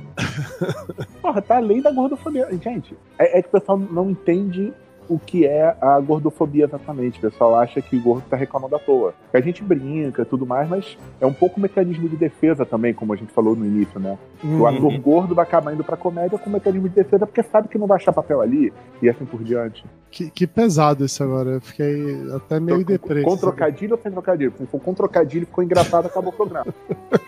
Porra, 1.22 1.42
tá 1.42 1.58
além 1.58 1.82
da 1.82 1.92
gordofobia. 1.92 2.48
Gente, 2.64 2.96
é, 3.20 3.40
é 3.40 3.42
que 3.42 3.50
o 3.50 3.52
pessoal 3.52 3.78
não 3.78 4.10
entende 4.12 4.74
o 5.12 5.20
que 5.20 5.46
é 5.46 5.76
a 5.82 6.00
gordofobia 6.00 6.64
exatamente. 6.64 7.20
O 7.20 7.22
pessoal 7.22 7.56
acha 7.60 7.82
que 7.82 7.98
o 7.98 8.02
gordo 8.02 8.24
tá 8.30 8.38
reclamando 8.38 8.78
à 8.78 8.80
toa. 8.80 9.14
Que 9.30 9.36
a 9.36 9.42
gente 9.42 9.62
brinca 9.62 10.22
e 10.22 10.26
tudo 10.26 10.46
mais, 10.46 10.70
mas 10.70 10.98
é 11.20 11.26
um 11.26 11.34
pouco 11.34 11.60
um 11.60 11.64
mecanismo 11.64 12.08
de 12.08 12.16
defesa 12.16 12.66
também, 12.66 12.94
como 12.94 13.12
a 13.12 13.18
gente 13.18 13.34
falou 13.34 13.54
no 13.54 13.66
início, 13.66 14.00
né? 14.00 14.18
Uhum. 14.42 14.62
O 14.62 14.68
ator 14.68 14.98
gordo 15.00 15.36
vai 15.36 15.44
acabar 15.44 15.74
indo 15.74 15.84
pra 15.84 15.98
comédia 15.98 16.38
com 16.38 16.50
um 16.50 16.54
mecanismo 16.54 16.88
de 16.88 16.96
defesa 16.96 17.28
porque 17.28 17.44
sabe 17.44 17.68
que 17.68 17.78
não 17.78 17.88
vai 17.88 17.98
achar 17.98 18.14
papel 18.14 18.40
ali 18.40 18.72
e 19.02 19.10
assim 19.10 19.26
por 19.26 19.44
diante. 19.44 19.84
Que, 20.10 20.30
que 20.30 20.48
pesado 20.48 21.06
isso 21.06 21.22
agora. 21.24 21.52
Eu 21.52 21.62
fiquei 21.62 22.18
até 22.34 22.60
meio 22.60 22.86
deprê. 22.86 23.24
Com 23.24 23.36
trocadilho 23.36 23.96
ou 23.96 24.02
sem 24.02 24.12
trocadilho? 24.12 24.54
Se 24.58 24.66
for 24.66 24.80
com 24.80 24.94
trocadilho, 24.94 25.46
ficou 25.46 25.64
engraçado, 25.64 26.06
acabou 26.06 26.32
o 26.32 26.36
programa. 26.36 26.68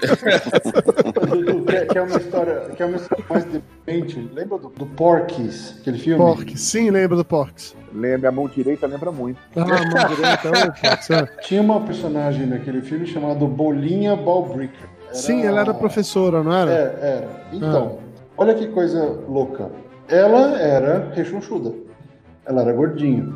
Que, 1.89 1.97
é- 1.97 2.01
uma 2.01 2.17
história, 2.17 2.59
que 2.75 2.84
é 2.84 2.86
uma 2.86 2.97
história 2.97 3.25
mais 3.29 3.45
deprimente. 3.86 4.29
Lembra 4.34 4.57
do, 4.57 4.69
do 4.69 4.86
aquele 5.79 5.97
filme? 5.97 6.23
Porks. 6.23 6.61
Sim, 6.61 6.89
lembra 6.89 7.17
do 7.17 7.25
Porks. 7.25 7.75
Lembra, 7.93 8.29
a 8.29 8.31
mão 8.31 8.47
direita 8.47 8.88
lembra 8.88 9.11
muito. 9.11 9.38
Ah, 9.55 9.61
a 9.61 9.65
mão 9.65 10.15
direita 10.15 10.47
é 10.47 10.67
o 10.67 10.73
Porks. 10.89 11.09
é. 11.11 11.25
Tinha 11.41 11.61
uma 11.61 11.81
personagem 11.81 12.45
naquele 12.47 12.81
filme 12.81 13.05
chamado 13.05 13.47
Bolinha 13.47 14.15
Ballbricker. 14.15 14.89
Era- 15.05 15.13
Sim, 15.15 15.43
ela 15.45 15.61
era 15.61 15.73
professora, 15.73 16.41
não 16.41 16.53
era? 16.53 16.71
É, 16.71 16.99
era. 17.17 17.45
Então, 17.53 17.99
olha 18.38 18.53
que 18.55 18.67
coisa 18.67 19.03
louca. 19.27 19.69
Ela 20.07 20.59
era 20.59 21.11
rechonchuda. 21.13 21.73
Ela 22.45 22.61
era 22.61 22.73
gordinha. 22.73 23.27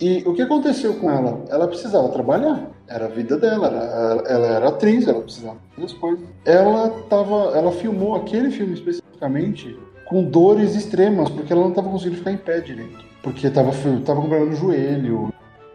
E 0.00 0.22
o 0.26 0.34
que 0.34 0.42
aconteceu 0.42 0.94
com 0.94 1.10
ela? 1.10 1.42
Ela 1.48 1.68
precisava 1.68 2.08
trabalhar. 2.10 2.70
Era 2.88 3.06
a 3.06 3.08
vida 3.08 3.36
dela. 3.38 3.66
Era, 3.68 4.22
ela 4.28 4.46
era 4.46 4.68
atriz, 4.68 5.06
ela 5.08 5.22
precisava 5.22 5.56
fazer 5.74 5.86
as 5.86 5.92
coisas. 5.94 6.26
Ela 6.44 6.90
tava, 7.08 7.52
ela 7.56 7.72
filmou 7.72 8.14
aquele 8.14 8.50
filme 8.50 8.74
especificamente 8.74 9.78
com 10.06 10.22
dores 10.22 10.74
extremas, 10.74 11.28
porque 11.28 11.52
ela 11.52 11.62
não 11.62 11.70
estava 11.70 11.88
conseguindo 11.88 12.18
ficar 12.18 12.32
em 12.32 12.36
pé 12.36 12.60
direito. 12.60 13.04
Porque 13.22 13.50
tava, 13.50 13.72
tava 14.04 14.20
com 14.20 14.28
problema 14.28 14.46
no 14.46 14.56
joelho, 14.56 15.32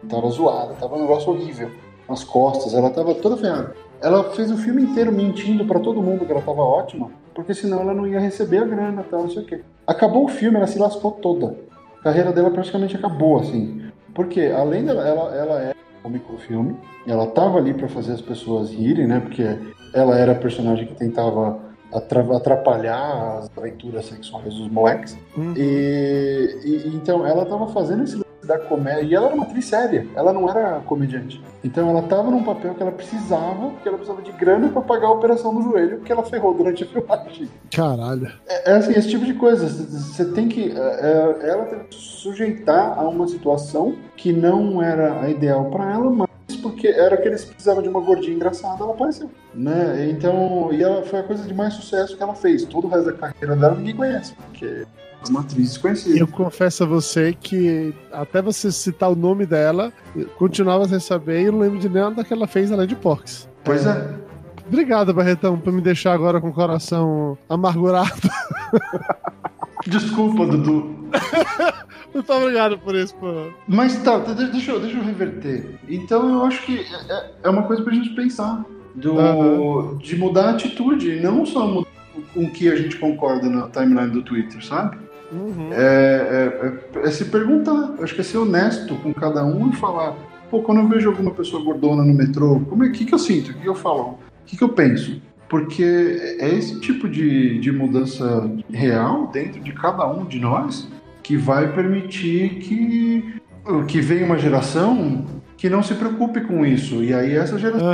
tava 0.08 0.28
zoada, 0.30 0.74
tava 0.74 0.96
um 0.96 1.02
negócio 1.02 1.30
horrível 1.30 1.70
nas 2.08 2.24
costas, 2.24 2.74
ela 2.74 2.90
tava 2.90 3.14
toda 3.14 3.36
ferrada. 3.36 3.74
Ela 4.00 4.24
fez 4.32 4.50
o 4.50 4.56
filme 4.56 4.82
inteiro 4.82 5.12
mentindo 5.12 5.64
pra 5.64 5.78
todo 5.78 6.02
mundo 6.02 6.26
que 6.26 6.32
ela 6.32 6.40
tava 6.40 6.62
ótima, 6.62 7.10
porque 7.34 7.54
senão 7.54 7.80
ela 7.80 7.94
não 7.94 8.06
ia 8.06 8.18
receber 8.18 8.58
a 8.58 8.64
grana, 8.64 9.04
tal, 9.08 9.22
não 9.22 9.30
sei 9.30 9.42
o 9.42 9.46
quê. 9.46 9.60
Acabou 9.86 10.24
o 10.24 10.28
filme, 10.28 10.56
ela 10.56 10.66
se 10.66 10.78
lascou 10.78 11.12
toda. 11.12 11.56
A 12.00 12.02
carreira 12.02 12.32
dela 12.32 12.50
praticamente 12.50 12.96
acabou, 12.96 13.38
assim. 13.38 13.82
Porque 14.14 14.46
além 14.46 14.84
dela, 14.84 15.06
ela, 15.06 15.34
ela 15.34 15.62
é 15.62 15.74
um 16.04 16.10
microfilme, 16.10 16.76
ela 17.06 17.26
tava 17.28 17.58
ali 17.58 17.72
pra 17.72 17.88
fazer 17.88 18.12
as 18.12 18.20
pessoas 18.20 18.70
rirem, 18.70 19.06
né? 19.06 19.20
Porque 19.20 19.44
ela 19.94 20.18
era 20.18 20.32
a 20.32 20.36
personagem 20.36 20.86
que 20.86 20.94
tentava 20.94 21.60
atrapalhar 21.92 23.38
as 23.38 23.50
aventuras 23.56 24.06
sexuais 24.06 24.54
dos 24.54 24.68
moleques. 24.70 25.16
E, 25.56 26.58
e- 26.64 26.90
então 26.94 27.26
ela 27.26 27.44
tava 27.44 27.68
fazendo 27.68 28.04
esse 28.04 28.22
da 28.42 28.58
comédia 28.58 29.02
e 29.06 29.14
ela 29.14 29.26
era 29.26 29.34
uma 29.36 29.44
atriz 29.44 29.66
séria, 29.66 30.04
ela 30.16 30.32
não 30.32 30.50
era 30.50 30.80
comediante. 30.80 31.40
Então 31.62 31.88
ela 31.90 32.02
tava 32.02 32.28
num 32.28 32.42
papel 32.42 32.74
que 32.74 32.82
ela 32.82 32.90
precisava, 32.90 33.68
porque 33.70 33.86
ela 33.88 33.96
precisava 33.96 34.20
de 34.20 34.32
grana 34.32 34.68
pra 34.68 34.82
pagar 34.82 35.06
a 35.06 35.12
operação 35.12 35.54
do 35.54 35.62
joelho, 35.62 35.98
porque 35.98 36.10
ela 36.10 36.24
ferrou 36.24 36.52
durante 36.52 36.82
a 36.82 36.86
filmagem. 36.90 37.48
Caralho. 37.70 38.32
É, 38.48 38.72
é 38.72 38.74
assim, 38.74 38.92
esse 38.94 39.08
tipo 39.08 39.24
de 39.24 39.34
coisa. 39.34 39.68
Você 39.68 40.24
tem 40.32 40.48
que. 40.48 40.72
é, 40.76 41.36
é, 41.44 41.48
ela 41.50 41.64
teve 41.66 41.84
que 41.84 41.94
se 41.94 42.00
sujeitar 42.22 42.98
a 42.98 43.02
uma 43.08 43.28
situação 43.28 43.94
que 44.16 44.32
não 44.32 44.82
era 44.82 45.20
a 45.20 45.28
ideal 45.30 45.66
pra 45.66 45.92
ela, 45.92 46.10
mas 46.10 46.28
porque 46.62 46.86
era 46.86 47.16
que 47.16 47.28
eles 47.28 47.44
precisavam 47.44 47.82
de 47.82 47.88
uma 47.88 48.00
gordinha 48.00 48.34
engraçada, 48.34 48.82
ela 48.82 48.92
apareceu. 48.92 49.30
Né? 49.54 50.08
Então, 50.10 50.72
e 50.72 50.82
ela 50.82 51.02
foi 51.02 51.18
a 51.18 51.22
coisa 51.22 51.42
de 51.42 51.52
mais 51.52 51.74
sucesso 51.74 52.16
que 52.16 52.22
ela 52.22 52.34
fez. 52.34 52.64
Todo 52.64 52.86
o 52.86 52.88
resto 52.88 53.06
da 53.06 53.12
carreira 53.12 53.56
dela 53.56 53.74
ninguém 53.74 53.96
conhece, 53.96 54.34
porque 54.34 54.64
é 54.64 55.28
uma 55.28 55.40
atriz 55.40 55.68
desconhecida. 55.68 56.18
Eu 56.18 56.28
confesso 56.28 56.84
a 56.84 56.86
você 56.86 57.36
que 57.38 57.94
até 58.12 58.40
você 58.40 58.70
citar 58.72 59.10
o 59.10 59.16
nome 59.16 59.44
dela, 59.44 59.92
eu 60.16 60.26
continuava 60.30 60.88
sem 60.88 61.00
saber 61.00 61.42
e 61.42 61.44
eu 61.46 61.52
não 61.52 61.60
lembro 61.60 61.78
de 61.78 61.88
nada 61.88 62.24
que 62.24 62.32
ela 62.32 62.46
fez 62.46 62.72
além 62.72 62.86
de 62.86 62.96
Porks. 62.96 63.48
Pois 63.64 63.86
é. 63.86 64.14
Obrigado, 64.66 65.12
Barretão, 65.12 65.58
por 65.58 65.72
me 65.72 65.82
deixar 65.82 66.12
agora 66.12 66.40
com 66.40 66.48
o 66.48 66.52
coração 66.52 67.36
amargurado. 67.48 68.10
Desculpa, 69.86 70.46
Dudu. 70.46 70.96
Muito 72.14 72.32
obrigado 72.32 72.78
por 72.78 72.94
isso, 72.94 73.14
pô. 73.16 73.48
Mas 73.66 73.96
tá, 74.02 74.18
de- 74.18 74.50
deixa 74.50 74.72
eu, 74.72 74.80
deixa 74.80 74.98
eu 74.98 75.02
reverter. 75.02 75.78
Então 75.88 76.28
eu 76.28 76.44
acho 76.44 76.62
que 76.64 76.80
é, 77.08 77.30
é 77.44 77.48
uma 77.50 77.62
coisa 77.62 77.82
pra 77.82 77.92
gente 77.94 78.10
pensar. 78.10 78.64
Do, 78.94 79.18
Aham. 79.18 79.96
De 79.98 80.16
mudar 80.16 80.46
a 80.46 80.50
atitude, 80.50 81.18
não 81.20 81.46
só 81.46 81.66
mudar 81.66 81.88
com 82.34 82.44
o 82.44 82.50
que 82.50 82.68
a 82.70 82.76
gente 82.76 82.96
concorda 82.98 83.48
na 83.48 83.68
timeline 83.68 84.10
do 84.10 84.22
Twitter, 84.22 84.62
sabe? 84.64 84.98
É, 85.72 85.80
é- 86.94 86.98
é- 87.00 87.06
é 87.08 87.10
se 87.10 87.24
perguntar. 87.24 87.94
Acho 88.02 88.14
que 88.14 88.20
é 88.20 88.24
ser 88.24 88.36
honesto 88.36 88.94
com 88.96 89.14
cada 89.14 89.42
um 89.44 89.70
e 89.70 89.76
falar: 89.76 90.14
pô, 90.50 90.60
quando 90.60 90.82
eu 90.82 90.88
vejo 90.88 91.08
alguma 91.08 91.30
pessoa 91.30 91.64
gordona 91.64 92.04
no 92.04 92.12
metrô, 92.12 92.60
como 92.68 92.84
é 92.84 92.90
que, 92.90 93.06
que 93.06 93.14
eu 93.14 93.18
sinto? 93.18 93.52
O 93.52 93.54
que 93.54 93.66
eu 93.66 93.74
falo? 93.74 94.02
O 94.02 94.18
que, 94.44 94.58
que 94.58 94.62
eu 94.64 94.68
penso? 94.68 95.22
Porque 95.52 96.36
é 96.40 96.48
esse 96.48 96.80
tipo 96.80 97.06
de, 97.06 97.58
de 97.58 97.70
mudança 97.70 98.50
real 98.72 99.26
dentro 99.26 99.60
de 99.60 99.70
cada 99.74 100.10
um 100.10 100.24
de 100.24 100.40
nós 100.40 100.88
que 101.22 101.36
vai 101.36 101.70
permitir 101.74 102.54
que, 102.60 103.34
que 103.86 104.00
venha 104.00 104.24
uma 104.24 104.38
geração 104.38 105.26
que 105.58 105.68
não 105.68 105.82
se 105.82 105.92
preocupe 105.94 106.40
com 106.40 106.64
isso. 106.64 107.04
E 107.04 107.12
aí 107.12 107.34
essa 107.34 107.58
geração 107.58 107.86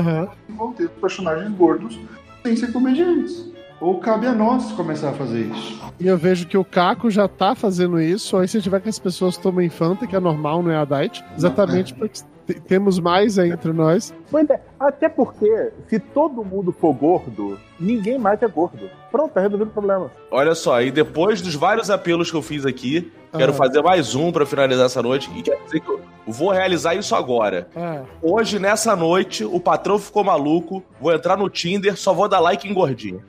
vão 0.57 0.73
ter 0.73 0.89
personagens 0.89 1.51
gordos 1.57 1.99
sem 2.45 2.55
ser 2.55 2.73
comediantes. 2.73 3.51
Ou 3.81 3.99
cabe 3.99 4.29
a 4.29 4.33
nós 4.33 4.71
começar 4.73 5.11
a 5.11 5.13
fazer 5.15 5.47
isso. 5.53 5.81
E 5.99 6.07
eu 6.07 6.17
vejo 6.17 6.47
que 6.47 6.57
o 6.57 6.65
Caco 6.65 7.11
já 7.11 7.27
tá 7.27 7.57
fazendo 7.57 8.01
isso, 8.01 8.37
aí 8.37 8.47
se 8.47 8.63
tiver 8.63 8.81
que 8.81 8.89
as 8.89 9.01
pessoas 9.01 9.37
tomem 9.37 9.69
Fanta, 9.69 10.07
que 10.07 10.15
é 10.15 10.21
normal, 10.21 10.63
não 10.63 10.71
é 10.71 10.77
a 10.77 10.85
diet, 10.85 11.25
exatamente 11.37 11.93
porque 11.93 12.21
te- 12.21 12.25
temos 12.55 12.99
mais 12.99 13.38
aí 13.38 13.51
entre 13.51 13.72
nós. 13.72 14.14
É, 14.51 14.61
até 14.78 15.09
porque 15.09 15.70
se 15.88 15.99
todo 15.99 16.44
mundo 16.44 16.72
for 16.72 16.92
gordo, 16.94 17.59
ninguém 17.78 18.18
mais 18.18 18.42
é 18.42 18.49
gordo. 18.49 18.90
Pronto, 19.11 19.32
tá 19.32 19.40
resolvido 19.40 19.68
o 19.68 19.72
problema. 19.72 20.11
Olha 20.30 20.55
só, 20.55 20.80
e 20.82 20.90
depois 20.90 21.40
dos 21.40 21.55
vários 21.55 21.90
apelos 21.90 22.30
que 22.30 22.36
eu 22.36 22.42
fiz 22.42 22.66
aqui, 22.66 23.11
quero 23.36 23.53
Ah. 23.53 23.55
fazer 23.55 23.82
mais 23.82 24.14
um 24.14 24.30
pra 24.30 24.44
finalizar 24.46 24.86
essa 24.86 25.03
noite. 25.03 25.30
E 25.34 25.42
quero 25.42 25.62
dizer 25.64 25.80
que 25.80 25.88
eu 25.90 26.01
vou 26.26 26.51
realizar 26.51 26.94
isso 26.94 27.14
agora. 27.14 27.68
É. 27.74 28.01
Hoje, 28.22 28.59
nessa 28.59 28.94
noite, 28.94 29.44
o 29.44 29.59
patrão 29.59 29.99
ficou 29.99 30.22
maluco. 30.24 30.82
Vou 31.01 31.12
entrar 31.12 31.36
no 31.36 31.49
Tinder, 31.49 31.96
só 31.96 32.12
vou 32.12 32.28
dar 32.28 32.40
like 32.40 32.68
em 32.68 32.74
gordinho. 32.74 33.22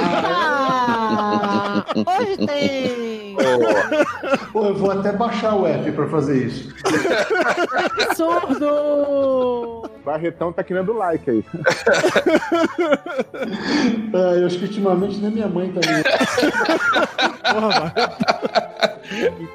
Ah, 0.00 1.84
hoje 1.96 2.46
tem! 2.46 3.07
Pô, 4.52 4.66
eu 4.66 4.74
vou 4.74 4.90
até 4.90 5.12
baixar 5.12 5.54
o 5.54 5.66
app 5.66 5.90
pra 5.92 6.08
fazer 6.08 6.46
isso. 6.46 6.74
Surdo! 8.16 9.90
Barretão 10.04 10.52
tá 10.52 10.62
querendo 10.62 10.92
like 10.92 11.28
aí. 11.30 11.44
Ah, 14.14 14.34
eu 14.38 14.46
acho 14.46 14.58
que 14.58 14.64
ultimamente 14.64 15.18
nem 15.18 15.30
minha 15.30 15.48
mãe 15.48 15.72
tá. 15.72 15.80
Porra, 17.52 17.94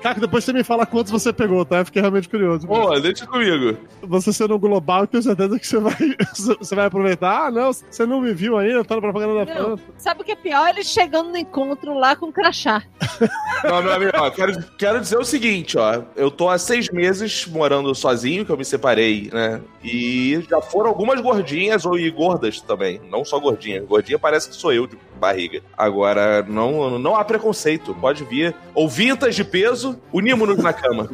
Caco, 0.02 0.20
depois 0.20 0.44
você 0.44 0.52
me 0.52 0.64
fala 0.64 0.86
quantos 0.86 1.12
você 1.12 1.32
pegou, 1.32 1.64
tá? 1.64 1.80
Eu 1.80 1.86
fiquei 1.86 2.02
realmente 2.02 2.28
curioso. 2.28 2.68
Pô, 2.68 3.00
deixa 3.00 3.26
comigo. 3.28 3.78
Você 4.02 4.34
sendo 4.34 4.56
um 4.56 4.60
global, 4.60 5.02
eu 5.02 5.08
tenho 5.08 5.24
certeza 5.24 5.60
que 5.60 5.68
você 5.68 5.80
vai, 5.80 5.96
você 6.60 6.76
vai 6.76 6.86
aproveitar. 6.88 7.48
Ah, 7.48 7.52
não, 7.52 7.72
você 7.72 8.06
não 8.06 8.22
me 8.22 8.34
viu 8.34 8.58
ainda, 8.58 8.84
tá 8.84 8.96
na 8.96 9.02
propaganda 9.02 9.46
da 9.46 9.54
Fanta. 9.54 9.84
sabe 9.98 10.22
o 10.22 10.24
que 10.24 10.32
é 10.32 10.36
pior? 10.36 10.70
Ele 10.70 10.84
chegando 10.84 11.30
no 11.30 11.38
encontro 11.38 11.94
lá 11.94 12.16
com 12.16 12.32
crachá. 12.32 12.84
Não, 13.64 13.82
meu 13.82 13.94
amigo, 13.94 14.12
ó, 14.16 14.30
quero, 14.30 14.62
quero 14.78 15.00
dizer 15.00 15.18
o 15.18 15.24
seguinte, 15.24 15.78
ó. 15.78 16.02
Eu 16.18 16.30
tô 16.30 16.50
há 16.50 16.58
seis 16.58 16.89
meses 16.89 17.48
morando 17.48 17.96
sozinho, 17.96 18.46
que 18.46 18.52
eu 18.52 18.58
me 18.58 18.66
separei, 18.66 19.30
né? 19.32 19.62
E 19.82 20.33
já 20.42 20.62
foram 20.62 20.90
algumas 20.90 21.20
gordinhas 21.22 21.86
ou 21.86 21.98
e 21.98 22.10
gordas 22.10 22.62
também. 22.62 23.02
Não 23.10 23.24
só 23.24 23.40
gordinhas. 23.40 23.86
Gordinha 23.86 24.20
parece 24.20 24.50
que 24.50 24.56
sou 24.56 24.74
eu, 24.74 24.88
de 24.88 24.98
barriga. 25.20 25.62
Agora, 25.78 26.44
não, 26.44 26.98
não 27.00 27.16
há 27.16 27.24
preconceito. 27.24 27.94
Pode 27.96 28.24
vir. 28.24 28.56
Ouvintas 28.74 29.36
de 29.36 29.44
peso, 29.44 30.00
unimos-nos 30.12 30.58
na 30.58 30.74
cama. 30.74 31.10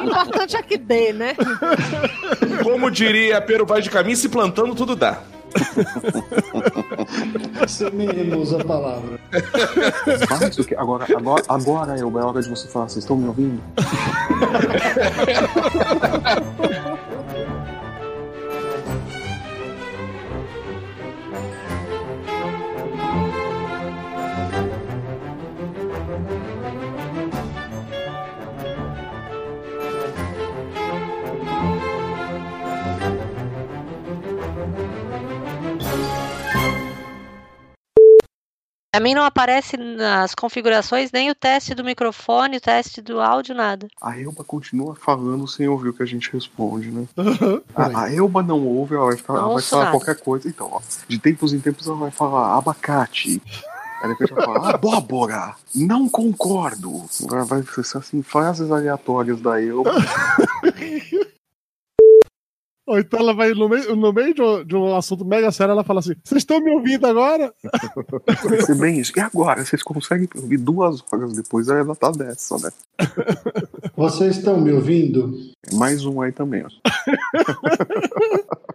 O 0.00 0.04
importante 0.04 0.56
é 0.56 0.62
que 0.62 0.76
dê, 0.76 1.12
né? 1.12 1.36
Como 2.62 2.90
diria 2.90 3.40
Pero 3.40 3.66
Vaz 3.66 3.84
de 3.84 3.90
Caminho, 3.90 4.16
se 4.16 4.28
plantando 4.28 4.74
tudo 4.74 4.96
dá. 4.96 5.22
Semeemos 7.68 8.54
a 8.54 8.64
palavra. 8.64 9.20
Mais 10.30 10.56
do 10.56 10.64
que. 10.64 10.74
Agora, 10.74 11.06
agora, 11.16 11.42
agora 11.48 11.96
é 11.96 12.02
a 12.02 12.06
hora 12.06 12.42
de 12.42 12.48
você 12.48 12.66
falar, 12.68 12.88
vocês 12.88 13.04
estão 13.04 13.16
me 13.16 13.28
ouvindo? 13.28 13.62
A 38.96 39.00
mim 39.00 39.14
não 39.14 39.24
aparece 39.24 39.76
nas 39.76 40.34
configurações 40.34 41.12
nem 41.12 41.30
o 41.30 41.34
teste 41.34 41.74
do 41.74 41.84
microfone, 41.84 42.56
o 42.56 42.60
teste 42.62 43.02
do 43.02 43.20
áudio, 43.20 43.54
nada. 43.54 43.88
A 44.00 44.18
Elba 44.18 44.42
continua 44.42 44.94
falando 44.94 45.46
sem 45.46 45.68
ouvir 45.68 45.90
o 45.90 45.92
que 45.92 46.02
a 46.02 46.06
gente 46.06 46.32
responde, 46.32 46.90
né? 46.90 47.06
A, 47.76 48.04
a 48.04 48.14
Elba 48.14 48.42
não 48.42 48.66
ouve, 48.66 48.94
ela 48.94 49.08
vai, 49.08 49.18
falar, 49.18 49.40
ela 49.40 49.52
vai 49.52 49.62
falar 49.62 49.84
nada. 49.84 49.98
qualquer 49.98 50.18
coisa. 50.18 50.48
Então, 50.48 50.70
ó, 50.72 50.80
de 51.06 51.18
tempos 51.18 51.52
em 51.52 51.60
tempos 51.60 51.86
ela 51.86 51.96
vai 51.98 52.10
falar 52.10 52.56
abacate. 52.56 53.42
Aí 54.00 54.08
depois 54.08 54.30
vai 54.30 54.44
falar 54.46 54.74
abóbora. 54.76 55.54
Não 55.74 56.08
concordo. 56.08 57.04
Vai 57.46 57.62
ser 57.84 57.98
assim, 57.98 58.22
frases 58.22 58.70
aleatórias 58.70 59.38
da 59.42 59.62
Elba. 59.62 59.92
Ou 62.86 63.00
então 63.00 63.18
ela 63.18 63.34
vai 63.34 63.52
no 63.52 63.68
meio, 63.68 63.96
no 63.96 64.12
meio 64.12 64.32
de, 64.32 64.40
um, 64.40 64.64
de 64.64 64.76
um 64.76 64.94
assunto 64.94 65.24
mega 65.24 65.50
sério, 65.50 65.72
ela 65.72 65.82
fala 65.82 65.98
assim: 65.98 66.14
Vocês 66.22 66.42
estão 66.42 66.60
me 66.60 66.70
ouvindo 66.70 67.04
agora? 67.04 67.52
Vai 68.48 68.62
ser 68.62 68.76
bem 68.76 69.00
isso. 69.00 69.12
E 69.16 69.20
agora? 69.20 69.64
Vocês 69.64 69.82
conseguem 69.82 70.28
ouvir 70.36 70.58
duas 70.58 71.02
horas 71.10 71.32
depois? 71.32 71.66
Ela 71.68 71.96
tá 71.96 72.12
dessa, 72.12 72.56
né? 72.58 72.70
Vocês 73.96 74.36
estão 74.36 74.60
me 74.60 74.72
ouvindo? 74.72 75.36
Mais 75.72 76.04
um 76.04 76.20
aí 76.20 76.30
também, 76.30 76.64
ó. 76.64 76.68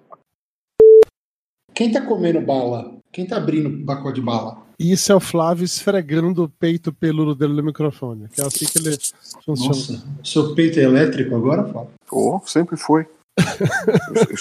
Quem 1.74 1.90
tá 1.90 2.02
comendo 2.02 2.42
bala? 2.42 2.98
Quem 3.14 3.26
tá 3.26 3.38
abrindo 3.38 3.86
pacote 3.86 4.16
de 4.16 4.22
bala? 4.22 4.62
Isso 4.78 5.12
é 5.12 5.16
o 5.16 5.20
Flávio 5.22 5.64
esfregando 5.64 6.44
o 6.44 6.50
peito 6.50 6.92
peludo 6.92 7.34
dele 7.34 7.54
no 7.54 7.64
microfone. 7.64 8.28
Que 8.28 8.42
é 8.42 8.46
assim 8.46 8.66
que 8.66 8.78
ele 8.78 8.98
funciona. 9.46 9.70
Nossa, 9.70 10.04
seu 10.24 10.54
peito 10.54 10.80
é 10.80 10.84
elétrico 10.84 11.36
agora, 11.36 11.64
Fábio? 11.64 11.92
Oh, 12.12 12.42
sempre 12.46 12.76
foi. 12.76 13.08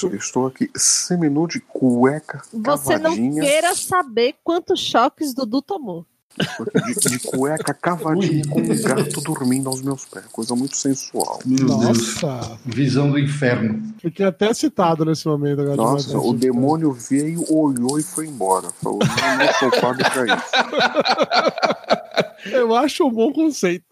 Eu, 0.03 0.15
estou 0.17 0.47
aqui 0.47 0.71
seminu 0.77 1.47
de 1.47 1.61
cueca, 1.61 2.43
Você 2.53 2.99
não 2.99 3.11
cavadinha, 3.11 3.43
queira 3.43 3.75
saber 3.75 4.37
quantos 4.43 4.81
choques 4.81 5.33
Dudu 5.35 5.63
tomou. 5.63 6.07
De, 6.39 7.11
de 7.11 7.19
cueca 7.21 7.75
cavadinha 7.75 8.45
com 8.49 8.61
um 8.61 8.83
gato 8.83 9.21
dormindo 9.21 9.69
aos 9.69 9.83
meus 9.83 10.05
pés. 10.05 10.25
Coisa 10.33 10.55
muito 10.55 10.77
sensual. 10.77 11.41
Meu 11.45 11.67
Nossa. 11.67 12.59
Visão 12.65 13.11
do 13.11 13.19
inferno. 13.19 13.83
Fiquei 13.99 14.27
até 14.27 14.53
citado 14.55 15.05
nesse 15.05 15.27
momento 15.27 15.61
agora. 15.61 15.77
de 15.77 15.83
Nossa, 15.83 16.19
o 16.19 16.33
demônio 16.33 16.93
veio, 16.93 17.45
olhou 17.53 17.99
e 17.99 18.03
foi 18.03 18.27
embora. 18.27 18.69
Falou, 18.83 19.01
não, 19.01 19.47
não 19.47 19.53
sou 19.55 19.71
pago 19.81 19.99
pra 19.99 20.25
isso. 20.27 21.91
Eu 22.47 22.75
acho 22.75 23.07
um 23.07 23.11
bom 23.11 23.33
conceito. 23.33 23.85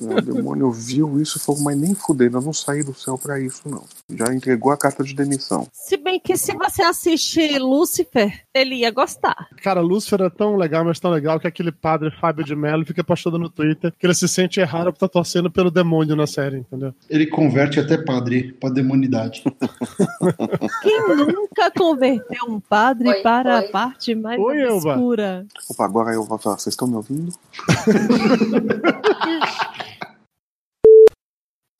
Não, 0.00 0.16
o 0.16 0.22
demônio 0.22 0.70
viu 0.70 1.20
isso 1.20 1.38
e 1.38 1.40
falou, 1.40 1.62
mas 1.62 1.76
nem 1.76 1.94
fudendo, 1.94 2.38
eu 2.38 2.42
não 2.42 2.52
saí 2.52 2.82
do 2.82 2.94
céu 2.94 3.16
pra 3.16 3.40
isso, 3.40 3.62
não. 3.66 3.84
Já 4.10 4.34
entregou 4.34 4.72
a 4.72 4.76
carta 4.76 5.04
de 5.04 5.14
demissão. 5.14 5.66
Se 5.72 5.96
bem 5.96 6.18
que 6.18 6.36
se 6.36 6.54
você 6.54 6.82
assiste 6.82 7.58
Lúcifer, 7.58 8.44
ele 8.52 8.76
ia 8.76 8.90
gostar. 8.90 9.48
Cara, 9.62 9.80
Lúcifer 9.80 10.22
é 10.22 10.30
tão 10.30 10.56
legal, 10.56 10.84
mas 10.84 10.98
tão 10.98 11.10
legal 11.10 11.25
que 11.40 11.46
aquele 11.46 11.72
padre 11.72 12.10
Fábio 12.10 12.44
de 12.44 12.54
Mello 12.54 12.84
fica 12.84 13.02
postando 13.04 13.38
no 13.38 13.48
Twitter 13.50 13.92
que 13.98 14.06
ele 14.06 14.14
se 14.14 14.28
sente 14.28 14.60
errado 14.60 14.86
por 14.86 14.94
estar 14.96 15.08
torcendo 15.08 15.50
pelo 15.50 15.70
demônio 15.70 16.14
na 16.16 16.26
série, 16.26 16.58
entendeu? 16.58 16.94
Ele 17.10 17.26
converte 17.26 17.78
até 17.80 17.96
padre 17.98 18.52
pra 18.60 18.70
demonidade. 18.70 19.42
Quem 20.82 21.16
nunca 21.16 21.70
converteu 21.76 22.44
um 22.48 22.60
padre 22.60 23.08
Oi, 23.08 23.22
para 23.22 23.58
oi. 23.58 23.66
a 23.66 23.70
parte 23.70 24.14
mais 24.14 24.40
Oi, 24.40 24.60
Elba. 24.62 24.90
obscura? 24.92 25.46
Opa, 25.70 25.84
agora 25.84 26.14
eu 26.14 26.24
vou 26.24 26.38
falar, 26.38 26.58
vocês 26.58 26.72
estão 26.72 26.88
me 26.88 26.94
ouvindo? 26.96 27.32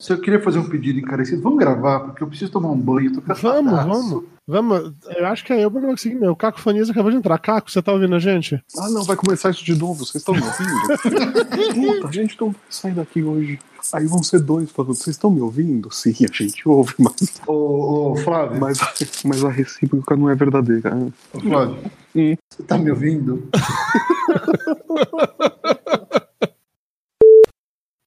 Se 0.07 0.13
eu 0.13 0.21
queria 0.21 0.41
fazer 0.41 0.57
um 0.57 0.69
pedido 0.69 0.97
encarecido, 0.99 1.41
vamos 1.41 1.59
gravar, 1.59 1.99
porque 1.99 2.23
eu 2.23 2.27
preciso 2.29 2.49
tomar 2.49 2.69
um 2.69 2.79
banho. 2.79 3.11
Tô 3.11 3.19
Vamos, 3.41 3.73
vamos. 3.73 4.23
Vamos. 4.47 4.93
Eu 5.05 5.25
acho 5.25 5.43
que 5.43 5.51
é 5.51 5.57
eu 5.59 5.69
não 5.69 5.81
vou 5.81 5.89
conseguir 5.89 6.15
meu. 6.15 6.31
O 6.31 6.35
Caco 6.35 6.61
Fanias 6.61 6.89
acabou 6.89 7.11
de 7.11 7.17
entrar. 7.17 7.37
Caco, 7.37 7.69
você 7.69 7.81
tá 7.81 7.91
ouvindo 7.91 8.15
a 8.15 8.19
gente? 8.19 8.55
Ah, 8.77 8.89
não, 8.89 9.03
vai 9.03 9.17
começar 9.17 9.49
isso 9.49 9.65
de 9.65 9.75
novo, 9.77 10.05
vocês 10.05 10.21
estão 10.21 10.33
me 10.33 10.41
ouvindo? 10.41 11.75
Puta, 11.99 12.07
a 12.07 12.11
gente 12.13 12.39
não 12.39 12.51
vai 12.51 12.61
sair 12.69 12.93
daqui 12.93 13.21
hoje. 13.21 13.59
Aí 13.91 14.05
vão 14.05 14.23
ser 14.23 14.39
dois 14.39 14.71
falando, 14.71 14.95
vocês 14.95 15.17
estão 15.17 15.29
me 15.29 15.41
ouvindo? 15.41 15.93
Sim, 15.93 16.15
a 16.23 16.33
gente 16.33 16.69
ouve, 16.69 16.93
mas, 16.97 17.41
Ô, 17.45 18.11
ô, 18.11 18.15
Flávio, 18.15 18.61
mas, 18.61 18.81
a- 18.81 18.93
mas 19.25 19.43
a 19.43 19.49
recíproca 19.49 20.15
não 20.15 20.29
é 20.29 20.35
verdadeira. 20.35 20.95
né? 20.95 21.11
ô, 21.33 21.39
Flávio, 21.41 21.79
você 22.15 22.63
tá 22.65 22.77
me 22.77 22.91
ouvindo? 22.91 23.45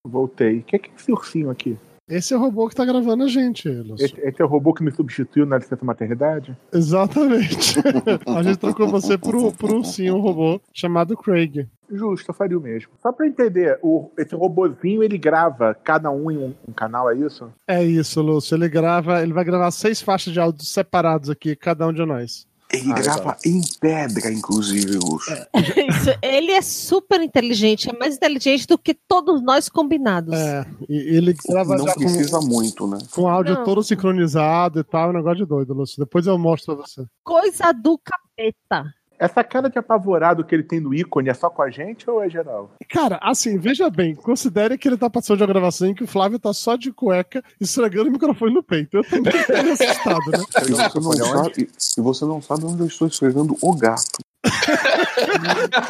Voltei. 0.07 0.61
O 0.61 0.63
que 0.63 0.77
é, 0.77 0.79
que 0.79 0.89
é 0.91 0.95
esse 0.99 1.13
ursinho 1.13 1.51
aqui? 1.51 1.77
Esse 2.11 2.35
é 2.35 2.37
o 2.37 2.41
robô 2.41 2.69
que 2.69 2.75
tá 2.75 2.85
gravando 2.85 3.23
a 3.23 3.29
gente, 3.29 3.69
Lúcio. 3.69 4.05
Esse, 4.05 4.21
esse 4.21 4.43
é 4.43 4.45
o 4.45 4.49
robô 4.49 4.75
que 4.75 4.83
me 4.83 4.91
substituiu 4.91 5.47
na 5.47 5.59
licença 5.59 5.85
maternidade? 5.85 6.57
Exatamente. 6.73 7.79
a 8.27 8.43
gente 8.43 8.59
trocou 8.59 8.89
você 8.89 9.17
por 9.17 9.35
um 9.37 9.85
sim, 9.85 10.11
um 10.11 10.21
robô 10.21 10.61
chamado 10.75 11.17
Craig. 11.17 11.69
Justo, 11.89 12.31
eu 12.31 12.35
faria 12.35 12.59
o 12.59 12.61
mesmo. 12.61 12.91
Só 13.01 13.13
pra 13.13 13.27
entender, 13.27 13.79
o, 13.83 14.11
esse 14.19 14.35
robozinho 14.35 15.03
ele 15.03 15.19
grava 15.19 15.75
cada 15.75 16.11
um 16.11 16.31
em 16.31 16.39
um, 16.39 16.55
um 16.69 16.73
canal, 16.73 17.11
é 17.11 17.17
isso? 17.17 17.49
É 17.67 17.83
isso, 17.83 18.21
Lúcio. 18.21 18.57
Ele 18.57 18.69
grava, 18.69 19.23
ele 19.23 19.33
vai 19.33 19.45
gravar 19.45 19.71
seis 19.71 20.03
faixas 20.03 20.33
de 20.33 20.41
áudio 20.41 20.65
separados 20.65 21.31
aqui, 21.31 21.55
cada 21.55 21.87
um 21.87 21.93
de 21.93 22.05
nós. 22.05 22.47
Ele 22.73 22.93
Ah, 22.93 23.37
em 23.45 23.61
pedra, 23.81 24.31
inclusive, 24.33 24.97
Lúcio. 24.97 25.35
Isso, 25.89 26.11
ele 26.23 26.53
é 26.53 26.63
super 26.63 27.21
inteligente, 27.21 27.91
é 27.91 27.93
mais 27.99 28.17
inteligente 28.17 28.67
do 28.67 28.79
que 28.79 28.95
todos 28.95 29.43
nós 29.43 29.69
combinados. 29.69 30.33
É, 30.33 30.65
ele 30.89 31.35
grava 31.49 31.77
Não 31.77 31.87
já 31.87 31.95
com, 31.95 32.01
precisa 32.01 32.41
muito, 32.41 32.87
né? 32.87 32.99
com 33.11 33.29
áudio 33.29 33.55
Não. 33.55 33.65
todo 33.65 33.83
sincronizado 33.83 34.79
e 34.81 34.85
tal, 34.85 35.09
é 35.09 35.11
um 35.11 35.17
negócio 35.17 35.39
de 35.39 35.47
doido, 35.47 35.75
Lúcio. 35.75 35.99
Depois 35.99 36.27
eu 36.27 36.39
mostro 36.39 36.77
pra 36.77 36.87
você. 36.87 37.05
Coisa 37.25 37.73
do 37.73 37.99
capeta. 37.99 38.95
Essa 39.21 39.45
cara 39.45 39.69
de 39.69 39.79
apavorado 39.79 40.43
que 40.43 40.55
ele 40.55 40.63
tem 40.63 40.81
no 40.81 40.95
ícone 40.95 41.29
é 41.29 41.35
só 41.35 41.51
com 41.51 41.61
a 41.61 41.71
gente 41.71 42.09
ou 42.09 42.25
é 42.25 42.31
geral? 42.31 42.71
Cara, 42.89 43.21
assim, 43.23 43.59
veja 43.59 43.91
bem, 43.91 44.15
considere 44.15 44.79
que 44.79 44.89
ele 44.89 44.97
tá 44.97 45.11
passando 45.11 45.37
de 45.37 45.43
uma 45.43 45.53
gravação 45.53 45.89
em 45.89 45.95
que 45.95 46.03
o 46.03 46.07
Flávio 46.07 46.39
tá 46.39 46.55
só 46.55 46.75
de 46.75 46.91
cueca 46.91 47.45
esfregando 47.61 48.09
o 48.09 48.13
microfone 48.13 48.55
no 48.55 48.63
peito. 48.63 48.97
Eu 48.97 49.05
também 49.05 49.31
tô 49.31 49.53
assustado, 49.53 50.31
né? 50.31 50.39
E 50.61 50.73
você, 50.73 51.01
não 51.01 51.13
sabe, 51.13 51.69
e 51.99 52.01
você 52.01 52.25
não 52.25 52.41
sabe 52.41 52.65
onde 52.65 52.81
eu 52.81 52.87
estou 52.87 53.07
esfregando 53.09 53.57
o 53.61 53.77
gato. 53.77 54.21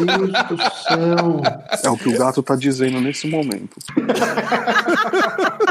Meu 0.01 0.27
Deus 0.27 0.49
do 0.49 0.57
céu. 0.59 1.41
É 1.85 1.91
o 1.91 1.97
que 1.97 2.09
o 2.09 2.19
gato 2.19 2.43
tá 2.43 2.57
dizendo 2.57 3.01
nesse 3.01 3.29
momento. 3.29 3.77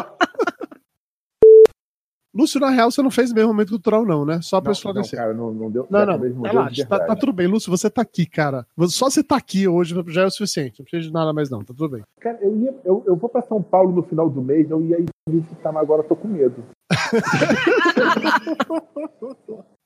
Lúcio, 2.39 2.57
na 2.57 2.69
real, 2.69 2.89
você 2.89 3.01
não 3.01 3.11
fez 3.11 3.33
bem 3.33 3.45
momento 3.45 3.71
cultural, 3.71 4.05
não, 4.05 4.25
né? 4.25 4.39
Só 4.41 4.61
pra 4.61 4.69
Não, 4.69 4.71
não, 4.71 4.77
esclarecer. 5.01 5.19
cara, 5.19 5.33
não, 5.33 5.51
não 5.51 5.69
deu. 5.69 5.85
Não, 5.89 6.05
não, 6.05 6.17
de 6.17 6.29
relaxa, 6.47 6.85
tá, 6.85 6.99
tá 6.99 7.15
tudo 7.17 7.33
bem. 7.33 7.47
Lúcio, 7.47 7.69
você 7.69 7.89
tá 7.89 8.01
aqui, 8.01 8.25
cara. 8.25 8.65
Só 8.87 9.09
você 9.09 9.21
tá 9.21 9.35
aqui 9.35 9.67
hoje 9.67 9.93
já 10.07 10.21
é 10.21 10.25
o 10.25 10.31
suficiente. 10.31 10.79
Não 10.79 10.85
precisa 10.85 11.09
de 11.09 11.13
nada 11.13 11.33
mais, 11.33 11.49
não. 11.49 11.59
Tá 11.59 11.73
tudo 11.75 11.89
bem. 11.89 12.01
Cara, 12.21 12.39
eu, 12.41 12.57
ia, 12.57 12.73
eu, 12.85 13.03
eu 13.05 13.15
vou 13.17 13.29
pra 13.29 13.41
São 13.41 13.61
Paulo 13.61 13.91
no 13.91 14.03
final 14.03 14.29
do 14.29 14.41
mês, 14.41 14.69
eu 14.69 14.81
ia 14.81 15.03
visitar, 15.27 15.73
mas 15.73 15.83
agora 15.83 16.01
eu 16.03 16.07
tô 16.07 16.15
com 16.15 16.29
medo. 16.29 16.63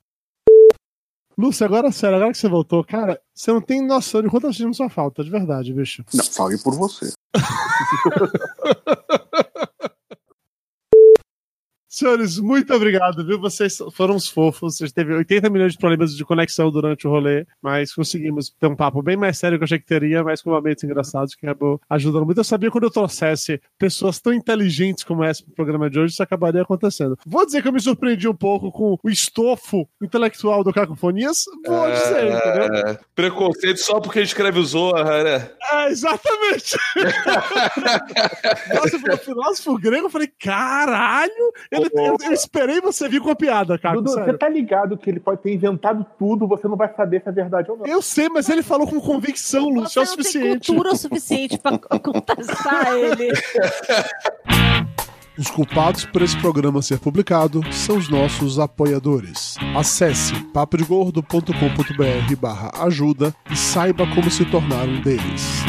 Lúcio, 1.36 1.66
agora 1.66 1.92
sério, 1.92 2.18
agora 2.18 2.32
que 2.32 2.38
você 2.38 2.48
voltou, 2.48 2.84
cara, 2.84 3.20
você 3.34 3.52
não 3.52 3.60
tem 3.60 3.82
noção 3.86 4.22
de 4.22 4.30
quanto 4.30 4.46
eu 4.46 4.54
sinto 4.54 4.78
sua 4.78 4.88
falta, 4.88 5.24
de 5.24 5.32
verdade, 5.32 5.74
bicho. 5.74 6.06
Não, 6.14 6.24
fale 6.24 6.60
por 6.60 6.76
você. 6.76 7.12
Senhores, 11.94 12.40
muito 12.40 12.74
obrigado, 12.74 13.24
viu? 13.24 13.40
Vocês 13.40 13.78
foram 13.92 14.16
uns 14.16 14.28
fofos. 14.28 14.78
Vocês 14.78 14.92
teve 14.92 15.14
80 15.14 15.48
milhões 15.48 15.74
de 15.74 15.78
problemas 15.78 16.16
de 16.16 16.26
conexão 16.26 16.72
durante 16.72 17.06
o 17.06 17.12
rolê, 17.12 17.46
mas 17.62 17.94
conseguimos 17.94 18.50
ter 18.50 18.66
um 18.66 18.76
papo 18.76 19.00
bem 19.04 19.16
mais 19.16 19.38
sério 19.38 19.60
que 19.60 19.64
eu 19.64 19.66
achei 19.66 19.78
que 19.78 19.86
teria, 19.86 20.24
mas 20.24 20.42
com 20.42 20.50
momentos 20.50 20.84
engraçados 20.84 21.36
que 21.36 21.46
acabou 21.46 21.80
ajudando 21.88 22.26
muito. 22.26 22.40
Eu 22.40 22.44
sabia 22.44 22.70
que 22.70 22.72
quando 22.72 22.86
eu 22.86 22.90
trouxesse 22.90 23.62
pessoas 23.78 24.20
tão 24.20 24.34
inteligentes 24.34 25.04
como 25.04 25.24
essa 25.24 25.44
pro 25.44 25.54
programa 25.54 25.88
de 25.88 26.00
hoje, 26.00 26.14
isso 26.14 26.24
acabaria 26.24 26.64
acontecendo. 26.64 27.16
Vou 27.28 27.46
dizer 27.46 27.62
que 27.62 27.68
eu 27.68 27.74
me 27.74 27.80
surpreendi 27.80 28.28
um 28.28 28.34
pouco 28.34 28.72
com 28.72 28.98
o 29.04 29.10
estofo 29.12 29.88
intelectual 30.02 30.64
do 30.64 30.74
Cacofonias. 30.74 31.44
Vou 31.64 31.92
dizer, 31.92 32.26
entendeu? 32.26 32.90
É, 32.90 33.00
preconceito 33.14 33.78
só 33.78 34.00
porque 34.00 34.22
escreve 34.22 34.60
Zorra, 34.64 35.24
né? 35.24 35.48
É, 35.72 35.90
exatamente. 35.90 36.76
Nossa, 38.74 38.98
falou 39.00 39.18
filósofo 39.20 39.78
grego, 39.78 40.08
eu 40.08 40.10
falei, 40.10 40.32
caralho, 40.40 41.54
eu, 41.94 42.18
eu 42.22 42.32
esperei 42.32 42.80
você 42.82 43.08
vir 43.10 43.22
com 43.22 43.30
a 43.30 43.36
piada, 43.36 43.78
cara. 43.78 43.96
Dudu, 43.96 44.12
você 44.12 44.34
tá 44.38 44.48
ligado 44.50 44.98
que 44.98 45.10
ele 45.10 45.20
pode 45.20 45.42
ter 45.42 45.54
inventado 45.54 46.06
tudo, 46.18 46.48
você 46.48 46.68
não 46.68 46.76
vai 46.78 46.94
saber 46.96 47.22
se 47.22 47.30
é 47.30 47.32
verdade 47.32 47.70
ou 47.72 47.78
não. 47.78 47.86
Eu 47.86 48.02
sei, 48.02 48.30
mas 48.30 48.50
ele 48.50 48.64
falou 48.64 48.88
com 48.88 49.00
convicção, 49.00 49.70
Lúcio, 49.70 50.00
é 50.00 50.04
o 50.04 50.06
Não 50.06 50.16
tem 50.16 50.24
suficiente. 50.24 50.68
cultura 50.68 50.92
o 50.94 50.96
suficiente 50.96 51.58
pra 51.58 51.78
contestar 51.78 52.94
ele. 52.94 53.32
Os 55.38 55.50
culpados 55.50 56.06
por 56.06 56.22
esse 56.22 56.38
programa 56.38 56.80
ser 56.84 57.00
publicado 57.00 57.62
são 57.74 57.98
os 57.98 58.08
nossos 58.08 58.60
apoiadores. 58.60 59.56
Acesse 59.76 60.34
papodegordo.com.br 60.54 62.36
barra 62.40 62.72
ajuda 62.86 63.34
e 63.52 63.56
saiba 63.56 64.06
como 64.14 64.30
se 64.30 64.46
tornar 64.46 64.88
um 64.88 65.02
deles. 65.02 65.64